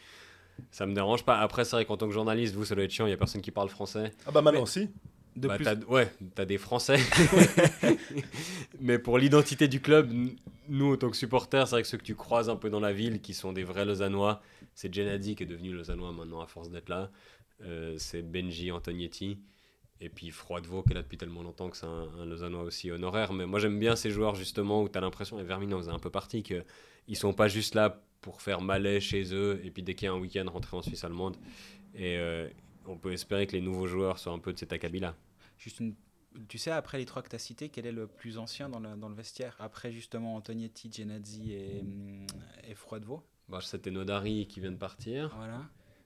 Ça 0.70 0.86
me 0.86 0.94
dérange 0.94 1.24
pas. 1.24 1.38
Après, 1.38 1.64
c'est 1.64 1.74
vrai 1.74 1.84
qu'en 1.84 1.96
tant 1.96 2.06
que 2.06 2.12
journaliste, 2.12 2.54
vous, 2.54 2.64
ça 2.64 2.74
doit 2.74 2.84
être 2.84 2.90
chiant, 2.90 3.06
il 3.06 3.10
y 3.10 3.14
a 3.14 3.16
personne 3.16 3.40
qui 3.40 3.50
parle 3.50 3.68
français. 3.68 4.12
Ah 4.26 4.30
bah 4.30 4.42
maintenant 4.42 4.62
aussi. 4.62 4.90
De 5.36 5.48
bah, 5.48 5.56
plus... 5.56 5.66
as, 5.66 5.74
ouais, 5.88 6.12
t'as 6.36 6.44
des 6.44 6.58
Français. 6.58 6.98
mais 8.80 9.00
pour 9.00 9.18
l'identité 9.18 9.66
du 9.66 9.80
club, 9.80 10.12
nous, 10.68 10.92
en 10.92 10.96
tant 10.96 11.10
que 11.10 11.16
supporters, 11.16 11.66
c'est 11.66 11.74
vrai 11.74 11.82
que 11.82 11.88
ceux 11.88 11.98
que 11.98 12.04
tu 12.04 12.14
croises 12.14 12.48
un 12.48 12.54
peu 12.54 12.70
dans 12.70 12.78
la 12.78 12.92
ville, 12.92 13.20
qui 13.20 13.34
sont 13.34 13.52
des 13.52 13.64
vrais 13.64 13.84
Lausannois, 13.84 14.40
c'est 14.76 14.94
Gennady 14.94 15.34
qui 15.34 15.42
est 15.42 15.46
devenu 15.46 15.72
Lausannois 15.72 16.12
maintenant 16.12 16.40
à 16.40 16.46
force 16.46 16.70
d'être 16.70 16.88
là. 16.88 17.10
Euh, 17.64 17.96
c'est 17.98 18.22
Benji 18.22 18.70
Antognetti. 18.70 19.38
Et 20.00 20.08
puis 20.08 20.30
Froidevaux, 20.30 20.82
qui 20.82 20.90
est 20.90 20.94
là 20.94 21.02
depuis 21.02 21.16
tellement 21.16 21.42
longtemps 21.42 21.70
que 21.70 21.76
c'est 21.76 21.86
un, 21.86 22.08
un, 22.20 22.26
Lausannois 22.26 22.62
aussi 22.62 22.90
honoraire. 22.90 23.32
Mais 23.32 23.46
moi, 23.46 23.58
j'aime 23.58 23.78
bien 23.78 23.96
ces 23.96 24.10
joueurs, 24.10 24.34
justement, 24.34 24.82
où 24.82 24.88
tu 24.88 24.98
as 24.98 25.00
l'impression, 25.00 25.38
et 25.38 25.44
Vermin 25.44 25.72
en 25.72 25.88
un 25.88 25.98
peu 25.98 26.10
partie, 26.10 26.42
qu'ils 26.42 27.16
sont 27.16 27.32
pas 27.32 27.48
juste 27.48 27.74
là 27.74 28.02
pour 28.24 28.40
faire 28.40 28.62
Malais 28.62 29.00
chez 29.00 29.34
eux 29.34 29.60
et 29.62 29.70
puis 29.70 29.82
dès 29.82 29.94
qu'il 29.94 30.06
y 30.06 30.08
a 30.08 30.14
un 30.14 30.18
week-end 30.18 30.46
rentrer 30.50 30.76
en 30.76 30.82
Suisse 30.82 31.04
allemande. 31.04 31.36
Et 31.94 32.16
euh, 32.16 32.48
on 32.86 32.96
peut 32.96 33.12
espérer 33.12 33.46
que 33.46 33.52
les 33.52 33.60
nouveaux 33.60 33.86
joueurs 33.86 34.18
soient 34.18 34.32
un 34.32 34.38
peu 34.38 34.52
de 34.52 34.58
cet 34.58 34.72
acabit-là. 34.72 35.14
Juste 35.58 35.80
une... 35.80 35.94
Tu 36.48 36.56
sais, 36.56 36.70
après 36.70 36.98
les 36.98 37.04
trois 37.04 37.22
que 37.22 37.28
tu 37.28 37.36
as 37.36 37.38
cités, 37.38 37.68
quel 37.68 37.86
est 37.86 37.92
le 37.92 38.06
plus 38.06 38.38
ancien 38.38 38.70
dans 38.70 38.80
le, 38.80 38.96
dans 38.96 39.10
le 39.10 39.14
vestiaire? 39.14 39.56
Après 39.60 39.92
justement 39.92 40.34
Antonietti, 40.36 40.90
Genazzi 40.90 41.52
et, 41.52 41.84
et 42.66 42.74
Froidevaux? 42.74 43.22
Bah, 43.48 43.60
C'était 43.60 43.90
Nodari 43.90 44.46
qui 44.46 44.60
vient 44.60 44.72
de 44.72 44.78
partir. 44.78 45.32
Voilà. 45.36 45.60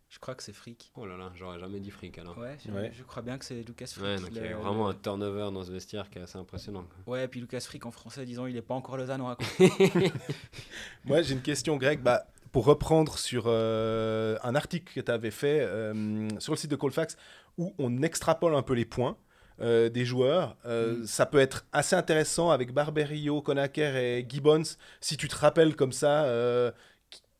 Je 0.09 0.19
crois 0.19 0.35
que 0.35 0.43
c'est 0.43 0.55
Frick. 0.55 0.91
Oh 0.97 1.05
là 1.05 1.19
là, 1.19 1.31
j'aurais 1.35 1.59
jamais 1.59 1.81
dit 1.81 1.91
Frick 1.91 2.17
alors. 2.17 2.37
Ouais, 2.39 2.57
je, 2.65 3.03
crois 3.03 3.23
bien 3.23 3.37
que 3.37 3.45
c'est 3.45 3.63
Lucas 3.63 3.87
Frick. 3.89 4.03
Ouais, 4.03 4.17
donc 4.17 4.31
il 4.33 4.43
y 4.43 4.49
a 4.49 4.57
vraiment 4.57 4.89
un 4.89 4.95
turnover 4.95 5.51
dans 5.53 5.63
ce 5.63 5.71
vestiaire 5.71 6.09
qui 6.09 6.19
est 6.19 6.23
assez 6.23 6.39
impressionnant. 6.39 6.87
Ouais, 7.07 7.25
et 7.25 7.29
puis 7.29 7.41
Lucas 7.41 7.61
Frick 7.61 7.85
en 7.85 7.91
français, 7.91 8.25
disons, 8.25 8.47
il 8.47 8.55
n'est 8.55 8.63
pas 8.63 8.75
encore 8.75 8.97
lausannois. 8.97 9.37
Moi, 11.05 11.21
j'ai 11.21 11.35
une 11.35 11.43
question, 11.43 11.77
Greg. 11.77 12.01
Bah, 12.01 12.27
pour 12.53 12.65
reprendre 12.65 13.19
sur 13.19 13.45
euh, 13.47 14.39
un 14.43 14.55
article 14.55 14.95
que 14.95 15.01
tu 15.01 15.13
avais 15.13 15.31
fait 15.31 15.61
euh, 15.61 16.27
sur 16.39 16.55
le 16.55 16.57
site 16.57 16.71
de 16.71 16.77
Colfax 16.77 17.19
où 17.59 17.75
on 17.79 18.03
extrapole 18.03 18.55
un 18.55 18.63
peu 18.63 18.75
les 18.75 18.87
points. 18.87 19.17
Euh, 19.61 19.89
des 19.89 20.05
joueurs. 20.05 20.57
Mm. 20.65 21.05
Ça 21.05 21.27
peut 21.27 21.41
être 21.41 21.67
assez 21.73 21.97
intéressant 21.97 22.51
avec 22.51 22.73
Barberio, 22.73 23.43
Konaker 23.43 23.97
et 23.97 24.25
Gibbons, 24.29 24.63
si 25.01 25.17
tu 25.17 25.27
te 25.27 25.35
rappelles 25.35 25.75
comme 25.75 25.91
ça 25.91 26.27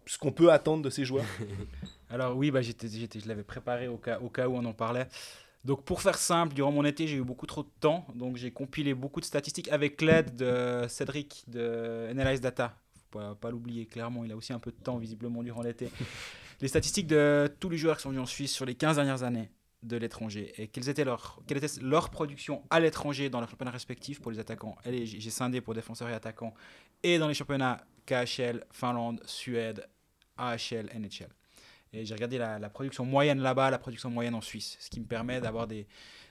ce 0.09 0.19
qu'on 0.19 0.33
peut 0.33 0.51
attendre 0.51 0.83
de 0.83 0.91
ces 0.91 1.05
joueurs. 1.05 1.25
Alors 2.11 2.37
oui, 2.37 2.51
bah, 2.51 2.63
j'étais, 2.63 2.89
je 2.89 3.29
l'avais 3.29 3.43
préparé 3.43 3.89
au 3.89 3.99
cas, 3.99 4.19
au 4.21 4.29
cas 4.29 4.49
où 4.49 4.57
on 4.57 4.65
en 4.65 4.73
parlait. 4.73 5.09
Donc 5.65 5.85
pour 5.85 6.01
faire 6.01 6.17
simple, 6.17 6.55
durant 6.55 6.73
mon 6.73 6.85
été, 6.85 7.07
j'ai 7.07 7.17
eu 7.17 7.25
beaucoup 7.25 7.47
trop 7.47 7.63
de 7.63 7.71
temps, 7.81 8.07
donc 8.15 8.37
j'ai 8.37 8.51
compilé 8.51 8.95
beaucoup 8.95 9.21
de 9.21 9.25
statistiques 9.25 9.69
avec 9.71 10.01
l'aide 10.01 10.37
de 10.37 10.87
Cédric 10.89 11.45
de 11.49 12.07
Analyze 12.11 12.41
Data. 12.41 12.77
Faut 12.95 13.19
pas, 13.19 13.35
pas 13.35 13.51
l'oublier, 13.51 13.87
clairement, 13.87 14.25
il 14.25 14.33
a 14.33 14.37
aussi 14.37 14.53
un 14.53 14.61
peu 14.61 14.71
de 14.71 14.77
temps 14.77 14.99
visiblement 14.99 15.43
durant 15.43 15.63
l'été. 15.63 15.91
les 16.61 16.69
statistiques 16.69 17.07
de 17.07 17.53
tous 17.61 17.69
les 17.69 17.77
joueurs 17.77 17.97
qui 17.97 18.03
sont 18.03 18.11
venus 18.11 18.23
en 18.23 18.27
Suisse 18.27 18.53
sur 18.53 18.65
les 18.65 18.75
15 18.75 18.97
dernières 18.97 19.23
années 19.25 19.51
de 19.83 19.97
l'étranger 19.97 20.53
et 20.57 20.69
quelles 20.69 20.89
étaient 20.89 21.05
leur, 21.05 21.41
quelle 21.47 21.59
était 21.59 21.81
leur 21.81 22.11
production 22.11 22.63
à 22.71 22.81
l'étranger 22.81 23.31
dans 23.31 23.41
leurs 23.41 23.51
championnats 23.51 23.71
respectifs 23.71 24.21
pour 24.21 24.31
les 24.31 24.39
attaquants. 24.39 24.77
J'ai 24.85 25.31
scindé 25.31 25.61
pour 25.61 25.75
défenseurs 25.75 26.09
et 26.09 26.15
attaquants 26.15 26.55
et 27.03 27.19
dans 27.19 27.29
les 27.29 27.35
championnats 27.35 27.85
KHL, 28.07 28.65
Finlande, 28.73 29.21
Suède, 29.25 29.87
AHL, 30.37 30.91
NHL. 30.95 31.38
Et 31.93 32.05
j'ai 32.05 32.15
regardé 32.15 32.39
la, 32.39 32.69
production 32.69 33.05
moyenne 33.05 33.41
là-bas, 33.41 33.71
la 33.71 33.79
production 33.79 34.11
moyenne 34.11 34.35
en 34.35 34.41
Suisse, 34.41 34.77
ce 34.81 34.91
qui 34.91 35.01
me 35.01 35.07
permet 35.07 35.41
d'avoir 35.41 35.67
des, 35.67 35.87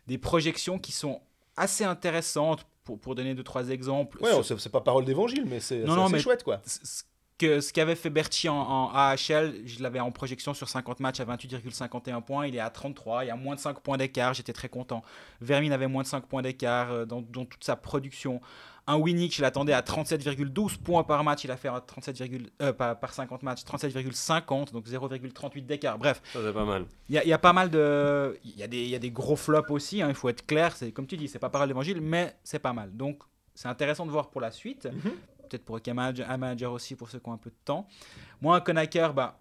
des 0.06 0.17
projections 0.17 0.80
qui 0.80 0.91
sont 0.91 1.22
assez 1.56 1.84
intéressantes. 1.84 2.65
Pour, 2.84 2.98
pour 2.98 3.15
donner 3.15 3.36
deux, 3.36 3.43
trois 3.43 3.67
exemples. 3.67 4.17
Ouais, 4.24 4.32
c'est 4.43 4.72
pas 4.72 4.80
parole 4.80 5.04
d'évangile, 5.04 5.43
mais 5.46 5.60
c'est 5.60 5.86
chouette, 6.20 6.46
quoi. 6.46 6.62
Que, 7.38 7.62
ce 7.62 7.71
qu'avait 7.71 7.95
fait 7.95 8.10
Berti 8.10 8.50
en, 8.50 8.89
AHL, 8.93 9.62
je 9.65 9.84
l'avais 9.84 10.00
en 10.00 10.12
projection 10.12 10.56
sur 10.56 10.69
50 10.69 11.00
matchs 11.00 11.19
à 11.19 11.26
28,51 11.26 12.21
points. 12.23 12.47
Il 12.47 12.56
est 12.56 12.60
à 12.60 12.71
33, 12.71 13.26
il 13.26 13.28
y 13.28 13.30
a 13.30 13.36
moins 13.36 13.54
de 13.56 13.60
5 13.60 13.80
points 13.82 13.97
d'écart, 13.97 14.34
j'étais 14.34 14.54
très 14.54 14.69
content. 14.69 15.04
Vermin 15.39 15.71
avait 15.71 15.88
moins 15.88 16.02
de 16.02 16.08
5 16.08 16.26
points 16.26 16.41
d'écart 16.41 16.91
euh, 16.91 17.06
dans, 17.06 17.21
dans, 17.21 17.45
toute 17.45 17.63
sa 17.63 17.76
production. 17.76 18.41
Un 18.89 18.95
Winnick, 18.95 19.36
je 19.36 19.41
l'attendais 19.41 19.73
à 19.73 19.82
37,12 19.82 20.78
points 20.78 21.04
par 21.04 21.21
match. 21.26 21.43
Il 21.43 21.52
a 21.52 21.58
fait 21.58 21.69
37, 21.86 22.23
euh, 22.62 22.71
par 22.71 23.13
50 23.13 23.43
matchs, 23.43 23.63
37,50, 23.63 24.71
donc 24.71 24.88
0,38 24.88 25.65
d'écart. 25.65 25.97
Bref. 25.97 26.21
Ça, 26.32 26.39
c'est 26.41 26.54
pas 26.54 26.63
mal. 26.63 26.86
Il 27.10 27.15
y, 27.15 27.34
a 27.34 27.38
pas 27.38 27.52
mal 27.52 27.69
de. 27.69 28.39
Il 28.45 28.58
y, 28.58 28.63
a 28.63 28.67
des, 28.67 28.86
y 28.88 28.95
a 28.95 29.00
des 29.00 29.12
gros 29.12 29.36
flops 29.36 29.69
aussi, 29.71 30.02
hein, 30.02 30.08
il 30.08 30.15
faut 30.15 30.30
être 30.30 30.45
clair. 30.45 30.73
C'est 30.76 30.93
Comme 30.93 31.06
tu 31.06 31.17
dis, 31.17 31.28
c'est 31.28 31.38
pas 31.38 31.50
parole 31.50 31.67
d'évangile, 31.67 32.00
mais 32.00 32.38
c'est 32.45 32.60
pas 32.60 32.71
mal. 32.71 32.95
Donc, 32.95 33.19
c'est 33.56 33.67
intéressant 33.67 34.06
de 34.06 34.12
voir 34.12 34.30
pour 34.30 34.39
la 34.39 34.52
suite. 34.52 34.86
Mhm. 34.86 35.12
Peut-être 35.48 35.66
pour 35.66 35.80
un 35.86 36.38
manager, 36.38 36.72
aussi, 36.72 36.96
pour 36.96 37.10
ceux 37.10 37.20
qui 37.20 37.30
ont 37.30 37.34
un 37.34 37.38
peu 37.38 37.50
de 37.50 37.56
temps. 37.66 37.88
Moi, 38.42 38.62
Konaker, 38.62 39.14
bah, 39.14 39.40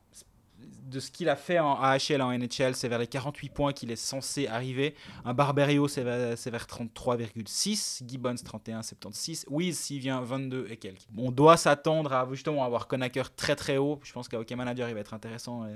de 0.59 1.01
ce 1.01 1.11
qu'il 1.11 1.29
a 1.29 1.37
fait 1.37 1.59
en 1.59 1.75
AHL, 1.75 2.23
en 2.23 2.37
NHL, 2.37 2.75
c'est 2.75 2.89
vers 2.89 2.99
les 2.99 3.07
48 3.07 3.49
points 3.51 3.73
qu'il 3.73 3.91
est 3.91 3.97
censé 3.97 4.47
arriver. 4.47 4.95
Un 5.25 5.35
Barberio, 5.35 5.89
c'est 5.89 6.03
vers, 6.03 6.35
33,6. 6.35 8.03
Gibbons, 8.07 8.35
31,76. 8.35 9.45
Wiz, 9.49 9.79
s'il 9.79 10.01
vient 10.01 10.21
22 10.21 10.67
et 10.71 10.77
quelques. 10.77 11.07
On 11.17 11.31
doit 11.31 11.57
s'attendre 11.57 12.13
à 12.13 12.27
justement 12.31 12.65
avoir 12.65 12.87
Conacher 12.87 13.23
très 13.37 13.57
très 13.57 13.77
haut. 13.77 14.01
Je 14.05 14.13
pense 14.13 14.29
qu'à 14.29 14.41
OK 14.41 14.51
Manager, 14.53 14.89
il 14.89 14.95
va 14.95 15.01
être 15.01 15.15
intéressant. 15.15 15.67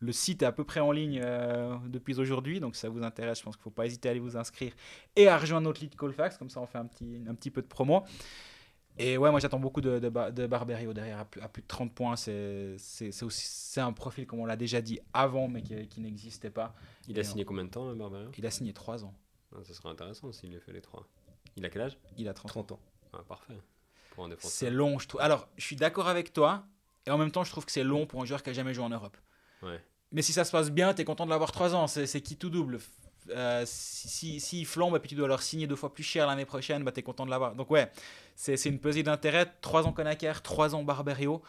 Le 0.00 0.12
site 0.12 0.42
est 0.42 0.46
à 0.46 0.52
peu 0.52 0.64
près 0.64 0.80
en 0.80 0.92
ligne 0.92 1.20
euh, 1.22 1.76
depuis 1.88 2.18
aujourd'hui, 2.18 2.60
donc 2.60 2.74
si 2.74 2.82
ça 2.82 2.88
vous 2.88 3.02
intéresse, 3.02 3.38
je 3.38 3.44
pense 3.44 3.56
qu'il 3.56 3.60
ne 3.60 3.64
faut 3.64 3.70
pas 3.70 3.86
hésiter 3.86 4.08
à 4.08 4.10
aller 4.10 4.20
vous 4.20 4.36
inscrire 4.36 4.72
et 5.14 5.28
à 5.28 5.38
rejoindre 5.38 5.66
notre 5.66 5.80
lead 5.80 5.94
Colfax, 5.94 6.36
comme 6.36 6.50
ça 6.50 6.60
on 6.60 6.66
fait 6.66 6.78
un 6.78 6.86
petit, 6.86 7.22
un 7.28 7.34
petit 7.34 7.50
peu 7.50 7.62
de 7.62 7.66
promo. 7.66 8.04
Et 8.98 9.18
ouais, 9.18 9.30
moi 9.30 9.40
j'attends 9.40 9.58
beaucoup 9.58 9.80
de, 9.80 9.98
de, 9.98 10.46
Barberio 10.46 10.94
derrière, 10.94 11.18
à 11.18 11.24
plus, 11.26 11.40
à 11.40 11.48
plus, 11.48 11.62
de 11.62 11.66
30 11.66 11.92
points. 11.92 12.16
C'est 12.16 12.70
un 13.76 13.92
profil, 13.92 14.26
comme 14.26 14.40
on 14.40 14.46
l'a 14.46 14.56
déjà 14.56 14.80
dit 14.80 15.00
avant, 15.12 15.48
mais 15.48 15.62
qui, 15.62 15.86
qui 15.88 16.00
n'existait 16.00 16.50
pas. 16.50 16.74
Il 17.08 17.18
a 17.18 17.24
signé 17.24 17.44
combien 17.44 17.64
de 17.64 17.70
temps, 17.70 17.94
Barberio? 17.94 18.30
Il 18.36 18.46
a 18.46 18.50
signé 18.50 18.72
3 18.72 19.04
ans. 19.04 19.14
Ah, 19.54 19.58
ça 19.64 19.74
serait 19.74 19.88
intéressant 19.88 20.32
s'il 20.32 20.50
les 20.50 20.60
fait 20.60 20.72
les 20.72 20.80
3. 20.80 21.06
Il 21.56 21.64
a 21.64 21.70
quel 21.70 21.82
âge? 21.82 21.98
Il 22.18 22.28
a 22.28 22.34
30, 22.34 22.72
ans. 22.72 22.80
Ah, 23.12 23.22
parfait. 23.26 23.54
Pour 24.10 24.24
un 24.24 24.30
C'est 24.38 24.70
long, 24.70 24.98
je 24.98 25.08
trouve. 25.08 25.20
Alors, 25.20 25.48
je 25.56 25.64
suis 25.64 25.76
d'accord 25.76 26.08
avec 26.08 26.32
toi, 26.32 26.66
et 27.06 27.10
en 27.10 27.18
même 27.18 27.30
temps, 27.30 27.44
je 27.44 27.50
trouve 27.50 27.64
que 27.64 27.72
c'est 27.72 27.84
long 27.84 28.06
pour 28.06 28.20
un 28.22 28.24
joueur 28.24 28.42
qui 28.42 28.50
a 28.50 28.52
jamais 28.52 28.74
joué 28.74 28.84
en 28.84 28.90
Europe. 28.90 29.16
Ouais. 29.62 29.80
Mais 30.12 30.22
si 30.22 30.32
ça 30.32 30.44
se 30.44 30.52
passe 30.52 30.70
bien, 30.70 30.94
tu 30.94 31.02
es 31.02 31.04
content 31.04 31.24
de 31.24 31.30
l'avoir 31.30 31.52
3 31.52 31.74
ans. 31.74 31.86
C'est 31.86 32.20
qui 32.20 32.36
tout 32.36 32.50
double? 32.50 32.78
Euh, 33.30 33.62
si, 33.66 34.40
si, 34.40 34.64
flambe 34.64 34.96
et 34.96 34.98
puis 34.98 35.08
tu 35.08 35.14
dois 35.14 35.28
leur 35.28 35.42
signer 35.42 35.66
deux 35.66 35.76
fois 35.76 35.92
plus 35.92 36.02
cher 36.02 36.26
l'année 36.26 36.44
prochaine, 36.44 36.84
bah, 36.84 36.92
tu 36.92 37.00
es 37.00 37.02
content 37.02 37.24
de 37.24 37.30
l'avoir. 37.30 37.54
Donc 37.54 37.70
ouais, 37.70 37.90
c'est 38.34 38.62
une 38.66 38.78
pesée 38.78 39.02
d'intérêt. 39.02 39.46
Trois 39.60 39.86
ans 39.86 39.92
Conacher, 39.92 40.32
trois 40.42 40.74
ans 40.74 40.82
Barberio. 40.82 41.42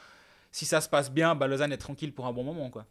Si 0.51 0.65
ça 0.65 0.81
se 0.81 0.89
passe 0.89 1.11
bien, 1.11 1.35
bah, 1.35 1.47
Lausanne 1.47 1.71
est 1.71 1.77
tranquille 1.77 2.13
pour 2.13 2.25
un 2.25 2.33
bon 2.33 2.43
moment. 2.43 2.69
quoi. 2.69 2.85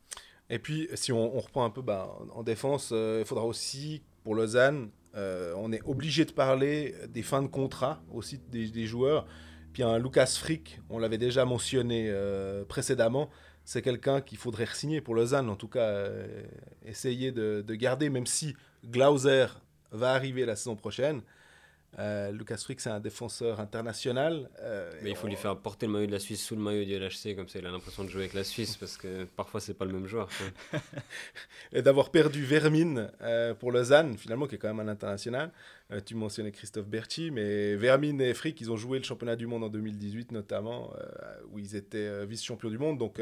Et 0.51 0.59
puis, 0.59 0.89
si 0.95 1.13
on, 1.13 1.31
reprend 1.31 1.65
un 1.65 1.71
peu 1.71 1.83
bah, 1.83 2.17
en 2.35 2.43
défense, 2.43 2.91
euh, 2.93 3.21
il 3.21 3.27
faudra 3.27 3.45
aussi, 3.45 4.03
pour 4.23 4.35
Lausanne, 4.35 4.91
euh, 5.17 5.53
on 5.57 5.73
est 5.73 5.83
obligé 5.85 6.25
de 6.25 6.33
parler 6.33 6.95
des 7.09 7.23
fins 7.23 7.43
de 7.43 7.49
contrat 7.49 8.03
aussi 8.13 8.39
des, 8.39 8.87
joueurs. 8.87 9.27
Puis 9.73 9.83
un 9.83 9.99
Lucas 9.99 10.27
Frick, 10.27 10.81
on 10.91 10.99
l'avait 10.99 11.19
déjà 11.19 11.45
mentionné 11.45 12.15
précédemment, 12.69 13.31
c'est 13.67 13.83
quelqu'un 13.83 14.21
qu'il 14.21 14.39
faudrait 14.39 14.67
signer 14.67 15.01
pour 15.01 15.15
Lausanne, 15.15 15.51
en 15.51 15.57
tout 15.57 15.69
cas 15.69 16.07
essayer 16.85 17.33
de, 17.33 17.75
garder, 17.75 18.09
même 18.09 18.27
si 18.27 18.55
Glauser 18.85 19.47
va 19.93 20.13
arriver 20.13 20.45
la 20.45 20.57
saison 20.57 20.77
prochaine. 20.77 21.23
Euh, 21.99 22.31
Lucas 22.31 22.59
Frick, 22.59 22.81
c'est 22.81 22.91
un 22.91 23.01
défenseur 23.01 23.59
international. 23.59 24.51
Euh, 24.61 24.93
mais 25.03 25.11
il 25.11 25.17
faut 25.17 25.29
lui 25.29 25.37
faire 25.37 25.57
porter 25.57 25.87
le 25.87 25.93
maillot 25.93 26.07
de 26.07 26.13
la 26.13 26.19
Suisse 26.19 26.45
sous 26.45 26.55
le 26.55 26.61
maillot 26.61 26.85
du 26.85 26.99
LHC, 26.99 27.35
comme 27.35 27.49
ça 27.49 27.59
il 27.59 27.67
a 27.67 27.71
l'impression 27.71 28.05
de 28.05 28.11
jouer 28.11 28.23
avec 28.23 28.35
la 28.35 28.45
Suisse, 28.45 28.77
parce 28.77 28.97
que 28.97 29.25
parfois 29.25 29.61
c'est 29.61 29.75
pas 29.75 29.87
le 29.87 29.93
même 29.93 30.07
joueur. 30.07 30.29
et 31.73 31.81
d'avoir 31.81 32.11
perdu 32.11 32.45
Vermin 32.45 33.09
euh, 33.23 33.55
pour 33.55 33.73
Lausanne, 33.73 34.19
finalement, 34.19 34.47
qui 34.47 34.57
est 34.57 34.59
quand 34.59 34.73
même 34.73 34.87
un 34.87 34.91
international. 34.91 35.51
tu 36.05 36.15
mentionnais 36.15 36.53
Christophe 36.53 36.87
Berti, 36.87 37.31
mais 37.31 37.77
Vermin 37.77 38.19
et 38.19 38.35
Frick, 38.35 38.61
ils 38.61 38.71
ont 38.71 38.77
joué 38.77 38.99
le 38.99 39.05
championnat 39.05 39.37
du 39.37 39.47
monde 39.47 39.65
en 39.65 39.69
2018 39.69 40.33
notamment, 40.33 40.93
où 41.51 41.59
ils 41.59 41.77
étaient 41.77 42.27
vice-champions 42.27 42.71
du 42.71 42.79
monde. 42.79 42.99
Donc 42.99 43.21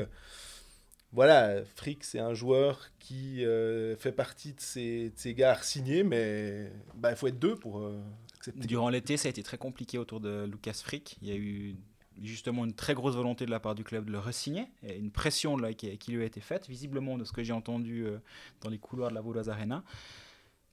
voilà, 1.14 1.64
Frick, 1.76 2.02
c'est 2.02 2.18
un 2.18 2.34
joueur 2.34 2.90
qui 2.98 3.44
euh, 3.44 3.96
fait 3.96 4.10
partie 4.10 4.52
de 4.52 4.60
ces, 4.60 5.34
gars 5.34 5.56
signés, 5.62 6.02
mais 6.02 6.72
bah, 6.96 7.10
il 7.10 7.16
faut 7.16 7.28
être 7.28 7.38
deux 7.38 7.54
pour 7.54 7.78
euh, 7.78 8.02
accepter. 8.36 8.66
Durant 8.66 8.88
l'été, 8.88 9.16
ça 9.16 9.28
a 9.28 9.30
été 9.30 9.44
très 9.44 9.56
compliqué 9.56 9.96
autour 9.96 10.18
de 10.18 10.44
Lucas 10.44 10.80
Frick. 10.82 11.16
Il 11.22 11.28
y 11.28 11.30
a 11.30 11.36
eu 11.36 11.76
justement 12.20 12.64
une 12.64 12.74
très 12.74 12.94
grosse 12.94 13.14
volonté 13.14 13.46
de 13.46 13.52
la 13.52 13.60
part 13.60 13.76
du 13.76 13.84
club 13.84 14.06
de 14.06 14.10
le 14.10 14.18
resigner, 14.18 14.66
une 14.82 15.12
pression 15.12 15.56
là, 15.56 15.72
qui, 15.72 15.96
lui 16.08 16.22
a 16.22 16.26
été 16.26 16.40
faite, 16.40 16.68
visiblement 16.68 17.16
de 17.16 17.22
ce 17.22 17.32
que 17.32 17.44
j'ai 17.44 17.52
entendu 17.52 18.06
euh, 18.06 18.18
dans 18.60 18.68
les 18.68 18.78
couloirs 18.78 19.10
de 19.10 19.14
la 19.14 19.20
Vaudoise 19.20 19.48
Arena. 19.48 19.84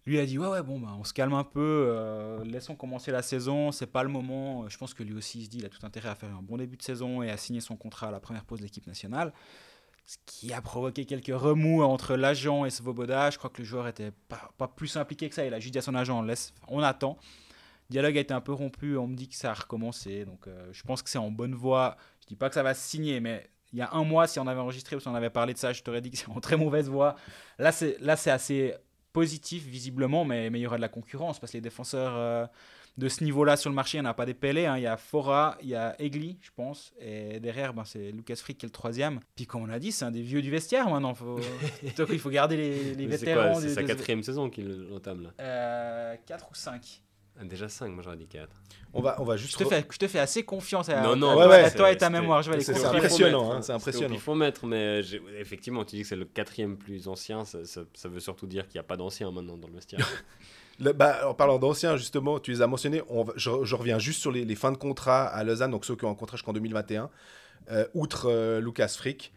Lui 0.07 0.17
a 0.17 0.25
dit 0.25 0.39
ouais 0.39 0.47
ouais 0.47 0.63
bon 0.63 0.79
bah, 0.79 0.95
on 0.97 1.03
se 1.03 1.13
calme 1.13 1.35
un 1.35 1.43
peu, 1.43 2.41
laissons 2.43 2.75
commencer 2.75 3.11
la 3.11 3.21
saison, 3.21 3.71
c'est 3.71 3.85
pas 3.85 4.01
le 4.01 4.09
moment. 4.09 4.67
Je 4.67 4.75
pense 4.79 4.95
que 4.95 5.03
lui 5.03 5.13
aussi 5.13 5.41
il 5.41 5.45
se 5.45 5.49
dit 5.51 5.59
il 5.59 5.65
a 5.67 5.69
tout 5.69 5.85
intérêt 5.85 6.09
à 6.09 6.15
faire 6.15 6.35
un 6.35 6.41
bon 6.41 6.57
début 6.57 6.77
de 6.77 6.81
saison 6.81 7.21
et 7.21 7.29
à 7.29 7.37
signer 7.37 7.61
son 7.61 7.75
contrat 7.75 8.07
à 8.07 8.11
la 8.11 8.19
première 8.19 8.43
pause 8.43 8.57
de 8.57 8.63
l'équipe 8.63 8.87
nationale 8.87 9.31
ce 10.05 10.17
qui 10.25 10.51
a 10.53 10.61
provoqué 10.61 11.05
quelques 11.05 11.33
remous 11.33 11.83
entre 11.83 12.15
l'agent 12.15 12.65
et 12.65 12.69
Svoboda. 12.69 13.29
Je 13.29 13.37
crois 13.37 13.49
que 13.49 13.61
le 13.61 13.67
joueur 13.67 13.87
était 13.87 14.11
pas, 14.27 14.51
pas, 14.57 14.67
plus 14.67 14.97
impliqué 14.97 15.29
que 15.29 15.35
ça. 15.35 15.45
Il 15.45 15.53
a 15.53 15.59
juste 15.59 15.73
dit 15.73 15.79
à 15.79 15.81
son 15.81 15.95
agent, 15.95 16.19
on, 16.19 16.23
laisse, 16.23 16.53
on 16.67 16.81
attend. 16.81 17.17
Le 17.89 17.93
dialogue 17.93 18.17
a 18.17 18.21
été 18.21 18.33
un 18.33 18.41
peu 18.41 18.53
rompu, 18.53 18.97
on 18.97 19.07
me 19.07 19.15
dit 19.15 19.29
que 19.29 19.35
ça 19.35 19.51
a 19.51 19.53
recommencé. 19.53 20.25
Donc 20.25 20.47
euh, 20.47 20.69
je 20.71 20.83
pense 20.83 21.01
que 21.01 21.09
c'est 21.09 21.17
en 21.17 21.31
bonne 21.31 21.55
voie. 21.55 21.97
Je 22.21 22.27
dis 22.27 22.35
pas 22.35 22.49
que 22.49 22.55
ça 22.55 22.63
va 22.63 22.73
signer, 22.73 23.19
mais 23.19 23.49
il 23.73 23.79
y 23.79 23.81
a 23.81 23.89
un 23.93 24.03
mois, 24.03 24.27
si 24.27 24.39
on 24.39 24.47
avait 24.47 24.59
enregistré 24.59 24.95
ou 24.95 24.99
si 24.99 25.07
on 25.07 25.15
avait 25.15 25.29
parlé 25.29 25.53
de 25.53 25.59
ça, 25.59 25.71
je 25.71 25.81
t'aurais 25.81 26.01
dit 26.01 26.11
que 26.11 26.17
c'est 26.17 26.29
en 26.29 26.41
très 26.41 26.57
mauvaise 26.57 26.89
voie. 26.89 27.15
Là, 27.57 27.71
c'est, 27.71 27.97
là, 27.99 28.15
c'est 28.15 28.31
assez 28.31 28.75
positif 29.13 29.65
visiblement, 29.65 30.25
mais, 30.25 30.49
mais 30.49 30.59
il 30.59 30.63
y 30.63 30.67
aura 30.67 30.77
de 30.77 30.81
la 30.81 30.89
concurrence 30.89 31.39
parce 31.39 31.51
que 31.51 31.57
les 31.57 31.61
défenseurs... 31.61 32.15
Euh, 32.15 32.45
de 32.97 33.07
ce 33.07 33.23
niveau-là 33.23 33.57
sur 33.57 33.69
le 33.69 33.75
marché, 33.75 33.97
il 33.97 34.01
n'y 34.01 34.07
en 34.07 34.11
a 34.11 34.13
pas 34.13 34.25
des 34.25 34.33
pelés. 34.33 34.65
Hein. 34.65 34.77
Il 34.77 34.83
y 34.83 34.87
a 34.87 34.97
Fora, 34.97 35.57
il 35.61 35.69
y 35.69 35.75
a 35.75 35.95
Egli, 35.99 36.37
je 36.41 36.49
pense. 36.55 36.93
Et 36.99 37.39
derrière, 37.39 37.73
ben, 37.73 37.85
c'est 37.85 38.11
Lucas 38.11 38.35
Frick 38.35 38.57
qui 38.57 38.65
est 38.65 38.67
le 38.67 38.73
troisième. 38.73 39.19
Puis 39.35 39.45
comme 39.45 39.63
on 39.63 39.69
a 39.69 39.79
dit, 39.79 39.91
c'est 39.91 40.05
un 40.05 40.11
des 40.11 40.21
vieux 40.21 40.41
du 40.41 40.51
vestiaire 40.51 40.89
maintenant. 40.89 41.13
Faut... 41.13 41.39
Donc 41.97 42.09
il 42.11 42.19
faut 42.19 42.29
garder 42.29 42.57
les, 42.57 42.95
les 42.95 43.07
vétérans. 43.07 43.59
C'est 43.59 43.69
sa 43.69 43.83
quatrième 43.83 44.23
saison 44.23 44.49
qu'il 44.49 44.87
entame 44.93 45.23
là. 45.23 45.29
Euh, 45.39 46.15
4 46.25 46.49
ou 46.51 46.55
5. 46.55 47.01
Ah, 47.39 47.45
déjà 47.45 47.69
5, 47.69 47.87
moi 47.89 48.03
j'aurais 48.03 48.17
dit 48.17 48.27
4. 48.27 48.49
On 48.93 49.01
va, 49.01 49.15
on 49.21 49.23
va 49.23 49.37
juste. 49.37 49.53
Je 49.53 49.63
te, 49.63 49.69
fais, 49.69 49.85
je 49.89 49.97
te 49.97 50.07
fais 50.07 50.19
assez 50.19 50.43
confiance 50.43 50.89
à, 50.89 51.01
non, 51.01 51.15
non, 51.15 51.33
toi 51.75 51.91
et 51.91 51.97
ta 51.97 52.09
mémoire. 52.09 52.41
Je 52.41 52.51
vais 52.51 52.59
C'est 52.59 52.83
impressionnant. 52.83 53.53
Hein, 53.53 53.61
c'est 53.61 53.71
impressionnant. 53.71 54.13
Il 54.13 54.19
faut 54.19 54.35
mettre, 54.35 54.65
mais 54.65 55.01
effectivement, 55.39 55.85
tu 55.85 55.95
dis 55.95 56.01
que 56.01 56.07
c'est 56.09 56.15
le 56.17 56.25
quatrième 56.25 56.77
plus 56.77 57.07
ancien. 57.07 57.45
Ça, 57.45 57.59
ça, 57.65 58.09
veut 58.09 58.19
surtout 58.19 58.47
dire 58.47 58.67
qu'il 58.67 58.75
n'y 58.75 58.81
a 58.81 58.87
pas 58.87 58.97
d'anciens 58.97 59.31
maintenant 59.31 59.57
dans 59.57 59.67
le 59.67 59.73
vestiaire. 59.73 60.07
bah, 60.81 61.27
en 61.27 61.33
parlant 61.33 61.59
d'anciens, 61.59 61.97
justement, 61.97 62.39
tu 62.39 62.51
les 62.51 62.61
as 62.61 62.67
mentionnés. 62.67 63.01
On 63.09 63.25
je, 63.35 63.75
reviens 63.75 63.99
juste 63.99 64.19
sur 64.19 64.31
les, 64.31 64.55
fins 64.55 64.71
de 64.71 64.77
contrat 64.77 65.25
à 65.25 65.43
Lausanne, 65.43 65.71
donc 65.71 65.85
ceux 65.85 65.95
qui 65.95 66.05
ont 66.05 66.11
un 66.11 66.15
contrat 66.15 66.37
jusqu'en 66.37 66.53
2021. 66.53 67.09
Euh, 67.71 67.85
outre 67.93 68.29
euh, 68.29 68.59
Lucas 68.59 68.89
Frick. 68.89 69.33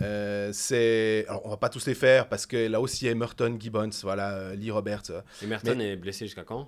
Euh, 0.00 0.50
c'est 0.54 1.26
alors 1.28 1.44
on 1.44 1.50
va 1.50 1.58
pas 1.58 1.68
tous 1.68 1.86
les 1.86 1.94
faire 1.94 2.30
parce 2.30 2.46
que 2.46 2.66
là 2.66 2.80
aussi 2.80 3.06
Emerton, 3.06 3.58
Gibbons, 3.60 3.90
voilà, 4.02 4.54
Lee 4.54 4.70
Roberts. 4.70 5.10
Emerton 5.42 5.78
est 5.80 5.96
blessé 5.96 6.24
jusqu'à 6.24 6.44
quand? 6.44 6.66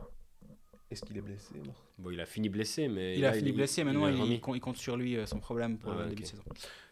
Est-ce 0.91 1.03
qu'il 1.03 1.17
est 1.17 1.23
blessé 1.23 1.55
Bon, 1.99 2.11
il 2.11 2.21
a 2.21 2.27
fini 2.27 2.51
blessé, 2.51 2.89
mais 2.89 3.17
il 3.17 3.25
a 3.25 3.33
fini 3.33 3.53
blessé. 3.53 3.83
Maintenant, 3.83 4.09
il, 4.09 4.41
compte 4.41 4.77
sur 4.77 4.97
lui 4.97 5.17
son 5.27 5.41
problème 5.41 5.79
pour 5.79 5.93
ah, 5.93 6.03
le 6.03 6.11
début 6.11 6.23
de 6.23 6.27
saison. 6.27 6.43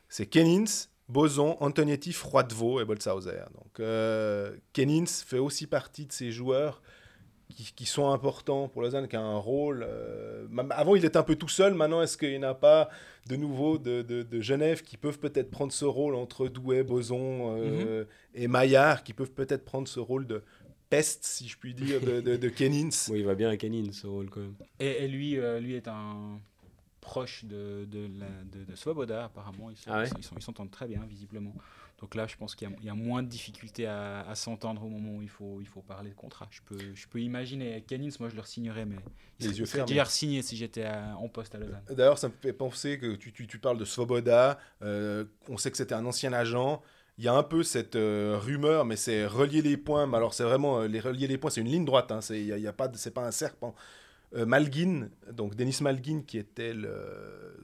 C'est 0.08 0.26
Kennins, 0.26 0.88
Boson, 1.08 1.56
Antonietti, 1.60 2.12
Froidevaux 2.12 2.80
et 2.80 2.84
Bolshauser. 2.84 3.44
Donc 3.54 3.80
euh, 3.80 4.56
fait 4.74 5.38
aussi 5.38 5.66
partie 5.66 6.06
de 6.06 6.12
ces 6.12 6.32
joueurs 6.32 6.82
qui, 7.52 7.86
sont 7.86 8.10
importants 8.10 8.68
pour 8.68 8.82
Lausanne, 8.82 9.08
qui 9.08 9.16
a 9.16 9.20
un 9.20 9.38
rôle. 9.38 9.86
Euh, 9.88 10.46
avant, 10.70 10.96
il 10.96 11.04
était 11.04 11.16
un 11.16 11.22
peu 11.22 11.36
tout 11.36 11.48
seul. 11.48 11.74
Maintenant, 11.74 12.02
est-ce 12.02 12.16
qu'il 12.16 12.38
n'y 12.38 12.44
a 12.44 12.54
pas 12.54 12.88
de 13.28 13.36
nouveau 13.36 13.78
de, 13.78 14.02
de, 14.02 14.40
Genève 14.40 14.82
qui 14.82 14.96
peuvent 14.96 15.18
peut-être 15.18 15.50
prendre 15.50 15.72
ce 15.72 15.84
rôle 15.84 16.14
entre 16.14 16.48
Douai, 16.48 16.82
Boson 16.82 17.56
euh, 17.56 18.00
mhm. 18.00 18.06
et 18.34 18.48
Maillard, 18.48 19.04
qui 19.04 19.12
peuvent 19.12 19.32
peut-être 19.32 19.64
prendre 19.64 19.88
ce 19.88 20.00
rôle 20.00 20.26
de 20.26 20.42
peste, 20.90 21.24
si 21.24 21.48
je 21.48 21.56
puis 21.56 21.74
dire, 21.74 22.00
de, 22.00 22.20
de, 22.20 22.48
Kenins? 22.50 22.90
Oui, 23.10 23.20
il 23.20 23.24
va 23.24 23.34
bien 23.34 23.48
à 23.48 23.56
Kenins, 23.56 23.92
ce 23.92 24.06
rôle 24.06 24.28
quand 24.28 24.40
même. 24.40 24.54
Et, 24.78 25.08
lui, 25.08 25.38
euh, 25.38 25.60
lui 25.60 25.74
est 25.74 25.88
un 25.88 26.38
proche 27.00 27.44
de, 27.44 27.86
de, 27.86 28.08
de, 28.08 28.76
Svoboda, 28.76 29.24
apparemment. 29.24 29.70
Ils 29.70 29.76
ah 29.86 30.04
s'entendent 30.40 30.70
très 30.70 30.86
bien, 30.86 31.00
visiblement. 31.08 31.54
Donc 32.02 32.16
là, 32.16 32.26
je 32.26 32.36
pense 32.36 32.56
qu'il 32.56 32.68
y, 32.82 32.88
a 32.88 32.94
moins 32.94 33.22
de 33.22 33.28
difficultés 33.28 33.86
à, 33.86 34.34
s'entendre 34.34 34.84
au 34.84 34.88
moment 34.88 35.18
où 35.18 35.22
il 35.22 35.28
faut, 35.28 35.58
il 35.60 35.68
faut 35.68 35.82
parler 35.82 36.10
de 36.10 36.16
contrat. 36.16 36.48
Je 36.50 36.60
peux, 36.66 36.76
je 36.94 37.06
peux 37.06 37.20
imaginer. 37.20 37.80
Canins, 37.82 38.10
moi, 38.18 38.28
je 38.28 38.34
le 38.34 38.42
signerais, 38.42 38.84
mais 38.84 38.96
les 39.38 39.60
yeux 39.60 39.66
fermés. 39.66 39.86
déjà 39.86 40.04
signé 40.04 40.42
si 40.42 40.56
j'étais 40.56 40.84
en 40.84 41.28
poste 41.28 41.54
à 41.54 41.58
Lausanne. 41.58 41.80
D'ailleurs, 41.90 42.18
ça 42.18 42.26
me 42.26 42.34
fait 42.42 42.52
penser 42.52 42.98
que 42.98 43.14
tu, 43.14 43.32
tu, 43.32 43.46
tu 43.46 43.58
parles 43.60 43.78
de 43.78 43.84
Svoboda. 43.84 44.58
Euh, 44.82 45.26
on 45.48 45.56
sait 45.56 45.70
que 45.70 45.76
c'était 45.76 45.94
un 45.94 46.04
ancien 46.04 46.32
agent. 46.32 46.82
Il 47.18 47.24
y 47.24 47.28
a 47.28 47.34
un 47.34 47.44
peu 47.44 47.62
cette 47.62 47.94
euh, 47.94 48.36
rumeur, 48.36 48.84
mais 48.84 48.96
c'est 48.96 49.24
relier 49.24 49.62
les 49.62 49.76
points. 49.76 50.08
Mais 50.08 50.16
alors, 50.16 50.34
c'est 50.34 50.42
vraiment 50.42 50.80
euh, 50.80 50.88
les 50.88 50.98
relier 50.98 51.28
les 51.28 51.38
points, 51.38 51.50
c'est 51.50 51.60
une 51.60 51.68
ligne 51.68 51.84
droite. 51.84 52.10
Hein, 52.10 52.20
c'est 52.20 52.42
y 52.42 52.66
a, 52.66 52.72
pas, 52.72 52.90
c'est 52.96 53.14
pas 53.14 53.24
un 53.24 53.30
serpent. 53.30 53.76
Malguin, 54.34 55.10
donc 55.30 55.54
Denis 55.54 55.76
Malguin, 55.82 56.22
qui 56.26 56.38
était 56.38 56.72
le 56.72 57.60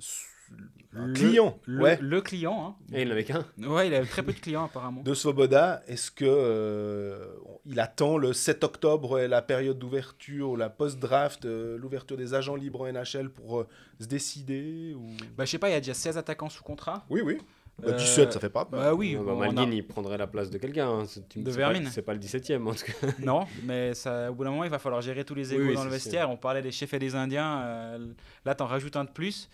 le, 0.93 1.13
client. 1.13 1.59
Le, 1.67 1.83
ouais. 1.83 1.99
le 2.01 2.21
client. 2.21 2.67
Hein. 2.67 2.97
Et 2.97 3.03
il 3.03 3.09
n'avait 3.09 3.25
qu'un. 3.25 3.45
Ouais, 3.59 3.89
il 3.89 3.95
avait 3.95 4.07
très 4.07 4.23
peu 4.23 4.33
de 4.33 4.39
clients 4.39 4.65
apparemment. 4.65 5.03
De 5.03 5.15
Svoboda, 5.15 5.83
est-ce 5.87 6.11
que 6.11 6.25
euh, 6.27 7.27
il 7.67 7.79
attend 7.79 8.17
le 8.17 8.33
7 8.33 8.65
octobre, 8.65 9.21
la 9.21 9.43
période 9.43 9.79
d'ouverture, 9.79 10.57
la 10.57 10.71
post-draft, 10.71 11.45
euh, 11.45 11.77
l'ouverture 11.79 12.17
des 12.17 12.35
agents 12.35 12.57
libres 12.57 12.83
en 12.83 12.93
NHL 12.93 13.31
pour 13.31 13.61
euh, 13.61 13.67
se 14.01 14.07
décider 14.07 14.95
ou... 14.95 15.09
Bah, 15.37 15.45
je 15.45 15.51
sais 15.51 15.59
pas, 15.59 15.69
il 15.69 15.73
y 15.73 15.77
a 15.77 15.81
déjà 15.81 15.95
16 15.95 16.17
attaquants 16.17 16.49
sous 16.49 16.63
contrat. 16.63 17.05
Oui, 17.11 17.21
oui. 17.23 17.39
Bah, 17.81 17.93
17, 17.93 18.33
ça 18.33 18.41
fait 18.41 18.49
pas 18.49 18.65
Bah 18.65 18.93
oui. 18.93 19.15
Bah, 19.15 19.35
Malguin, 19.35 19.71
il 19.71 19.87
prendrait 19.87 20.19
la 20.19 20.27
place 20.27 20.51
de 20.51 20.59
quelqu'un. 20.59 20.89
Hein. 20.89 21.05
De 21.37 21.51
Vermine. 21.51 21.89
C'est 21.93 22.03
pas, 22.03 22.13
le 22.13 22.19
17ème 22.19 22.67
en 22.67 22.75
tout 22.75 22.87
cas. 22.87 23.07
Non, 23.21 23.47
mais 23.63 23.95
ça, 23.95 24.33
au 24.33 24.35
bout 24.35 24.43
d'un 24.43 24.51
moment, 24.51 24.65
il 24.65 24.71
va 24.71 24.81
falloir 24.81 25.01
gérer 25.01 25.25
tous 25.25 25.35
les 25.35 25.55
égaux 25.55 25.75
dans 25.75 25.85
le 25.85 25.91
vestiaire. 25.91 26.29
On 26.29 26.37
parlait 26.37 26.63
des 26.63 26.73
chefs 26.73 26.93
et 26.95 26.99
des 26.99 27.15
Indiens. 27.15 27.99
là, 28.45 28.55
t'en 28.55 28.67
rajoutes 28.67 28.97
un 28.97 29.05
de 29.05 29.11
plus. 29.11 29.49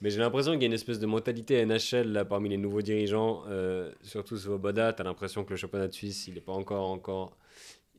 Mais 0.00 0.10
j'ai 0.10 0.20
l'impression 0.20 0.52
qu'il 0.52 0.62
y 0.62 0.64
a 0.64 0.68
une 0.68 0.72
espèce 0.72 1.00
de 1.00 1.06
mentalité 1.06 1.64
NHL 1.64 2.12
là, 2.12 2.24
parmi 2.24 2.48
les 2.48 2.56
nouveaux 2.56 2.82
dirigeants, 2.82 3.42
euh, 3.48 3.90
surtout 4.02 4.36
Svoboda. 4.36 4.92
Tu 4.92 5.02
as 5.02 5.04
l'impression 5.04 5.44
que 5.44 5.50
le 5.50 5.56
championnat 5.56 5.88
de 5.88 5.92
Suisse, 5.92 6.28
il 6.28 6.34
n'est 6.34 6.40
pas 6.40 6.52
encore. 6.52 6.88
encore 6.88 7.36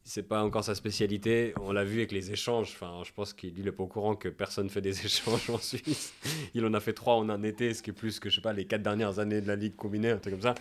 c'est 0.10 0.24
pas 0.24 0.44
encore 0.44 0.64
sa 0.64 0.74
spécialité. 0.74 1.54
On 1.62 1.72
l'a 1.72 1.84
vu 1.84 2.00
avec 2.00 2.12
les 2.12 2.32
échanges. 2.32 2.72
Enfin, 2.74 3.04
je 3.06 3.12
pense 3.14 3.32
qu'il 3.32 3.64
n'est 3.64 3.72
pas 3.72 3.84
au 3.84 3.88
courant 3.88 4.16
que 4.16 4.28
personne 4.28 4.68
fait 4.68 4.82
des 4.82 5.00
échanges 5.06 5.50
en 5.52 5.60
Suisse. 5.60 6.14
Il 6.56 6.66
en 6.66 6.74
a 6.74 6.80
fait 6.80 6.94
trois 6.94 7.14
en 7.16 7.30
un 7.30 7.44
été, 7.44 7.76
ce 7.76 7.84
qui 7.84 7.92
est 7.92 7.94
plus 7.94 8.20
que 8.20 8.28
je 8.28 8.36
sais 8.36 8.42
pas 8.42 8.52
les 8.52 8.66
quatre 8.66 8.82
dernières 8.82 9.20
années 9.20 9.40
de 9.40 9.48
la 9.48 9.56
ligue 9.56 9.76
combinée, 9.76 10.10
un 10.10 10.18
truc 10.18 10.34
comme 10.34 10.42
ça. 10.42 10.56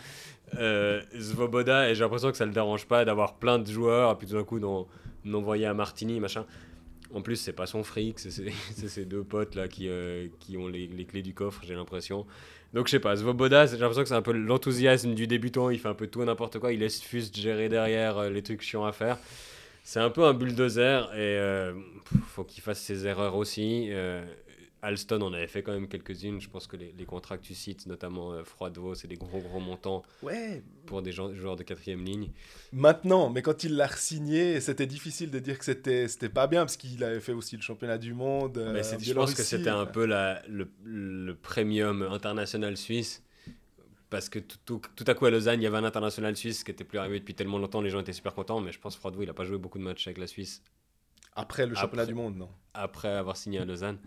Euh, 0.59 1.03
Svoboda, 1.18 1.89
et 1.89 1.95
j'ai 1.95 2.03
l'impression 2.03 2.30
que 2.30 2.36
ça 2.36 2.45
le 2.45 2.53
dérange 2.53 2.86
pas 2.86 3.07
d'avoir 3.07 3.39
plein 3.39 3.59
de 3.59 3.66
joueurs, 3.66 4.12
et 4.12 4.14
puis 4.16 4.26
tout 4.26 4.34
d'un 4.34 4.45
coup 4.45 4.61
d'envoyer 5.24 5.64
à 5.64 5.72
Martini, 5.72 6.20
machin. 6.20 6.45
En 7.14 7.22
plus, 7.22 7.36
c'est 7.36 7.52
pas 7.52 7.66
son 7.66 7.82
fric, 7.82 8.18
c'est 8.18 8.30
ses 8.30 9.04
deux 9.06 9.22
potes 9.22 9.54
là 9.54 9.66
qui, 9.68 9.88
euh, 9.88 10.28
ont 10.56 10.68
les, 10.68 10.88
clés 11.06 11.22
du 11.22 11.34
coffre, 11.34 11.62
j'ai 11.66 11.74
l'impression. 11.74 12.26
Donc 12.74 12.86
je 12.86 12.92
sais 12.92 13.00
pas, 13.00 13.16
Svoboda, 13.16 13.66
j'ai 13.66 13.78
l'impression 13.78 14.02
que 14.02 14.09
c'est 14.09 14.14
un 14.14 14.22
peu 14.22 14.32
l'enthousiasme 14.32 15.14
du 15.14 15.26
débutant, 15.26 15.70
il 15.70 15.78
fait 15.78 15.88
un 15.88 15.94
peu 15.94 16.06
tout 16.06 16.22
n'importe 16.22 16.59
quoi, 16.59 16.72
il 16.72 16.80
laisse 16.80 17.00
Fust 17.00 17.34
gérer 17.34 17.70
derrière 17.70 18.18
euh, 18.18 18.30
les 18.30 18.42
trucs 18.42 18.61
chiants 18.61 18.84
à 18.84 18.92
faire. 18.92 19.18
C'est 19.84 20.00
un 20.00 20.11
peu 20.11 20.24
un 20.24 20.34
bulldozer 20.34 21.11
et 21.14 21.16
euh, 21.16 21.72
faut 22.26 22.44
qu'il 22.44 22.62
fasse 22.62 22.80
ses 22.82 23.06
erreurs 23.06 23.36
aussi. 23.36 23.90
Alston 24.82 25.20
en 25.22 25.32
avait 25.32 25.48
fait 25.48 25.62
quand 25.62 25.72
même 25.72 25.88
quelques-unes. 25.88 26.40
Je 26.40 26.48
pense 26.48 26.66
que 26.66 26.76
les, 26.76 27.04
contrats 27.04 27.36
que 27.36 27.42
tu 27.42 27.54
cites, 27.54 27.86
notamment 27.86 28.32
euh, 28.32 28.44
Froidevaux, 28.44 28.94
c'est 28.94 29.08
des 29.08 29.16
gros 29.16 29.40
gros 29.40 29.60
montants 29.60 30.02
ouais. 30.22 30.62
pour 30.86 31.02
des 31.02 31.12
joueurs 31.12 31.56
de 31.56 31.62
quatrième 31.62 32.04
ligne. 32.04 32.30
Maintenant, 32.72 33.30
mais 33.30 33.42
quand 33.42 33.64
il 33.64 33.76
l'a 33.76 33.88
signé, 33.88 34.60
c'était 34.60 34.86
difficile 34.86 35.30
de 35.30 35.38
dire 35.38 35.58
que 35.58 35.64
c'était 35.64 36.06
c'était 36.08 36.28
pas 36.28 36.46
bien 36.46 36.60
parce 36.60 36.76
qu'il 36.76 37.02
avait 37.02 37.20
fait 37.20 37.32
aussi 37.32 37.56
le 37.56 37.62
championnat 37.62 37.98
du 37.98 38.14
monde. 38.14 38.58
mais 38.72 38.86
euh, 38.86 38.98
je 38.98 39.12
pense 39.12 39.34
que 39.34 39.42
c'était 39.42 39.70
un 39.70 39.86
peu 39.86 40.04
la, 40.06 40.42
le, 40.48 40.70
le, 40.84 41.34
premium 41.34 42.02
international 42.02 42.76
suisse. 42.76 43.22
Parce 44.10 44.30
que 44.30 44.38
tout, 44.38 44.80
tout, 44.96 45.04
à 45.06 45.14
coup 45.14 45.26
à 45.26 45.30
Lausanne, 45.30 45.60
il 45.60 45.64
y 45.64 45.66
avait 45.66 45.76
un 45.76 45.84
international 45.84 46.34
suisse 46.34 46.64
qui 46.64 46.70
était 46.70 46.84
plus 46.84 46.98
arrivé 46.98 47.18
depuis 47.18 47.34
tellement 47.34 47.58
longtemps, 47.58 47.82
les 47.82 47.90
gens 47.90 48.00
étaient 48.00 48.14
super 48.14 48.32
contents, 48.32 48.58
mais 48.58 48.72
je 48.72 48.78
pense 48.78 48.94
que 48.94 49.00
Froidevaux, 49.00 49.22
il 49.22 49.26
n'a 49.26 49.34
pas 49.34 49.44
joué 49.44 49.58
beaucoup 49.58 49.76
de 49.76 49.82
matchs 49.82 50.06
avec 50.06 50.16
la 50.16 50.26
Suisse. 50.26 50.62
Après 51.34 51.66
le 51.66 51.74
championnat 51.74 52.06
du 52.06 52.14
monde, 52.14 52.36
non 52.36 52.48
Après 52.74 53.08
avoir 53.08 53.36
signé 53.36 53.58
à 53.58 53.64
Lausanne. 53.64 53.98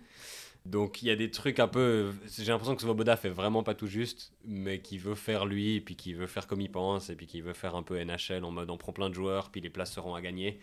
Donc 0.65 1.01
il 1.01 1.07
y 1.07 1.11
a 1.11 1.15
des 1.15 1.31
trucs 1.31 1.59
un 1.59 1.67
peu. 1.67 2.11
J'ai 2.37 2.45
l'impression 2.45 2.75
que 2.75 2.81
Svoboda 2.81 3.17
fait 3.17 3.29
vraiment 3.29 3.63
pas 3.63 3.73
tout 3.73 3.87
juste, 3.87 4.31
mais 4.45 4.79
qui 4.79 4.97
veut 4.99 5.15
faire 5.15 5.45
lui, 5.45 5.81
puis 5.81 5.95
qui 5.95 6.13
veut 6.13 6.27
faire 6.27 6.45
comme 6.45 6.61
il 6.61 6.71
pense, 6.71 7.09
et 7.09 7.15
puis 7.15 7.25
qui 7.25 7.41
veut 7.41 7.53
faire 7.53 7.75
un 7.75 7.83
peu 7.83 8.01
NHL 8.03 8.43
en 8.43 8.51
mode 8.51 8.69
on 8.69 8.77
prend 8.77 8.93
plein 8.93 9.09
de 9.09 9.15
joueurs, 9.15 9.49
puis 9.49 9.61
les 9.61 9.69
places 9.69 9.93
seront 9.93 10.13
à 10.13 10.21
gagner. 10.21 10.59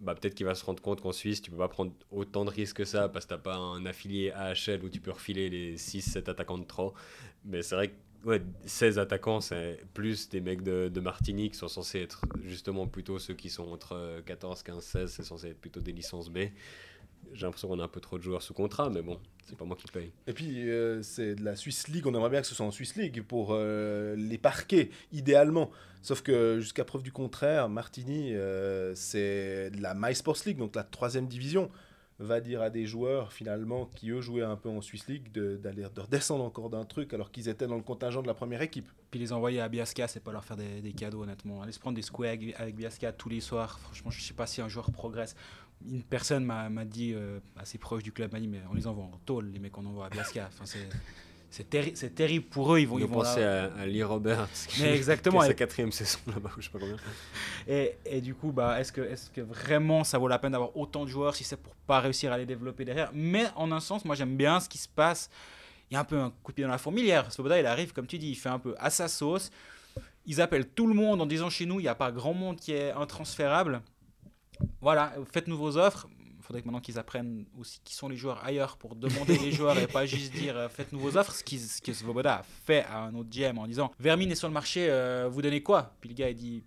Bah, 0.00 0.14
peut-être 0.14 0.34
qu'il 0.34 0.46
va 0.46 0.54
se 0.54 0.64
rendre 0.64 0.80
compte 0.80 1.00
qu'en 1.00 1.12
Suisse, 1.12 1.42
tu 1.42 1.50
peux 1.50 1.56
pas 1.56 1.68
prendre 1.68 1.92
autant 2.12 2.44
de 2.44 2.50
risques 2.50 2.76
que 2.76 2.84
ça 2.84 3.08
parce 3.08 3.26
que 3.26 3.30
t'as 3.30 3.38
pas 3.38 3.56
un 3.56 3.84
affilié 3.84 4.30
AHL 4.30 4.84
où 4.84 4.88
tu 4.88 5.00
peux 5.00 5.10
refiler 5.10 5.50
les 5.50 5.76
6-7 5.76 6.30
attaquants 6.30 6.58
de 6.58 6.64
trop. 6.64 6.94
Mais 7.44 7.62
c'est 7.62 7.74
vrai 7.74 7.88
que 7.88 7.94
ouais, 8.24 8.42
16 8.64 8.98
attaquants, 8.98 9.40
c'est 9.40 9.80
plus 9.94 10.28
des 10.28 10.40
mecs 10.40 10.62
de, 10.62 10.88
de 10.88 11.00
Martinique 11.00 11.52
qui 11.52 11.58
sont 11.58 11.68
censés 11.68 12.00
être 12.00 12.22
justement 12.44 12.86
plutôt 12.86 13.18
ceux 13.18 13.34
qui 13.34 13.50
sont 13.50 13.68
entre 13.72 14.22
14, 14.24 14.62
15, 14.62 14.82
16, 14.82 15.12
c'est 15.12 15.24
censé 15.24 15.48
être 15.48 15.60
plutôt 15.60 15.80
des 15.80 15.92
licences 15.92 16.30
B 16.30 16.38
j'ai 17.32 17.46
l'impression 17.46 17.68
qu'on 17.68 17.78
a 17.80 17.84
un 17.84 17.88
peu 17.88 18.00
trop 18.00 18.18
de 18.18 18.22
joueurs 18.22 18.42
sous 18.42 18.54
contrat, 18.54 18.90
mais 18.90 19.02
bon, 19.02 19.18
c'est 19.44 19.56
pas 19.56 19.64
moi 19.64 19.76
qui 19.76 19.86
paye. 19.90 20.12
Et 20.26 20.32
puis, 20.32 20.68
euh, 20.68 21.02
c'est 21.02 21.34
de 21.34 21.44
la 21.44 21.56
Swiss 21.56 21.88
League, 21.88 22.06
on 22.06 22.14
aimerait 22.14 22.30
bien 22.30 22.40
que 22.40 22.46
ce 22.46 22.54
soit 22.54 22.66
en 22.66 22.70
Swiss 22.70 22.96
League 22.96 23.22
pour 23.22 23.50
euh, 23.52 24.14
les 24.16 24.38
parquets, 24.38 24.90
idéalement. 25.12 25.70
Sauf 26.02 26.22
que 26.22 26.60
jusqu'à 26.60 26.84
preuve 26.84 27.02
du 27.02 27.12
contraire, 27.12 27.68
Martini, 27.68 28.34
euh, 28.34 28.94
c'est 28.94 29.70
de 29.70 29.80
la 29.80 29.94
My 29.94 30.14
Sports 30.14 30.38
League, 30.46 30.58
donc 30.58 30.76
la 30.76 30.84
troisième 30.84 31.26
division, 31.26 31.70
va 32.18 32.40
dire 32.40 32.62
à 32.62 32.70
des 32.70 32.84
joueurs 32.84 33.32
finalement 33.32 33.86
qui 33.94 34.10
eux 34.10 34.20
jouaient 34.20 34.42
un 34.42 34.56
peu 34.56 34.68
en 34.68 34.80
Swiss 34.80 35.06
League 35.06 35.30
d'aller 35.32 35.84
de, 35.94 36.00
redescendre 36.00 36.42
encore 36.42 36.68
d'un 36.68 36.84
truc 36.84 37.14
alors 37.14 37.30
qu'ils 37.30 37.48
étaient 37.48 37.66
dans 37.66 37.76
le 37.76 37.82
contingent 37.82 38.22
de 38.22 38.26
la 38.26 38.34
première 38.34 38.60
équipe. 38.60 38.88
Puis 39.10 39.20
les 39.20 39.32
envoyer 39.32 39.60
à 39.60 39.68
Biasca, 39.68 40.08
c'est 40.08 40.20
pas 40.20 40.32
leur 40.32 40.44
faire 40.44 40.56
des, 40.56 40.92
cadeaux 40.92 41.22
honnêtement. 41.22 41.62
Aller 41.62 41.72
se 41.72 41.78
prendre 41.78 41.94
des 41.94 42.02
squares 42.02 42.34
avec, 42.56 42.74
Biasca 42.74 43.12
tous 43.12 43.28
les 43.28 43.40
soirs, 43.40 43.78
franchement 43.78 44.10
je 44.10 44.20
sais 44.20 44.34
pas 44.34 44.46
si 44.46 44.60
un 44.60 44.68
joueur 44.68 44.90
progresse 44.90 45.36
une 45.86 46.02
personne 46.02 46.44
m'a 46.44 46.84
dit, 46.84 47.12
euh, 47.14 47.38
assez 47.56 47.78
proche 47.78 48.02
du 48.02 48.12
club, 48.12 48.32
m'a 48.32 48.40
dit, 48.40 48.48
mais 48.48 48.60
on 48.70 48.74
les 48.74 48.86
envoie 48.86 49.04
en 49.04 49.18
tôle, 49.24 49.50
les 49.52 49.58
mecs 49.58 49.72
qu'on 49.72 49.86
envoie 49.86 50.06
à 50.06 50.08
Blasca. 50.08 50.48
Enfin, 50.48 50.64
c'est 51.50 52.14
terrible 52.14 52.46
pour 52.46 52.74
eux. 52.74 52.80
Ils 52.80 52.88
vont, 52.88 52.98
ils 52.98 53.06
vont 53.06 53.14
penser 53.14 53.42
à, 53.42 53.86
Lee 53.86 54.02
Roberts, 54.02 54.48
qui, 54.68 54.84
exactement. 54.84 55.40
sa 55.42 55.54
quatrième 55.54 55.92
saison 55.92 56.18
là-bas, 56.26 56.50
je 56.58 56.64
sais 56.64 56.70
pas 56.70 56.78
combien. 56.78 56.96
Et, 57.66 57.96
et 58.04 58.20
du 58.20 58.34
coup, 58.34 58.52
bah, 58.52 58.80
est-ce 58.80 58.92
que, 58.92 59.00
est 59.00 59.32
que 59.32 59.40
vraiment 59.40 60.04
ça 60.04 60.18
vaut 60.18 60.28
la 60.28 60.38
peine 60.38 60.52
d'avoir 60.52 60.76
autant 60.76 61.04
de 61.04 61.10
joueurs 61.10 61.34
si 61.34 61.44
c'est 61.44 61.56
pour 61.56 61.74
pas 61.86 62.00
réussir 62.00 62.32
à 62.32 62.38
les 62.38 62.46
développer 62.46 62.84
derrière? 62.84 63.10
Mais 63.14 63.46
en 63.56 63.72
un 63.72 63.80
sens, 63.80 64.04
moi 64.04 64.14
j'aime 64.14 64.36
bien 64.36 64.60
ce 64.60 64.68
qui 64.68 64.78
se 64.78 64.88
passe. 64.88 65.30
Il 65.90 65.94
y 65.94 65.96
a 65.96 66.00
un 66.00 66.04
peu 66.04 66.18
un 66.18 66.30
coup 66.42 66.52
de 66.52 66.56
pied 66.56 66.64
dans 66.64 66.70
la 66.70 66.78
fourmilière. 66.78 67.32
Svoboda, 67.32 67.58
il 67.58 67.64
arrive, 67.64 67.94
comme 67.94 68.06
tu 68.06 68.18
dis, 68.18 68.28
il 68.28 68.34
fait 68.34 68.50
un 68.50 68.58
peu 68.58 68.74
à 68.78 68.90
sa 68.90 69.08
sauce. 69.08 69.50
Ils 70.26 70.42
appellent 70.42 70.68
tout 70.68 70.86
le 70.86 70.92
monde 70.92 71.22
en 71.22 71.26
disant 71.26 71.48
chez 71.48 71.64
nous, 71.64 71.80
il 71.80 71.84
n'y 71.84 71.88
a 71.88 71.94
pas 71.94 72.12
grand 72.12 72.34
monde 72.34 72.56
qui 72.56 72.72
est 72.72 72.90
intransférable 72.90 73.80
voilà, 74.80 75.12
faites-nous 75.32 75.56
vos 75.56 75.76
offres. 75.76 76.08
Il 76.38 76.42
faudrait 76.42 76.62
que 76.62 76.66
maintenant 76.66 76.80
qu'ils 76.80 76.98
apprennent 76.98 77.44
aussi 77.58 77.80
qui 77.84 77.94
sont 77.94 78.08
les 78.08 78.16
joueurs 78.16 78.42
ailleurs 78.44 78.78
pour 78.78 78.94
demander 78.94 79.36
les 79.38 79.52
joueurs 79.58 79.78
et 79.78 79.86
pas 79.86 80.06
juste 80.06 80.32
dire 80.32 80.56
euh, 80.56 80.68
faites-nous 80.68 80.98
vos 80.98 81.16
offres. 81.16 81.34
Ce, 81.34 81.44
qui, 81.44 81.58
ce 81.58 81.82
que 81.82 81.92
Svoboda 81.92 82.36
a 82.36 82.42
fait 82.42 82.84
à 82.84 83.00
un 83.00 83.14
autre 83.14 83.28
GM 83.28 83.58
en 83.58 83.66
disant 83.66 83.92
Vermine 83.98 84.30
est 84.30 84.36
sur 84.36 84.48
le 84.48 84.54
marché, 84.54 84.88
euh, 84.88 85.28
vous 85.30 85.42
donnez 85.42 85.62
quoi? 85.62 85.94
Puis 86.00 86.08
le 86.08 86.14
gars 86.14 86.30
il 86.30 86.36
dit 86.36 86.64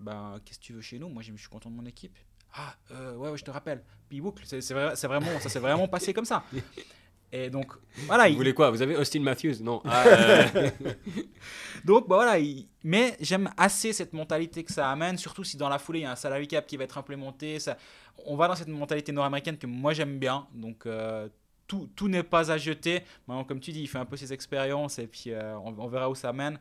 bah, 0.00 0.34
Qu'est-ce 0.44 0.58
que 0.58 0.64
tu 0.64 0.72
veux 0.74 0.82
chez 0.82 0.98
nous? 0.98 1.08
Moi 1.08 1.22
je 1.22 1.34
suis 1.34 1.48
content 1.48 1.70
de 1.70 1.76
mon 1.76 1.86
équipe. 1.86 2.18
Ah, 2.54 2.74
euh, 2.90 3.16
ouais, 3.16 3.30
ouais, 3.30 3.38
je 3.38 3.44
te 3.44 3.50
rappelle. 3.50 3.82
Puis 4.08 4.20
boucle. 4.20 4.44
C'est 4.44 4.74
vrai, 4.74 4.94
vraiment, 4.94 5.40
ça 5.40 5.48
s'est 5.48 5.60
vraiment 5.60 5.88
passé 5.88 6.12
comme 6.12 6.26
ça. 6.26 6.44
Et 7.32 7.48
donc, 7.48 7.72
voilà. 8.06 8.28
Vous 8.28 8.36
voulez 8.36 8.52
quoi? 8.52 8.70
Vous 8.70 8.82
avez 8.82 8.94
Austin 8.94 9.20
Matthews? 9.20 9.62
Non. 9.62 9.80
Ah, 9.86 10.04
euh. 10.06 10.70
donc, 11.84 12.06
bah 12.06 12.16
voilà. 12.16 12.36
Mais 12.84 13.16
j'aime 13.20 13.50
assez 13.56 13.94
cette 13.94 14.12
mentalité 14.12 14.62
que 14.62 14.72
ça 14.72 14.90
amène, 14.90 15.16
surtout 15.16 15.42
si 15.42 15.56
dans 15.56 15.70
la 15.70 15.78
foulée, 15.78 16.00
il 16.00 16.02
y 16.02 16.06
a 16.06 16.12
un 16.12 16.16
salary 16.16 16.46
cap 16.46 16.66
qui 16.66 16.76
va 16.76 16.84
être 16.84 16.98
implémenté. 16.98 17.58
Ça... 17.58 17.78
On 18.26 18.36
va 18.36 18.48
dans 18.48 18.54
cette 18.54 18.68
mentalité 18.68 19.12
nord-américaine 19.12 19.56
que 19.56 19.66
moi 19.66 19.94
j'aime 19.94 20.18
bien. 20.18 20.46
Donc, 20.52 20.84
euh, 20.84 21.28
tout, 21.66 21.88
tout 21.96 22.08
n'est 22.08 22.22
pas 22.22 22.52
à 22.52 22.58
jeter. 22.58 23.02
Maintenant, 23.26 23.44
comme 23.44 23.60
tu 23.60 23.72
dis, 23.72 23.80
il 23.80 23.88
fait 23.88 23.98
un 23.98 24.04
peu 24.04 24.18
ses 24.18 24.32
expériences 24.34 24.98
et 24.98 25.06
puis 25.06 25.32
on, 25.34 25.74
on, 25.78 25.88
verra 25.88 26.10
où 26.10 26.14
ça 26.14 26.34
mène 26.34 26.58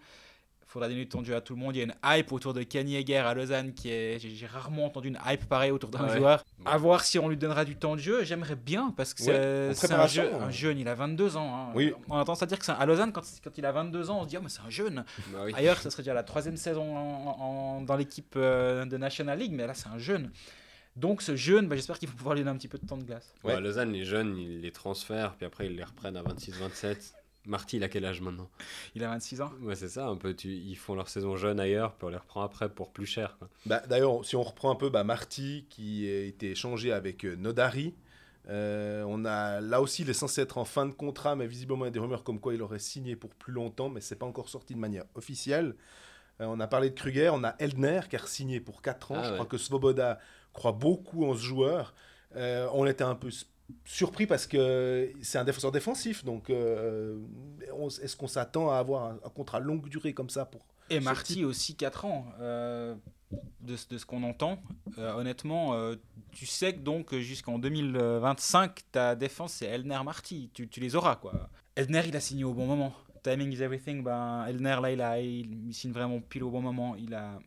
faudra 0.71 0.87
donner 0.87 1.01
du 1.01 1.09
temps 1.09 1.21
de 1.21 1.25
jeu 1.25 1.35
à 1.35 1.41
tout 1.41 1.53
le 1.53 1.59
monde. 1.59 1.75
Il 1.75 1.79
y 1.79 1.81
a 1.81 1.85
une 1.85 1.95
hype 2.03 2.31
autour 2.31 2.53
de 2.53 2.63
Kenny 2.63 2.95
Heger 2.95 3.27
à 3.27 3.33
Lausanne 3.33 3.73
qui 3.73 3.89
est. 3.89 4.19
J'ai 4.19 4.45
rarement 4.45 4.85
entendu 4.85 5.09
une 5.09 5.19
hype 5.25 5.45
pareille 5.47 5.71
autour 5.71 5.89
d'un 5.89 6.07
joueur. 6.15 6.45
À 6.65 6.77
voir 6.77 7.03
si 7.03 7.19
on 7.19 7.27
lui 7.27 7.37
donnera 7.37 7.65
du 7.65 7.75
temps 7.75 7.95
de 7.95 8.01
jeu. 8.01 8.23
J'aimerais 8.23 8.55
bien 8.55 8.93
parce 8.95 9.13
que 9.13 9.21
c'est 9.23 9.91
un, 9.91 9.99
un, 9.99 10.49
jeune. 10.49 10.79
Il 10.79 10.87
a 10.87 10.95
22 10.95 11.35
ans. 11.35 11.53
Hein. 11.53 11.71
Oui. 11.75 11.93
On 12.07 12.15
a 12.15 12.19
tendance 12.19 12.43
à 12.43 12.45
dire 12.45 12.57
que 12.57 12.71
à 12.71 12.85
Lausanne, 12.85 13.11
quand, 13.11 13.23
quand, 13.43 13.57
il 13.57 13.65
a 13.65 13.71
22 13.71 14.09
ans, 14.09 14.19
on 14.21 14.23
se 14.23 14.29
dit 14.29 14.37
oh, 14.37 14.41
mais 14.41 14.49
c'est 14.49 14.61
un 14.61 14.69
jeune. 14.69 15.03
Bah 15.33 15.45
Ailleurs, 15.53 15.77
ce 15.77 15.89
serait 15.89 16.03
déjà 16.03 16.13
la 16.13 16.23
troisième 16.23 16.57
saison 16.57 16.95
en, 16.95 17.81
dans 17.81 17.95
l'équipe 17.97 18.35
euh, 18.37 18.85
de 18.85 18.97
National 18.97 19.37
League, 19.37 19.53
mais 19.53 19.67
là, 19.67 19.73
c'est 19.73 19.89
un 19.89 19.97
jeune. 19.97 20.31
Donc 20.95 21.21
ce 21.21 21.35
jeune, 21.35 21.67
bah, 21.67 21.75
j'espère 21.75 21.99
qu'il 21.99 22.09
va 22.09 22.15
pouvoir 22.15 22.35
lui 22.35 22.41
donner 22.41 22.51
un 22.51 22.57
petit 22.57 22.67
peu 22.67 22.77
de 22.77 22.85
temps 22.85 22.97
de 22.97 23.03
glace. 23.03 23.33
Ouais. 23.43 23.59
Lausanne, 23.59 23.91
les 23.91 24.05
jeunes, 24.05 24.37
ils 24.37 24.61
les 24.61 24.71
transfèrent, 24.71 25.35
puis 25.35 25.45
après 25.45 25.67
ils 25.67 25.75
les 25.75 25.83
reprennent 25.83 26.17
à 26.17 26.23
26-27. 26.23 27.13
Marty, 27.45 27.77
il 27.77 27.83
a 27.83 27.89
quel 27.89 28.05
âge 28.05 28.21
maintenant 28.21 28.49
Il 28.95 29.03
a 29.03 29.09
26 29.09 29.41
ans. 29.41 29.51
Ouais, 29.61 29.75
c'est 29.75 29.89
ça, 29.89 30.07
un 30.07 30.15
peu. 30.15 30.35
Tu, 30.35 30.49
ils 30.49 30.75
font 30.75 30.93
leur 30.95 31.09
saison 31.09 31.35
jeune 31.37 31.59
ailleurs, 31.59 31.95
puis 31.95 32.05
on 32.05 32.09
les 32.09 32.17
reprend 32.17 32.43
après 32.43 32.69
pour 32.69 32.91
plus 32.91 33.05
cher. 33.07 33.37
Bah, 33.65 33.81
D'ailleurs, 33.87 34.23
si 34.23 34.35
on 34.35 34.43
reprend 34.43 34.71
un 34.71 34.75
peu 34.75 34.89
bah, 34.89 35.03
Marty, 35.03 35.65
qui 35.69 36.07
a 36.07 36.21
été 36.25 36.51
échangé 36.51 36.91
avec 36.91 37.25
euh, 37.25 37.35
Nodari, 37.35 37.95
euh, 38.49 39.03
on 39.07 39.25
a 39.25 39.59
là 39.59 39.81
aussi, 39.81 40.03
il 40.03 40.09
est 40.09 40.13
censé 40.13 40.41
être 40.41 40.57
en 40.57 40.65
fin 40.65 40.85
de 40.85 40.93
contrat, 40.93 41.35
mais 41.35 41.47
visiblement 41.47 41.85
il 41.85 41.87
y 41.87 41.89
a 41.89 41.91
des 41.91 41.99
rumeurs 41.99 42.23
comme 42.23 42.39
quoi 42.39 42.53
il 42.53 42.61
aurait 42.61 42.79
signé 42.79 43.15
pour 43.15 43.31
plus 43.31 43.53
longtemps, 43.53 43.89
mais 43.89 44.01
c'est 44.01 44.15
pas 44.15 44.25
encore 44.25 44.49
sorti 44.49 44.73
de 44.73 44.79
manière 44.79 45.05
officielle. 45.15 45.75
Euh, 46.41 46.45
on 46.45 46.59
a 46.59 46.67
parlé 46.67 46.89
de 46.89 46.95
Kruger, 46.95 47.29
on 47.33 47.43
a 47.43 47.55
Eldner 47.59 48.01
qui 48.09 48.15
a 48.15 48.25
signé 48.25 48.59
pour 48.59 48.81
4 48.81 49.11
ans. 49.11 49.15
Ah 49.19 49.23
Je 49.27 49.33
crois 49.33 49.45
que 49.45 49.57
Svoboda 49.57 50.19
croit 50.53 50.71
beaucoup 50.71 51.25
en 51.25 51.35
ce 51.35 51.41
joueur. 51.41 51.93
on 52.35 52.85
était 52.87 53.03
un 53.03 53.15
peu 53.15 53.29
surpris 53.85 54.27
parce 54.27 54.47
que 54.47 55.11
c'est 55.21 55.37
un 55.37 55.43
défenseur 55.43 55.71
défensif. 55.71 56.23
Donc, 56.23 56.49
euh, 56.49 57.19
est-ce 58.01 58.15
qu'on 58.15 58.27
s'attend 58.27 58.71
à 58.71 58.77
avoir 58.77 59.05
un, 59.05 59.29
contrat 59.29 59.59
longue 59.59 59.87
durée 59.89 60.13
comme 60.13 60.29
ça 60.29 60.45
pour 60.45 60.61
Et 60.89 60.99
Marty 60.99 61.43
aussi 61.45 61.75
4 61.75 62.05
ans. 62.05 62.25
Euh, 62.39 62.95
de, 63.61 63.75
de, 63.89 63.97
ce 63.97 64.05
qu'on 64.05 64.23
entend, 64.23 64.61
euh, 64.97 65.13
honnêtement, 65.13 65.73
tu 66.33 66.45
sais 66.45 66.73
que 66.73 66.79
donc 66.79 67.15
jusqu'en 67.15 67.59
2025, 67.59 68.91
ta 68.91 69.15
défense 69.15 69.53
c'est 69.53 69.67
Elner 69.67 69.99
Marty. 70.03 70.49
Tu, 70.53 70.67
tu, 70.67 70.81
les 70.81 70.95
auras 70.95 71.15
quoi. 71.15 71.49
Elner 71.75 72.03
il 72.07 72.15
a 72.15 72.19
signé 72.19 72.43
au 72.43 72.53
bon 72.53 72.65
moment. 72.65 72.93
Timing 73.23 73.53
is 73.53 73.61
everything. 73.61 74.03
Ben, 74.03 74.45
Elner 74.47 74.77
là 74.81 74.91
il, 74.91 75.01
a, 75.01 75.21
il 75.21 75.73
signe 75.73 75.93
vraiment 75.93 76.19
pile 76.19 76.43
au 76.43 76.49
bon 76.49 76.61
moment. 76.61 76.95
Il 76.97 77.13
a 77.13 77.39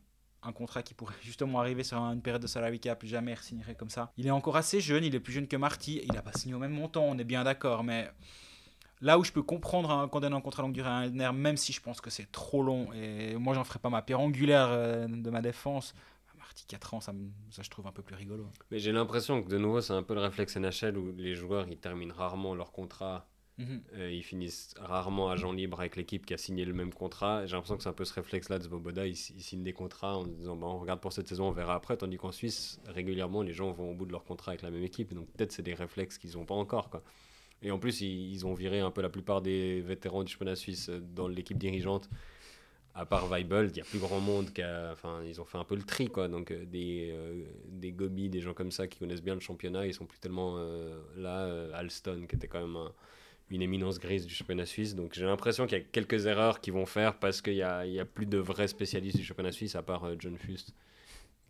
un 0.45 0.53
contrat 0.53 0.82
qui 0.82 0.95
pourrait 0.95 1.14
justement 1.22 1.61
arriver 1.61 1.84
sur 1.84 1.99
une 1.99 2.22
période 2.22 2.42
de 2.42 2.47
salary 2.47 2.80
cap, 2.80 3.05
jamais 3.05 3.36
signerait 3.36 3.74
comme 3.74 3.90
ça. 3.90 4.12
Il 4.16 4.26
est 4.26 4.30
encore 4.30 4.57
assez 4.57 4.80
jeune, 4.80 5.05
il 5.05 5.14
est 5.14 5.20
plus 5.20 5.32
jeune 5.32 5.49
que 5.49 5.57
Marty, 5.57 6.01
il 6.05 6.12
n'a 6.12 6.22
pas 6.22 6.32
signé 6.32 6.55
au 6.55 6.59
même 6.59 6.72
montant, 6.72 7.05
on 7.05 7.18
est 7.18 7.24
bien 7.24 7.45
d'accord, 7.45 7.84
mais 7.84 8.11
là 9.01 9.18
où 9.18 9.24
je 9.24 9.32
peux 9.32 9.42
comprendre 9.42 9.90
un, 9.90 10.07
donne 10.07 10.34
un 10.34 10.40
contrat 10.40 10.62
longue 10.62 10.72
durée 10.72 10.88
à 10.88 10.97
un 10.97 11.32
même 11.32 11.57
si 11.57 11.72
je 11.72 11.80
pense 11.80 12.01
que 12.01 12.11
c'est 12.11 12.30
trop 12.30 12.62
long, 12.62 12.92
et 12.92 13.36
moi 13.36 13.55
j'en 13.55 13.64
ferai 13.64 13.78
pas 13.78 13.90
ma 13.90 14.03
pierre 14.03 14.20
angulaire 14.20 14.68
euh, 14.70 15.07
de 15.09 15.30
ma 15.30 15.42
défense, 15.42 15.95
Marty 16.38 16.66
4 16.66 16.95
ans, 16.95 17.01
ça, 17.01 17.12
ça, 17.51 17.62
je 17.62 17.70
trouve 17.70 17.86
un 17.86 17.92
peu 17.92 18.03
plus 18.03 18.14
rigolo. 18.14 18.47
Mais 18.70 18.78
j'ai 18.78 18.92
l'impression 18.92 19.42
que 19.42 19.49
de 19.49 19.59
nouveau 19.59 19.80
c'est 19.80 19.92
un 19.92 20.03
peu 20.03 20.14
le 20.14 20.20
réflexe 20.20 20.57
NHL 20.57 20.97
où 20.97 21.12
les 21.16 21.34
joueurs 21.34 21.66
ils 21.68 21.78
terminent 21.78 22.14
rarement 22.14 22.55
leur 22.55 22.70
contrat 22.70 23.26
Mhm. 23.57 23.82
Euh, 23.94 24.11
ils 24.11 24.24
finissent 24.24 24.74
rarement 24.80 25.30
agent 25.30 25.52
libre 25.52 25.78
avec 25.78 25.94
l'équipe 25.94 26.26
qui 26.26 26.34
a 26.34 26.38
signé 26.38 26.64
le 26.64 26.72
même 26.72 26.92
contrat. 26.92 27.46
J'ai 27.46 27.52
l'impression 27.52 27.76
que 27.76 27.84
c'est 27.84 27.88
un 27.88 27.92
peu 27.92 28.05
ce 28.05 28.14
réflexe-là 28.14 28.59
de 28.59 28.64
Svoboda. 28.64 29.07
Il, 29.07 29.16
signe 29.16 29.62
des 29.62 29.72
contrats 29.72 30.18
en 30.18 30.26
disant 30.26 30.57
bon, 30.57 30.66
on 30.66 30.78
regarde 30.80 31.00
pour 31.00 31.12
cette 31.12 31.28
saison, 31.28 31.48
on 31.48 31.52
verra 31.52 31.74
après. 31.74 31.96
Tandis 31.96 32.16
qu'en 32.16 32.32
Suisse, 32.32 32.80
régulièrement, 32.86 33.42
les 33.42 33.52
gens 33.52 33.70
vont 33.70 33.92
au 33.92 33.94
bout 33.94 34.07
de 34.07 34.12
leur 34.12 34.24
contrat 34.24 34.52
avec 34.52 34.62
la 34.62 34.70
même 34.70 34.82
équipe. 34.82 35.14
Donc 35.14 35.28
peut-être 35.32 35.52
c'est 35.52 35.62
des 35.62 35.74
réflexes 35.74 36.18
qu'ils 36.18 36.32
n'ont 36.32 36.46
pas 36.46 36.55
encore. 36.55 36.90
Quoi. 36.90 37.02
Et 37.62 37.70
en 37.70 37.78
plus, 37.78 38.00
ils, 38.00 38.44
ont 38.44 38.55
viré 38.55 38.80
un 38.80 38.90
peu 38.90 39.02
la 39.02 39.09
plupart 39.09 39.40
des 39.40 39.80
vétérans 39.82 40.24
du 40.24 40.32
championnat 40.32 40.57
suisse 40.57 40.88
euh, 40.88 41.00
dans 41.14 41.28
l'équipe 41.28 41.57
dirigeante. 41.57 42.11
À 42.96 43.07
part 43.07 43.28
Weibel, 43.28 43.70
il 43.70 43.76
y 43.76 43.80
a 43.80 43.84
plus 43.84 43.98
grand 43.98 44.20
monde 44.20 44.52
qui. 44.52 44.62
Enfin, 44.64 45.20
ils 45.24 45.40
ont 45.40 45.44
fait 45.44 45.59
un 45.59 45.64
peu 45.64 45.74
le 45.74 45.82
tri, 45.82 46.09
quoi. 46.09 46.28
Donc, 46.28 46.50
euh, 46.50 46.64
des, 46.64 47.12
des 47.68 47.92
Gobi, 47.92 48.28
des 48.28 48.40
gens 48.40 48.55
comme 48.55 48.70
ça 48.70 48.86
qui 48.86 48.98
connaissent 49.00 49.22
bien 49.22 49.34
le 49.34 49.40
championnat, 49.40 49.86
ils 49.86 49.94
sont 49.94 50.07
plus 50.07 50.20
tellement 50.20 50.59
là. 51.16 51.68
Alston, 51.74 52.26
qui 52.28 52.36
était 52.36 52.46
quand 52.46 52.61
même 52.61 52.76
un 52.76 52.92
une 53.55 53.62
éminence 53.62 53.98
grise 53.98 54.26
du 54.26 54.34
championnat 54.34 54.66
suisse. 54.66 54.94
Donc 54.94 55.14
j'ai 55.14 55.24
l'impression 55.24 55.66
qu'il 55.66 55.78
y 55.78 55.80
a 55.80 55.84
quelques 55.84 56.26
erreurs 56.26 56.61
qu'ils 56.61 56.72
vont 56.72 56.86
faire 56.86 57.18
parce 57.18 57.40
qu'il 57.40 57.55
n'y 57.55 57.62
a, 57.62 58.05
plus 58.05 58.26
de 58.26 58.38
vrais 58.38 58.68
spécialistes 58.68 59.16
du 59.16 59.24
championnat 59.24 59.52
suisse 59.52 59.76
à 59.76 59.82
part 59.82 60.05
euh, 60.05 60.16
John 60.18 60.36
Fust 60.36 60.74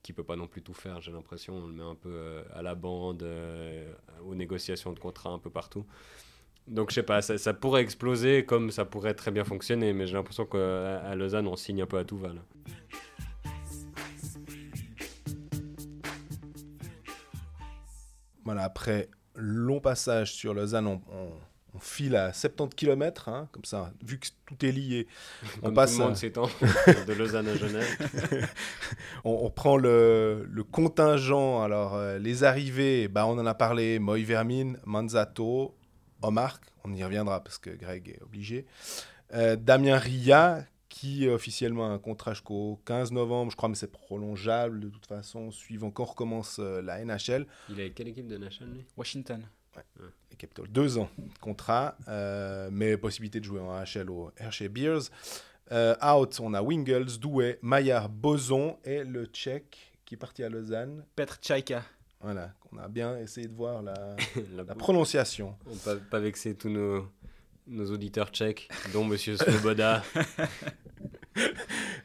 qui 0.02 0.12
peut 0.12 0.22
pas 0.22 0.36
non 0.36 0.46
plus 0.46 0.60
tout 0.60 0.74
faire. 0.74 1.00
J'ai 1.00 1.12
l'impression 1.12 1.54
on 1.54 1.66
le 1.66 1.72
met 1.72 1.82
un 1.82 1.94
peu 1.94 2.10
euh, 2.10 2.42
à 2.52 2.62
la 2.62 2.74
bande, 2.74 3.22
euh, 3.22 3.90
aux 4.26 4.34
négociations 4.34 4.92
de 4.92 4.98
contrats 4.98 5.30
un 5.30 5.38
peu 5.38 5.50
partout. 5.50 5.86
Donc 6.68 6.90
je 6.90 6.96
sais 6.96 7.02
pas, 7.02 7.20
ça, 7.20 7.54
pourrait 7.54 7.82
exploser 7.82 8.44
comme 8.44 8.70
ça 8.70 8.84
pourrait 8.86 9.14
très 9.14 9.30
bien 9.30 9.44
fonctionner, 9.44 9.92
mais 9.92 10.06
j'ai 10.06 10.14
l'impression 10.14 10.46
qu'à 10.46 11.14
Lausanne 11.14 11.46
on 11.46 11.56
signe 11.56 11.82
un 11.82 11.86
peu 11.86 11.98
à 11.98 12.04
tout 12.04 12.16
va. 12.16 12.32
Voilà, 18.44 18.62
après 18.62 19.08
long 19.34 19.80
passage 19.80 20.32
sur 20.34 20.54
Lausanne, 20.54 20.86
on 20.86 21.00
file 21.80 22.16
à 22.16 22.32
70 22.32 22.74
km, 22.74 23.28
hein, 23.28 23.48
comme 23.52 23.64
ça, 23.64 23.92
vu 24.04 24.18
que 24.18 24.28
tout 24.46 24.64
est 24.64 24.72
lié. 24.72 25.06
on 25.62 25.72
passe 25.72 25.96
tout 25.96 26.02
le 26.02 27.04
de 27.06 27.12
Lausanne 27.12 27.48
à 27.48 27.56
Genève. 27.56 28.48
on, 29.24 29.50
prend 29.50 29.76
le, 29.76 30.46
contingent. 30.70 31.62
Alors, 31.62 31.94
euh, 31.94 32.18
les 32.18 32.44
arrivées, 32.44 33.08
bah, 33.08 33.26
on 33.26 33.38
en 33.38 33.46
a 33.46 33.54
parlé 33.54 33.98
Moy 33.98 34.22
Vermin, 34.22 34.74
Manzato, 34.84 35.74
Omar, 36.22 36.60
on 36.84 36.92
y 36.94 37.02
reviendra 37.02 37.42
parce 37.42 37.58
que 37.58 37.70
Greg 37.70 38.08
est 38.08 38.22
obligé. 38.22 38.66
Euh, 39.32 39.56
Damien 39.56 39.98
Ria, 39.98 40.64
qui 40.88 41.28
officiellement 41.28 41.86
a 41.86 41.88
un 41.88 41.98
contrat 41.98 42.34
jusqu'au 42.34 42.80
15 42.86 43.12
novembre, 43.12 43.50
je 43.50 43.56
crois, 43.56 43.68
mais 43.68 43.74
c'est 43.74 43.90
prolongeable 43.90 44.80
de 44.80 44.88
toute 44.88 45.06
façon, 45.06 45.50
suivant 45.50 45.90
quand 45.90 46.04
recommence 46.04 46.58
euh, 46.60 46.80
la 46.82 47.04
NHL. 47.04 47.46
Il 47.68 47.80
est 47.80 47.90
quelle 47.90 48.08
équipe 48.08 48.28
de 48.28 48.38
NHL 48.38 48.84
Washington. 48.96 49.42
Deux 50.68 50.98
ans 50.98 51.08
de 51.16 51.38
contrat, 51.38 51.96
euh, 52.08 52.68
mais 52.70 52.96
possibilité 52.96 53.40
de 53.40 53.44
jouer 53.44 53.60
en 53.60 53.82
HL 53.82 54.10
au 54.10 54.30
Hershey 54.36 54.68
Beers. 54.68 55.10
Euh, 55.72 55.94
out, 56.04 56.38
on 56.40 56.52
a 56.52 56.60
Wingles, 56.60 57.18
Douai, 57.18 57.58
Maillard, 57.62 58.08
Boson 58.08 58.76
et 58.84 59.04
le 59.04 59.26
Tchèque 59.26 59.94
qui 60.04 60.14
est 60.14 60.18
parti 60.18 60.42
à 60.44 60.48
Lausanne. 60.48 61.04
Petr 61.16 61.36
Tchaika. 61.36 61.82
Voilà, 62.20 62.52
on 62.72 62.78
a 62.78 62.88
bien 62.88 63.18
essayé 63.18 63.48
de 63.48 63.54
voir 63.54 63.82
la, 63.82 64.16
la, 64.56 64.74
prononciation. 64.74 65.56
On 65.66 65.74
ne 65.74 65.78
pas, 65.78 65.96
pas 65.96 66.20
vexer 66.20 66.54
tous 66.54 66.68
nos, 66.68 67.06
nos 67.66 67.90
auditeurs 67.90 68.28
tchèques, 68.28 68.68
dont 68.92 69.04
Monsieur 69.04 69.36
Svoboda. 69.36 70.02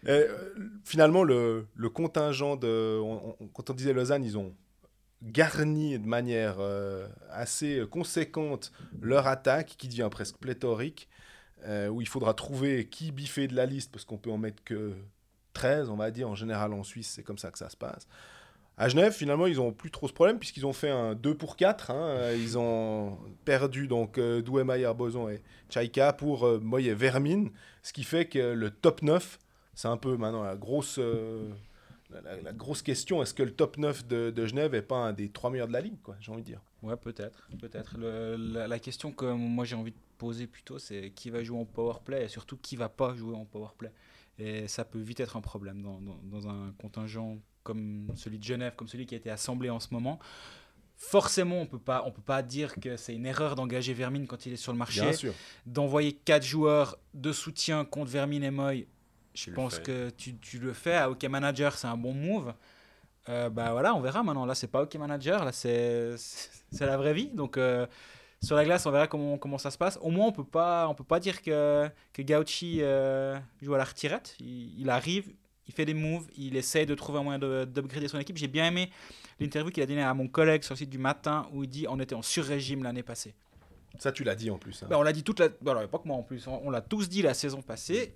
Euh, 0.07 0.55
finalement, 0.85 1.23
le, 1.23 1.67
le 1.75 1.89
contingent 1.89 2.55
de. 2.55 2.99
quand 3.53 3.69
on 3.69 3.73
disait 3.73 3.93
Lausanne, 3.93 4.23
ils 4.23 4.39
ont 4.39 4.55
garni 5.21 5.99
de 5.99 6.07
manière 6.07 6.55
euh, 6.59 7.07
assez 7.29 7.83
conséquente 7.89 8.71
leur 9.01 9.27
attaque, 9.27 9.75
qui 9.77 9.87
devient 9.87 10.09
presque 10.11 10.37
pléthorique, 10.37 11.07
euh, 11.65 11.89
où 11.89 12.01
il 12.01 12.07
faudra 12.07 12.33
trouver 12.33 12.87
qui 12.87 13.11
biffer 13.11 13.47
de 13.47 13.55
la 13.55 13.65
liste, 13.65 13.91
parce 13.91 14.05
qu'on 14.05 14.17
peut 14.17 14.31
en 14.31 14.37
mettre 14.37 14.63
que 14.63 14.95
13, 15.53 15.89
on 15.89 15.95
va 15.95 16.11
dire. 16.11 16.29
En 16.29 16.35
général, 16.35 16.73
en 16.73 16.83
Suisse, 16.83 17.11
c'est 17.15 17.23
comme 17.23 17.37
ça 17.37 17.51
que 17.51 17.57
ça 17.57 17.69
se 17.69 17.77
passe. 17.77 18.07
À 18.77 18.87
Genève, 18.87 19.11
finalement, 19.11 19.45
ils 19.45 19.57
n'ont 19.57 19.73
plus 19.73 19.91
trop 19.91 20.07
ce 20.07 20.13
problème, 20.13 20.39
puisqu'ils 20.39 20.65
ont 20.65 20.71
fait 20.71 20.89
un 20.89 21.13
2 21.13 21.35
pour 21.35 21.57
4. 21.57 21.91
Hein. 21.91 22.31
Ils 22.31 22.57
ont 22.57 23.17
perdu 23.43 23.89
donc 23.89 24.17
euh, 24.17 24.41
Doué, 24.41 24.63
Maillard, 24.63 24.95
Boson 24.95 25.27
et 25.27 25.41
Chaika 25.69 26.13
pour 26.13 26.47
euh, 26.47 26.59
Moye 26.59 26.93
Vermine, 26.93 27.51
ce 27.83 27.91
qui 27.91 28.05
fait 28.05 28.27
que 28.27 28.53
le 28.53 28.69
top 28.69 29.01
9, 29.01 29.37
c'est 29.75 29.89
un 29.89 29.97
peu 29.97 30.15
maintenant 30.15 30.43
la 30.43 30.55
grosse 30.55 30.97
la, 32.09 32.53
grosse 32.53 32.81
question, 32.81 33.21
est-ce 33.21 33.33
que 33.33 33.43
le 33.43 33.51
top 33.51 33.77
9 33.77 34.07
de, 34.07 34.45
Genève 34.45 34.71
n'est 34.71 34.81
pas 34.81 34.97
un 34.97 35.13
des 35.13 35.29
trois 35.29 35.49
meilleurs 35.49 35.67
de 35.67 35.73
la 35.73 35.81
ligue, 35.81 35.97
j'ai 36.19 36.31
envie 36.31 36.41
de 36.41 36.47
dire? 36.47 36.61
Ouais, 36.81 36.95
peut-être. 36.95 37.47
peut-être. 37.59 37.97
La, 37.97 38.79
question 38.79 39.11
que 39.11 39.25
moi 39.25 39.65
j'ai 39.65 39.75
envie 39.75 39.91
de 39.91 39.97
poser 40.17 40.47
plutôt, 40.47 40.79
c'est 40.79 41.11
qui 41.11 41.29
va 41.29 41.43
jouer 41.43 41.59
en 41.59 41.65
power 41.65 41.95
play 42.03 42.25
et 42.25 42.27
surtout 42.27 42.57
qui 42.57 42.75
va 42.75 42.89
pas 42.89 43.15
jouer 43.15 43.35
en 43.35 43.45
power 43.45 43.69
play? 43.77 43.91
Et 44.37 44.67
ça 44.67 44.85
peut 44.85 44.99
vite 44.99 45.19
être 45.19 45.35
un 45.35 45.41
problème 45.41 45.81
dans, 45.81 45.99
dans, 45.99 46.47
un 46.47 46.71
contingent 46.79 47.39
comme 47.63 48.07
celui 48.15 48.39
de 48.39 48.43
Genève, 48.43 48.73
comme 48.75 48.87
celui 48.87 49.05
qui 49.05 49.13
a 49.13 49.17
été 49.17 49.29
assemblé 49.29 49.69
en 49.69 49.81
ce 49.81 49.89
moment. 49.93 50.17
Forcément, 50.95 51.61
on 51.61 51.65
peut 51.65 51.79
pas, 51.79 52.03
on 52.05 52.11
peut 52.11 52.21
pas 52.21 52.41
dire 52.41 52.75
que 52.75 52.97
c'est 52.97 53.13
une 53.15 53.25
erreur 53.25 53.55
d'engager 53.55 53.93
Vermine 53.93 54.27
quand 54.27 54.45
il 54.45 54.53
est 54.53 54.57
sur 54.57 54.71
le 54.71 54.77
marché. 54.77 55.11
D'envoyer 55.65 56.13
quatre 56.13 56.45
joueurs 56.45 56.97
de 57.13 57.31
soutien 57.31 57.85
contre 57.85 58.11
Vermine 58.11 58.43
et 58.43 58.51
Moy, 58.51 58.87
je 59.33 59.51
pense 59.51 59.79
que 59.79 60.09
tu, 60.11 60.37
tu, 60.37 60.59
le 60.59 60.73
fais. 60.73 60.95
À 60.95 61.09
OK 61.09 61.23
Manager, 61.25 61.73
c'est 61.77 61.87
un 61.87 61.97
bon 61.97 62.13
move. 62.13 62.53
bah 63.27 63.71
voilà, 63.71 63.93
on 63.95 64.01
verra 64.01 64.23
maintenant. 64.23 64.45
Là, 64.45 64.55
c'est 64.55 64.67
pas 64.67 64.83
OK 64.83 64.95
Manager, 64.95 65.45
là, 65.45 65.51
c'est 65.51 66.15
la 66.79 66.97
vraie 66.97 67.13
vie. 67.13 67.29
Donc, 67.33 67.57
sur 68.41 68.55
la 68.55 68.63
glace, 68.63 68.85
on 68.85 68.91
verra 68.91 69.07
comment, 69.07 69.37
comment 69.37 69.57
ça 69.57 69.69
se 69.69 69.77
passe. 69.77 69.99
Au 70.01 70.09
moins, 70.09 70.27
on 70.27 70.31
peut 70.31 70.45
pas, 70.45 70.87
on 70.87 70.95
peut 70.95 71.03
pas 71.03 71.19
dire 71.19 71.41
que, 71.41 71.89
que 72.13 72.21
Gauchi 72.21 72.79
euh, 72.81 73.37
joue 73.61 73.73
à 73.73 73.77
la 73.77 73.83
retirette. 73.83 74.35
Il, 74.39 74.89
arrive, 74.89 75.33
il 75.67 75.73
fait 75.73 75.85
des 75.85 75.93
moves, 75.93 76.25
il 76.37 76.55
essaie 76.55 76.85
de 76.85 76.95
trouver 76.95 77.19
un 77.19 77.23
moyen 77.23 77.39
d'upgrader 77.39 78.07
son 78.07 78.17
équipe. 78.17 78.37
J'ai 78.37 78.47
bien 78.47 78.67
aimé 78.67 78.91
l'interview 79.39 79.71
qu'il 79.71 79.83
a 79.83 79.85
donnée 79.85 80.03
à 80.03 80.13
mon 80.13 80.27
collègue 80.27 80.63
sur 80.63 80.73
le 80.73 80.77
site 80.77 80.89
du 80.89 80.97
matin 80.97 81.49
où 81.53 81.63
il 81.63 81.69
dit 81.69 81.85
on 81.89 81.99
était 81.99 82.15
en 82.15 82.21
sur-régime 82.21 82.83
l'année 82.83 83.03
passée. 83.03 83.33
Ça, 83.97 84.13
tu 84.13 84.23
l'as 84.23 84.35
dit 84.35 84.49
en 84.49 84.57
plus. 84.57 84.83
Hein. 84.83 84.87
Ben, 84.89 84.95
on 84.95 85.01
l'a 85.01 85.11
dit 85.11 85.23
toute 85.23 85.39
la. 85.39 85.49
Ben, 85.49 85.71
alors, 85.71 85.89
pas 85.89 85.99
que 85.99 86.07
moi 86.07 86.15
en 86.15 86.23
plus. 86.23 86.47
On, 86.47 86.69
l'a 86.69 86.81
tous 86.81 87.09
dit 87.09 87.21
la 87.21 87.33
saison 87.33 87.61
passée. 87.61 88.15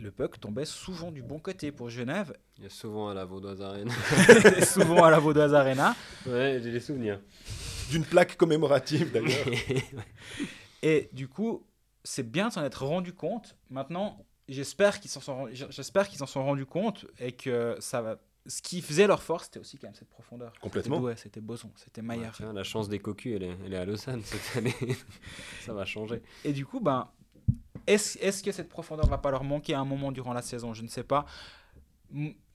Le 0.00 0.10
puck 0.10 0.40
tombait 0.40 0.64
souvent 0.64 1.10
du 1.10 1.22
bon 1.22 1.38
côté 1.38 1.72
pour 1.72 1.90
Genève. 1.90 2.34
Il 2.56 2.64
y 2.64 2.66
a 2.66 2.70
souvent 2.70 3.08
à 3.08 3.14
la 3.14 3.24
Vaudoise 3.24 3.60
Arena. 3.60 3.92
souvent 4.64 5.04
à 5.04 5.10
la 5.10 5.18
Vaudoise 5.18 5.54
Arena. 5.54 5.94
Ouais, 6.26 6.60
j'ai 6.62 6.72
des 6.72 6.80
souvenirs 6.80 7.20
d'une 7.88 8.04
plaque 8.04 8.36
commémorative 8.36 9.12
d'ailleurs. 9.12 9.46
et 10.82 11.08
du 11.12 11.28
coup, 11.28 11.66
c'est 12.04 12.28
bien 12.28 12.48
de 12.48 12.52
s'en 12.52 12.64
être 12.64 12.84
rendu 12.84 13.12
compte. 13.12 13.56
Maintenant, 13.70 14.24
j'espère 14.48 15.00
qu'ils 15.00 15.10
s'en 15.10 15.20
sont, 15.20 15.48
j'espère 15.52 16.08
qu'ils 16.08 16.22
en 16.22 16.26
sont 16.26 16.44
rendus 16.44 16.66
compte 16.66 17.06
et 17.18 17.32
que 17.32 17.76
ça 17.80 18.02
va. 18.02 18.18
Ce 18.46 18.62
qui 18.62 18.80
faisait 18.80 19.06
leur 19.06 19.22
force, 19.22 19.44
c'était 19.44 19.60
aussi 19.60 19.76
quand 19.76 19.88
même 19.88 19.94
cette 19.94 20.08
profondeur. 20.08 20.54
Complètement. 20.60 21.00
Ouais, 21.00 21.16
c'était 21.16 21.42
Boson, 21.42 21.70
c'était 21.76 22.00
Maillard. 22.00 22.38
la 22.54 22.64
chance 22.64 22.88
des 22.88 22.98
cocus, 22.98 23.36
elle 23.36 23.42
est, 23.42 23.56
elle 23.66 23.74
est 23.74 23.76
à 23.76 23.84
Lausanne 23.84 24.22
cette 24.24 24.56
année. 24.56 24.74
ça 25.60 25.74
va 25.74 25.84
changer. 25.84 26.22
Et 26.44 26.54
du 26.54 26.64
coup, 26.64 26.80
ben, 26.80 27.10
est-ce 27.92 28.18
est 28.18 28.44
que 28.44 28.52
cette 28.52 28.68
profondeur 28.68 29.06
va 29.06 29.18
pas 29.18 29.30
leur 29.30 29.44
manquer 29.44 29.74
à 29.74 29.80
un 29.80 29.84
moment 29.84 30.12
durant 30.12 30.32
la 30.32 30.42
saison? 30.42 30.74
Je 30.74 30.82
ne 30.82 30.88
sais 30.88 31.04
pas 31.04 31.26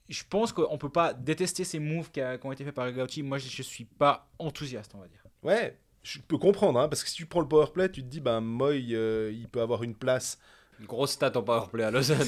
je 0.09 0.23
pense 0.29 0.51
qu'on 0.51 0.77
peut 0.77 0.89
pas 0.89 1.13
détester 1.13 1.63
ces 1.63 1.79
moves 1.79 2.11
qui, 2.11 2.21
ont 2.21 2.51
été 2.51 2.63
faits 2.63 2.75
par 2.75 2.91
Gauchi. 2.91 3.23
Moi, 3.23 3.37
je, 3.37 3.45
ne 3.45 3.63
suis 3.63 3.85
pas 3.85 4.27
enthousiaste, 4.39 4.91
on 4.95 4.99
va 4.99 5.07
dire. 5.07 5.23
Ouais, 5.41 5.77
je 6.03 6.19
peux 6.19 6.37
comprendre, 6.37 6.79
hein, 6.79 6.89
parce 6.89 7.03
que 7.03 7.09
si 7.09 7.15
tu 7.15 7.25
prends 7.25 7.41
le 7.41 7.47
powerplay, 7.47 7.89
tu 7.89 8.01
te 8.03 8.07
dis, 8.07 8.19
ben, 8.19 8.41
Moy, 8.41 8.89
euh, 8.91 9.31
il 9.33 9.47
peut 9.47 9.61
avoir 9.61 9.83
une 9.83 9.95
place. 9.95 10.37
Une 10.79 10.87
grosse 10.87 11.11
stat 11.11 11.31
en 11.35 11.43
powerplay 11.43 11.83
à 11.83 11.91
Lausanne. 11.91 12.27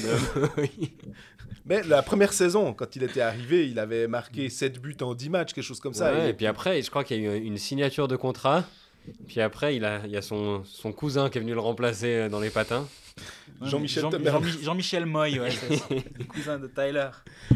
Mais 1.66 1.82
la 1.82 2.02
première 2.02 2.32
saison, 2.32 2.72
quand 2.72 2.96
il 2.96 3.02
était 3.02 3.20
arrivé, 3.20 3.68
il 3.68 3.78
avait 3.78 4.08
marqué 4.08 4.48
7 4.48 4.80
buts 4.80 4.96
en 5.00 5.14
10 5.14 5.30
matchs, 5.30 5.52
quelque 5.52 5.64
chose 5.64 5.80
comme 5.80 5.94
ça. 5.94 6.28
et, 6.28 6.32
puis 6.32 6.46
après, 6.46 6.80
je 6.80 6.90
crois 6.90 7.04
qu'il 7.04 7.22
y 7.22 7.26
a 7.26 7.36
eu 7.36 7.42
une 7.42 7.58
signature 7.58 8.08
de 8.08 8.16
contrat. 8.16 8.64
Puis 9.26 9.40
après, 9.40 9.76
il, 9.76 9.84
a, 9.84 10.00
il 10.04 10.10
y 10.10 10.16
a 10.16 10.22
son, 10.22 10.64
son 10.64 10.92
cousin 10.92 11.30
qui 11.30 11.38
est 11.38 11.40
venu 11.40 11.54
le 11.54 11.60
remplacer 11.60 12.14
euh, 12.14 12.28
dans 12.28 12.40
les 12.40 12.50
patins. 12.50 12.86
Jean-Michel 13.62 14.04
Jean, 14.62 15.06
Moy, 15.06 15.38
ouais, 15.38 15.48
le 16.18 16.24
cousin 16.24 16.58
de 16.58 16.66
Tyler. 16.66 17.10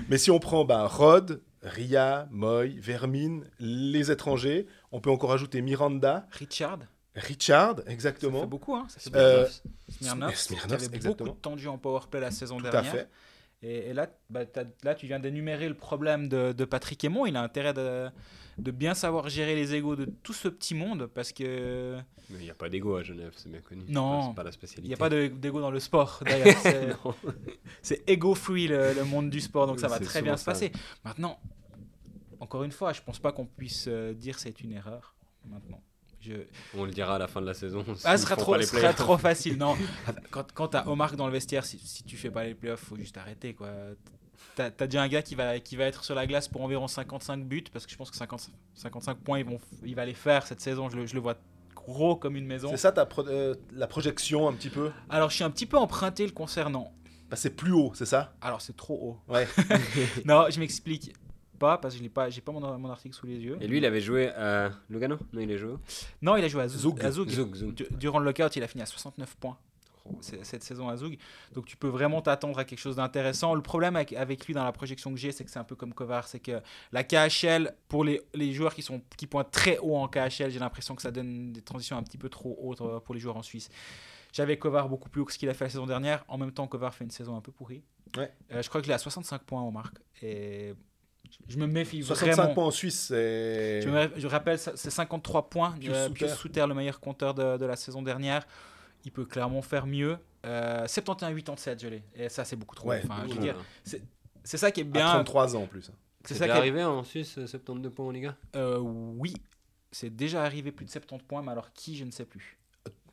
Mais 0.08 0.18
si 0.18 0.30
on 0.30 0.38
prend 0.38 0.64
bah, 0.64 0.86
Rod, 0.86 1.42
Ria, 1.62 2.28
Moy, 2.30 2.78
Vermine, 2.78 3.44
les 3.58 4.10
étrangers, 4.10 4.66
on 4.92 5.00
peut 5.00 5.10
encore 5.10 5.32
ajouter 5.32 5.60
Miranda. 5.60 6.26
Richard. 6.32 6.78
Richard, 7.14 7.76
exactement. 7.86 8.38
Ça 8.38 8.44
fait 8.44 8.50
beaucoup, 8.50 8.74
hein. 8.74 8.86
Ça 8.88 9.10
fait 9.10 9.16
euh, 9.16 9.46
Smirnov, 9.88 10.34
Smirnov, 10.34 10.72
avait 10.84 10.98
beaucoup 10.98 11.24
de 11.24 11.30
tendu 11.30 11.66
en 11.66 11.76
powerplay 11.76 12.20
la 12.20 12.30
saison 12.30 12.60
dernière. 12.60 12.82
Tout 12.82 12.88
à 12.88 13.00
fait. 13.00 13.08
Et, 13.62 13.92
là, 13.92 14.08
bah, 14.30 14.44
là, 14.82 14.94
tu 14.94 15.06
viens 15.06 15.20
d'énumérer 15.20 15.68
le 15.68 15.74
problème 15.74 16.28
de, 16.28 16.52
de 16.52 16.64
Patrick 16.64 17.04
Aymon. 17.04 17.26
Il 17.26 17.36
a 17.36 17.42
intérêt 17.42 17.74
de 17.74 18.08
de 18.60 18.70
bien 18.70 18.94
savoir 18.94 19.28
gérer 19.28 19.54
les 19.54 19.74
égos 19.74 19.96
de 19.96 20.04
tout 20.22 20.32
ce 20.32 20.48
petit 20.48 20.74
monde 20.74 21.06
parce 21.06 21.32
que. 21.32 21.96
Mais 22.28 22.38
il 22.38 22.44
n'y 22.44 22.50
a 22.50 22.54
pas 22.54 22.68
d'ego 22.68 22.96
à 22.96 23.02
Genève, 23.02 23.32
c'est 23.36 23.50
bien 23.50 23.60
connu. 23.60 23.84
Non, 23.88 24.28
c'est 24.28 24.36
pas 24.36 24.44
la 24.44 24.52
spécialité. 24.52 24.86
Il 24.86 24.88
n'y 24.88 24.94
a 24.94 24.96
pas 24.96 25.08
d'ego 25.10 25.60
dans 25.60 25.70
le 25.70 25.80
sport 25.80 26.22
d'ailleurs. 26.26 26.62
c'est 27.82 28.08
ego-free 28.08 28.68
le, 28.68 29.04
monde 29.04 29.30
du 29.30 29.40
sport, 29.40 29.66
donc 29.66 29.80
ça 29.80 29.88
va 29.88 29.98
très 29.98 30.22
bien 30.22 30.36
se 30.36 30.44
passer. 30.44 30.72
Maintenant, 31.04 31.40
encore 32.38 32.64
une 32.64 32.72
fois, 32.72 32.92
je 32.92 33.00
pense 33.02 33.18
pas 33.18 33.32
qu'on 33.32 33.46
puisse 33.46 33.86
euh, 33.88 34.12
dire 34.14 34.38
c'est 34.38 34.60
une 34.60 34.72
erreur 34.72 35.14
maintenant. 35.46 35.82
Je... 36.20 36.34
On 36.76 36.84
le 36.84 36.90
dira 36.90 37.16
à 37.16 37.18
la 37.18 37.28
fin 37.28 37.40
de 37.40 37.46
la 37.46 37.54
saison. 37.54 37.82
Ah, 38.04 38.18
ce 38.18 38.24
sera, 38.24 38.36
trop, 38.36 38.54
trop 38.94 39.16
facile. 39.16 39.56
Non, 39.56 39.74
quand, 40.30 40.52
quand 40.52 40.68
tu 40.68 40.76
as 40.76 40.86
Omar 40.86 41.16
dans 41.16 41.26
le 41.26 41.32
vestiaire, 41.32 41.64
si, 41.64 41.78
si 41.78 42.04
tu 42.04 42.18
fais 42.18 42.30
pas 42.30 42.44
les 42.44 42.54
playoffs, 42.54 42.80
faut 42.80 42.96
juste 42.96 43.16
arrêter. 43.16 43.54
quoi 43.54 43.70
T'as 44.68 44.84
as 44.84 44.86
déjà 44.86 45.02
un 45.02 45.08
gars 45.08 45.22
qui 45.22 45.34
va, 45.34 45.58
qui 45.60 45.76
va 45.76 45.84
être 45.84 46.04
sur 46.04 46.14
la 46.14 46.26
glace 46.26 46.48
pour 46.48 46.62
environ 46.62 46.88
55 46.88 47.44
buts, 47.44 47.64
parce 47.72 47.86
que 47.86 47.92
je 47.92 47.96
pense 47.96 48.10
que 48.10 48.16
50, 48.16 48.50
55 48.74 49.18
points, 49.18 49.38
ils 49.38 49.44
vont, 49.44 49.58
il 49.84 49.94
va 49.94 50.04
les 50.04 50.14
faire 50.14 50.46
cette 50.46 50.60
saison. 50.60 50.90
Je 50.90 50.96
le, 50.96 51.06
je 51.06 51.14
le 51.14 51.20
vois 51.20 51.36
gros 51.74 52.16
comme 52.16 52.36
une 52.36 52.46
maison. 52.46 52.68
C'est 52.70 52.76
ça 52.76 52.92
ta 52.92 53.08
euh, 53.18 53.54
la 53.72 53.86
projection 53.86 54.48
un 54.48 54.52
petit 54.52 54.70
peu? 54.70 54.90
Alors, 55.08 55.30
je 55.30 55.36
suis 55.36 55.44
un 55.44 55.50
petit 55.50 55.66
peu 55.66 55.78
emprunté 55.78 56.26
le 56.26 56.32
concernant. 56.32 56.92
Bah, 57.30 57.36
c'est 57.36 57.50
plus 57.50 57.72
haut, 57.72 57.92
c'est 57.94 58.06
ça? 58.06 58.34
Alors, 58.40 58.60
c'est 58.60 58.76
trop 58.76 58.94
haut. 58.94 59.32
Ouais. 59.32 59.46
non, 60.24 60.46
je 60.50 60.58
m'explique 60.58 61.14
pas 61.58 61.78
parce 61.78 61.94
que 61.94 61.98
je 61.98 62.02
n'ai 62.02 62.08
pas, 62.08 62.30
j'ai 62.30 62.40
pas 62.40 62.52
mon, 62.52 62.78
mon, 62.78 62.90
article 62.90 63.14
sous 63.14 63.26
les 63.26 63.36
yeux. 63.36 63.56
Et 63.60 63.68
lui, 63.68 63.78
il 63.78 63.84
avait 63.84 64.00
joué 64.00 64.28
à 64.30 64.70
Lugano? 64.88 65.18
Non, 65.32 65.40
il 65.40 65.52
a 65.52 65.56
joué 65.56 65.74
Non, 66.22 66.36
il 66.36 66.44
a 66.44 66.48
joué 66.48 66.62
à 66.62 66.68
Zug. 66.68 67.00
À 67.04 67.10
Zug. 67.10 67.28
Durant 67.92 68.18
le 68.18 68.24
lockout, 68.24 68.56
il 68.56 68.62
a 68.62 68.68
fini 68.68 68.82
à 68.82 68.86
69 68.86 69.36
points 69.36 69.58
cette 70.20 70.62
saison 70.62 70.88
à 70.88 70.96
Zug. 70.96 71.18
Donc 71.54 71.66
tu 71.66 71.76
peux 71.76 71.88
vraiment 71.88 72.22
t'attendre 72.22 72.58
à 72.58 72.64
quelque 72.64 72.78
chose 72.78 72.96
d'intéressant. 72.96 73.54
Le 73.54 73.62
problème 73.62 73.96
avec, 73.96 74.46
lui 74.46 74.54
dans 74.54 74.64
la 74.64 74.72
projection 74.72 75.12
que 75.12 75.18
j'ai, 75.18 75.32
c'est 75.32 75.44
que 75.44 75.50
c'est 75.50 75.58
un 75.58 75.64
peu 75.64 75.76
comme 75.76 75.94
Kovar, 75.94 76.28
c'est 76.28 76.40
que 76.40 76.60
la 76.92 77.04
KHL, 77.04 77.74
pour 77.88 78.04
les, 78.04 78.22
les, 78.34 78.52
joueurs 78.52 78.74
qui, 78.74 78.82
sont, 78.82 79.02
qui 79.16 79.26
pointent 79.26 79.50
très 79.50 79.78
haut 79.78 79.96
en 79.96 80.08
KHL, 80.08 80.50
j'ai 80.50 80.58
l'impression 80.58 80.94
que 80.94 81.02
ça 81.02 81.10
donne 81.10 81.52
des 81.52 81.62
transitions 81.62 81.96
un 81.96 82.02
petit 82.02 82.18
peu 82.18 82.28
trop 82.28 82.56
hautes 82.60 82.80
euh, 82.80 83.00
pour 83.00 83.14
les 83.14 83.20
joueurs 83.20 83.36
en 83.36 83.42
Suisse. 83.42 83.68
J'avais 84.32 84.58
Kovar 84.58 84.88
beaucoup 84.88 85.08
plus 85.08 85.22
haut 85.22 85.24
que 85.24 85.32
ce 85.32 85.38
qu'il 85.38 85.48
a 85.48 85.54
fait 85.54 85.64
la 85.64 85.70
saison 85.70 85.86
dernière. 85.86 86.24
En 86.28 86.38
même 86.38 86.52
temps, 86.52 86.66
Kovar 86.66 86.94
fait 86.94 87.04
une 87.04 87.10
saison 87.10 87.36
un 87.36 87.40
peu 87.40 87.52
pourrie. 87.52 87.82
Ouais. 88.16 88.32
Euh, 88.52 88.62
je 88.62 88.68
crois 88.68 88.80
qu'il 88.82 88.92
a 88.92 88.98
65 88.98 89.42
points 89.42 89.62
au 89.62 89.70
marque. 89.70 89.96
Et 90.22 90.74
je 91.48 91.58
me 91.58 91.66
méfie 91.66 92.02
65 92.02 92.54
points 92.54 92.64
en 92.64 92.70
Suisse, 92.70 93.06
c'est... 93.08 93.82
Je, 93.82 94.26
rappelle, 94.26 94.58
c'est 94.58 94.90
53 94.90 95.48
points. 95.48 95.74
Pius 95.78 95.92
euh, 95.92 96.34
Souter, 96.34 96.66
le 96.66 96.74
meilleur 96.74 97.00
compteur 97.00 97.34
de, 97.34 97.56
de, 97.56 97.66
la 97.66 97.76
saison 97.76 98.02
dernière 98.02 98.46
il 99.04 99.12
peut 99.12 99.24
clairement 99.24 99.62
faire 99.62 99.86
mieux. 99.86 100.18
Euh, 100.46 100.86
71-87, 100.86 101.80
je 101.80 101.88
l'ai. 101.88 102.02
Et 102.14 102.28
ça, 102.28 102.44
c'est 102.44 102.56
beaucoup 102.56 102.74
trop. 102.74 102.92
enfin, 102.92 103.24
je 103.28 103.34
veux 103.34 103.40
dire, 103.40 103.56
c'est 103.84 104.56
ça 104.56 104.70
qui 104.70 104.80
est 104.80 104.84
bien. 104.84 105.08
À 105.08 105.14
33 105.14 105.56
ans 105.56 105.62
en 105.62 105.66
plus. 105.66 105.90
C'est 106.24 106.34
ça 106.34 106.46
qui 106.46 106.52
est 106.52 106.56
arrivé 106.56 106.84
en 106.84 107.02
Suisse, 107.02 107.38
72 107.46 107.92
points 107.92 108.06
en 108.06 108.10
Liga 108.10 108.36
euh, 108.56 108.78
Oui, 108.78 109.34
c'est 109.90 110.14
déjà 110.14 110.44
arrivé 110.44 110.70
plus 110.70 110.84
de 110.84 110.90
70 110.90 111.24
points, 111.24 111.42
mais 111.42 111.52
alors 111.52 111.72
qui, 111.72 111.96
je 111.96 112.04
ne 112.04 112.10
sais 112.10 112.26
plus. 112.26 112.58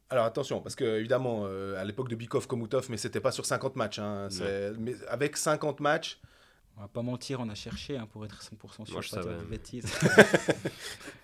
Alors 0.09 0.25
attention, 0.25 0.61
parce 0.61 0.75
que 0.75 0.99
évidemment, 0.99 1.41
euh, 1.43 1.79
à 1.79 1.83
l'époque 1.83 2.09
de 2.09 2.15
Bikov, 2.15 2.47
Komutov, 2.47 2.87
mais 2.89 2.97
c'était 2.97 3.19
pas 3.19 3.31
sur 3.31 3.45
50 3.45 3.75
matchs. 3.75 3.99
Hein, 3.99 4.29
mais 4.77 4.95
avec 5.09 5.35
50 5.35 5.79
matchs, 5.79 6.19
on 6.77 6.81
va 6.81 6.87
pas 6.87 7.01
mentir, 7.01 7.39
on 7.39 7.49
a 7.49 7.55
cherché 7.55 7.97
hein, 7.97 8.07
pour 8.11 8.23
être 8.23 8.41
100% 8.41 8.85
sûr, 8.85 9.01
je 9.01 9.15
pas 9.15 9.21
dire 9.23 9.37
de 9.37 9.43
bêtises. 9.43 9.85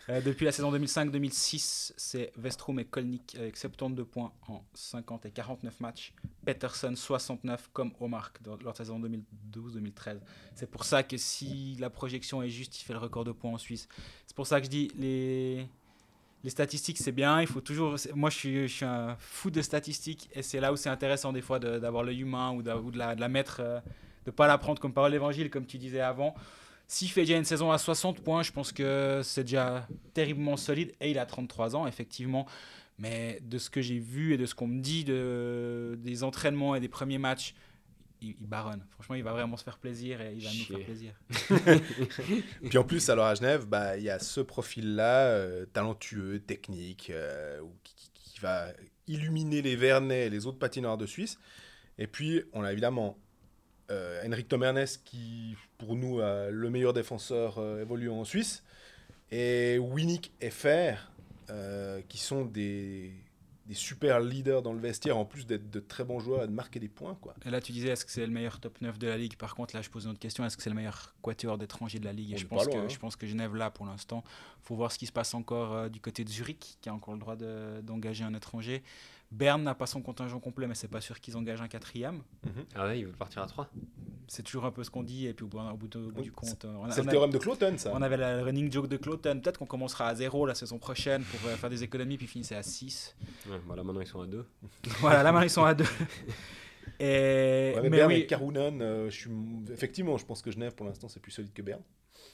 Euh, 0.10 0.20
depuis 0.20 0.43
la 0.43 0.51
saison 0.51 0.70
2005-2006, 0.74 1.93
c'est 1.95 2.34
Vestrom 2.36 2.78
et 2.78 2.84
Kolnik 2.84 3.36
avec 3.39 3.56
72 3.56 4.06
points 4.06 4.34
en 4.49 4.62
50 4.74 5.28
et 5.28 5.32
49 5.32 5.80
matchs. 5.80 6.14
Peterson 6.43 6.93
69 6.93 7.70
comme 7.72 7.93
Omar 8.01 8.34
dans 8.41 8.58
leur 8.58 8.76
saison 8.76 8.99
2012-2013. 8.99 10.20
C'est 10.56 10.70
pour 10.70 10.84
ça 10.84 11.04
que 11.04 11.16
si 11.16 11.78
la 11.80 11.89
projection 11.89 12.43
est 12.43 12.49
juste, 12.49 12.82
il 12.82 12.84
fait 12.84 12.91
le 12.91 12.99
record 12.99 13.24
de 13.24 13.32
points 13.32 13.51
en 13.51 13.58
Suisse. 13.58 13.88
C'est 14.28 14.36
pour 14.36 14.45
ça 14.45 14.60
que 14.60 14.66
je 14.66 14.72
dis 14.72 14.91
les 14.97 15.70
les 16.43 16.49
statistiques, 16.49 16.97
c'est 16.97 17.14
bien. 17.14 17.39
Il 17.39 17.47
faut 17.47 17.62
toujours. 17.62 17.95
Moi, 18.14 18.30
je 18.30 18.38
suis, 18.38 18.68
je 18.68 18.74
suis, 18.74 18.86
un 18.86 19.16
fou 19.18 19.49
de 19.49 19.62
statistiques 19.62 20.30
et 20.34 20.41
c'est 20.41 20.60
là 20.60 20.74
où 20.74 20.76
c'est 20.76 20.89
intéressant 20.89 21.32
des 21.32 21.41
fois 21.41 21.60
d'avoir 21.60 22.04
l'œil 22.04 22.20
humain 22.22 22.51
ou, 22.51 22.62
de, 22.62 22.91
de, 22.91 22.97
la, 22.97 23.16
de, 23.16 23.22
la, 23.22 23.30
mettre 23.30 23.62
euh, 23.62 23.80
de 24.26 24.32
ne 24.32 24.32
pas 24.32 24.47
la 24.47 24.57
prendre 24.57 24.80
comme 24.80 24.93
parole 24.93 25.11
d'évangile, 25.11 25.49
comme 25.49 25.65
tu 25.65 25.78
disais 25.78 26.01
avant. 26.01 26.36
S'il 26.88 27.09
fait 27.09 27.21
déjà 27.21 27.38
une 27.38 27.45
saison 27.45 27.71
à 27.71 27.78
60 27.78 28.21
points, 28.21 28.43
je 28.43 28.51
pense 28.51 28.71
que 28.71 29.21
c'est 29.24 29.43
déjà 29.43 29.88
terriblement 30.13 30.57
solide. 30.57 30.91
Et 31.01 31.11
il 31.11 31.19
a 31.19 31.26
33 31.26 31.76
ans, 31.76 31.88
effectivement. 31.88 32.45
Mais 32.99 33.39
de 33.41 33.57
ce 33.57 33.69
que 33.69 33.82
j'ai 33.82 33.99
vu 33.99 34.34
et 34.34 34.38
de 34.38 34.45
ce 34.45 34.53
qu'on 34.53 34.67
me 34.67 34.80
dit 34.80 35.03
de, 35.03 35.97
des 35.99 36.24
entraînements 36.24 36.76
et 36.76 36.80
des 36.80 36.89
premiers 36.89 37.17
matchs, 37.17 37.55
il, 38.21 38.47
baronne. 38.47 38.86
Franchement, 38.91 39.15
il 39.15 39.24
va 39.24 39.34
vraiment 39.34 39.57
se 39.57 39.63
faire 39.63 39.78
plaisir 39.78 40.21
et 40.21 40.34
il 40.36 40.43
va 40.43 40.49
nous 40.49 40.63
faire 40.63 40.86
plaisir. 40.86 41.13
Puis 42.69 42.78
en 42.78 42.84
plus, 42.84 43.09
alors 43.09 43.26
à 43.26 43.36
Genève, 43.36 43.65
bah, 43.65 43.97
il 43.97 44.03
y 44.03 44.09
a 44.09 44.19
ce 44.19 44.39
profil-là, 44.39 45.28
euh, 45.28 45.65
talentueux, 45.65 46.39
technique, 46.39 47.09
euh, 47.09 47.61
qui, 47.84 48.11
qui, 48.13 48.39
va 48.39 48.67
illuminer 49.07 49.61
les 49.61 49.76
Vernets 49.76 50.28
et 50.28 50.30
les 50.30 50.45
autres 50.47 50.59
patineurs 50.59 50.97
de 50.97 51.05
Suisse. 51.05 51.38
Et 51.97 52.07
puis, 52.07 52.43
on 52.53 52.63
a 52.63 52.71
évidemment 52.71 53.17
euh, 53.92 54.22
Henrik 54.26 54.48
Tomernes, 54.48 54.86
qui 55.04 55.56
pour 55.78 55.96
nous 55.96 56.22
a 56.22 56.50
le 56.50 56.70
meilleur 56.70 56.94
défenseur 56.94 57.58
euh, 57.58 57.82
évoluant 57.82 58.20
en 58.20 58.26
Suisse, 58.26 58.64
et 59.32 59.78
Winnick 59.78 60.32
FR, 60.42 61.12
euh, 61.50 62.02
qui 62.08 62.18
sont 62.18 62.46
des, 62.46 63.12
des, 63.66 63.74
super 63.74 64.22
leaders 64.22 64.62
dans 64.62 64.72
le 64.72 64.80
vestiaire, 64.80 65.18
en 65.18 65.26
plus 65.26 65.46
d'être 65.46 65.70
de 65.70 65.80
très 65.82 66.06
bons 66.06 66.20
joueurs 66.20 66.44
et 66.44 66.48
de 66.48 66.54
marquer 66.54 66.80
des 66.80 66.88
points. 66.88 67.18
Quoi. 67.20 67.36
Et 67.46 67.50
là, 67.50 67.60
tu 67.60 67.74
disais, 67.74 67.90
est-ce 67.90 68.06
que 68.06 68.12
c'est 68.12 68.26
le 68.26 68.32
meilleur 68.32 68.60
top 68.60 68.80
9 68.80 68.98
de 68.98 69.08
la 69.08 69.18
Ligue? 69.18 69.36
Par 69.36 69.54
contre, 69.54 69.76
là, 69.76 69.82
je 69.82 69.90
pose 69.90 70.06
une 70.06 70.12
autre 70.12 70.20
question, 70.20 70.46
est-ce 70.46 70.56
que 70.56 70.64
c'est 70.64 70.70
le 70.70 70.76
meilleur 70.76 71.14
quatuor 71.22 71.58
d'étrangers 71.58 72.00
de 72.00 72.06
la 72.06 72.14
Ligue? 72.14 72.38
Je 72.38 72.46
pense, 72.46 72.68
que, 72.68 72.78
hein. 72.78 72.88
je 72.88 72.98
pense 72.98 73.18
que 73.18 73.28
Genève, 73.28 73.54
là, 73.56 73.70
pour 73.70 73.86
l'instant, 73.86 74.24
faut 74.62 74.76
voir 74.76 74.94
ce 74.94 74.98
qui 74.98 75.08
se 75.08 75.12
passe 75.12 75.34
encore 75.34 75.90
du 75.90 76.00
côté 76.00 76.24
de 76.24 76.30
Zurich, 76.30 76.78
qui 76.80 76.88
a 76.88 76.94
encore 76.94 77.16
le 77.16 77.20
droit 77.20 77.36
d'engager 77.36 78.24
un 78.24 78.34
étranger. 78.34 78.82
Berne 79.34 79.64
n'a 79.64 79.74
pas 79.74 79.88
son 79.88 80.02
contingent 80.02 80.40
complet, 80.40 80.68
mais 80.68 80.76
c'est 80.76 80.88
pas 80.88 81.02
sûr 81.02 81.20
qu'ils 81.20 81.36
engagent 81.36 81.62
un 81.62 81.68
quatrième. 81.68 82.22
Mhm. 82.46 82.66
Ah 82.76 82.86
ouais, 82.86 83.00
ils 83.00 83.06
veulent 83.06 83.16
partir 83.16 83.42
à 83.42 83.48
3 83.48 83.68
C'est 84.28 84.44
toujours 84.44 84.66
un 84.66 84.72
peu 84.72 84.84
ce 84.84 84.92
qu'on 84.92 85.02
dit, 85.02 85.26
et 85.26 85.34
puis 85.34 85.44
au 85.44 85.48
bout, 85.48 85.58
au 85.58 85.76
bout, 85.76 86.22
du 86.22 86.32
compte. 86.32 86.66
C'est 86.92 87.02
le 87.02 87.10
théorème 87.10 87.32
de 87.32 87.40
Cloton, 87.40 87.74
ça. 87.78 87.92
On 87.96 88.02
avait 88.04 88.18
le 88.18 88.44
running 88.44 88.72
joke 88.72 88.88
de 88.88 88.98
Cloton. 88.98 89.40
Peut-être 89.40 89.58
qu'on 89.58 89.66
commencera 89.66 90.08
à 90.08 90.14
0 90.14 90.46
la 90.46 90.54
saison 90.54 90.78
prochaine 90.78 91.24
pour 91.24 91.50
euh, 91.50 91.56
faire 91.56 91.72
des 91.72 91.82
économies, 91.82 92.18
puis 92.18 92.28
finir 92.28 92.58
à 92.58 92.62
6. 92.62 93.16
Ouais, 93.50 93.58
voilà, 93.66 93.84
maintenant 93.84 94.02
ils 94.02 94.08
sont 94.08 94.22
à 94.22 94.28
2. 94.28 94.46
voilà, 95.00 95.24
là 95.24 95.32
maintenant 95.32 95.48
ils 95.48 95.50
sont 95.50 95.64
à 95.64 95.74
2. 95.74 95.84
et... 97.00 97.74
mais, 97.82 97.90
Berne 97.90 98.12
et 98.12 98.28
Karunen, 98.28 98.82
euh, 98.84 99.10
je 99.10 99.18
suis... 99.18 99.32
effectivement, 99.72 100.16
je 100.18 100.26
pense 100.26 100.44
que 100.44 100.52
Genève 100.52 100.76
pour 100.76 100.86
l'instant 100.86 101.08
c'est 101.08 101.20
plus 101.20 101.32
solide 101.32 101.54
que 101.54 101.64
Berne. 101.64 101.82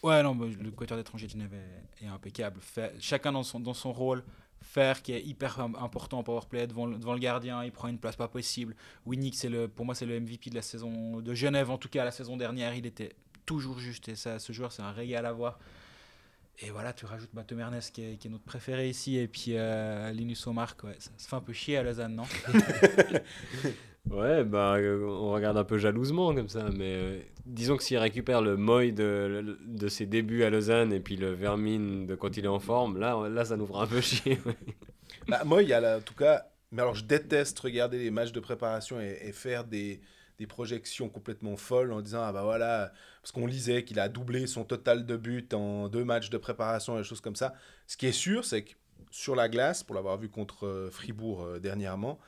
Ouais, 0.03 0.21
non, 0.21 0.37
le 0.37 0.71
quatuor 0.71 0.97
d'étrangers 0.97 1.27
de 1.27 1.31
Genève 1.31 1.53
est, 2.01 2.07
impeccable. 2.07 2.59
Fait, 2.61 2.93
chacun 2.99 3.31
dans 3.31 3.43
son, 3.43 3.59
dans 3.59 3.73
son 3.73 3.91
rôle. 3.91 4.23
Faire 4.61 5.01
qui 5.01 5.13
est 5.13 5.21
hyper 5.21 5.59
important 5.59 6.19
en 6.19 6.23
powerplay 6.23 6.67
devant, 6.67 6.87
devant 6.87 7.13
le 7.13 7.19
gardien, 7.19 7.63
il 7.63 7.71
prend 7.71 7.87
une 7.87 7.97
place 7.97 8.15
pas 8.15 8.27
possible. 8.27 8.75
Winnick, 9.05 9.35
pour 9.75 9.85
moi, 9.85 9.95
c'est 9.95 10.05
le 10.05 10.19
MVP 10.19 10.49
de 10.49 10.55
la 10.55 10.61
saison 10.61 11.21
de 11.21 11.33
Genève, 11.33 11.71
en 11.71 11.77
tout 11.77 11.89
cas 11.89 12.03
la 12.03 12.11
saison 12.11 12.37
dernière, 12.37 12.75
il 12.75 12.85
était 12.85 13.15
toujours 13.45 13.79
juste 13.79 14.09
et 14.09 14.15
ça, 14.15 14.37
ce 14.37 14.53
joueur, 14.53 14.71
c'est 14.71 14.83
un 14.83 14.91
régal 14.91 15.25
à 15.25 15.31
voir. 15.31 15.59
Et 16.61 16.71
voilà, 16.71 16.91
tu 16.91 17.05
rajoutes 17.05 17.33
Mathieu 17.33 17.55
Mernes 17.55 17.79
qui 17.93 18.03
est, 18.03 18.17
qui 18.17 18.27
est, 18.27 18.29
notre 18.29 18.43
préféré 18.43 18.89
ici, 18.89 19.17
et 19.17 19.27
puis 19.27 19.53
euh, 19.55 20.11
Linus 20.11 20.45
Omar, 20.45 20.75
ouais, 20.83 20.95
ça, 20.99 21.09
ça 21.17 21.29
fait 21.29 21.35
un 21.37 21.41
peu 21.41 21.53
chier 21.53 21.77
à 21.77 21.83
Lausanne, 21.83 22.15
non? 22.15 22.25
Ouais, 24.09 24.43
bah, 24.43 24.75
euh, 24.77 25.05
on 25.05 25.31
regarde 25.31 25.57
un 25.57 25.63
peu 25.63 25.77
jalousement 25.77 26.33
comme 26.33 26.49
ça, 26.49 26.65
mais 26.75 26.95
euh, 26.95 27.19
disons 27.45 27.77
que 27.77 27.83
s'il 27.83 27.97
récupère 27.97 28.41
le 28.41 28.57
Moy 28.57 28.91
de, 28.91 29.57
de, 29.65 29.87
ses 29.87 30.07
débuts 30.07 30.43
à 30.43 30.49
Lausanne 30.49 30.91
et 30.91 30.99
puis 30.99 31.15
le 31.15 31.31
Vermine 31.31 32.07
de 32.07 32.15
quand 32.15 32.35
il 32.35 32.45
est 32.45 32.49
en 32.49 32.59
forme, 32.59 32.97
là, 32.97 33.29
là 33.29 33.45
ça 33.45 33.55
nous 33.55 33.67
fera 33.67 33.83
un 33.83 33.87
peu 33.87 34.01
chier. 34.01 34.39
bah, 35.27 35.43
Moy, 35.43 35.71
en 35.75 36.01
tout 36.01 36.15
cas, 36.15 36.47
mais 36.71 36.81
alors 36.81 36.95
je 36.95 37.05
déteste 37.05 37.59
regarder 37.59 37.99
les 37.99 38.09
matchs 38.09 38.31
de 38.31 38.39
préparation 38.39 38.99
et, 38.99 39.31
faire 39.31 39.63
des, 39.63 40.01
des, 40.39 40.47
projections 40.47 41.07
complètement 41.07 41.55
folles 41.55 41.91
en 41.91 42.01
disant, 42.01 42.23
ah 42.23 42.31
bah 42.31 42.43
voilà, 42.43 42.91
parce 43.21 43.31
qu'on 43.31 43.45
lisait 43.45 43.83
qu'il 43.83 43.99
a 43.99 44.09
doublé 44.09 44.47
son 44.47 44.63
total 44.63 45.05
de 45.05 45.17
buts 45.17 45.47
en 45.53 45.87
deux 45.87 46.03
matchs 46.03 46.31
de 46.31 46.37
préparation 46.39 46.95
et 46.95 47.01
des 47.01 47.07
choses 47.07 47.21
comme 47.21 47.35
ça. 47.35 47.53
Ce 47.85 47.95
qui 47.95 48.07
est 48.07 48.11
sûr, 48.11 48.43
c'est 48.43 48.63
que 48.63 48.71
sur 49.11 49.35
la 49.35 49.49
glace, 49.49 49.83
pour 49.83 49.95
l'avoir 49.95 50.17
vu 50.17 50.29
contre 50.29 50.65
euh, 50.65 50.89
Fribourg 50.89 51.59
dernièrement, 51.59 52.19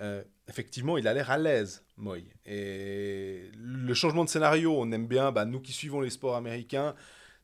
euh, 0.00 0.22
effectivement, 0.48 0.96
il 0.96 1.08
a 1.08 1.14
l'air 1.14 1.30
à 1.30 1.38
l'aise, 1.38 1.84
Moy. 1.96 2.24
Et 2.46 3.50
le 3.56 3.94
changement 3.94 4.24
de 4.24 4.30
scénario, 4.30 4.74
on 4.78 4.90
aime 4.92 5.06
bien, 5.06 5.32
bah, 5.32 5.44
nous 5.44 5.60
qui 5.60 5.72
suivons 5.72 6.00
les 6.00 6.10
sports 6.10 6.36
américains, 6.36 6.94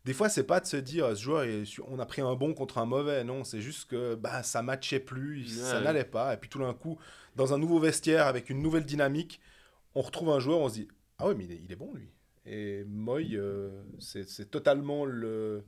des 0.05 0.13
fois, 0.13 0.29
c'est 0.29 0.45
pas 0.45 0.61
de 0.61 0.67
se 0.67 0.77
dire, 0.77 1.09
ce 1.17 1.23
joueur, 1.23 1.47
on 1.89 1.99
a 1.99 2.05
pris 2.05 2.21
un 2.21 2.35
bon 2.35 2.53
contre 2.53 2.77
un 2.79 2.85
mauvais. 2.85 3.25
Non, 3.25 3.43
c'est 3.43 3.63
juste 3.63 3.89
que 3.89 4.15
bah, 4.15 4.43
ça 4.43 4.63
matchait 4.63 5.01
plus, 5.01 5.47
ça 5.47 5.81
n'allait 5.81 6.05
pas. 6.05 6.35
Et 6.35 6.37
puis 6.37 6.51
tout 6.51 6.59
d'un 6.59 6.75
coup, 6.75 6.99
dans 7.37 7.55
un 7.55 7.59
nouveau 7.59 7.79
vestiaire, 7.79 8.27
avec 8.27 8.51
une 8.51 8.61
nouvelle 8.61 8.85
dynamique, 8.85 9.41
on 9.95 10.03
retrouve 10.03 10.29
un 10.31 10.41
joueur, 10.41 10.59
on 10.59 10.69
se 10.69 10.75
dit, 10.75 10.89
ah 11.19 11.27
ouais, 11.27 11.35
mais 11.35 11.45
il 11.45 11.73
est, 11.73 11.77
bon, 11.77 11.95
lui. 11.95 12.13
Et 12.45 12.85
Moy, 12.85 13.31
euh, 13.35 13.83
c'est 13.99 14.51
totalement 14.51 15.07
le, 15.07 15.65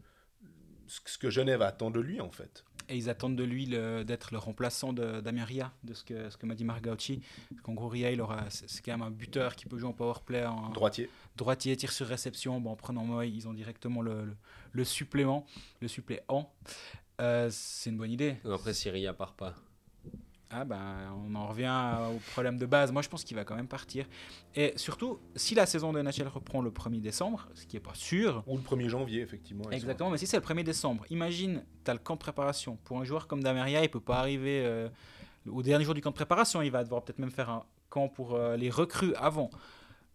ce 0.87 1.16
que 1.16 1.30
Genève 1.30 1.62
attend 1.62 1.91
de 1.91 2.01
lui, 2.01 2.20
en 2.20 2.30
fait. 2.30 2.66
Et 2.89 2.97
ils 2.97 3.11
attendent 3.11 3.37
de 3.37 3.45
lui 3.45 3.66
d'être 3.66 4.32
le 4.32 4.39
remplaçant 4.39 4.93
d'Amir 4.93 5.47
Ria, 5.47 5.72
de 5.84 5.95
ce 5.95 6.05
que, 6.05 6.30
ce 6.30 6.37
que 6.37 6.47
m'a 6.47 6.55
dit 6.55 6.64
Marc 6.64 6.84
Gauchi. 6.84 7.20
Qu'en 7.62 7.74
gros, 7.74 7.89
Ria, 7.89 8.11
c'est 8.49 8.84
quand 8.84 8.93
même 8.93 9.03
un 9.03 9.11
buteur 9.11 9.57
qui 9.57 9.66
peut 9.66 9.78
jouer 9.78 9.89
en 9.89 9.93
powerplay. 9.93 10.45
En, 10.45 10.70
droitier. 10.70 11.11
Droitier, 11.37 11.76
tir 11.76 11.93
sur 11.93 12.07
réception. 12.07 12.61
Bon, 12.61 12.70
en 12.70 12.76
prenant 12.76 13.05
Moy, 13.05 13.28
ils 13.28 13.49
ont 13.49 13.55
directement 13.55 14.03
le, 14.03 14.28
le, 14.72 14.84
supplément, 14.84 15.47
le 15.80 15.89
suppléant. 15.89 16.51
Euh, 17.20 17.49
c'est 17.51 17.91
une 17.91 17.97
bonne 17.97 18.11
idée. 18.11 18.37
Après, 18.45 18.74
si 18.74 18.91
Ria 18.91 19.12
part 19.12 19.32
pas. 19.34 19.55
Ah 20.51 20.64
ben, 20.64 21.12
on 21.26 21.34
en 21.34 21.49
revient 21.49 21.97
au 22.14 22.18
problème 22.30 22.57
de 22.57 22.66
base. 22.66 22.92
Moi, 22.92 23.03
je 23.03 23.09
pense 23.09 23.24
qu'il 23.24 23.36
va 23.36 23.44
quand 23.44 23.57
même 23.57 23.66
partir. 23.66 24.07
Et 24.55 24.72
surtout, 24.76 25.18
si 25.34 25.57
la 25.57 25.66
saison 25.66 25.92
de 25.92 26.01
NHL 26.01 26.28
reprend 26.28 26.62
le 26.62 26.70
1er 26.70 27.01
décembre, 27.01 27.49
ce 27.55 27.66
qui 27.66 27.74
n'est 27.74 27.80
pas 27.80 27.94
sûr. 27.94 28.44
Ou 28.47 28.57
le 28.57 28.62
1er 28.62 28.88
janvier, 28.88 29.22
effectivement. 29.22 29.68
Exactement, 29.70 30.11
mais 30.11 30.18
si 30.18 30.26
c'est 30.26 30.36
le 30.36 30.44
1er 30.44 30.62
décembre, 30.62 31.05
imagine, 31.11 31.64
tu 31.84 31.90
as 31.90 31.94
le 31.94 32.01
camp 32.01 32.14
de 32.14 32.20
préparation. 32.20 32.76
Pour 32.84 33.01
un 33.01 33.05
joueur 33.05 33.26
comme 33.26 33.42
Dameria, 33.42 33.82
il 33.82 33.88
peut 33.88 33.99
pas 33.99 34.18
arriver 34.18 34.62
euh, 34.64 34.88
au 35.51 35.62
dernier 35.62 35.84
jour 35.84 35.94
du 35.94 36.01
camp 36.01 36.11
de 36.11 36.16
préparation. 36.16 36.62
Il 36.62 36.70
va 36.70 36.84
devoir 36.84 37.03
peut-être 37.03 37.18
même 37.18 37.32
faire 37.32 37.51
un 37.51 37.64
camp 37.88 38.09
pour 38.09 38.34
euh, 38.34 38.57
les 38.57 38.70
recrues 38.70 39.14
avant. 39.16 39.51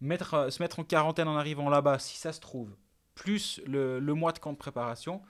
Mettre, 0.00 0.34
euh, 0.34 0.50
se 0.50 0.62
mettre 0.62 0.78
en 0.78 0.84
quarantaine 0.84 1.28
en 1.28 1.36
arrivant 1.36 1.68
là-bas, 1.68 1.98
si 1.98 2.16
ça 2.16 2.32
se 2.32 2.40
trouve. 2.40 2.74
Plus 3.14 3.60
le, 3.66 4.00
le, 4.00 4.14
mois 4.14 4.32
de 4.32 4.38
camp 4.38 4.52
de 4.52 4.58
préparation. 4.58 5.20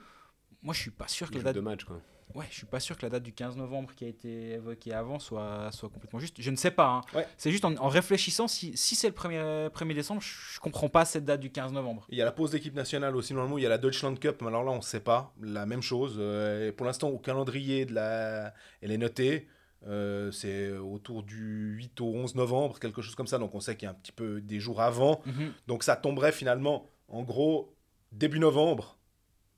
Moi, 0.61 0.73
je 0.73 0.79
suis 0.79 0.91
pas 0.91 1.09
sûr 1.09 1.29
que 1.29 1.35
la 1.35 1.43
date. 1.43 1.55
de 1.55 1.59
match, 1.59 1.83
quoi. 1.83 1.99
Ouais, 2.35 2.45
je 2.49 2.55
suis 2.55 2.65
pas 2.65 2.79
sûr 2.79 2.97
que 2.97 3.03
la 3.03 3.09
date 3.09 3.23
du 3.23 3.33
15 3.33 3.57
novembre 3.57 3.93
qui 3.95 4.05
a 4.05 4.07
été 4.07 4.53
évoquée 4.53 4.93
avant 4.93 5.19
soit, 5.19 5.71
soit 5.71 5.89
complètement 5.89 6.19
juste. 6.19 6.35
Je 6.39 6.49
ne 6.49 6.55
sais 6.55 6.71
pas. 6.71 7.03
Hein. 7.15 7.23
C'est 7.37 7.51
juste 7.51 7.65
en, 7.65 7.87
réfléchissant, 7.87 8.47
si, 8.47 8.75
si 8.75 8.95
c'est 8.95 9.07
le 9.07 9.13
1er, 9.13 9.69
1er 9.69 9.93
décembre, 9.93 10.21
je, 10.21 10.57
ne 10.57 10.61
comprends 10.61 10.89
pas 10.89 11.05
cette 11.05 11.25
date 11.25 11.41
du 11.41 11.51
15 11.51 11.71
novembre. 11.73 12.05
Il 12.09 12.17
y 12.17 12.21
a 12.21 12.25
la 12.25 12.31
pause 12.31 12.51
d'équipe 12.51 12.73
nationale 12.73 13.15
aussi, 13.15 13.33
normalement, 13.33 13.57
il 13.57 13.63
y 13.63 13.67
a 13.67 13.69
la 13.69 13.77
Deutschland 13.77 14.15
Cup, 14.15 14.37
mais 14.41 14.47
alors 14.47 14.63
là, 14.63 14.71
on 14.71 14.77
ne 14.77 14.81
sait 14.81 14.99
pas. 14.99 15.33
La 15.41 15.65
même 15.65 15.81
chose. 15.81 16.15
Euh, 16.17 16.71
pour 16.71 16.85
l'instant, 16.85 17.09
au 17.09 17.19
calendrier, 17.19 17.85
de 17.85 17.93
la... 17.93 18.53
elle 18.81 18.91
est 18.91 18.97
notée. 18.97 19.47
Euh, 19.85 20.31
c'est 20.31 20.71
autour 20.71 21.23
du 21.23 21.75
8 21.75 21.99
au 22.01 22.13
11 22.13 22.35
novembre, 22.35 22.79
quelque 22.79 23.01
chose 23.01 23.15
comme 23.15 23.27
ça. 23.27 23.37
Donc 23.37 23.53
on 23.53 23.59
sait 23.59 23.75
qu'il 23.75 23.85
y 23.85 23.89
a 23.89 23.91
un 23.91 23.95
petit 23.95 24.11
peu 24.11 24.41
des 24.41 24.59
jours 24.59 24.81
avant. 24.81 25.21
Mhm. 25.25 25.51
Donc 25.67 25.83
ça 25.83 25.95
tomberait 25.95 26.31
finalement, 26.31 26.89
en 27.09 27.23
gros, 27.23 27.75
début 28.11 28.39
novembre 28.39 28.97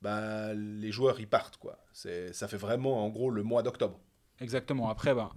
bah, 0.02 0.54
les 0.54 0.92
joueurs 0.92 1.20
y 1.20 1.26
partent. 1.26 1.56
Quoi. 1.56 1.78
Ça 1.92 2.48
fait 2.48 2.56
vraiment 2.56 3.04
en 3.04 3.08
gros 3.08 3.30
le 3.30 3.42
mois 3.42 3.62
d'octobre. 3.62 3.98
Exactement. 4.40 4.90
Après, 4.90 5.14
bah, 5.14 5.30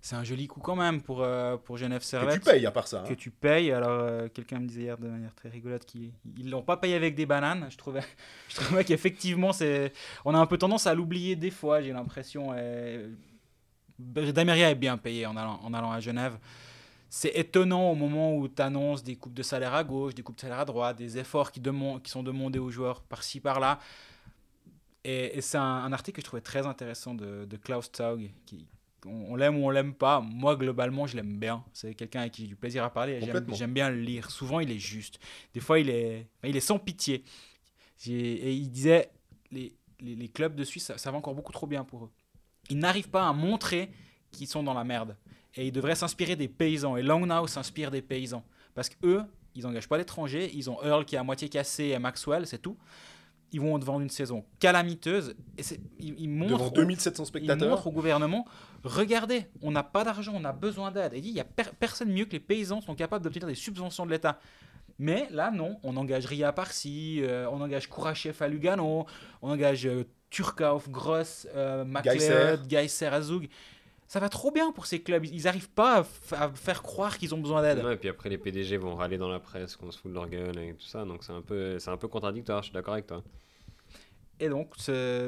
c'est 0.00 0.14
un 0.14 0.22
joli 0.22 0.46
coup 0.46 0.60
quand 0.60 0.76
même 0.76 1.02
pour, 1.02 1.22
euh, 1.22 1.56
pour 1.56 1.76
Genève 1.76 2.02
Servette. 2.02 2.38
Que 2.38 2.44
tu 2.44 2.50
payes 2.50 2.66
à 2.66 2.70
part 2.70 2.86
ça. 2.86 3.02
Que 3.06 3.12
hein. 3.12 3.16
tu 3.18 3.30
payes. 3.30 3.72
Alors, 3.72 3.90
euh, 3.90 4.28
quelqu'un 4.28 4.60
me 4.60 4.68
disait 4.68 4.82
hier 4.82 4.98
de 4.98 5.08
manière 5.08 5.34
très 5.34 5.48
rigolote 5.48 5.84
qu'ils 5.84 6.12
ne 6.38 6.50
l'ont 6.50 6.62
pas 6.62 6.76
payé 6.76 6.94
avec 6.94 7.16
des 7.16 7.26
bananes. 7.26 7.66
Je 7.70 7.76
trouvais, 7.76 8.02
je 8.48 8.56
trouvais 8.56 8.84
qu'effectivement, 8.84 9.50
on 10.24 10.34
a 10.34 10.38
un 10.38 10.46
peu 10.46 10.58
tendance 10.58 10.86
à 10.86 10.94
l'oublier 10.94 11.34
des 11.34 11.50
fois, 11.50 11.82
j'ai 11.82 11.92
l'impression. 11.92 12.54
Dameria 13.98 14.70
est 14.70 14.76
bien 14.76 14.96
payé 14.96 15.26
en 15.26 15.36
allant, 15.36 15.58
en 15.64 15.74
allant 15.74 15.90
à 15.90 16.00
Genève 16.00 16.38
c'est 17.08 17.36
étonnant 17.36 17.90
au 17.90 17.94
moment 17.94 18.36
où 18.36 18.48
tu 18.48 18.60
annonces 18.60 19.02
des 19.02 19.16
coupes 19.16 19.34
de 19.34 19.42
salaire 19.42 19.74
à 19.74 19.84
gauche, 19.84 20.14
des 20.14 20.22
coupes 20.22 20.36
de 20.36 20.40
salaire 20.40 20.58
à 20.58 20.64
droite, 20.64 20.96
des 20.96 21.18
efforts 21.18 21.52
qui, 21.52 21.60
qui 21.60 22.10
sont 22.10 22.22
demandés 22.22 22.58
aux 22.58 22.70
joueurs 22.70 23.02
par-ci, 23.02 23.40
par-là. 23.40 23.78
Et, 25.04 25.40
c'est 25.40 25.58
un, 25.58 25.92
article 25.92 26.16
que 26.16 26.22
je 26.22 26.26
trouvais 26.26 26.42
très 26.42 26.66
intéressant 26.66 27.14
de, 27.14 27.56
Klaus 27.62 27.90
Taug. 27.92 28.28
Qui, 28.44 28.66
on, 29.06 29.36
l'aime 29.36 29.56
ou 29.56 29.66
on 29.66 29.70
l'aime 29.70 29.94
pas. 29.94 30.20
Moi, 30.20 30.56
globalement, 30.56 31.06
je 31.06 31.16
l'aime 31.16 31.38
bien. 31.38 31.64
C'est 31.72 31.94
quelqu'un 31.94 32.20
avec 32.20 32.32
qui 32.32 32.42
j'ai 32.42 32.48
du 32.48 32.56
plaisir 32.56 32.82
à 32.82 32.90
parler. 32.90 33.20
J'aime 33.52 33.72
bien 33.72 33.88
le 33.88 34.00
lire. 34.00 34.30
Souvent, 34.30 34.58
il 34.58 34.70
est 34.70 34.80
juste. 34.80 35.20
Des 35.54 35.60
fois, 35.60 35.78
il 35.78 35.90
est, 35.90 36.26
il 36.42 36.56
est 36.56 36.60
sans 36.60 36.80
pitié. 36.80 37.22
Et 38.08 38.52
il 38.52 38.68
disait 38.68 39.10
les, 39.52 39.72
les, 40.00 40.28
clubs 40.28 40.54
de 40.54 40.64
Suisse, 40.64 40.84
ça, 40.84 40.98
ça 40.98 41.10
va 41.10 41.18
encore 41.18 41.34
beaucoup 41.34 41.52
trop 41.52 41.66
bien 41.66 41.84
pour 41.84 42.04
eux. 42.04 42.10
Ils 42.68 42.78
n'arrivent 42.78 43.08
pas 43.08 43.28
à 43.28 43.32
montrer 43.32 43.90
qu'ils 44.32 44.48
sont 44.48 44.62
dans 44.62 44.74
la 44.74 44.84
merde. 44.84 45.16
Et 45.56 45.66
ils 45.66 45.72
devraient 45.72 45.94
s'inspirer 45.94 46.36
des 46.36 46.48
paysans. 46.48 46.96
Et 46.96 47.02
Langnau 47.02 47.46
s'inspire 47.46 47.90
des 47.90 48.02
paysans. 48.02 48.44
Parce 48.74 48.88
qu'eux, 48.88 49.22
ils 49.54 49.62
n'engagent 49.62 49.88
pas 49.88 49.98
d'étrangers. 49.98 50.50
Ils 50.54 50.68
ont 50.68 50.82
Earl 50.82 51.04
qui 51.04 51.14
est 51.14 51.18
à 51.18 51.22
moitié 51.22 51.48
cassé 51.48 51.84
et 51.84 51.98
Maxwell, 51.98 52.46
c'est 52.46 52.58
tout. 52.58 52.76
Ils 53.52 53.60
vont 53.60 53.78
devant 53.78 54.00
une 54.00 54.10
saison 54.10 54.44
calamiteuse. 54.58 55.34
Et 55.56 55.62
ils, 55.98 56.14
ils 56.18 56.28
montrent 56.28 56.58
devant 56.58 56.70
2700 56.70 57.24
spectateurs. 57.24 57.66
Ils 57.66 57.70
montrent 57.70 57.86
au 57.86 57.92
gouvernement 57.92 58.46
regardez, 58.86 59.46
on 59.62 59.70
n'a 59.70 59.82
pas 59.82 60.04
d'argent, 60.04 60.32
on 60.34 60.44
a 60.44 60.52
besoin 60.52 60.90
d'aide. 60.90 61.14
Et 61.14 61.18
il 61.18 61.32
n'y 61.32 61.40
a 61.40 61.44
personne 61.44 62.12
mieux 62.12 62.24
que 62.24 62.32
les 62.32 62.40
paysans 62.40 62.80
sont 62.80 62.94
capables 62.94 63.24
d'obtenir 63.24 63.46
des 63.46 63.54
subventions 63.54 64.06
de 64.06 64.10
l'État. 64.10 64.38
Mais 64.98 65.28
là, 65.30 65.50
non, 65.50 65.78
on 65.82 65.96
engage 65.96 66.24
Ria 66.26 66.52
Parsi, 66.52 67.20
euh, 67.20 67.46
on 67.50 67.60
engage 67.60 67.88
Kourachev 67.88 68.42
à 68.42 68.48
Lugano, 68.48 69.06
on 69.42 69.50
engage 69.50 69.86
euh, 69.86 70.04
Turkauf, 70.30 70.88
Gross, 70.88 71.46
euh, 71.54 71.84
McLeod, 71.84 72.66
Geiser, 72.66 73.06
Azug 73.06 73.48
ça 74.08 74.20
va 74.20 74.28
trop 74.28 74.50
bien 74.50 74.70
pour 74.72 74.86
ces 74.86 75.00
clubs. 75.02 75.24
Ils 75.24 75.44
n'arrivent 75.44 75.70
pas 75.70 76.04
à, 76.32 76.48
faire 76.50 76.82
croire 76.82 77.18
qu'ils 77.18 77.34
ont 77.34 77.38
besoin 77.38 77.62
d'aide. 77.62 77.84
et 77.90 77.96
puis 77.96 78.08
après, 78.08 78.28
les 78.28 78.38
PDG 78.38 78.76
vont 78.76 78.94
râler 78.94 79.18
dans 79.18 79.28
la 79.28 79.40
presse 79.40 79.76
qu'on 79.76 79.90
se 79.90 79.98
fout 79.98 80.10
de 80.10 80.14
leur 80.14 80.28
gueule 80.28 80.58
et 80.58 80.74
tout 80.74 80.86
ça. 80.86 81.04
Donc 81.04 81.24
c'est 81.24 81.32
un 81.32 81.42
peu, 81.42 81.78
c'est 81.78 81.90
un 81.90 81.96
peu 81.96 82.08
contradictoire, 82.08 82.62
je 82.62 82.66
suis 82.66 82.74
d'accord 82.74 82.94
avec 82.94 83.06
toi. 83.06 83.22
Et 84.38 84.50
donc, 84.50 84.74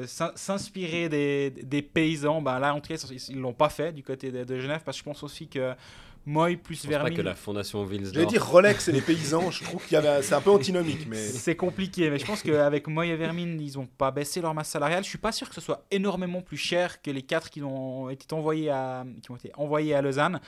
s'inspirer 0.05 1.09
des, 1.09 1.49
des, 1.49 1.81
paysans, 1.81 2.43
ben 2.43 2.59
là, 2.59 2.75
en 2.75 2.79
tout 2.79 2.93
cas, 2.93 3.11
ils 3.27 3.37
ne 3.37 3.41
l'ont 3.41 3.53
pas 3.53 3.69
fait 3.69 3.91
du 3.91 4.03
côté 4.03 4.31
de, 4.31 4.43
de, 4.43 4.59
Genève, 4.59 4.81
parce 4.85 4.97
que 4.97 4.99
je 4.99 5.09
pense 5.09 5.23
aussi 5.23 5.47
que 5.47 5.73
Moy 6.25 6.57
plus 6.57 6.85
Vermine. 6.85 7.13
pas 7.13 7.17
que 7.17 7.21
la 7.21 7.35
fondation 7.35 7.83
Wilsdorf. 7.83 8.13
Je 8.13 8.19
vais 8.19 8.25
dire 8.25 8.45
Rolex 8.45 8.87
et 8.87 8.91
les 8.91 9.01
paysans, 9.01 9.49
je 9.51 9.63
trouve 9.63 9.83
qu'il 9.83 9.93
y 9.93 9.97
avait, 9.97 10.21
c'est 10.21 10.35
un 10.35 10.41
peu 10.41 10.51
antinomique, 10.51 11.07
mais. 11.07 11.17
C'est 11.17 11.55
compliqué, 11.55 12.09
mais 12.09 12.19
je 12.19 12.25
pense 12.25 12.43
qu'avec 12.43 12.87
Moy 12.87 13.09
et 13.09 13.15
Vermine, 13.15 13.59
ils 13.59 13.77
n'ont 13.77 13.87
pas 13.87 14.11
baissé 14.11 14.41
leur 14.41 14.53
masse 14.53 14.69
salariale. 14.69 15.03
Je 15.03 15.09
suis 15.09 15.17
pas 15.17 15.31
sûr 15.31 15.49
que 15.49 15.55
ce 15.55 15.61
soit 15.61 15.85
énormément 15.91 16.41
plus 16.41 16.57
cher 16.57 17.01
que 17.01 17.11
les 17.11 17.21
quatre 17.21 17.49
qui 17.49 17.63
ont 17.63 18.09
été 18.09 18.33
envoyés 18.33 18.69
à, 18.69 19.05
qui 19.23 19.31
ont 19.31 19.35
été 19.35 19.51
envoyés 19.55 19.95
à 19.95 20.01
Lausanne. 20.01 20.39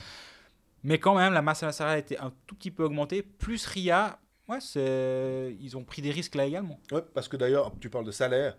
Mais 0.84 1.00
quand 1.00 1.16
même, 1.16 1.34
la 1.34 1.42
masse 1.42 1.60
salariale 1.60 1.96
a 1.96 2.00
été 2.00 2.18
un 2.20 2.32
tout 2.48 2.56
petit 2.56 2.72
peu 2.72 2.84
augmentée. 2.84 3.22
Plus 3.22 3.66
RIA, 3.66 4.20
ouais, 4.50 4.60
c'est... 4.60 5.56
ils 5.60 5.78
ont 5.78 5.84
pris 5.84 6.02
des 6.02 6.12
risques 6.12 6.36
là 6.36 6.46
également. 6.46 6.80
Ouais, 6.92 7.04
parce 7.14 7.28
que 7.28 7.38
d'ailleurs, 7.38 7.72
tu 7.80 7.90
parles 7.90 8.06
de 8.06 8.12
salaire. 8.12 8.58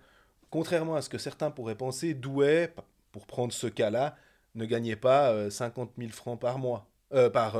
Contrairement 0.50 0.94
à 0.96 1.02
ce 1.02 1.08
que 1.08 1.18
certains 1.18 1.50
pourraient 1.50 1.76
penser, 1.76 2.14
Douai, 2.14 2.72
pour 3.10 3.26
prendre 3.26 3.52
ce 3.52 3.66
cas-là, 3.66 4.16
ne 4.54 4.66
gagnait 4.66 4.96
pas 4.96 5.50
50 5.50 5.92
000 5.98 6.10
francs 6.10 6.38
par 6.38 6.58
mois, 6.58 6.91
par, 7.32 7.56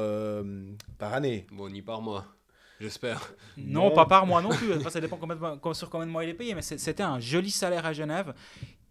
par 0.99 1.15
année. 1.15 1.47
Bon, 1.53 1.69
ni 1.69 1.83
par 1.83 2.01
mois. 2.01 2.27
J'espère. 2.81 3.35
Non, 3.57 3.93
pas 3.93 4.07
par 4.07 4.27
mois 4.27 4.43
non 4.43 4.51
plus. 4.51 4.69
ça 4.91 5.01
dépend 5.01 5.17
sur 5.73 5.89
combien 5.89 6.07
de 6.07 6.11
mois 6.11 6.25
il 6.25 6.31
est 6.31 6.35
payé. 6.35 6.55
Mais 6.55 6.63
c'était 6.63 7.03
un 7.03 7.21
joli 7.21 7.51
salaire 7.51 7.87
à 7.87 7.93
Genève 7.93 8.35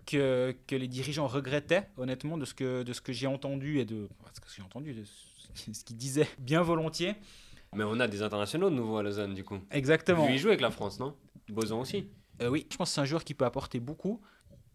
que, 0.05 0.55
que 0.67 0.75
les 0.75 0.87
dirigeants 0.87 1.27
regrettaient, 1.27 1.87
honnêtement, 1.97 2.37
de 2.37 2.45
ce 2.45 2.53
que, 2.53 2.83
de 2.83 2.93
ce 2.93 3.01
que 3.01 3.11
j'ai 3.13 3.27
entendu 3.27 3.79
et 3.79 3.85
de 3.85 4.07
ce 4.33 4.39
que 4.39 4.47
j'ai 4.55 4.61
entendu, 4.61 4.93
de 4.93 5.03
ce 5.53 5.83
qu'ils 5.83 5.97
disaient 5.97 6.29
bien 6.39 6.61
volontiers. 6.61 7.15
Mais 7.75 7.83
on 7.83 7.99
a 7.99 8.07
des 8.07 8.21
internationaux 8.21 8.69
de 8.69 8.75
nouveau 8.75 8.97
à 8.97 9.03
Lausanne, 9.03 9.33
du 9.33 9.43
coup. 9.43 9.59
Exactement. 9.71 10.25
Lui, 10.25 10.35
il 10.35 10.39
joue 10.39 10.49
avec 10.49 10.61
la 10.61 10.71
France, 10.71 10.99
non? 10.99 11.15
Boson 11.49 11.79
aussi. 11.81 12.09
Euh, 12.41 12.49
oui, 12.49 12.65
je 12.71 12.77
pense 12.77 12.89
que 12.89 12.95
c'est 12.95 13.01
un 13.01 13.05
joueur 13.05 13.23
qui 13.23 13.33
peut 13.33 13.45
apporter 13.45 13.79
beaucoup 13.79 14.21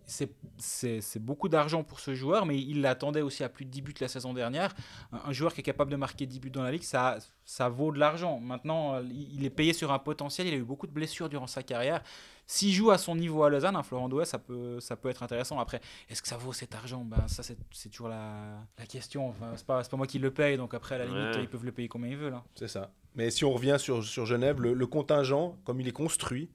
c'est 0.07 1.19
beaucoup 1.19 1.49
d'argent 1.49 1.83
pour 1.83 2.01
ce 2.01 2.15
joueur, 2.15 2.47
mais 2.47 2.59
il 2.59 2.81
l'attendait 2.81 3.23
aussi 3.23 3.43
à 3.43 3.49
plus 3.49 3.65
de 3.65 3.71
10 3.71 3.83
buts 3.83 3.95
la 4.01 4.09
saison 4.09 4.33
dernière. 4.33 4.75
Un, 5.13 5.33
joueur 5.33 5.53
qui 5.53 5.61
est 5.61 5.65
capable 5.65 5.91
de 5.91 5.97
marquer 5.97 6.27
10 6.27 6.41
buts 6.41 6.51
dans 6.51 6.63
la 6.63 6.71
ligue, 6.71 6.83
ça, 6.83 7.19
ça 7.45 7.69
vaut 7.69 7.93
de 7.93 7.99
l'argent. 7.99 8.39
Maintenant, 8.39 9.01
il 9.01 9.45
est 9.45 9.51
payé 9.51 9.73
sur 9.73 9.93
un 9.93 9.99
potentiel, 9.99 10.47
il 10.47 10.55
a 10.55 10.57
eu 10.57 10.63
beaucoup 10.65 10.87
de 10.87 10.93
blessures 10.93 11.29
durant 11.29 11.47
sa 11.47 11.63
carrière. 11.63 12.03
S'il 12.47 12.73
joue 12.73 12.93
à 12.93 12.99
son 12.99 13.17
niveau 13.17 13.43
à 13.43 13.51
Lausanne, 13.51 13.75
un 13.75 13.83
Florent 13.83 14.09
Douai, 14.09 14.25
ça 14.25 14.39
peut, 14.39 14.79
ça 14.79 14.95
peut 14.95 15.09
être 15.09 15.25
intéressant. 15.25 15.59
Après, 15.59 15.81
est-ce 16.09 16.23
que 16.23 16.29
ça 16.29 16.37
vaut 16.37 16.53
cet 16.53 16.77
argent? 16.77 17.05
Ben, 17.05 17.27
Ça, 17.27 17.43
c'est 17.43 17.89
toujours 17.89 18.09
la, 18.09 18.61
la 18.79 18.87
question. 18.87 19.29
Enfin, 19.29 19.53
c'est 19.57 19.67
pas, 19.67 19.83
pas 19.83 19.97
moi 19.97 20.07
qui 20.07 20.21
le 20.21 20.31
paye, 20.31 20.57
donc 20.57 20.73
après, 20.73 20.95
à 20.95 20.99
la 20.99 21.07
limite, 21.07 21.37
ils 21.41 21.49
peuvent 21.49 21.65
le 21.65 21.73
payer 21.73 21.89
comme 21.89 22.07
ils 22.07 22.17
veulent. 22.17 22.35
Hein. 22.35 22.45
C'est 22.55 22.69
ça. 22.69 22.93
Mais 23.17 23.31
si 23.31 23.45
on 23.45 23.53
revient 23.53 23.77
sur, 23.79 24.05
sur 24.05 24.27
Genève, 24.27 24.61
le 24.61 24.87
contingent, 24.87 25.57
comme 25.65 25.81
il 25.81 25.89
est 25.89 25.93
construit, 25.93 26.51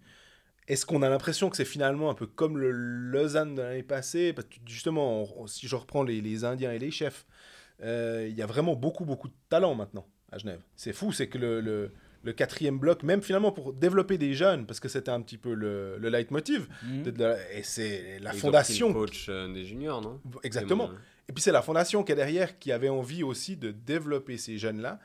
est-ce 0.72 0.86
qu'on 0.86 1.02
a 1.02 1.10
l'impression 1.10 1.50
que 1.50 1.58
c'est 1.58 1.66
finalement 1.66 2.10
un 2.10 2.14
peu 2.14 2.26
comme 2.26 2.58
le 2.58 2.72
Lausanne 2.72 3.56
de 3.56 3.62
l'année 3.62 3.84
passée? 3.84 4.32
Parce 4.32 4.48
que 4.48 4.56
justement, 4.66 5.28
si 5.46 5.68
je 5.68 5.76
reprends 5.76 6.02
les, 6.02 6.46
Indiens 6.46 6.72
et 6.72 6.80
les 6.80 6.92
chefs, 6.92 7.26
euh, 7.84 8.26
il 8.30 8.38
y 8.38 8.42
a 8.42 8.46
vraiment 8.46 8.74
beaucoup, 8.76 9.04
beaucoup 9.04 9.28
de 9.28 9.34
talent 9.50 9.76
maintenant 9.76 10.08
à 10.32 10.38
Genève. 10.38 10.62
C'est 10.78 10.94
fou, 10.94 11.12
c'est 11.12 11.28
que 11.28 11.38
le, 11.38 11.92
le, 12.24 12.32
quatrième 12.32 12.80
bloc, 12.80 13.04
même 13.04 13.22
finalement 13.22 13.52
pour 13.52 13.74
développer 13.74 14.18
des 14.18 14.34
jeunes, 14.34 14.66
parce 14.66 14.80
que 14.80 14.88
c'était 14.88 15.12
un 15.12 15.22
petit 15.22 15.38
peu 15.38 15.54
le, 15.54 15.98
le 15.98 16.10
leitmotiv, 16.10 16.70
mhm. 16.84 17.14
et 17.54 17.64
c'est 17.64 18.20
la 18.20 18.32
fondation. 18.32 18.88
le 18.88 18.94
coach 18.94 19.26
euh, 19.28 19.54
des 19.54 19.66
juniors, 19.66 20.02
non? 20.02 20.22
Exactement. 20.44 20.90
Et 21.28 21.34
puis 21.34 21.42
c'est 21.42 21.52
la 21.52 21.62
fondation 21.62 22.04
qui 22.04 22.14
est 22.14 22.16
derrière 22.16 22.60
qui 22.60 22.72
avait 22.72 22.88
envie 22.88 23.24
aussi 23.24 23.58
de 23.58 23.72
développer 23.72 24.38
ces 24.38 24.58
jeunes-là. 24.58 25.00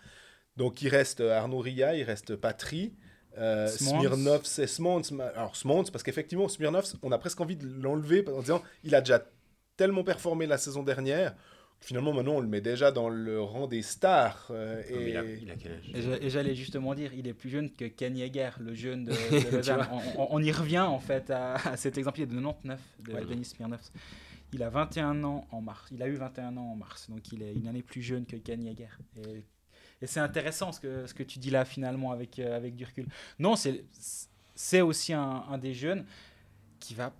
Donc 0.56 0.80
il 0.82 0.88
reste 0.88 1.20
Arnaud 1.20 1.58
Ria, 1.58 1.96
il 1.96 2.04
reste 2.04 2.36
Patry. 2.36 2.94
Euh, 3.38 3.66
Smirnov, 3.68 4.42
c'est 4.44 4.66
Smons. 4.66 5.02
Alors 5.34 5.56
Smons, 5.56 5.84
parce 5.84 6.02
qu'effectivement, 6.02 6.48
Smirnov, 6.48 6.84
on 7.02 7.12
a 7.12 7.18
presque 7.18 7.40
envie 7.40 7.56
de 7.56 7.66
l'enlever 7.82 8.24
en 8.28 8.40
disant 8.40 8.62
il 8.84 8.94
a 8.94 9.00
déjà 9.00 9.24
tellement 9.76 10.04
performé 10.04 10.46
la 10.46 10.58
saison 10.58 10.82
dernière. 10.82 11.34
Finalement, 11.80 12.14
maintenant, 12.14 12.36
on 12.36 12.40
le 12.40 12.48
met 12.48 12.62
déjà 12.62 12.90
dans 12.90 13.10
le 13.10 13.40
rang 13.40 13.66
des 13.66 13.82
stars. 13.82 14.48
Euh, 14.50 14.82
et... 14.88 15.10
il, 15.10 15.16
a, 15.16 15.24
il 15.24 15.50
a 15.50 15.56
quel 15.56 15.72
âge? 15.72 16.18
Et 16.22 16.30
j'allais 16.30 16.54
justement 16.54 16.94
dire, 16.94 17.12
il 17.12 17.28
est 17.28 17.34
plus 17.34 17.50
jeune 17.50 17.70
que 17.70 17.84
Ken 17.84 18.16
Yeager, 18.16 18.50
le 18.60 18.74
jeune 18.74 19.04
de, 19.04 19.12
de 19.30 19.72
on, 20.16 20.42
y 20.42 20.50
revient 20.50 20.80
en 20.80 20.98
fait 20.98 21.30
à, 21.30 21.76
cet 21.76 21.98
exemple. 21.98 22.20
Il 22.20 22.22
est 22.22 22.26
de 22.26 22.34
99, 22.34 22.80
de 23.00 23.24
Denis 23.26 23.44
Smirnov. 23.44 23.80
Il 24.52 24.62
a 24.62 24.70
21 24.70 25.22
ans 25.24 25.46
en 25.50 25.60
mars. 25.60 25.88
Il 25.92 26.02
a 26.02 26.08
eu 26.08 26.14
21 26.14 26.56
ans 26.56 26.72
en 26.72 26.76
mars, 26.76 27.10
donc 27.10 27.30
il 27.30 27.42
est 27.42 27.52
une 27.52 27.68
année 27.68 27.82
plus 27.82 28.00
jeune 28.00 28.24
que 28.24 28.36
Ken 28.36 28.62
Yeager. 28.62 28.88
Et 29.18 29.44
et 30.02 30.06
c'est 30.06 30.20
intéressant 30.20 30.72
ce 30.72 30.80
que, 30.80 31.06
ce 31.06 31.14
que 31.14 31.22
tu 31.22 31.38
dis 31.38 31.50
là 31.50 31.64
finalement 31.64 32.12
avec, 32.12 32.38
euh, 32.38 32.56
avec 32.56 32.76
du 32.76 32.84
recul. 32.84 33.06
Non, 33.38 33.54
c'est 33.56 34.80
aussi 34.80 35.12
un, 35.12 35.44
un, 35.48 35.58
des 35.58 35.74
jeunes 35.74 36.04
qui 36.80 36.94
va 36.94 37.12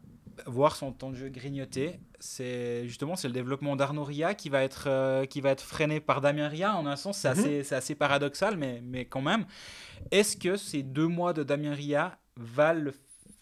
voir 0.46 0.76
son 0.76 0.92
temps 0.92 1.10
de 1.10 1.16
jeu 1.16 1.28
grignoter. 1.28 1.98
C'est 2.18 2.86
justement 2.86 3.16
c'est 3.16 3.28
le 3.28 3.34
développement 3.34 3.76
d'Arnaud 3.76 4.04
Ria 4.04 4.34
qui 4.34 4.48
va 4.48 4.62
être 4.62 4.88
euh, 4.88 5.24
qui 5.24 5.40
va 5.40 5.50
être 5.50 5.62
freiné 5.62 6.00
par 6.00 6.20
Damien 6.20 6.48
Ria 6.48 6.74
en 6.74 6.86
un 6.86 6.96
sens 6.96 7.18
c'est 7.18 7.34
mhm. 7.34 7.60
assez, 7.60 7.74
assez, 7.74 7.94
paradoxal 7.94 8.56
mais, 8.56 8.80
mais 8.82 9.04
quand 9.06 9.22
même. 9.22 9.46
Est-ce 10.10 10.36
que 10.36 10.56
ces 10.56 10.82
deux 10.82 11.08
mois 11.08 11.32
de 11.32 11.42
Damien 11.42 11.74
Ria 11.74 12.18
valent 12.36 12.92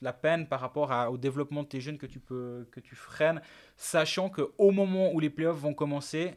la 0.05 0.13
peine 0.13 0.47
par 0.47 0.61
rapport 0.61 0.93
à, 0.93 1.11
au 1.11 1.17
développement 1.17 1.63
de 1.63 1.69
tes 1.69 1.81
jeunes 1.81 1.99
que 1.99 2.07
tu 2.07 2.21
peux 2.21 2.67
que 2.71 2.79
tu 2.79 2.95
freines, 2.95 3.41
sachant 3.77 4.29
que 4.29 4.53
au 4.59 4.71
moment 4.71 5.13
où 5.13 5.19
les 5.19 5.31
playoffs 5.31 5.59
vont 5.59 5.75
commencer, 5.75 6.35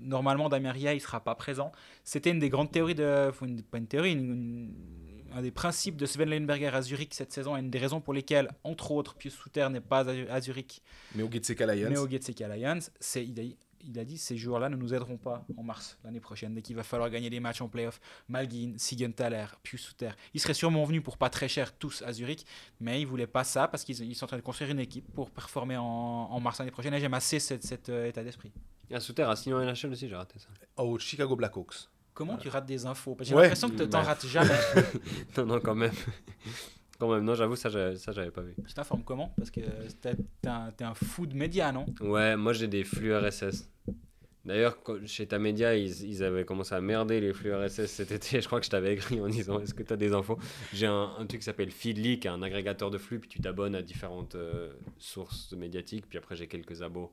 normalement 0.00 0.48
Damien 0.48 0.72
Ria 0.72 0.94
il 0.94 1.00
sera 1.00 1.20
pas 1.20 1.34
présent. 1.34 1.70
C'était 2.02 2.30
une 2.30 2.40
des 2.40 2.48
grandes 2.48 2.72
théories 2.72 2.94
de, 2.94 3.30
pas 3.70 3.78
une 3.78 3.86
théorie, 3.86 4.16
un 5.32 5.42
des 5.42 5.50
principes 5.50 5.96
de 5.96 6.06
Sven 6.06 6.30
Leinberger 6.30 6.74
à 6.74 6.82
Zurich 6.82 7.14
cette 7.14 7.32
saison 7.32 7.56
et 7.56 7.60
une 7.60 7.70
des 7.70 7.78
raisons 7.78 8.00
pour 8.00 8.14
lesquelles, 8.14 8.48
entre 8.64 8.90
autres, 8.90 9.14
Pius 9.14 9.34
Souter 9.34 9.68
n'est 9.70 9.80
pas 9.80 10.08
à 10.08 10.40
Zurich. 10.40 10.82
Mais 11.14 11.22
au 11.22 11.30
Getseka 11.30 11.66
Lions. 11.66 11.90
Mais 11.90 11.98
au 11.98 12.06
Lions, 12.06 12.80
c'est 12.98 13.24
il 13.24 13.38
a 13.38 13.42
dit 13.42 13.56
ces 14.16 14.36
joueurs-là 14.36 14.68
ne 14.68 14.76
nous 14.76 14.94
aideront 14.94 15.16
pas 15.16 15.44
en 15.56 15.62
mars 15.62 15.98
l'année 16.04 16.20
prochaine, 16.20 16.54
dès 16.54 16.62
qu'il 16.62 16.76
va 16.76 16.82
falloir 16.82 17.10
gagner 17.10 17.30
des 17.30 17.40
matchs 17.40 17.60
en 17.60 17.68
playoff. 17.68 18.00
Malguin, 18.28 18.74
Sigenthaler, 18.76 19.46
Pius 19.62 19.82
Souter. 19.82 20.10
Ils 20.34 20.40
seraient 20.40 20.54
sûrement 20.54 20.84
venus 20.84 21.02
pour 21.02 21.16
pas 21.16 21.30
très 21.30 21.48
cher 21.48 21.76
tous 21.76 22.02
à 22.02 22.12
Zurich, 22.12 22.46
mais 22.80 23.00
ils 23.00 23.06
voulaient 23.06 23.26
pas 23.26 23.44
ça 23.44 23.68
parce 23.68 23.84
qu'ils 23.84 24.14
sont 24.14 24.24
en 24.24 24.28
train 24.28 24.36
de 24.36 24.42
construire 24.42 24.70
une 24.70 24.80
équipe 24.80 25.12
pour 25.12 25.30
performer 25.30 25.76
en, 25.76 26.40
mars 26.40 26.58
l'année 26.58 26.70
prochaine. 26.70 26.94
Et 26.94 27.00
j'aime 27.00 27.14
assez 27.14 27.38
cet, 27.38 27.88
euh, 27.88 28.06
état 28.06 28.22
d'esprit. 28.22 28.52
Il 28.88 28.94
y 28.94 28.96
a 28.96 29.00
Souter 29.00 29.22
a 29.22 29.36
signé 29.36 29.54
en 29.54 29.60
NHL 29.60 29.92
aussi, 29.92 30.08
j'ai 30.08 30.16
raté 30.16 30.38
ça. 30.38 30.48
Au 30.76 30.98
Chicago 30.98 31.36
Blackhawks. 31.36 31.88
Comment 32.12 32.36
tu 32.36 32.48
rates 32.48 32.66
des 32.66 32.84
infos? 32.86 33.16
J'ai 33.20 33.34
l'impression 33.34 33.70
que 33.70 33.82
tu 33.82 33.88
n'en 33.88 34.02
rates 34.02 34.26
jamais. 34.26 34.50
non, 35.36 35.46
non, 35.46 35.60
quand 35.60 35.74
même. 35.74 35.92
quand 37.00 37.12
même, 37.12 37.24
non, 37.24 37.34
j'avoue, 37.34 37.56
ça, 37.56 37.70
ça 37.96 38.12
j'avais 38.12 38.30
pas 38.30 38.42
vu. 38.42 38.54
Tu 38.66 38.74
t'informes 38.74 39.02
comment 39.02 39.32
Parce 39.36 39.50
que 39.50 39.60
t'es 40.00 40.14
un, 40.46 40.72
un, 40.80 40.94
fou 40.94 41.26
de 41.26 41.34
médias, 41.34 41.72
non 41.72 41.86
Ouais, 42.00 42.36
moi 42.36 42.52
j'ai 42.52 42.68
des 42.68 42.84
flux 42.84 43.16
RSS. 43.16 43.68
D'ailleurs, 44.44 44.78
chez 45.04 45.26
ta 45.26 45.38
média, 45.38 45.76
ils, 45.76 46.02
ils, 46.08 46.22
avaient 46.22 46.44
commencé 46.44 46.74
à 46.74 46.80
merder 46.80 47.20
les 47.20 47.34
flux 47.34 47.54
RSS 47.54 47.86
cet 47.86 48.10
été. 48.10 48.40
Je 48.40 48.46
crois 48.46 48.58
que 48.58 48.66
je 48.66 48.70
t'avais 48.70 48.94
écrit 48.94 49.20
en 49.20 49.28
disant 49.28 49.60
Est-ce 49.60 49.74
que 49.74 49.82
tu 49.82 49.92
as 49.92 49.96
des 49.96 50.12
infos 50.12 50.38
J'ai 50.72 50.86
un, 50.86 51.14
un, 51.18 51.26
truc 51.26 51.40
qui 51.40 51.44
s'appelle 51.44 51.70
Feedly, 51.70 52.20
qui 52.20 52.26
est 52.26 52.30
un 52.30 52.42
agrégateur 52.42 52.90
de 52.90 52.98
flux, 52.98 53.18
puis 53.20 53.28
tu 53.28 53.40
t'abonnes 53.40 53.74
à 53.74 53.82
différentes 53.82 54.36
euh, 54.36 54.72
sources 54.98 55.52
médiatiques. 55.52 56.06
Puis 56.08 56.16
après, 56.16 56.36
j'ai 56.36 56.48
quelques 56.48 56.80
abos 56.80 57.12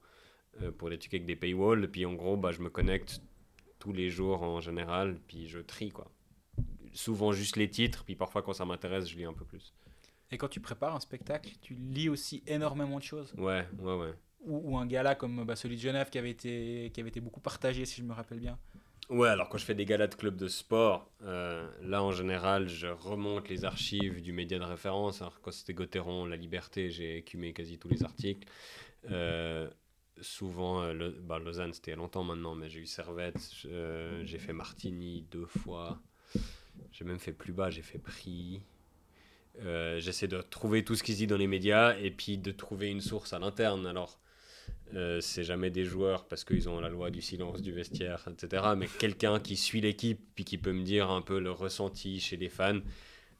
euh, 0.61 0.71
pour 0.71 0.89
les 0.89 0.97
trucs 0.97 1.13
avec 1.13 1.25
des 1.25 1.35
paywalls. 1.35 1.89
Puis 1.89 2.05
en 2.05 2.13
gros, 2.13 2.37
bah, 2.37 2.51
je 2.51 2.61
me 2.61 2.69
connecte 2.69 3.21
tous 3.79 3.91
les 3.91 4.09
jours 4.09 4.43
en 4.43 4.61
général, 4.61 5.17
puis 5.27 5.47
je 5.47 5.59
trie 5.59 5.91
quoi. 5.91 6.09
Souvent 6.93 7.31
juste 7.31 7.55
les 7.55 7.69
titres, 7.69 8.03
puis 8.03 8.15
parfois 8.15 8.41
quand 8.41 8.53
ça 8.53 8.65
m'intéresse, 8.65 9.07
je 9.07 9.17
lis 9.17 9.25
un 9.25 9.33
peu 9.33 9.45
plus. 9.45 9.73
Et 10.31 10.37
quand 10.37 10.49
tu 10.49 10.59
prépares 10.59 10.95
un 10.95 10.99
spectacle, 10.99 11.51
tu 11.61 11.73
lis 11.73 12.09
aussi 12.09 12.43
énormément 12.47 12.97
de 12.97 13.03
choses 13.03 13.33
Ouais, 13.37 13.65
ouais, 13.79 13.95
ouais 13.95 14.13
ou, 14.47 14.77
un 14.77 14.85
gala 14.85 15.15
comme 15.15 15.43
bah, 15.43 15.55
celui 15.55 15.75
de 15.75 15.81
Genève 15.81 16.09
qui 16.09 16.17
avait, 16.17 16.31
été, 16.31 16.91
qui 16.93 16.99
avait 16.99 17.09
été 17.09 17.19
beaucoup 17.19 17.39
partagé, 17.39 17.85
si 17.85 18.01
je 18.01 18.05
me 18.05 18.13
rappelle 18.13 18.39
bien. 18.39 18.57
Ouais, 19.09 19.29
alors 19.29 19.47
quand 19.47 19.57
je 19.57 19.63
fais 19.63 19.75
des 19.75 19.85
galas 19.85 20.07
de 20.07 20.15
clubs 20.15 20.35
de 20.35 20.47
sport, 20.47 21.09
euh, 21.23 21.69
là 21.81 22.03
en 22.03 22.11
général, 22.11 22.67
je 22.67 22.87
remonte 22.87 23.47
les 23.47 23.63
archives 23.63 24.21
du 24.21 24.33
média 24.33 24.59
de 24.59 24.63
référence. 24.63 25.21
Alors 25.21 25.39
quand 25.41 25.51
c'était 25.51 25.73
Gauthieron, 25.73 26.25
La 26.25 26.35
Liberté, 26.35 26.89
j'ai 26.89 27.17
écumé 27.17 27.53
quasi 27.53 27.77
tous 27.77 27.87
les 27.87 28.03
articles. 28.03 28.47
Euh, 29.09 29.69
souvent, 30.19 30.81
euh, 30.81 30.93
le, 30.93 31.11
bah, 31.11 31.39
Lausanne, 31.39 31.71
c'était 31.71 31.95
longtemps 31.95 32.25
maintenant, 32.25 32.55
mais 32.55 32.69
j'ai 32.69 32.81
eu 32.81 32.85
Servette, 32.85 33.39
j'ai 33.63 34.39
fait 34.39 34.53
Martigny 34.53 35.25
deux 35.31 35.45
fois. 35.45 36.01
J'ai 36.97 37.05
même 37.05 37.19
fait 37.19 37.33
plus 37.33 37.53
bas, 37.53 37.69
j'ai 37.69 37.83
fait 37.83 37.99
Prix. 37.99 38.61
J'essaie 39.97 40.27
de 40.27 40.41
trouver 40.41 40.83
tout 40.83 40.95
ce 40.95 41.03
qui 41.03 41.13
se 41.13 41.17
dit 41.17 41.27
dans 41.27 41.37
les 41.37 41.47
médias 41.47 41.95
et 41.97 42.11
puis 42.11 42.37
de 42.37 42.51
trouver 42.51 42.89
une 42.89 43.01
source 43.01 43.33
à 43.33 43.39
l'interne. 43.39 43.85
Alors, 43.85 44.19
euh, 44.95 45.19
c'est 45.19 45.43
jamais 45.43 45.69
des 45.69 45.83
joueurs 45.83 46.25
parce 46.27 46.45
qu'ils 46.45 46.69
ont 46.69 46.79
la 46.79 46.87
loi 46.87 47.11
du 47.11 47.21
silence 47.21 47.61
du 47.61 47.73
vestiaire, 47.73 48.25
etc. 48.31 48.63
Mais 48.77 48.87
quelqu'un 48.87 49.39
qui 49.39 49.57
suit 49.57 49.81
l'équipe 49.81 50.19
puis 50.33 50.45
qui 50.45 50.57
peut 50.57 50.71
me 50.71 50.83
dire 50.83 51.09
un 51.11 51.21
peu 51.21 51.39
le 51.39 51.51
ressenti 51.51 52.19
chez 52.19 52.37
les 52.37 52.49
fans. 52.49 52.79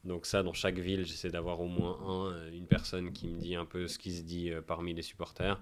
Donc 0.04 0.26
ça, 0.26 0.42
dans 0.42 0.52
chaque 0.52 0.78
ville, 0.78 1.06
j'essaie 1.06 1.30
d'avoir 1.30 1.60
au 1.60 1.66
moins 1.66 1.98
un, 2.06 2.32
euh, 2.32 2.52
une 2.52 2.66
personne 2.66 3.12
qui 3.12 3.28
me 3.28 3.38
dit 3.38 3.54
un 3.54 3.64
peu 3.64 3.88
ce 3.88 3.98
qui 3.98 4.12
se 4.12 4.22
dit 4.22 4.50
euh, 4.50 4.60
parmi 4.60 4.92
les 4.92 5.02
supporters. 5.02 5.60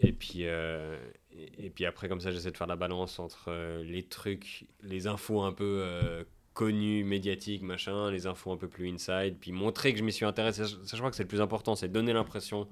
Et 0.00 0.12
puis, 0.12 0.42
et, 0.42 1.70
puis 1.74 1.84
après, 1.84 2.08
comme 2.08 2.20
ça, 2.20 2.30
j'essaie 2.30 2.52
de 2.52 2.56
faire 2.56 2.68
la 2.68 2.76
balance 2.76 3.18
entre 3.18 3.80
les 3.82 4.04
trucs, 4.04 4.68
les 4.84 5.08
infos 5.08 5.42
un 5.42 5.52
peu 5.52 6.24
connues, 6.58 7.04
médiatiques, 7.04 7.62
machin, 7.62 8.10
les 8.10 8.26
infos 8.26 8.50
un 8.50 8.56
peu 8.56 8.66
plus 8.66 8.88
inside, 8.88 9.36
puis 9.38 9.52
montrer 9.52 9.92
que 9.92 9.98
je 10.00 10.02
m'y 10.02 10.10
suis 10.10 10.24
intéressé. 10.24 10.64
Ça, 10.64 10.76
je 10.92 10.96
crois 10.96 11.08
que 11.08 11.14
c'est 11.14 11.22
le 11.22 11.28
plus 11.28 11.40
important, 11.40 11.76
c'est 11.76 11.88
donner 11.88 12.12
l'impression 12.12 12.66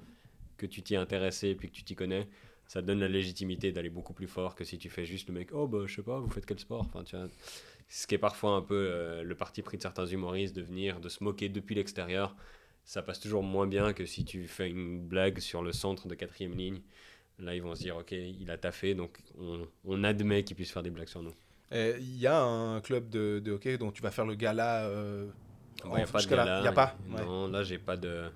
que 0.56 0.66
tu 0.66 0.82
t'y 0.82 0.96
intéressé 0.96 1.50
et 1.50 1.54
puis 1.54 1.70
que 1.70 1.74
tu 1.76 1.84
t'y 1.84 1.94
connais, 1.94 2.26
ça 2.66 2.82
donne 2.82 2.98
la 2.98 3.06
légitimité 3.06 3.70
d'aller 3.70 3.88
beaucoup 3.88 4.12
plus 4.12 4.26
fort 4.26 4.56
que 4.56 4.64
si 4.64 4.76
tu 4.76 4.90
fais 4.90 5.04
juste 5.06 5.28
le 5.28 5.34
mec, 5.34 5.50
oh 5.52 5.68
bah 5.68 5.84
je 5.86 5.94
sais 5.94 6.02
pas, 6.02 6.18
vous 6.18 6.28
faites 6.28 6.46
quel 6.46 6.58
sport? 6.58 6.80
Enfin, 6.80 7.04
tu 7.04 7.14
vois, 7.14 7.28
Ce 7.86 8.08
qui 8.08 8.16
est 8.16 8.18
parfois 8.18 8.56
un 8.56 8.60
peu 8.62 8.74
euh, 8.74 9.22
le 9.22 9.34
parti 9.36 9.62
pris 9.62 9.76
de 9.76 9.82
certains 9.82 10.06
humoristes 10.06 10.56
de 10.56 10.62
venir, 10.62 10.98
de 10.98 11.08
se 11.08 11.22
moquer 11.22 11.48
depuis 11.48 11.76
l'extérieur. 11.76 12.34
Ça 12.82 13.02
passe 13.02 13.20
toujours 13.20 13.44
moins 13.44 13.68
bien 13.68 13.92
que 13.92 14.04
si 14.04 14.24
tu 14.24 14.48
fais 14.48 14.68
une 14.68 14.98
blague 15.00 15.38
sur 15.38 15.62
le 15.62 15.70
centre 15.72 16.08
de 16.08 16.14
quatrième 16.16 16.56
ligne. 16.56 16.80
Là, 17.38 17.54
ils 17.54 17.62
vont 17.62 17.76
se 17.76 17.82
dire, 17.82 17.96
ok, 17.98 18.10
il 18.12 18.50
a 18.50 18.58
taffé, 18.58 18.94
donc 18.94 19.20
on, 19.38 19.68
on 19.84 20.02
admet 20.02 20.42
qu'il 20.42 20.56
puisse 20.56 20.72
faire 20.72 20.82
des 20.82 20.90
blagues 20.90 21.08
sur 21.08 21.22
nous. 21.22 21.34
Il 21.72 22.16
y 22.16 22.26
a 22.26 22.40
un 22.42 22.80
club 22.80 23.08
de, 23.08 23.40
de, 23.44 23.52
hockey 23.52 23.78
dont 23.78 23.90
tu 23.90 24.02
vas 24.02 24.10
faire 24.10 24.26
le 24.26 24.34
gala. 24.34 24.84
Euh, 24.86 25.26
il 25.84 25.90
n'y 25.90 26.02
a 26.02 26.06
pas 26.06 26.22
de 26.22 26.26
gala. 26.28 26.62
Y 26.62 26.68
a 26.68 26.72
pas 26.72 26.96
Non, 27.08 27.48
là, 27.48 27.62
j'ai 27.62 27.78
pas 27.78 27.96
de 27.96 28.30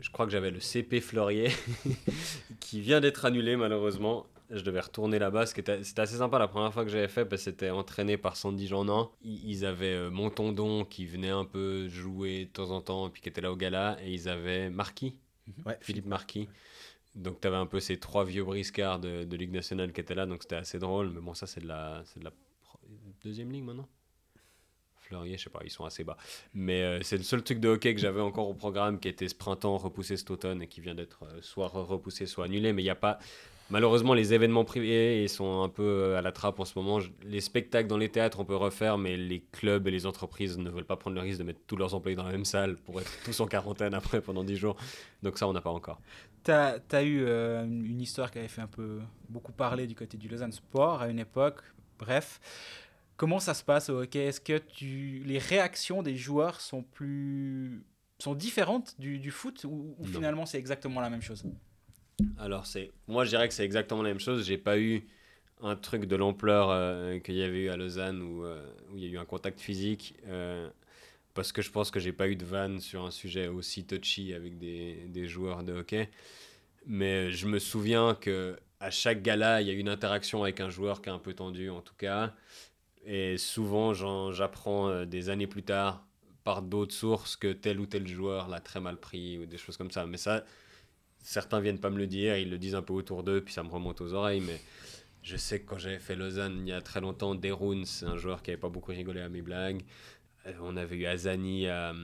je 0.00 0.10
crois 0.10 0.26
que 0.26 0.32
j'avais 0.32 0.50
le 0.50 0.60
CP 0.60 1.00
Fleurier 1.00 1.50
qui 2.60 2.80
vient 2.80 3.00
d'être 3.00 3.24
annulé 3.24 3.56
malheureusement. 3.56 4.26
je 4.50 4.62
devais 4.62 4.80
retourner 4.80 5.18
là-bas. 5.18 5.46
C'était 5.46 5.80
assez 6.00 6.16
sympa 6.16 6.38
la 6.38 6.48
première 6.48 6.72
fois 6.72 6.84
que 6.84 6.90
j'avais 6.90 7.08
fait 7.08 7.24
parce 7.24 7.44
que 7.44 7.50
c'était 7.50 7.70
entraîné 7.70 8.16
par 8.16 8.36
Sandy 8.36 8.66
Jeanin. 8.66 9.10
Ils 9.22 9.64
avaient 9.64 9.94
euh, 9.94 10.10
Montondon 10.10 10.84
qui 10.84 11.06
venait 11.06 11.30
un 11.30 11.44
peu 11.44 11.88
jouer 11.88 12.46
de 12.46 12.50
temps 12.50 12.70
en 12.70 12.80
temps 12.80 13.08
et 13.08 13.10
puis 13.10 13.22
qui 13.22 13.28
était 13.28 13.40
là 13.40 13.52
au 13.52 13.56
gala. 13.56 13.98
Et 14.02 14.12
ils 14.12 14.28
avaient 14.28 14.70
Marquis, 14.70 15.16
mhm. 15.46 15.74
Philippe 15.80 16.06
Marquis. 16.06 16.48
Donc 17.14 17.40
tu 17.40 17.48
avais 17.48 17.56
un 17.56 17.66
peu 17.66 17.80
ces 17.80 17.98
trois 17.98 18.24
vieux 18.24 18.44
briscards 18.44 19.00
de, 19.00 19.24
de 19.24 19.36
Ligue 19.36 19.52
nationale 19.52 19.92
qui 19.92 20.00
étaient 20.00 20.14
là. 20.14 20.26
Donc 20.26 20.42
c'était 20.42 20.56
assez 20.56 20.78
drôle. 20.78 21.10
Mais 21.10 21.20
bon, 21.20 21.34
ça 21.34 21.46
c'est 21.46 21.60
de 21.60 21.68
la, 21.68 22.02
de 22.16 22.24
la 22.24 22.32
deuxième 23.22 23.50
ligue 23.52 23.64
maintenant 23.64 23.88
je 25.24 25.36
sais 25.36 25.50
pas, 25.50 25.60
ils 25.64 25.70
sont 25.70 25.84
assez 25.84 26.04
bas. 26.04 26.16
Mais 26.54 26.82
euh, 26.82 27.02
c'est 27.02 27.16
le 27.16 27.22
seul 27.22 27.42
truc 27.42 27.60
de 27.60 27.68
hockey 27.68 27.94
que 27.94 28.00
j'avais 28.00 28.20
encore 28.20 28.48
au 28.48 28.54
programme 28.54 28.98
qui 28.98 29.08
était 29.08 29.28
ce 29.28 29.34
printemps 29.34 29.76
repoussé 29.76 30.16
cet 30.16 30.30
automne 30.30 30.62
et 30.62 30.66
qui 30.66 30.80
vient 30.80 30.94
d'être 30.94 31.24
euh, 31.24 31.38
soit 31.40 31.68
repoussé, 31.68 32.26
soit 32.26 32.46
annulé. 32.46 32.72
Mais 32.72 32.82
il 32.82 32.86
n'y 32.86 32.90
a 32.90 32.94
pas. 32.96 33.18
Malheureusement, 33.70 34.14
les 34.14 34.34
événements 34.34 34.64
privés 34.64 35.22
ils 35.22 35.28
sont 35.28 35.62
un 35.62 35.68
peu 35.68 35.84
euh, 35.84 36.18
à 36.18 36.22
la 36.22 36.32
trappe 36.32 36.58
en 36.58 36.64
ce 36.64 36.76
moment. 36.76 36.98
Les 37.22 37.40
spectacles 37.40 37.88
dans 37.88 37.98
les 37.98 38.08
théâtres, 38.08 38.40
on 38.40 38.44
peut 38.44 38.56
refaire, 38.56 38.98
mais 38.98 39.16
les 39.16 39.44
clubs 39.52 39.86
et 39.86 39.90
les 39.90 40.06
entreprises 40.06 40.58
ne 40.58 40.70
veulent 40.70 40.84
pas 40.84 40.96
prendre 40.96 41.14
le 41.16 41.22
risque 41.22 41.38
de 41.38 41.44
mettre 41.44 41.60
tous 41.66 41.76
leurs 41.76 41.94
employés 41.94 42.16
dans 42.16 42.24
la 42.24 42.32
même 42.32 42.44
salle 42.44 42.76
pour 42.76 43.00
être 43.00 43.10
tous 43.24 43.38
en 43.40 43.46
quarantaine 43.46 43.94
après 43.94 44.20
pendant 44.20 44.44
10 44.44 44.56
jours. 44.56 44.76
Donc 45.22 45.38
ça, 45.38 45.46
on 45.46 45.52
n'a 45.52 45.60
pas 45.60 45.70
encore. 45.70 46.00
Tu 46.42 46.52
as, 46.52 47.02
eu 47.02 47.20
une 47.20 48.00
histoire 48.00 48.30
qui 48.30 48.38
avait 48.38 48.48
fait 48.48 48.62
un 48.62 48.66
peu 48.66 49.00
beaucoup 49.28 49.52
parler 49.52 49.86
du 49.86 49.94
côté 49.94 50.16
du 50.16 50.26
Lausanne 50.26 50.52
Sport 50.52 51.02
à 51.02 51.08
une 51.08 51.18
époque. 51.18 51.60
Bref, 51.98 52.40
Comment 53.20 53.38
ça 53.38 53.52
se 53.52 53.62
passe 53.62 53.90
au 53.90 54.00
hockey? 54.00 54.24
Est-ce 54.24 54.40
que 54.40 54.56
tu... 54.56 55.22
les 55.26 55.36
réactions 55.36 56.02
des 56.02 56.16
joueurs 56.16 56.58
sont 56.62 56.82
plus 56.82 57.84
sont 58.18 58.34
différentes 58.34 58.98
du, 58.98 59.18
du 59.18 59.30
foot 59.30 59.62
ou, 59.64 59.94
finalement 60.06 60.46
c'est 60.46 60.56
exactement 60.56 61.02
la 61.02 61.10
même 61.10 61.20
chose? 61.20 61.44
Alors 62.38 62.64
c'est 62.64 62.90
moi 63.08 63.26
je 63.26 63.28
dirais 63.28 63.46
que 63.46 63.52
c'est 63.52 63.66
exactement 63.66 64.02
la 64.02 64.08
même 64.08 64.20
chose. 64.20 64.46
J'ai 64.46 64.56
pas 64.56 64.78
eu 64.78 65.06
un 65.60 65.76
truc 65.76 66.06
de 66.06 66.16
l'ampleur 66.16 66.70
euh, 66.70 67.18
qu'il 67.18 67.34
y 67.34 67.42
avait 67.42 67.64
eu 67.64 67.68
à 67.68 67.76
Lausanne 67.76 68.22
où, 68.22 68.42
euh, 68.42 68.66
où, 68.90 68.96
il 68.96 69.04
y 69.04 69.06
a 69.06 69.10
eu 69.10 69.18
un 69.18 69.26
contact 69.26 69.60
physique. 69.60 70.14
Euh, 70.26 70.70
parce 71.34 71.52
que 71.52 71.60
je 71.60 71.70
pense 71.70 71.90
que 71.90 72.00
j'ai 72.00 72.12
pas 72.12 72.26
eu 72.26 72.36
de 72.36 72.46
vanne 72.46 72.80
sur 72.80 73.04
un 73.04 73.10
sujet 73.10 73.48
aussi 73.48 73.84
touchy 73.84 74.32
avec 74.32 74.56
des, 74.56 74.94
des, 75.08 75.28
joueurs 75.28 75.62
de 75.62 75.74
hockey. 75.74 76.08
Mais 76.86 77.32
je 77.32 77.46
me 77.46 77.58
souviens 77.58 78.14
que 78.18 78.56
à 78.80 78.90
chaque 78.90 79.20
gala, 79.20 79.60
il 79.60 79.68
y 79.68 79.70
a 79.70 79.74
eu 79.74 79.78
une 79.78 79.90
interaction 79.90 80.42
avec 80.42 80.60
un 80.60 80.70
joueur 80.70 81.02
qui 81.02 81.10
est 81.10 81.12
un 81.12 81.18
peu 81.18 81.34
tendu 81.34 81.68
en 81.68 81.82
tout 81.82 81.92
cas. 81.98 82.32
Et 83.04 83.38
souvent, 83.38 83.92
j'apprends 84.32 84.88
euh, 84.88 85.04
des 85.04 85.30
années 85.30 85.46
plus 85.46 85.62
tard 85.62 86.06
par 86.44 86.62
d'autres 86.62 86.94
sources 86.94 87.36
que 87.36 87.52
tel 87.52 87.80
ou 87.80 87.86
tel 87.86 88.06
joueur 88.06 88.48
l'a 88.48 88.60
très 88.60 88.80
mal 88.80 88.96
pris 88.98 89.38
ou 89.38 89.46
des 89.46 89.58
choses 89.58 89.76
comme 89.76 89.90
ça. 89.90 90.06
Mais 90.06 90.16
ça, 90.16 90.44
certains 91.18 91.60
viennent 91.60 91.80
pas 91.80 91.90
me 91.90 91.98
le 91.98 92.06
dire, 92.06 92.36
ils 92.36 92.50
le 92.50 92.58
disent 92.58 92.74
un 92.74 92.82
peu 92.82 92.92
autour 92.92 93.22
d'eux, 93.22 93.42
puis 93.42 93.52
ça 93.52 93.62
me 93.62 93.68
remonte 93.68 94.00
aux 94.00 94.12
oreilles. 94.12 94.40
Mais 94.40 94.60
je 95.22 95.36
sais 95.36 95.60
que 95.60 95.66
quand 95.66 95.78
j'avais 95.78 95.98
fait 95.98 96.16
Lausanne 96.16 96.60
il 96.60 96.68
y 96.68 96.72
a 96.72 96.80
très 96.80 97.00
longtemps, 97.00 97.34
Deruns, 97.34 97.84
un 98.02 98.16
joueur 98.16 98.42
qui 98.42 98.50
avait 98.50 98.60
pas 98.60 98.68
beaucoup 98.68 98.92
rigolé 98.92 99.20
à 99.20 99.28
mes 99.28 99.42
blagues. 99.42 99.82
Euh, 100.46 100.52
on 100.62 100.76
avait 100.76 100.96
eu 100.96 101.06
Azani 101.06 101.68
à, 101.68 101.90
à 101.90 101.94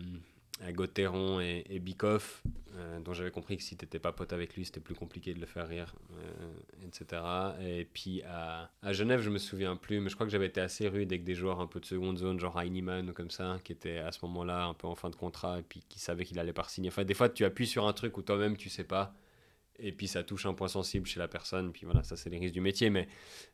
Gauthieron 0.72 1.40
et, 1.40 1.64
et 1.68 1.78
Bikoff, 1.78 2.42
euh, 2.76 3.00
dont 3.00 3.12
j'avais 3.12 3.30
compris 3.30 3.57
que 3.57 3.62
si 3.62 3.76
t'étais 3.76 3.98
pas 3.98 4.12
pote 4.12 4.32
avec 4.32 4.54
lui, 4.54 4.64
c'était 4.64 4.80
plus 4.80 4.94
compliqué 4.94 5.34
de 5.34 5.40
le 5.40 5.46
faire 5.46 5.68
rire, 5.68 5.94
euh, 6.12 6.86
etc. 6.86 7.22
Et 7.61 7.84
puis 7.84 8.22
à, 8.22 8.70
Genève, 8.92 9.20
je 9.20 9.30
me 9.30 9.38
souviens 9.38 9.76
plus, 9.76 10.00
mais 10.00 10.09
je 10.09 10.14
crois 10.14 10.26
que 10.26 10.32
j'avais 10.32 10.46
été 10.46 10.61
assez 10.61 10.88
rude 10.88 11.12
avec 11.12 11.24
des 11.24 11.34
joueurs 11.34 11.61
un 11.61 11.66
peu 11.66 11.80
de 11.80 11.86
seconde 11.86 12.18
zone, 12.18 12.40
genre 12.40 12.61
Heinemann 12.61 13.09
ou 13.09 13.12
comme 13.12 13.30
ça, 13.30 13.59
qui 13.64 13.72
étaient 13.72 13.98
à 13.98 14.12
ce 14.12 14.18
moment-là 14.22 14.64
un 14.64 14.74
peu 14.74 14.86
en 14.86 14.94
fin 14.94 15.11
de 15.11 15.16
contrat 15.16 15.59
et 15.59 15.62
puis 15.62 15.82
qui 15.88 15.98
savaient 15.98 16.24
qu'il 16.24 16.38
allait 16.38 16.52
pas 16.52 16.64
signer. 16.68 16.88
Enfin, 16.88 17.04
des 17.04 17.14
fois, 17.14 17.28
tu 17.28 17.44
appuies 17.44 17.66
sur 17.66 17.86
un 17.86 17.92
truc 17.92 18.16
où 18.16 18.22
toi-même 18.22 18.57
tu 18.57 18.68
sais 18.68 18.84
pas. 18.84 19.14
Et 19.78 19.92
puis 19.92 20.09
ça 20.09 20.22
touche 20.22 20.46
un 20.46 20.54
point 20.54 20.68
sensible 20.68 21.07
chez 21.07 21.18
la 21.18 21.28
personne, 21.28 21.70
puis 21.70 21.84
voilà, 21.84 22.02
ça 22.02 22.16
c'est 22.16 22.30
les 22.30 22.38
risques 22.38 22.54
du 22.54 22.62
métier. 22.62 22.88
Mais 22.88 23.09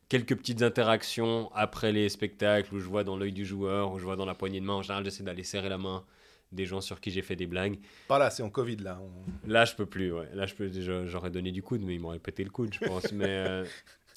quelques 0.07 0.37
petites 0.37 0.61
interactions 0.61 1.51
après 1.53 1.91
les 1.91 2.07
spectacles 2.07 2.73
où 2.73 2.79
je 2.79 2.87
vois 2.87 3.03
dans 3.03 3.17
l'œil 3.17 3.33
du 3.33 3.45
joueur, 3.45 3.91
où 3.91 3.99
je 3.99 4.05
vois 4.05 4.15
dans 4.15 4.25
la 4.25 4.33
poignée 4.35 4.61
de 4.61 4.65
main, 4.65 4.75
en 4.75 4.81
général 4.81 5.03
j'essaie 5.03 5.23
d'aller 5.23 5.43
serrer 5.43 5.67
la 5.67 5.77
main, 5.77 6.05
des 6.53 6.65
gens 6.65 6.81
sur 6.81 6.99
qui 6.99 7.11
j'ai 7.11 7.21
fait 7.21 7.35
des 7.35 7.47
blagues. 7.47 7.79
Pas 8.07 8.19
là, 8.19 8.29
c'est 8.29 8.43
en 8.43 8.49
Covid 8.49 8.77
là. 8.77 9.01
Là, 9.45 9.65
je 9.65 9.75
peux 9.75 9.85
plus, 9.85 10.11
ouais. 10.11 10.29
Là, 10.33 10.45
je 10.45 10.55
peux, 10.55 10.71
j'aurais 11.07 11.31
donné 11.31 11.51
du 11.51 11.63
coude, 11.63 11.81
mais 11.81 11.95
ils 11.95 11.99
m'auraient 11.99 12.19
pété 12.19 12.43
le 12.43 12.49
coude, 12.49 12.73
je 12.73 12.85
pense. 12.85 13.11
mais 13.11 13.25
euh, 13.27 13.65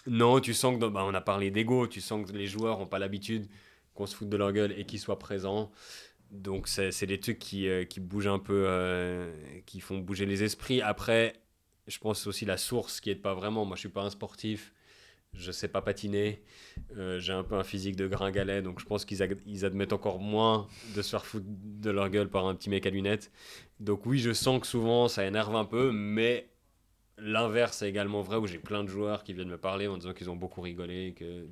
non, 0.06 0.40
tu 0.40 0.54
sens 0.54 0.78
que, 0.78 0.86
bah, 0.86 1.04
on 1.04 1.14
a 1.14 1.20
parlé 1.20 1.50
d'ego, 1.50 1.86
tu 1.86 2.00
sens 2.00 2.30
que 2.30 2.36
les 2.36 2.46
joueurs 2.46 2.78
n'ont 2.78 2.86
pas 2.86 2.98
l'habitude 2.98 3.46
qu'on 3.94 4.06
se 4.06 4.14
foute 4.14 4.28
de 4.28 4.36
leur 4.36 4.52
gueule 4.52 4.72
et 4.78 4.84
qu'ils 4.84 5.00
soient 5.00 5.18
présents. 5.18 5.70
Donc, 6.30 6.68
c'est 6.68 7.06
des 7.06 7.20
trucs 7.20 7.38
qui, 7.38 7.68
euh, 7.68 7.84
qui 7.84 8.00
bougent 8.00 8.26
un 8.26 8.38
peu, 8.38 8.64
euh, 8.66 9.32
qui 9.64 9.80
font 9.80 9.98
bouger 9.98 10.26
les 10.26 10.42
esprits. 10.42 10.82
Après, 10.82 11.34
je 11.86 11.98
pense 11.98 12.26
aussi 12.26 12.44
la 12.44 12.56
source 12.56 13.00
qui 13.00 13.10
est 13.10 13.14
pas 13.14 13.34
vraiment. 13.34 13.64
Moi, 13.64 13.76
je 13.76 13.80
suis 13.80 13.88
pas 13.88 14.02
un 14.02 14.10
sportif 14.10 14.72
je 15.38 15.52
sais 15.52 15.68
pas 15.68 15.82
patiner, 15.82 16.42
euh, 16.96 17.18
j'ai 17.20 17.32
un 17.32 17.44
peu 17.44 17.56
un 17.56 17.64
physique 17.64 17.96
de 17.96 18.06
gringalet, 18.06 18.62
donc 18.62 18.80
je 18.80 18.86
pense 18.86 19.04
qu'ils 19.04 19.22
admettent 19.22 19.92
encore 19.92 20.18
moins 20.18 20.66
de 20.94 21.02
se 21.02 21.10
faire 21.10 21.24
foutre 21.24 21.46
de 21.48 21.90
leur 21.90 22.08
gueule 22.10 22.28
par 22.28 22.46
un 22.46 22.54
petit 22.54 22.70
mec 22.70 22.86
à 22.86 22.90
lunettes. 22.90 23.30
Donc 23.80 24.06
oui, 24.06 24.18
je 24.18 24.32
sens 24.32 24.60
que 24.60 24.66
souvent 24.66 25.08
ça 25.08 25.26
énerve 25.26 25.54
un 25.54 25.64
peu, 25.64 25.92
mais 25.92 26.48
l'inverse 27.18 27.82
est 27.82 27.88
également 27.88 28.22
vrai, 28.22 28.36
où 28.36 28.46
j'ai 28.46 28.58
plein 28.58 28.84
de 28.84 28.88
joueurs 28.88 29.24
qui 29.24 29.32
viennent 29.32 29.48
me 29.48 29.58
parler 29.58 29.86
en 29.86 29.96
disant 29.96 30.12
qu'ils 30.12 30.30
ont 30.30 30.36
beaucoup 30.36 30.60
rigolé, 30.60 31.14
que 31.16 31.46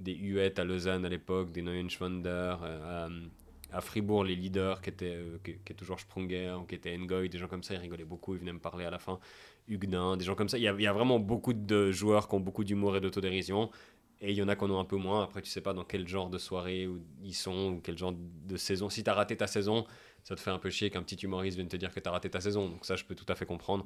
des 0.00 0.14
huettes 0.14 0.58
à 0.58 0.64
Lausanne 0.64 1.04
à 1.04 1.08
l'époque, 1.08 1.52
des 1.52 1.62
Neuenschwander, 1.62 2.56
euh, 2.62 3.08
à, 3.72 3.80
Fribourg, 3.80 4.24
les 4.24 4.36
leaders 4.36 4.80
qui 4.80 4.90
étaient, 4.90 5.16
euh, 5.16 5.38
qui, 5.44 5.56
qui, 5.64 5.74
toujours 5.74 6.00
Sprunger, 6.00 6.56
qui 6.68 6.74
étaient 6.74 6.96
Ngoy, 6.96 7.28
des 7.28 7.38
gens 7.38 7.48
comme 7.48 7.62
ça, 7.62 7.74
ils 7.74 7.80
rigolaient 7.80 8.04
beaucoup, 8.04 8.34
ils 8.34 8.40
venaient 8.40 8.52
me 8.52 8.58
parler 8.58 8.84
à 8.84 8.90
la 8.90 8.98
fin. 8.98 9.18
Huguenin, 9.68 10.16
des 10.16 10.24
gens 10.24 10.34
comme 10.34 10.48
ça. 10.48 10.58
Il 10.58 10.64
y, 10.64 10.68
a, 10.68 10.92
vraiment 10.92 11.18
beaucoup 11.18 11.52
de 11.52 11.90
joueurs 11.90 12.28
qui 12.28 12.34
ont 12.34 12.40
beaucoup 12.40 12.64
d'humour 12.64 12.96
et 12.96 13.00
d'autodérision. 13.00 13.70
Et 14.20 14.30
il 14.30 14.36
y 14.36 14.42
en 14.42 14.48
a 14.48 14.56
qui 14.56 14.64
en 14.64 14.70
ont 14.70 14.80
un 14.80 14.84
peu 14.84 14.96
moins. 14.96 15.24
Après, 15.24 15.42
tu 15.42 15.50
sais 15.50 15.60
pas 15.60 15.74
dans 15.74 15.84
quel 15.84 16.08
genre 16.08 16.30
de 16.30 16.38
soirée 16.38 16.88
ils 17.22 17.34
sont 17.34 17.74
ou 17.74 17.80
quel 17.82 17.98
genre 17.98 18.14
de 18.14 18.56
saison. 18.56 18.88
Si 18.88 19.04
tu 19.04 19.10
as 19.10 19.14
raté 19.14 19.36
ta 19.36 19.46
saison, 19.46 19.86
ça 20.22 20.34
te 20.34 20.40
fait 20.40 20.50
un 20.50 20.58
peu 20.58 20.70
chier 20.70 20.90
qu'un 20.90 21.02
petit 21.02 21.16
humoriste 21.16 21.56
vienne 21.56 21.68
te 21.68 21.76
dire 21.76 21.92
que 21.92 22.00
tu 22.00 22.08
as 22.08 22.12
raté 22.12 22.30
ta 22.30 22.40
saison. 22.40 22.68
Donc 22.68 22.84
ça, 22.84 22.96
je 22.96 23.04
peux 23.04 23.14
tout 23.14 23.26
à 23.28 23.34
fait 23.34 23.46
comprendre. 23.46 23.84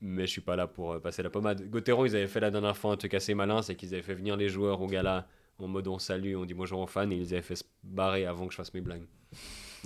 Mais 0.00 0.26
je 0.26 0.32
suis 0.32 0.40
pas 0.40 0.56
là 0.56 0.66
pour 0.66 0.92
euh, 0.92 0.98
passer 1.00 1.22
la 1.22 1.30
pommade. 1.30 1.68
Gauthieron, 1.70 2.04
ils 2.04 2.14
avaient 2.16 2.26
fait 2.26 2.40
la 2.40 2.50
dernière 2.50 2.76
fois 2.76 2.92
un 2.92 2.96
truc 2.96 3.14
assez 3.14 3.34
malin, 3.34 3.62
c'est 3.62 3.76
qu'ils 3.76 3.94
avaient 3.94 4.02
fait 4.02 4.14
venir 4.14 4.36
les 4.36 4.48
joueurs 4.48 4.80
au 4.80 4.86
gala 4.86 5.26
en 5.58 5.68
mode 5.68 5.88
on 5.88 5.98
salue, 5.98 6.36
on 6.36 6.44
dit 6.44 6.54
bonjour 6.54 6.80
aux 6.80 6.86
fans, 6.86 7.10
et 7.10 7.16
ils 7.16 7.32
avaient 7.32 7.42
fait 7.42 7.56
se 7.56 7.64
barrer 7.82 8.26
avant 8.26 8.46
que 8.46 8.52
je 8.52 8.56
fasse 8.56 8.74
mes 8.74 8.80
blagues. 8.80 9.06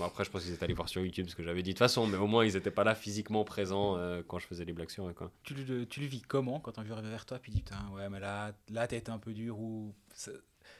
Bon, 0.01 0.07
après, 0.07 0.25
je 0.25 0.31
pense 0.31 0.45
qu'ils 0.45 0.55
étaient 0.55 0.65
allés 0.65 0.73
voir 0.73 0.89
sur 0.89 1.03
YouTube 1.03 1.27
ce 1.29 1.37
que 1.37 1.43
j'avais 1.43 1.63
dit 1.63 1.71
de 1.71 1.75
toute 1.75 1.81
façon, 1.81 2.07
mais 2.07 2.17
au 2.17 2.27
moins, 2.27 2.47
ils 2.47 2.55
n'étaient 2.55 2.71
pas 2.71 2.85
là 2.85 2.95
physiquement 2.95 3.45
présents 3.45 3.99
euh, 3.99 4.23
quand 4.27 4.39
je 4.39 4.47
faisais 4.47 4.65
les 4.65 4.73
blagues 4.73 4.89
sur 4.89 5.07
eux. 5.07 5.13
Quoi. 5.13 5.31
Tu, 5.43 5.53
le, 5.53 5.85
tu 5.85 6.01
le 6.01 6.07
vis 6.07 6.23
comment 6.23 6.59
quand 6.59 6.79
on 6.79 6.83
vient 6.83 6.99
vers 7.03 7.27
toi 7.27 7.39
puis 7.39 7.53
dis 7.53 7.61
putain, 7.61 7.87
ouais, 7.95 8.09
mais 8.09 8.19
là, 8.19 8.53
là 8.71 8.87
été 8.87 9.11
un 9.11 9.19
peu 9.19 9.35
dur 9.35 9.59
ou. 9.59 9.95
Ça, 10.15 10.31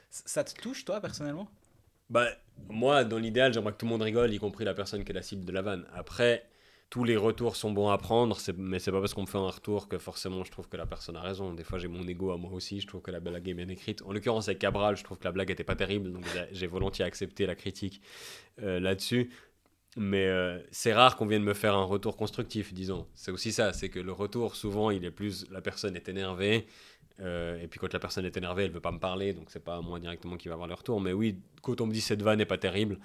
ça, 0.09 0.43
te 0.43 0.59
touche, 0.59 0.85
toi, 0.85 0.99
personnellement? 1.01 1.47
Bah, 2.09 2.29
moi, 2.67 3.03
dans 3.03 3.19
l'idéal, 3.19 3.53
j'aimerais 3.53 3.73
que 3.73 3.77
tout 3.77 3.85
le 3.85 3.91
monde 3.91 4.01
rigole, 4.01 4.33
y 4.33 4.39
compris 4.39 4.65
la 4.65 4.73
personne 4.73 5.03
qui 5.03 5.11
est 5.11 5.15
la 5.15 5.21
cible 5.21 5.45
de 5.45 5.51
la 5.51 5.61
vanne. 5.61 5.85
Après, 5.93 6.49
tous 6.91 7.05
les 7.05 7.15
retours 7.15 7.55
sont 7.55 7.71
bons 7.71 7.89
à 7.89 7.97
prendre, 7.97 8.37
mais 8.57 8.77
c'est 8.77 8.91
pas 8.91 8.99
parce 8.99 9.13
qu'on 9.13 9.21
me 9.21 9.25
fait 9.25 9.37
un 9.37 9.49
retour 9.49 9.87
que 9.87 9.97
forcément 9.97 10.43
je 10.43 10.51
trouve 10.51 10.67
que 10.67 10.75
la 10.75 10.85
personne 10.85 11.15
a 11.15 11.21
raison. 11.21 11.53
Des 11.53 11.63
fois 11.63 11.79
j'ai 11.79 11.87
mon 11.87 12.05
ego 12.05 12.31
à 12.31 12.37
moi 12.37 12.51
aussi, 12.51 12.81
je 12.81 12.85
trouve 12.85 13.01
que 13.01 13.11
la 13.11 13.21
blague 13.21 13.47
est 13.47 13.53
bien 13.53 13.69
écrite. 13.69 14.01
En 14.01 14.11
l'occurrence 14.11 14.49
avec 14.49 14.59
Cabral, 14.59 14.97
je 14.97 15.03
trouve 15.05 15.17
que 15.17 15.23
la 15.23 15.31
blague 15.31 15.49
était 15.49 15.63
pas 15.63 15.77
terrible, 15.77 16.11
donc 16.11 16.25
j'ai 16.51 16.67
volontiers 16.67 17.05
accepté 17.05 17.45
la 17.45 17.55
critique 17.55 18.01
euh, 18.61 18.81
là-dessus. 18.81 19.31
Mais 19.95 20.27
euh, 20.27 20.59
c'est 20.71 20.93
rare 20.93 21.15
qu'on 21.15 21.25
vienne 21.25 21.43
me 21.43 21.53
faire 21.53 21.75
un 21.75 21.83
retour 21.83 22.17
constructif, 22.17 22.73
disons. 22.73 23.07
C'est 23.13 23.31
aussi 23.31 23.53
ça, 23.53 23.71
c'est 23.73 23.89
que 23.89 23.99
le 23.99 24.11
retour, 24.11 24.55
souvent, 24.55 24.89
il 24.89 25.03
est 25.05 25.11
plus 25.11 25.49
la 25.49 25.61
personne 25.61 25.95
est 25.95 26.09
énervée. 26.09 26.65
Euh, 27.21 27.61
et 27.61 27.67
puis 27.67 27.79
quand 27.79 27.91
la 27.93 27.99
personne 27.99 28.25
est 28.25 28.35
énervée, 28.35 28.65
elle 28.65 28.71
veut 28.71 28.81
pas 28.81 28.91
me 28.91 28.99
parler, 28.99 29.33
donc 29.33 29.49
c'est 29.49 29.63
pas 29.63 29.81
moi 29.81 29.99
directement 29.99 30.35
qui 30.35 30.49
va 30.49 30.55
avoir 30.55 30.67
le 30.67 30.73
retour. 30.73 30.99
Mais 30.99 31.13
oui, 31.13 31.39
quand 31.61 31.79
on 31.79 31.85
me 31.85 31.93
dit 31.93 32.01
cette 32.01 32.21
vanne 32.21 32.39
n'est 32.39 32.45
pas 32.45 32.57
terrible, 32.57 32.99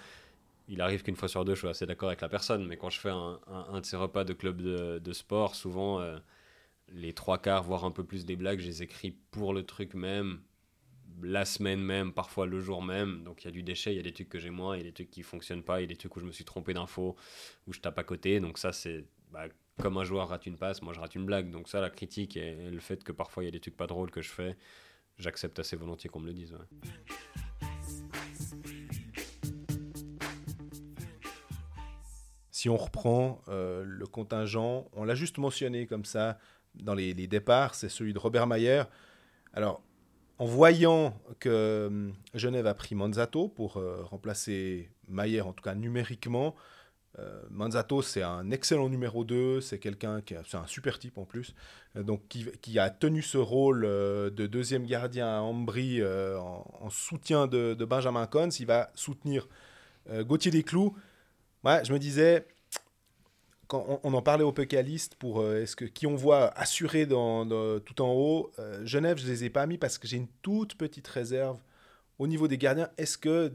il 0.68 0.80
arrive 0.80 1.02
qu'une 1.02 1.16
fois 1.16 1.28
sur 1.28 1.44
deux, 1.44 1.54
je 1.54 1.60
suis 1.60 1.68
assez 1.68 1.86
d'accord 1.86 2.08
avec 2.08 2.20
la 2.20 2.28
personne. 2.28 2.66
Mais 2.66 2.76
quand 2.76 2.90
je 2.90 3.00
fais 3.00 3.10
un, 3.10 3.40
un, 3.46 3.80
de 3.80 3.86
ces 3.86 3.96
repas 3.96 4.24
de 4.24 4.32
club 4.32 4.60
de, 4.62 4.98
de 4.98 5.12
sport, 5.12 5.54
souvent, 5.54 6.00
euh, 6.00 6.18
les 6.88 7.12
trois 7.12 7.38
quarts, 7.38 7.62
voire 7.62 7.84
un 7.84 7.90
peu 7.90 8.04
plus 8.04 8.24
des 8.24 8.36
blagues, 8.36 8.60
je 8.60 8.66
les 8.66 8.82
écris 8.82 9.12
pour 9.30 9.54
le 9.54 9.64
truc 9.64 9.94
même, 9.94 10.40
la 11.22 11.44
semaine 11.44 11.80
même, 11.80 12.12
parfois 12.12 12.46
le 12.46 12.60
jour 12.60 12.82
même. 12.82 13.22
Donc 13.24 13.42
il 13.42 13.46
y 13.46 13.48
a 13.48 13.52
du 13.52 13.62
déchet, 13.62 13.92
il 13.92 13.96
y 13.96 14.00
a 14.00 14.02
des 14.02 14.12
trucs 14.12 14.28
que 14.28 14.38
j'ai 14.38 14.50
moins, 14.50 14.76
il 14.76 14.80
y 14.80 14.82
a 14.82 14.86
des 14.86 14.92
trucs 14.92 15.10
qui 15.10 15.22
fonctionnent 15.22 15.62
pas, 15.62 15.80
il 15.80 15.84
y 15.84 15.84
a 15.84 15.88
des 15.88 15.96
trucs 15.96 16.16
où 16.16 16.20
je 16.20 16.26
me 16.26 16.32
suis 16.32 16.44
trompé 16.44 16.74
d'info, 16.74 17.16
où 17.66 17.72
je 17.72 17.80
tape 17.80 17.98
à 17.98 18.04
côté. 18.04 18.40
Donc 18.40 18.58
ça, 18.58 18.72
c'est 18.72 19.04
bah, 19.30 19.46
comme 19.80 19.98
un 19.98 20.04
joueur 20.04 20.28
rate 20.28 20.46
une 20.46 20.56
passe, 20.56 20.82
moi 20.82 20.92
je 20.92 21.00
rate 21.00 21.14
une 21.14 21.26
blague. 21.26 21.50
Donc 21.50 21.68
ça, 21.68 21.80
la 21.80 21.90
critique 21.90 22.36
et, 22.36 22.70
le 22.70 22.80
fait 22.80 23.02
que 23.04 23.12
parfois 23.12 23.42
il 23.42 23.46
y 23.46 23.48
a 23.48 23.52
des 23.52 23.60
trucs 23.60 23.76
pas 23.76 23.86
drôles 23.86 24.10
que 24.10 24.22
je 24.22 24.30
fais, 24.30 24.56
j'accepte 25.18 25.58
assez 25.58 25.76
volontiers 25.76 26.10
qu'on 26.10 26.20
me 26.20 26.26
le 26.26 26.34
dise. 26.34 26.56
Si 32.66 32.70
on 32.70 32.76
reprend 32.76 33.40
euh, 33.48 33.84
le 33.86 34.06
contingent, 34.08 34.88
on 34.92 35.04
l'a 35.04 35.14
juste 35.14 35.38
mentionné 35.38 35.86
comme 35.86 36.04
ça 36.04 36.36
dans 36.74 36.94
les, 36.94 37.14
départs, 37.14 37.76
c'est 37.76 37.88
celui 37.88 38.12
de 38.12 38.18
Robert 38.18 38.48
Mayer. 38.48 38.82
Alors, 39.52 39.84
en 40.38 40.46
voyant 40.46 41.16
que 41.38 41.48
euh, 41.48 42.10
Genève 42.34 42.66
a 42.66 42.74
pris 42.74 42.96
Manzato 42.96 43.46
pour 43.46 43.76
euh, 43.76 44.02
remplacer 44.02 44.90
Mayer, 45.06 45.42
en 45.42 45.52
tout 45.52 45.62
cas 45.62 45.76
numériquement, 45.76 46.56
Manzato, 47.48 48.02
c'est 48.02 48.22
un 48.22 48.50
excellent 48.50 48.90
numéro 48.90 49.24
2, 49.24 49.62
c'est 49.62 49.78
quelqu'un 49.78 50.20
qui 50.20 50.34
c'est 50.46 50.58
un 50.58 50.66
super 50.66 50.98
type 50.98 51.16
en 51.16 51.24
plus, 51.24 51.54
donc 51.94 52.28
qui, 52.28 52.78
a 52.78 52.90
tenu 52.90 53.22
ce 53.22 53.38
rôle 53.38 53.84
de 53.84 54.46
deuxième 54.46 54.84
gardien 54.84 55.26
à 55.26 55.40
Ambry 55.40 56.04
en, 56.04 56.90
soutien 56.90 57.46
de, 57.46 57.74
Benjamin 57.86 58.26
Cons. 58.26 58.50
Il 58.50 58.66
va 58.66 58.90
soutenir 58.94 59.48
Gauthier 60.10 60.50
Desclous. 60.50 60.94
Ouais, 61.64 61.82
je 61.86 61.92
me 61.94 61.98
disais, 61.98 62.46
quand 63.66 64.00
on, 64.02 64.14
en 64.14 64.22
parlait 64.22 64.44
au 64.44 64.52
Pécaliste 64.52 65.16
pour 65.16 65.44
est-ce 65.44 65.74
que 65.74 65.84
qui 65.84 66.06
on 66.06 66.14
voit 66.14 66.48
assuré 66.58 67.06
dans, 67.06 67.46
tout 67.80 68.00
en 68.02 68.12
haut, 68.12 68.52
Genève, 68.84 69.18
je 69.18 69.26
les 69.26 69.44
ai 69.44 69.50
pas 69.50 69.66
mis 69.66 69.78
parce 69.78 69.98
que 69.98 70.06
j'ai 70.06 70.16
une 70.16 70.28
toute 70.42 70.76
petite 70.76 71.08
réserve 71.08 71.58
au 72.18 72.26
niveau 72.26 72.48
des 72.48 72.58
gardiens. 72.58 72.88
Est-ce 72.96 73.18
que 73.18 73.52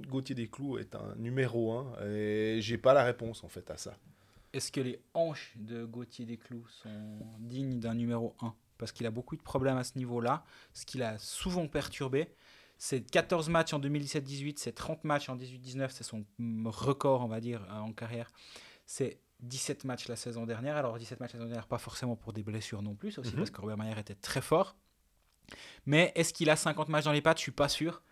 Gauthier 0.00 0.34
Desclous 0.34 0.78
est 0.78 0.94
un 0.94 1.14
numéro 1.16 1.72
1 1.72 2.06
et 2.06 2.58
j'ai 2.60 2.78
pas 2.78 2.94
la 2.94 3.04
réponse 3.04 3.44
en 3.44 3.48
fait 3.48 3.70
à 3.70 3.76
ça. 3.76 3.96
Est-ce 4.52 4.70
que 4.72 4.80
les 4.80 5.00
hanches 5.14 5.54
de 5.56 5.84
Gauthier 5.84 6.26
Desclous 6.26 6.66
sont 6.82 7.18
dignes 7.38 7.80
d'un 7.80 7.94
numéro 7.94 8.34
1 8.40 8.54
Parce 8.78 8.92
qu'il 8.92 9.06
a 9.06 9.10
beaucoup 9.10 9.36
de 9.36 9.42
problèmes 9.42 9.78
à 9.78 9.84
ce 9.84 9.96
niveau-là, 9.96 10.44
ce 10.72 10.84
qui 10.84 10.98
l'a 10.98 11.18
souvent 11.18 11.66
perturbé. 11.68 12.28
C'est 12.78 13.00
14 13.00 13.48
matchs 13.48 13.72
en 13.74 13.80
2017-18, 13.80 14.54
c'est 14.56 14.72
30 14.72 15.04
matchs 15.04 15.28
en 15.28 15.36
18-19, 15.36 15.90
c'est 15.90 16.04
son 16.04 16.24
record, 16.64 17.22
on 17.22 17.28
va 17.28 17.40
dire, 17.40 17.64
euh, 17.70 17.78
en 17.78 17.92
carrière. 17.92 18.30
C'est 18.86 19.20
17 19.42 19.84
matchs 19.84 20.08
la 20.08 20.16
saison 20.16 20.46
dernière. 20.46 20.76
Alors 20.76 20.98
17 20.98 21.20
matchs 21.20 21.32
la 21.34 21.38
saison 21.38 21.48
dernière, 21.48 21.66
pas 21.66 21.78
forcément 21.78 22.16
pour 22.16 22.32
des 22.32 22.42
blessures 22.42 22.82
non 22.82 22.94
plus, 22.94 23.18
aussi 23.18 23.32
mhm. 23.32 23.38
parce 23.38 23.50
que 23.50 23.60
Robert 23.60 23.76
Mayer 23.76 23.98
était 23.98 24.14
très 24.14 24.40
fort. 24.40 24.76
Mais 25.86 26.12
est-ce 26.14 26.32
qu'il 26.32 26.50
a 26.50 26.56
50 26.56 26.88
matchs 26.88 27.04
dans 27.04 27.12
les 27.12 27.20
pattes? 27.20 27.38
Je 27.38 27.42
suis 27.42 27.52
pas 27.52 27.68
sûr. 27.68 28.02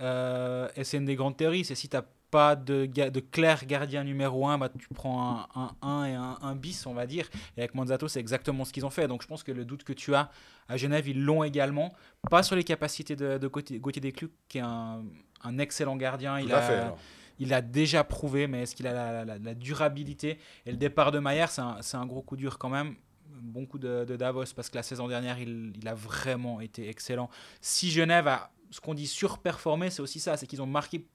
Euh, 0.00 0.68
et 0.76 0.84
c'est 0.84 0.96
une 0.96 1.04
des 1.04 1.14
grandes 1.14 1.36
théories, 1.36 1.64
c'est 1.64 1.76
si 1.76 1.88
tu 1.88 1.96
n'as 1.96 2.02
pas 2.30 2.56
de, 2.56 2.86
de 2.86 3.20
clair 3.20 3.64
gardien 3.64 4.02
numéro 4.02 4.48
1, 4.48 4.58
bah, 4.58 4.68
tu 4.68 4.88
prends 4.92 5.46
un, 5.54 5.70
1 5.82 6.04
et 6.06 6.14
un 6.14 6.36
1 6.42 6.56
bis, 6.56 6.84
on 6.86 6.92
va 6.92 7.06
dire. 7.06 7.28
Et 7.56 7.60
avec 7.60 7.76
Manzato, 7.76 8.08
c'est 8.08 8.18
exactement 8.18 8.64
ce 8.64 8.72
qu'ils 8.72 8.84
ont 8.84 8.90
fait. 8.90 9.06
Donc 9.06 9.22
je 9.22 9.28
pense 9.28 9.44
que 9.44 9.52
le 9.52 9.64
doute 9.64 9.84
que 9.84 9.92
tu 9.92 10.16
as 10.16 10.30
à 10.68 10.76
Genève, 10.76 11.06
ils 11.06 11.22
l'ont 11.22 11.44
également. 11.44 11.94
Pas 12.28 12.42
sur 12.42 12.56
les 12.56 12.64
capacités 12.64 13.14
de, 13.14 13.38
de 13.38 13.46
Gauthier 13.46 14.00
Desclus, 14.00 14.30
qui 14.48 14.58
est 14.58 14.62
un, 14.62 15.04
un 15.44 15.58
excellent 15.58 15.96
gardien. 15.96 16.40
Il 16.40 16.52
a, 16.52 16.96
il 17.38 17.52
a 17.52 17.60
déjà 17.62 18.04
prouvé, 18.04 18.46
mais 18.46 18.62
est-ce 18.62 18.74
qu'il 18.74 18.86
a 18.86 19.24
la, 19.24 19.54
durabilité? 19.54 20.38
Et 20.66 20.70
le 20.70 20.76
départ 20.76 21.12
de 21.12 21.18
Maillard, 21.18 21.50
c'est 21.50 21.96
un, 21.96 22.06
gros 22.06 22.22
coup 22.22 22.36
dur 22.36 22.58
quand 22.58 22.68
même 22.68 22.94
bon 23.26 23.66
coup 23.66 23.78
de, 23.78 24.04
Davos 24.16 24.44
parce 24.54 24.70
que 24.70 24.76
la 24.76 24.82
saison 24.82 25.08
dernière, 25.08 25.38
il, 25.38 25.86
a 25.86 25.94
vraiment 25.94 26.60
été 26.60 26.88
excellent. 26.88 27.28
Si 27.60 27.90
Genève 27.90 28.28
a 28.28 28.50
ce 28.70 28.80
qu'on 28.80 28.94
dit 28.94 29.06
surperformer, 29.06 29.90
c'est 29.90 30.02
aussi 30.02 30.20
ça, 30.20 30.36
c'est 30.36 30.46
qu'ils 30.46 30.62
ont 30.62 30.66
marqué 30.66 31.06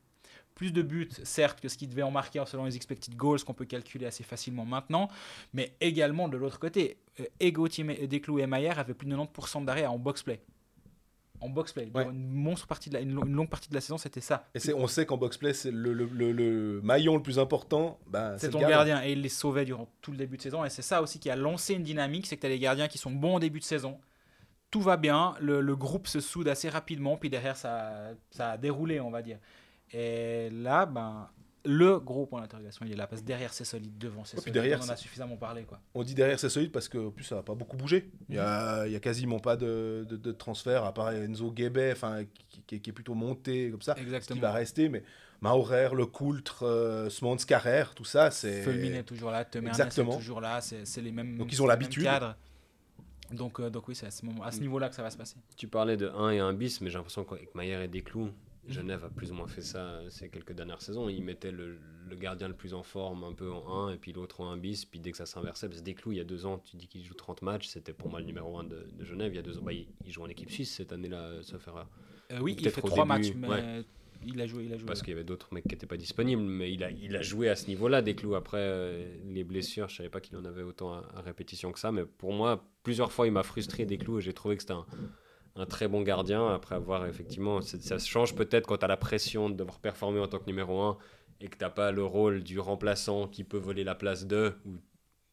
plus 0.56 0.72
de 0.74 0.82
buts, 0.82 1.10
certes, 1.24 1.62
que 1.62 1.70
ce 1.70 1.78
qu'ils 1.78 1.90
devaient 1.90 2.04
en 2.04 2.12
marquer 2.12 2.44
selon 2.46 2.66
les 2.66 2.76
expected 2.76 3.16
goals 3.16 3.44
qu'on 3.44 3.54
peut 3.54 3.66
calculer 3.66 4.06
assez 4.06 4.24
facilement 4.24 4.66
maintenant, 4.66 5.08
mais 5.54 5.74
également 5.80 6.28
de 6.28 6.36
l'autre 6.38 6.60
côté, 6.60 6.98
euh, 7.20 7.26
Ego, 7.40 7.68
Desclous 7.68 8.40
et 8.40 8.48
Maillard 8.48 8.78
avaient 8.78 8.94
plus 8.94 9.08
de 9.08 9.16
90% 9.16 9.64
d'arrêt 9.64 9.86
en 9.86 9.98
box-play. 9.98 10.42
En 11.42 11.50
box-play. 11.50 11.90
Une, 11.96 12.30
monstre 12.30 12.68
partie 12.68 12.90
de 12.90 12.96
la, 12.96 13.02
une, 13.02 13.14
longue 13.14 13.50
partie 13.50 13.70
de 13.70 13.76
la 13.76 13.82
saison, 13.82 13.98
c'était 13.98 14.22
ça. 14.22 14.48
Et 14.54 14.74
on 14.74 14.88
sait 14.88 15.06
qu'en 15.06 15.18
box-play, 15.18 15.54
c'est 15.54 15.72
le, 15.72 15.94
le, 15.94 16.06
le, 16.06 16.82
maillon 16.82 17.16
le 17.16 17.22
plus 17.22 17.40
important. 17.40 17.98
Ben, 18.08 18.38
c'est 18.38 18.50
ton 18.50 18.60
gardien. 18.60 19.04
Et 19.04 19.14
il 19.14 19.22
les 19.22 19.30
sauvait 19.30 19.66
durant 19.66 19.88
tout 20.02 20.12
le 20.12 20.18
début 20.18 20.38
de 20.38 20.42
saison. 20.42 20.66
Et 20.66 20.70
c'est 20.70 20.82
ça 20.82 21.02
aussi 21.02 21.20
qui 21.20 21.30
a 21.30 21.36
lancé 21.36 21.76
une 21.76 21.84
dynamique, 21.84 22.28
c'est 22.28 22.36
que 22.36 22.42
tu 22.42 22.48
as 22.48 22.50
les 22.50 22.60
gardiens 22.60 22.88
qui 22.88 22.98
sont 22.98 23.12
bons 23.12 23.36
au 23.36 23.40
début 23.40 23.60
de 23.60 23.66
saison, 23.66 24.00
tout 24.72 24.82
va 24.82 24.98
bien, 24.98 25.36
le, 25.40 25.76
groupe 25.76 26.08
se 26.08 26.20
soude 26.20 26.48
assez 26.48 26.70
rapidement, 26.70 27.18
puis 27.18 27.30
derrière 27.30 27.58
ça, 27.58 28.12
ça 28.30 28.52
a 28.52 28.58
déroulé, 28.58 29.00
on 29.00 29.10
va 29.10 29.22
dire. 29.22 29.40
Et 29.92 30.50
là, 30.52 30.86
ben, 30.86 31.28
le 31.66 32.00
gros 32.00 32.26
point 32.26 32.42
d'interrogation, 32.42 32.86
il 32.86 32.94
est 32.94 32.96
là, 32.96 33.08
parce 33.08 33.22
que 33.22 33.28
derrière 33.28 33.54
c'est 33.54 33.66
solide, 33.66 33.98
devant 33.98 34.24
c'est 34.24 34.38
solide, 34.38 34.54
derrière, 34.54 34.80
on 34.82 34.86
en 34.86 34.90
a 34.90 34.96
suffisamment 34.96 35.38
parlé. 35.38 35.64
Quoi. 35.64 35.80
On 35.94 36.04
dit 36.04 36.16
derrière 36.16 36.40
c'est 36.40 36.50
solide 36.50 36.72
parce 36.72 36.88
que 36.88 37.10
plus 37.10 37.24
ça 37.24 37.36
va 37.36 37.44
pas 37.44 37.56
beaucoup 37.56 37.78
bouger. 37.78 38.10
Il 38.30 38.36
y 38.36 38.40
a, 38.40 38.88
y 38.88 38.96
a 38.96 39.00
quasiment 39.00 39.40
pas 39.40 39.58
de, 39.58 40.06
de, 40.10 40.32
transfert, 40.32 40.86
à 40.86 40.94
part 40.94 41.12
Enzo 41.12 41.52
Guébet, 41.52 41.92
enfin, 41.92 42.24
qui, 42.68 42.76
est 42.76 42.92
plutôt 42.92 43.14
monté 43.14 43.72
comme 43.72 43.82
ça, 43.82 43.96
Exactement. 43.98 44.36
qui 44.36 44.42
va 44.42 44.52
rester, 44.52 44.90
mais 44.90 45.04
Maurer, 45.42 45.90
Le 45.94 46.06
Coultre, 46.06 46.64
euh, 46.64 47.10
Smans 47.10 47.38
Carrère, 47.38 47.94
tout 47.94 48.06
ça, 48.06 48.32
c'est... 48.32 48.62
Fulmin 48.62 48.94
est 48.94 49.04
toujours 49.04 49.32
là, 49.32 49.46
Temer 49.46 49.72
est 49.72 49.90
toujours 49.90 50.42
là, 50.42 50.62
c'est 50.62 51.02
les 51.02 51.12
mêmes 51.12 51.38
Donc 51.38 51.52
ils 51.52 51.62
ont 51.62 51.68
l'habitude. 51.68 52.08
Donc, 53.32 53.60
euh, 53.60 53.70
donc 53.70 53.88
oui, 53.88 53.96
c'est 53.96 54.08
à 54.08 54.12
ce, 54.12 54.26
à 54.44 54.52
ce 54.52 54.58
mm. 54.58 54.62
niveau-là 54.62 54.90
que 54.90 54.96
ça 54.96 55.04
va 55.04 55.10
se 55.10 55.18
passer. 55.18 55.36
Tu 55.56 55.68
parlais 55.68 55.98
de 55.98 56.08
1 56.10 56.32
et 56.32 56.40
1 56.40 56.54
bis, 56.54 56.82
mais 56.82 56.90
j'ai 56.90 56.98
l'impression 56.98 57.24
qu'avec 57.24 57.54
Maillard 57.54 57.82
et 57.82 57.88
Desclous. 57.88 58.32
Genève 58.70 59.04
a 59.06 59.10
plus 59.10 59.32
ou 59.32 59.36
moins 59.36 59.48
fait 59.48 59.62
ça 59.62 60.02
ces 60.10 60.30
quelques 60.30 60.54
dernières 60.54 60.82
saisons. 60.82 61.10
Ils 61.10 61.24
mettaient 61.24 61.52
le, 61.52 61.78
le, 62.10 62.16
gardien 62.16 62.48
le 62.48 62.54
plus 62.54 62.74
en 62.74 62.84
forme 62.84 63.24
un 63.24 63.34
peu 63.34 63.52
en 63.52 63.88
1 63.88 63.94
et 63.94 63.98
puis 63.98 64.14
l'autre 64.14 64.42
en 64.42 64.52
1 64.52 64.58
bis. 64.58 64.86
Puis 64.86 65.00
dès 65.00 65.12
que 65.12 65.18
ça 65.18 65.26
s'inversait, 65.26 65.68
parce 65.68 65.80
que 65.80 65.86
Desclous, 65.86 66.12
il 66.12 66.18
y 66.18 66.22
a 66.22 66.26
deux 66.26 66.46
ans, 66.46 66.60
tu 66.60 66.78
dis 66.78 66.88
qu'il 66.88 67.04
joue 67.04 67.14
30 67.14 67.42
matchs, 67.42 67.68
c'était 67.68 67.94
pour 67.94 68.10
moi 68.10 68.20
le 68.20 68.26
numéro 68.26 68.58
1 68.58 68.66
de, 68.66 68.88
de, 68.92 69.06
Genève. 69.06 69.34
Il 69.34 69.36
y 69.36 69.40
a 69.40 69.44
deux 69.44 69.58
ans, 69.58 69.64
bah, 69.64 69.74
il, 69.74 69.88
joue 70.12 70.24
en 70.24 70.28
équipe 70.30 70.52
suisse 70.52 70.74
cette 70.74 70.92
année-là, 70.92 71.42
sauf 71.42 71.68
erreur. 71.68 71.90
Euh, 72.32 72.40
oui, 72.42 72.56
il 72.60 72.70
fait 72.70 72.82
3 72.82 73.06
matchs, 73.06 73.34
mais 73.36 73.84
il 74.26 74.42
a 74.42 74.46
joué, 74.46 74.66
il 74.66 74.74
a 74.74 74.78
joué. 74.78 74.86
Parce 74.86 75.02
qu'il 75.02 75.12
y 75.12 75.16
avait 75.16 75.24
d'autres 75.24 75.54
mecs 75.54 75.64
qui 75.64 75.74
n'étaient 75.74 75.88
pas 75.88 75.98
disponibles, 75.98 76.42
mais 76.42 76.72
il 76.74 76.84
a, 76.84 76.92
il 76.92 77.16
a 77.16 77.22
joué 77.22 77.50
à 77.50 77.56
ce 77.56 77.68
niveau-là 77.68 78.02
des 78.02 78.16
clous. 78.16 78.36
Après 78.36 78.58
euh, 78.60 79.08
les 79.26 79.44
blessures, 79.44 79.88
je 79.88 79.98
savais 79.98 80.10
pas 80.10 80.20
qu'il 80.20 80.38
en 80.38 80.46
avait 80.46 80.64
autant 80.64 80.94
à, 80.94 81.22
répétition 81.22 81.72
que 81.72 81.80
ça, 81.80 81.92
mais 81.92 82.06
pour 82.06 82.34
moi, 82.34 82.66
plusieurs 82.84 83.12
fois, 83.12 83.28
il 83.28 83.32
m'a 83.32 83.44
frustré 83.44 83.86
des 83.86 83.98
clous 83.98 84.20
et 84.20 84.22
j'ai 84.22 84.34
trouvé 84.34 84.56
que 84.56 84.62
c'était 84.62 84.74
un, 84.74 84.86
un, 85.56 85.66
très 85.66 85.88
bon 85.88 86.02
gardien. 86.02 86.48
Après 86.48 86.76
avoir 86.76 87.06
effectivement, 87.06 87.62
ça 87.62 87.98
change 87.98 88.36
peut-être 88.36 88.68
quand 88.68 88.78
tu 88.78 88.86
as 88.86 88.88
la 88.88 88.98
pression 88.98 89.50
de 89.50 89.56
devoir 89.56 89.80
performer 89.80 90.20
en 90.20 90.28
tant 90.28 90.40
que 90.40 90.48
numéro 90.48 90.82
1 90.82 90.98
et 91.42 91.48
que 91.48 91.58
tu 91.58 91.72
pas 91.72 91.92
le 91.92 92.04
rôle 92.04 92.44
du 92.44 92.60
remplaçant 92.60 93.28
qui 93.28 93.44
peut 93.44 93.58
voler 93.58 93.84
la 93.84 93.96
place 93.96 94.26
de, 94.26 94.54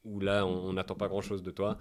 où, 0.04 0.20
là, 0.20 0.46
on 0.46 0.72
n'attend 0.72 0.94
pas 0.94 1.08
grand-chose 1.08 1.42
de 1.42 1.50
toi. 1.50 1.78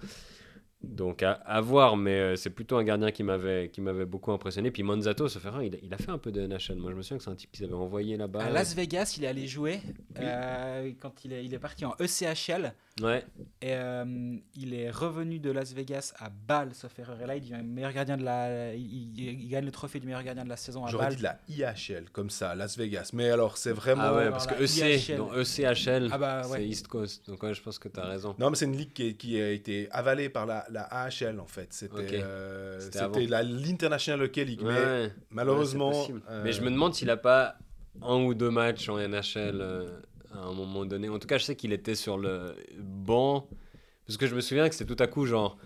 Donc 0.88 1.22
à, 1.22 1.60
voir, 1.60 1.96
mais 1.96 2.18
euh, 2.18 2.36
c'est 2.36 2.50
plutôt 2.50 2.76
un 2.76 2.84
gardien 2.84 3.10
qui 3.10 3.22
m'avait 3.22 3.68
qui 3.68 3.80
m'avait 3.80 4.06
beaucoup 4.06 4.32
impressionné. 4.32 4.70
Puis 4.70 4.82
Monzato, 4.82 5.28
ce 5.28 5.38
faire 5.38 5.60
il, 5.62 5.78
il, 5.82 5.92
a 5.92 5.98
fait 5.98 6.10
un 6.10 6.18
peu 6.18 6.32
de 6.32 6.46
NHL. 6.46 6.76
Moi, 6.76 6.90
je 6.90 6.96
me 6.96 7.02
souviens 7.02 7.18
que 7.18 7.24
c'est 7.24 7.30
un 7.30 7.34
type 7.34 7.50
qu'ils 7.52 7.64
avaient 7.64 7.74
envoyé 7.74 8.16
là-bas. 8.16 8.44
À 8.44 8.50
Las 8.50 8.74
Vegas, 8.74 9.14
il 9.18 9.24
est 9.24 9.28
allé 9.28 9.46
jouer 9.46 9.80
euh, 10.18 10.92
quand 11.00 11.24
il 11.24 11.32
est, 11.32 11.44
il 11.44 11.54
est 11.54 11.58
parti 11.58 11.84
en 11.84 11.94
ECHL. 12.00 12.72
Ouais. 13.02 13.26
Et 13.60 13.74
euh, 13.74 14.36
il 14.54 14.72
est 14.72 14.90
revenu 14.90 15.38
de 15.38 15.50
Las 15.50 15.74
Vegas 15.74 16.14
à 16.18 16.30
Bâle, 16.30 16.72
sauf 16.72 16.98
erreur. 16.98 17.20
Et 17.20 17.26
là, 17.26 17.36
il 17.36 17.42
devient 17.42 17.62
meilleur 17.62 17.92
gardien 17.92 18.16
de 18.16 18.24
la. 18.24 18.74
Il, 18.74 19.48
gagne 19.48 19.66
le 19.66 19.70
trophée 19.70 20.00
du 20.00 20.06
meilleur 20.06 20.22
gardien 20.22 20.44
de 20.44 20.48
la 20.48 20.56
saison 20.56 20.84
à 20.86 20.90
J'aurais 20.90 21.10
dit 21.10 21.16
de 21.16 21.22
la 21.22 21.38
IHL, 21.48 22.08
comme 22.10 22.30
ça, 22.30 22.54
Las 22.54 22.78
Vegas. 22.78 23.10
Mais 23.12 23.28
alors, 23.28 23.58
c'est 23.58 23.72
vraiment. 23.72 24.02
Ah 24.02 24.14
ouais, 24.14 24.30
parce 24.30 24.46
que 24.46 24.54
EC, 24.54 25.16
donc 25.16 25.32
ECHL, 25.34 26.08
ah 26.10 26.18
bah, 26.18 26.42
c'est 26.44 26.66
East 26.66 26.88
Coast. 26.88 27.28
Donc, 27.28 27.42
ouais, 27.42 27.52
je 27.52 27.62
pense 27.62 27.78
que 27.78 27.88
tu 27.88 28.00
as 28.00 28.06
raison. 28.06 28.34
Non, 28.38 28.48
mais 28.48 28.56
c'est 28.56 28.64
une 28.64 28.76
ligue 28.76 28.92
qui, 28.94 29.14
qui, 29.14 29.38
a 29.40 29.50
été 29.50 29.88
avalée 29.90 30.30
par 30.30 30.46
la, 30.46 30.64
la 30.76 30.82
AHL, 30.84 31.40
en 31.40 31.46
fait. 31.46 31.72
C'était 31.72 32.20
euh, 32.22 32.78
l'International 33.42 34.22
Hockey 34.22 34.44
League. 34.44 34.62
mais 34.62 35.10
malheureusement. 35.30 35.92
Mais 36.44 36.52
je 36.52 36.62
me 36.62 36.70
demande 36.70 36.94
s'il 36.94 37.08
n'a 37.08 37.16
pas 37.16 37.58
un 38.02 38.22
ou 38.22 38.34
deux 38.34 38.50
matchs 38.50 38.88
en 38.88 38.96
NHL 38.96 39.62
à 40.32 40.38
un 40.38 40.52
moment 40.52 40.84
donné. 40.84 41.08
En 41.08 41.18
tout 41.18 41.28
cas, 41.28 41.38
je 41.38 41.44
sais 41.44 41.56
qu'il 41.56 41.72
était 41.72 41.94
sur 41.94 42.18
le 42.18 42.54
banc. 42.78 43.48
Parce 44.06 44.16
que 44.18 44.26
je 44.26 44.34
me 44.34 44.40
souviens 44.40 44.68
que 44.68 44.74
c'était 44.74 44.94
tout 44.94 45.02
à 45.02 45.08
coup, 45.08 45.26
genre, 45.26 45.58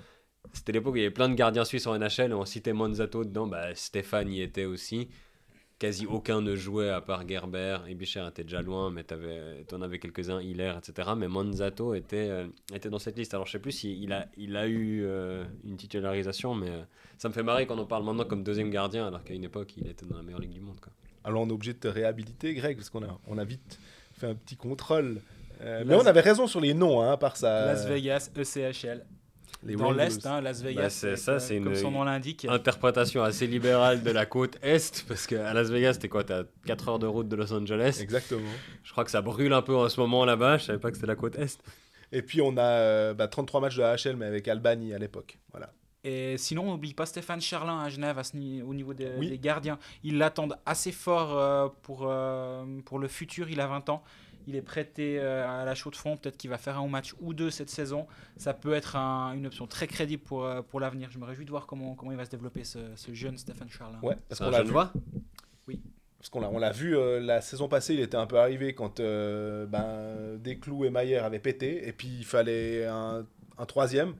c'était 0.52 0.72
l'époque 0.72 0.94
où 0.94 0.96
il 0.96 1.02
y 1.02 1.04
avait 1.04 1.14
plein 1.14 1.28
de 1.28 1.34
gardiens 1.34 1.64
suisses 1.64 1.86
en 1.86 1.98
NHL 1.98 2.30
et 2.30 2.34
on 2.34 2.44
citait 2.44 2.72
Monzato 2.72 3.24
dedans. 3.24 3.46
Bah, 3.46 3.74
Stéphane 3.74 4.32
y 4.32 4.42
était 4.42 4.64
aussi. 4.64 5.08
Quasi 5.80 6.04
aucun 6.04 6.42
ne 6.42 6.56
jouait 6.56 6.90
à 6.90 7.00
part 7.00 7.26
Gerber. 7.26 7.78
Ibicher 7.88 8.26
était 8.28 8.44
déjà 8.44 8.60
loin, 8.60 8.90
mais 8.90 9.02
tu 9.02 9.74
en 9.74 9.80
avais 9.80 9.98
quelques-uns, 9.98 10.38
Hiller, 10.38 10.74
etc. 10.76 11.08
Mais 11.16 11.26
Monzato 11.26 11.94
était, 11.94 12.28
euh, 12.28 12.46
était 12.74 12.90
dans 12.90 12.98
cette 12.98 13.16
liste. 13.16 13.32
Alors 13.32 13.46
je 13.46 13.52
sais 13.52 13.58
plus 13.58 13.72
s'il 13.72 14.02
il 14.02 14.12
a, 14.12 14.26
il 14.36 14.58
a 14.58 14.66
eu 14.66 15.02
euh, 15.04 15.42
une 15.64 15.78
titularisation, 15.78 16.54
mais 16.54 16.68
euh, 16.68 16.82
ça 17.16 17.30
me 17.30 17.32
fait 17.32 17.42
marrer 17.42 17.66
quand 17.66 17.78
on 17.78 17.86
parle 17.86 18.04
maintenant 18.04 18.26
comme 18.26 18.44
deuxième 18.44 18.68
gardien, 18.68 19.06
alors 19.06 19.24
qu'à 19.24 19.32
une 19.32 19.44
époque, 19.44 19.74
il 19.78 19.88
était 19.88 20.04
dans 20.04 20.18
la 20.18 20.22
meilleure 20.22 20.40
ligue 20.40 20.52
du 20.52 20.60
monde. 20.60 20.78
Quoi. 20.80 20.92
Alors 21.24 21.42
on 21.42 21.48
est 21.48 21.52
obligé 21.52 21.72
de 21.72 21.78
te 21.78 21.88
réhabiliter, 21.88 22.52
Greg, 22.52 22.76
parce 22.76 22.90
qu'on 22.90 23.02
a, 23.02 23.18
on 23.26 23.38
a 23.38 23.44
vite 23.44 23.78
fait 24.12 24.26
un 24.26 24.34
petit 24.34 24.56
contrôle. 24.56 25.22
Euh, 25.62 25.82
mais 25.86 25.94
on 25.94 26.06
avait 26.06 26.20
raison 26.20 26.46
sur 26.46 26.60
les 26.60 26.74
noms, 26.74 27.02
hein, 27.02 27.16
par 27.16 27.36
ça. 27.36 27.66
Las 27.66 27.86
Vegas, 27.86 28.30
ECHL. 28.36 29.04
Les 29.62 29.76
dans 29.76 29.92
l'Est, 29.92 30.24
hein, 30.24 30.40
Las 30.40 30.62
Vegas. 30.62 30.82
Bah, 30.82 30.90
c'est 30.90 31.16
ça, 31.16 31.38
c'est 31.38 31.56
une 31.56 31.74
son 31.74 31.90
nom 31.90 32.04
l'indique. 32.04 32.46
interprétation 32.46 33.22
assez 33.22 33.46
libérale 33.46 34.02
de 34.02 34.10
la 34.10 34.24
côte 34.24 34.56
Est, 34.62 35.04
parce 35.06 35.26
qu'à 35.26 35.52
Las 35.52 35.68
Vegas, 35.70 35.98
t'es 36.00 36.08
quoi 36.08 36.24
T'as 36.24 36.44
4 36.66 36.88
heures 36.88 36.98
de 36.98 37.06
route 37.06 37.28
de 37.28 37.36
Los 37.36 37.52
Angeles. 37.52 37.98
Exactement. 38.00 38.48
Je 38.82 38.92
crois 38.92 39.04
que 39.04 39.10
ça 39.10 39.20
brûle 39.20 39.52
un 39.52 39.62
peu 39.62 39.76
en 39.76 39.88
ce 39.88 40.00
moment 40.00 40.24
là-bas, 40.24 40.58
je 40.58 40.64
savais 40.64 40.78
pas 40.78 40.90
que 40.90 40.96
c'était 40.96 41.06
la 41.06 41.16
côte 41.16 41.36
Est. 41.36 41.60
Et 42.12 42.22
puis 42.22 42.40
on 42.40 42.56
a 42.56 43.14
33 43.14 43.14
euh, 43.14 43.14
bah, 43.14 43.60
matchs 43.60 43.76
de 43.76 43.82
AHL, 43.82 44.16
mais 44.16 44.26
avec 44.26 44.48
Albany 44.48 44.94
à 44.94 44.98
l'époque. 44.98 45.38
Voilà. 45.50 45.72
Et 46.02 46.38
sinon, 46.38 46.62
on 46.62 46.72
n'oublie 46.72 46.94
pas 46.94 47.04
Stéphane 47.04 47.42
Charlin 47.42 47.82
à 47.82 47.90
Genève 47.90 48.18
au 48.66 48.72
niveau 48.72 48.94
des, 48.94 49.38
gardiens. 49.38 49.78
Ils 50.02 50.16
l'attendent 50.16 50.56
assez 50.64 50.92
fort 50.92 51.36
euh, 51.36 51.68
pour, 51.82 52.10
pour 52.86 52.98
le 52.98 53.08
futur, 53.08 53.50
il 53.50 53.60
a 53.60 53.66
20 53.66 53.90
ans. 53.90 54.02
Il 54.50 54.56
est 54.56 54.62
prêté 54.62 55.18
euh, 55.18 55.46
à 55.46 55.64
la 55.64 55.74
chaude 55.74 55.94
fond. 55.94 56.16
Peut-être 56.16 56.36
qu'il 56.36 56.50
va 56.50 56.58
faire 56.58 56.78
un 56.78 56.88
match 56.88 57.14
ou 57.20 57.34
deux 57.34 57.50
cette 57.50 57.70
saison. 57.70 58.06
Ça 58.36 58.52
peut 58.52 58.74
être 58.74 58.96
une 58.96 59.46
option 59.46 59.66
très 59.66 59.86
crédible 59.86 60.22
pour, 60.22 60.44
euh, 60.44 60.62
pour 60.62 60.80
l'avenir. 60.80 61.08
Je 61.10 61.18
me 61.18 61.24
réjouis 61.24 61.44
de 61.44 61.50
voir 61.50 61.66
comment, 61.66 61.94
comment 61.94 62.10
il 62.10 62.16
va 62.16 62.24
se 62.24 62.30
développer 62.30 62.64
ce, 62.64 62.80
jeune 63.12 63.38
Stéphane 63.38 63.70
Charlin. 63.70 63.98
Ouais, 64.02 64.16
parce 64.28 64.40
qu'on 64.40 64.50
l'a 64.50 64.62
vu. 64.62 64.74
Oui. 65.68 65.80
Parce 66.18 66.28
qu'on 66.28 66.40
l'a, 66.40 66.50
on 66.50 66.58
l'a 66.58 66.72
vu 66.72 66.96
euh, 66.96 67.20
la 67.20 67.40
saison 67.40 67.68
passée, 67.68 67.94
il 67.94 68.00
était 68.00 68.16
un 68.16 68.26
peu 68.26 68.38
arrivé 68.38 68.74
quand 68.74 69.00
euh, 69.00 69.64
ben, 69.66 70.36
Desclous 70.38 70.84
et 70.84 70.90
Maillère 70.90 71.24
avaient 71.24 71.38
pété, 71.38 71.88
et 71.88 71.92
puis 71.92 72.08
il 72.18 72.26
fallait 72.26 72.84
un, 72.84 73.24
un 73.56 73.66
troisième. 73.66 74.14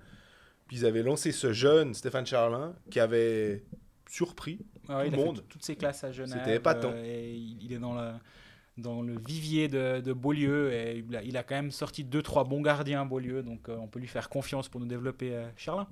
Puis 0.66 0.78
ils 0.78 0.86
avaient 0.86 1.02
lancé 1.02 1.32
ce 1.32 1.52
jeune 1.52 1.93
Stéphane 1.93 2.24
Charlin 2.24 2.74
qui 2.90 3.01
avait 3.01 3.65
surpris 4.09 4.59
tout 4.86 4.93
le 4.93 5.11
monde. 5.11 5.44
toutes 5.48 5.65
ses 5.65 5.77
classes 5.77 6.05
à 6.05 6.12
Genève. 6.12 6.39
C'était 6.39 6.57
épatant. 6.57 6.93
Euh, 6.93 7.05
et 7.05 7.35
il 7.35 7.73
est 7.73 7.78
dans 7.78 7.94
le, 7.94 8.12
dans 8.81 9.02
le 9.02 9.16
vivier 9.27 9.69
de, 9.69 10.01
de 10.01 10.12
Beaulieu 10.12 10.73
et 10.73 11.05
il 11.07 11.16
a, 11.16 11.23
il 11.23 11.36
a, 11.36 11.43
quand 11.43 11.55
même 11.55 11.70
sorti 11.70 12.05
2-3 12.05 12.48
bons 12.48 12.62
gardiens 12.62 13.02
à 13.02 13.05
Beaulieu, 13.05 13.43
donc 13.43 13.69
on 13.69 13.86
peut 13.86 14.01
lui 14.01 14.09
faire 14.09 14.28
confiance 14.28 14.69
pour 14.69 14.81
nous 14.81 14.86
développer 14.86 15.32
Charlin. 15.57 15.86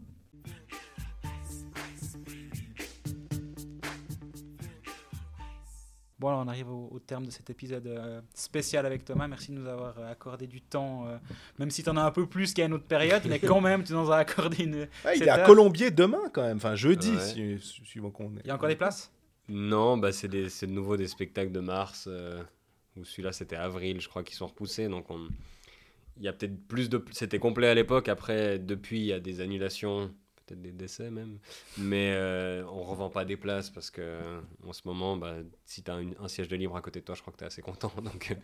Bon, 6.18 6.30
on 6.32 6.48
arrive 6.48 6.68
au, 6.68 6.98
terme 6.98 7.26
de 7.26 7.30
cet 7.30 7.48
épisode 7.48 7.86
euh, 7.86 8.20
spécial 8.34 8.84
avec 8.84 9.04
Thomas. 9.04 9.28
Merci 9.28 9.52
de 9.52 9.58
nous 9.58 9.68
avoir 9.68 9.96
euh, 9.98 10.10
accordé 10.10 10.48
du 10.48 10.60
temps, 10.60 11.06
euh, 11.06 11.16
même 11.60 11.70
si 11.70 11.84
tu 11.84 11.90
en 11.90 11.96
as 11.96 12.02
un 12.02 12.10
peu 12.10 12.26
plus 12.26 12.52
qu'à 12.52 12.64
une 12.64 12.72
autre 12.72 12.86
période, 12.86 13.22
mais 13.28 13.38
quand 13.38 13.60
même, 13.60 13.84
tu 13.84 13.92
nous 13.92 14.10
as 14.10 14.16
accordé 14.16 14.64
une. 14.64 14.88
il 15.14 15.22
est 15.22 15.28
à 15.28 15.46
Colombier 15.46 15.92
demain, 15.92 16.22
quand 16.32 16.42
même, 16.42 16.56
enfin 16.56 16.74
jeudi, 16.74 17.12
suivant 17.60 18.10
qu'on 18.10 18.32
Il 18.42 18.48
y 18.48 18.50
a 18.50 18.54
encore 18.56 18.68
des 18.68 18.74
places? 18.74 19.12
Non, 19.48 19.96
bah, 19.96 20.10
c'est 20.10 20.26
de 20.28 20.66
nouveau 20.66 20.96
des 20.96 21.06
spectacles 21.06 21.52
de 21.52 21.60
mars, 21.60 22.08
ou 22.98 23.04
celui-là 23.04 23.32
c'était 23.32 23.56
avril, 23.56 24.00
je 24.00 24.08
crois, 24.08 24.22
qui 24.22 24.34
sont 24.34 24.46
repoussés. 24.46 24.88
Donc 24.88 25.10
on... 25.10 25.28
il 26.16 26.24
y 26.24 26.28
a 26.28 26.32
peut-être 26.32 26.56
plus 26.68 26.88
de. 26.88 27.04
C'était 27.12 27.38
complet 27.38 27.68
à 27.68 27.74
l'époque, 27.74 28.08
après, 28.08 28.58
depuis, 28.58 29.00
il 29.00 29.06
y 29.06 29.12
a 29.12 29.20
des 29.20 29.40
annulations 29.40 30.10
peut-être 30.48 30.62
des 30.62 30.72
décès 30.72 31.10
même. 31.10 31.38
Mais 31.76 32.12
euh, 32.14 32.64
on 32.66 32.82
revend 32.82 33.10
pas 33.10 33.24
des 33.24 33.36
places 33.36 33.70
parce 33.70 33.90
que 33.90 34.20
en 34.66 34.72
ce 34.72 34.82
moment, 34.84 35.16
bah, 35.16 35.36
si 35.64 35.82
tu 35.82 35.90
as 35.90 35.94
un 35.96 36.28
siège 36.28 36.48
de 36.48 36.56
libre 36.56 36.76
à 36.76 36.80
côté 36.80 37.00
de 37.00 37.04
toi, 37.04 37.14
je 37.14 37.20
crois 37.20 37.32
que 37.32 37.38
tu 37.38 37.44
es 37.44 37.46
assez 37.46 37.62
content. 37.62 37.92
Donc 38.02 38.34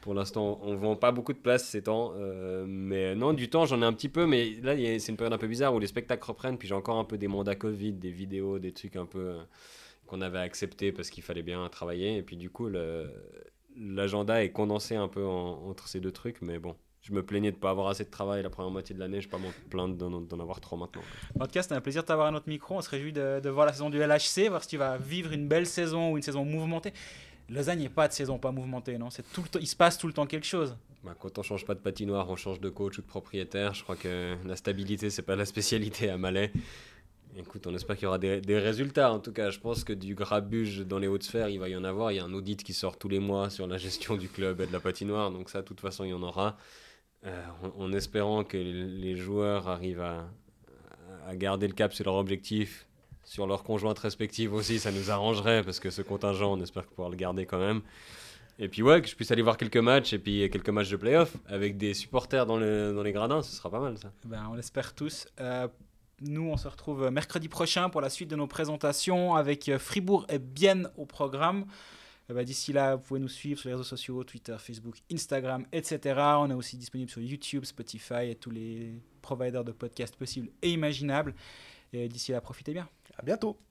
pour 0.00 0.14
l'instant, 0.14 0.58
on 0.62 0.74
vend 0.76 0.96
pas 0.96 1.12
beaucoup 1.12 1.32
de 1.32 1.38
places 1.38 1.68
ces 1.68 1.84
temps. 1.84 2.12
Euh, 2.16 2.64
mais 2.66 3.14
non, 3.14 3.32
du 3.32 3.48
temps, 3.48 3.66
j'en 3.66 3.80
ai 3.82 3.84
un 3.84 3.92
petit 3.92 4.08
peu. 4.08 4.26
Mais 4.26 4.56
là, 4.62 4.76
c'est 4.98 5.08
une 5.08 5.16
période 5.16 5.32
un 5.32 5.38
peu 5.38 5.48
bizarre 5.48 5.74
où 5.74 5.78
les 5.78 5.86
spectacles 5.86 6.24
reprennent. 6.26 6.58
Puis 6.58 6.68
j'ai 6.68 6.74
encore 6.74 6.98
un 6.98 7.04
peu 7.04 7.18
des 7.18 7.28
mandats 7.28 7.54
Covid, 7.54 7.92
des 7.92 8.10
vidéos, 8.10 8.58
des 8.58 8.72
trucs 8.72 8.96
un 8.96 9.06
peu 9.06 9.20
euh, 9.20 9.42
qu'on 10.06 10.20
avait 10.20 10.40
accepté 10.40 10.92
parce 10.92 11.10
qu'il 11.10 11.22
fallait 11.22 11.42
bien 11.42 11.68
travailler. 11.68 12.16
Et 12.16 12.22
puis 12.22 12.36
du 12.36 12.50
coup, 12.50 12.68
l'agenda 13.76 14.42
est 14.42 14.50
condensé 14.50 14.96
un 14.96 15.08
peu 15.08 15.24
entre 15.24 15.88
ces 15.88 16.00
deux 16.00 16.12
trucs. 16.12 16.42
Mais 16.42 16.58
bon, 16.58 16.76
je 17.02 17.12
me 17.12 17.22
plaignais 17.22 17.50
de 17.50 17.56
ne 17.56 17.60
pas 17.60 17.70
avoir 17.70 17.88
assez 17.88 18.04
de 18.04 18.10
travail 18.10 18.42
la 18.42 18.50
première 18.50 18.70
moitié 18.70 18.94
de 18.94 19.00
l'année. 19.00 19.20
Je 19.20 19.26
ne 19.26 19.32
vais 19.32 19.38
pas 19.38 19.42
m'en 19.42 19.52
plaindre 19.70 19.96
d'en 19.96 20.40
avoir 20.40 20.60
trop 20.60 20.76
maintenant. 20.76 21.02
En 21.38 21.46
tout 21.46 21.52
cas, 21.52 21.62
c'était 21.62 21.74
un 21.74 21.80
plaisir 21.80 22.02
de 22.02 22.06
t'avoir 22.06 22.28
à 22.28 22.30
notre 22.30 22.48
micro. 22.48 22.76
On 22.76 22.80
se 22.80 22.90
réjouit 22.90 23.12
de, 23.12 23.48
voir 23.48 23.66
la 23.66 23.72
saison 23.72 23.90
du 23.90 23.98
LHC, 23.98 24.48
voir 24.48 24.62
si 24.62 24.68
tu 24.68 24.76
vas 24.76 24.96
vivre 24.98 25.32
une 25.32 25.48
belle 25.48 25.66
saison 25.66 26.12
ou 26.12 26.16
une 26.16 26.22
saison 26.22 26.44
mouvementée. 26.44 26.92
Lausanne, 27.48 27.78
il 27.78 27.82
n'y 27.82 27.86
a 27.86 27.90
pas 27.90 28.08
de 28.08 28.12
saison 28.12 28.38
pas 28.38 28.52
mouvementée, 28.52 28.96
non? 28.98 29.10
C'est 29.10 29.24
tout 29.32 29.42
le 29.42 29.60
Il 29.60 29.66
se 29.66 29.76
passe 29.76 29.98
tout 29.98 30.06
le 30.06 30.12
temps 30.12 30.26
quelque 30.26 30.46
chose. 30.46 30.76
Bah, 31.02 31.14
quand 31.18 31.36
on 31.38 31.42
change 31.42 31.66
pas 31.66 31.74
de 31.74 31.80
patinoire, 31.80 32.30
on 32.30 32.36
change 32.36 32.60
de 32.60 32.68
coach 32.68 32.98
ou 32.98 33.02
de 33.02 33.06
propriétaire. 33.06 33.74
Je 33.74 33.82
crois 33.82 33.96
que 33.96 34.36
la 34.46 34.54
stabilité, 34.54 35.10
c'est 35.10 35.22
pas 35.22 35.34
la 35.34 35.44
spécialité 35.44 36.08
à 36.08 36.16
Malais. 36.16 36.52
Écoute, 37.36 37.66
on 37.66 37.74
espère 37.74 37.96
qu'il 37.96 38.04
y 38.04 38.06
aura 38.06 38.18
des, 38.18 38.40
des, 38.40 38.58
résultats. 38.58 39.10
En 39.10 39.18
tout 39.18 39.32
cas, 39.32 39.50
je 39.50 39.58
pense 39.58 39.84
que 39.84 39.92
du 39.94 40.14
grabuge 40.14 40.80
dans 40.80 40.98
les 40.98 41.08
hautes 41.08 41.22
sphères, 41.22 41.48
il 41.48 41.58
va 41.58 41.68
y 41.68 41.76
en 41.76 41.84
avoir. 41.84 42.12
Il 42.12 42.16
y 42.16 42.18
a 42.18 42.24
un 42.24 42.32
audit 42.34 42.62
qui 42.62 42.74
sort 42.74 42.98
tous 42.98 43.08
les 43.08 43.20
mois 43.20 43.48
sur 43.48 43.66
la 43.66 43.78
gestion 43.78 44.16
du 44.16 44.28
club 44.28 44.60
et 44.60 44.66
de 44.66 44.72
la 44.72 44.80
patinoire. 44.80 45.30
Donc 45.30 45.48
ça, 45.48 45.62
de 45.62 45.66
toute 45.66 45.80
façon, 45.80 46.04
il 46.04 46.10
y 46.10 46.14
en 46.14 46.22
aura. 46.22 46.56
Euh, 47.24 47.42
en, 47.78 47.92
espérant 47.92 48.42
que 48.42 48.56
les 48.56 49.16
joueurs 49.16 49.68
arrivent 49.68 50.00
à, 50.00 50.28
à, 51.26 51.36
garder 51.36 51.68
le 51.68 51.72
cap 51.72 51.94
sur 51.94 52.04
leur 52.04 52.16
objectif, 52.16 52.86
sur 53.22 53.46
leurs 53.46 53.62
conjointes 53.62 54.00
respectives 54.00 54.52
aussi, 54.52 54.80
ça 54.80 54.90
nous 54.90 55.10
arrangerait 55.10 55.62
parce 55.62 55.78
que 55.78 55.90
ce 55.90 56.02
contingent, 56.02 56.52
on 56.52 56.60
espère 56.60 56.84
pouvoir 56.84 57.10
le 57.10 57.16
garder 57.16 57.46
quand 57.46 57.60
même. 57.60 57.80
Et 58.58 58.68
puis 58.68 58.82
ouais, 58.82 59.00
que 59.00 59.08
je 59.08 59.14
puisse 59.14 59.30
aller 59.30 59.42
voir 59.42 59.56
quelques 59.56 59.76
matchs 59.76 60.12
et 60.12 60.18
puis 60.18 60.50
quelques 60.50 60.68
matchs 60.68 60.90
de 60.90 60.96
playoff 60.96 61.36
avec 61.46 61.76
des 61.78 61.94
supporters 61.94 62.44
dans, 62.44 62.58
le, 62.58 62.92
dans 62.92 63.02
les 63.02 63.12
gradins, 63.12 63.42
ce 63.42 63.52
sera 63.52 63.70
pas 63.70 63.80
mal 63.80 63.96
ça. 63.98 64.12
Ben, 64.24 64.46
on 64.50 64.54
l'espère 64.54 64.94
tous. 64.94 65.26
Euh, 65.40 65.68
nous, 66.24 66.48
on 66.48 66.56
se 66.56 66.68
retrouve 66.68 67.10
mercredi 67.10 67.48
prochain 67.48 67.88
pour 67.90 68.00
la 68.00 68.10
suite 68.10 68.30
de 68.30 68.36
nos 68.36 68.46
présentations 68.46 69.34
avec 69.34 69.70
Fribourg 69.78 70.26
et 70.28 70.38
Bienne 70.38 70.88
au 70.96 71.06
programme. 71.06 71.66
Eh 72.30 72.34
ben, 72.34 72.44
d'ici 72.44 72.72
là, 72.72 72.96
vous 72.96 73.02
pouvez 73.02 73.20
nous 73.20 73.28
suivre 73.28 73.60
sur 73.60 73.68
les 73.68 73.74
réseaux 73.74 73.84
sociaux, 73.84 74.22
Twitter, 74.24 74.56
Facebook, 74.58 74.96
Instagram, 75.12 75.66
etc. 75.72 76.20
On 76.38 76.50
est 76.50 76.54
aussi 76.54 76.76
disponible 76.76 77.10
sur 77.10 77.20
YouTube, 77.20 77.64
Spotify 77.64 78.30
et 78.30 78.36
tous 78.36 78.50
les 78.50 78.94
providers 79.20 79.64
de 79.64 79.72
podcasts 79.72 80.16
possibles 80.16 80.48
et 80.62 80.70
imaginables. 80.70 81.34
D'ici 81.92 82.32
là, 82.32 82.40
profitez 82.40 82.72
bien. 82.72 82.88
À 83.18 83.22
bientôt. 83.22 83.58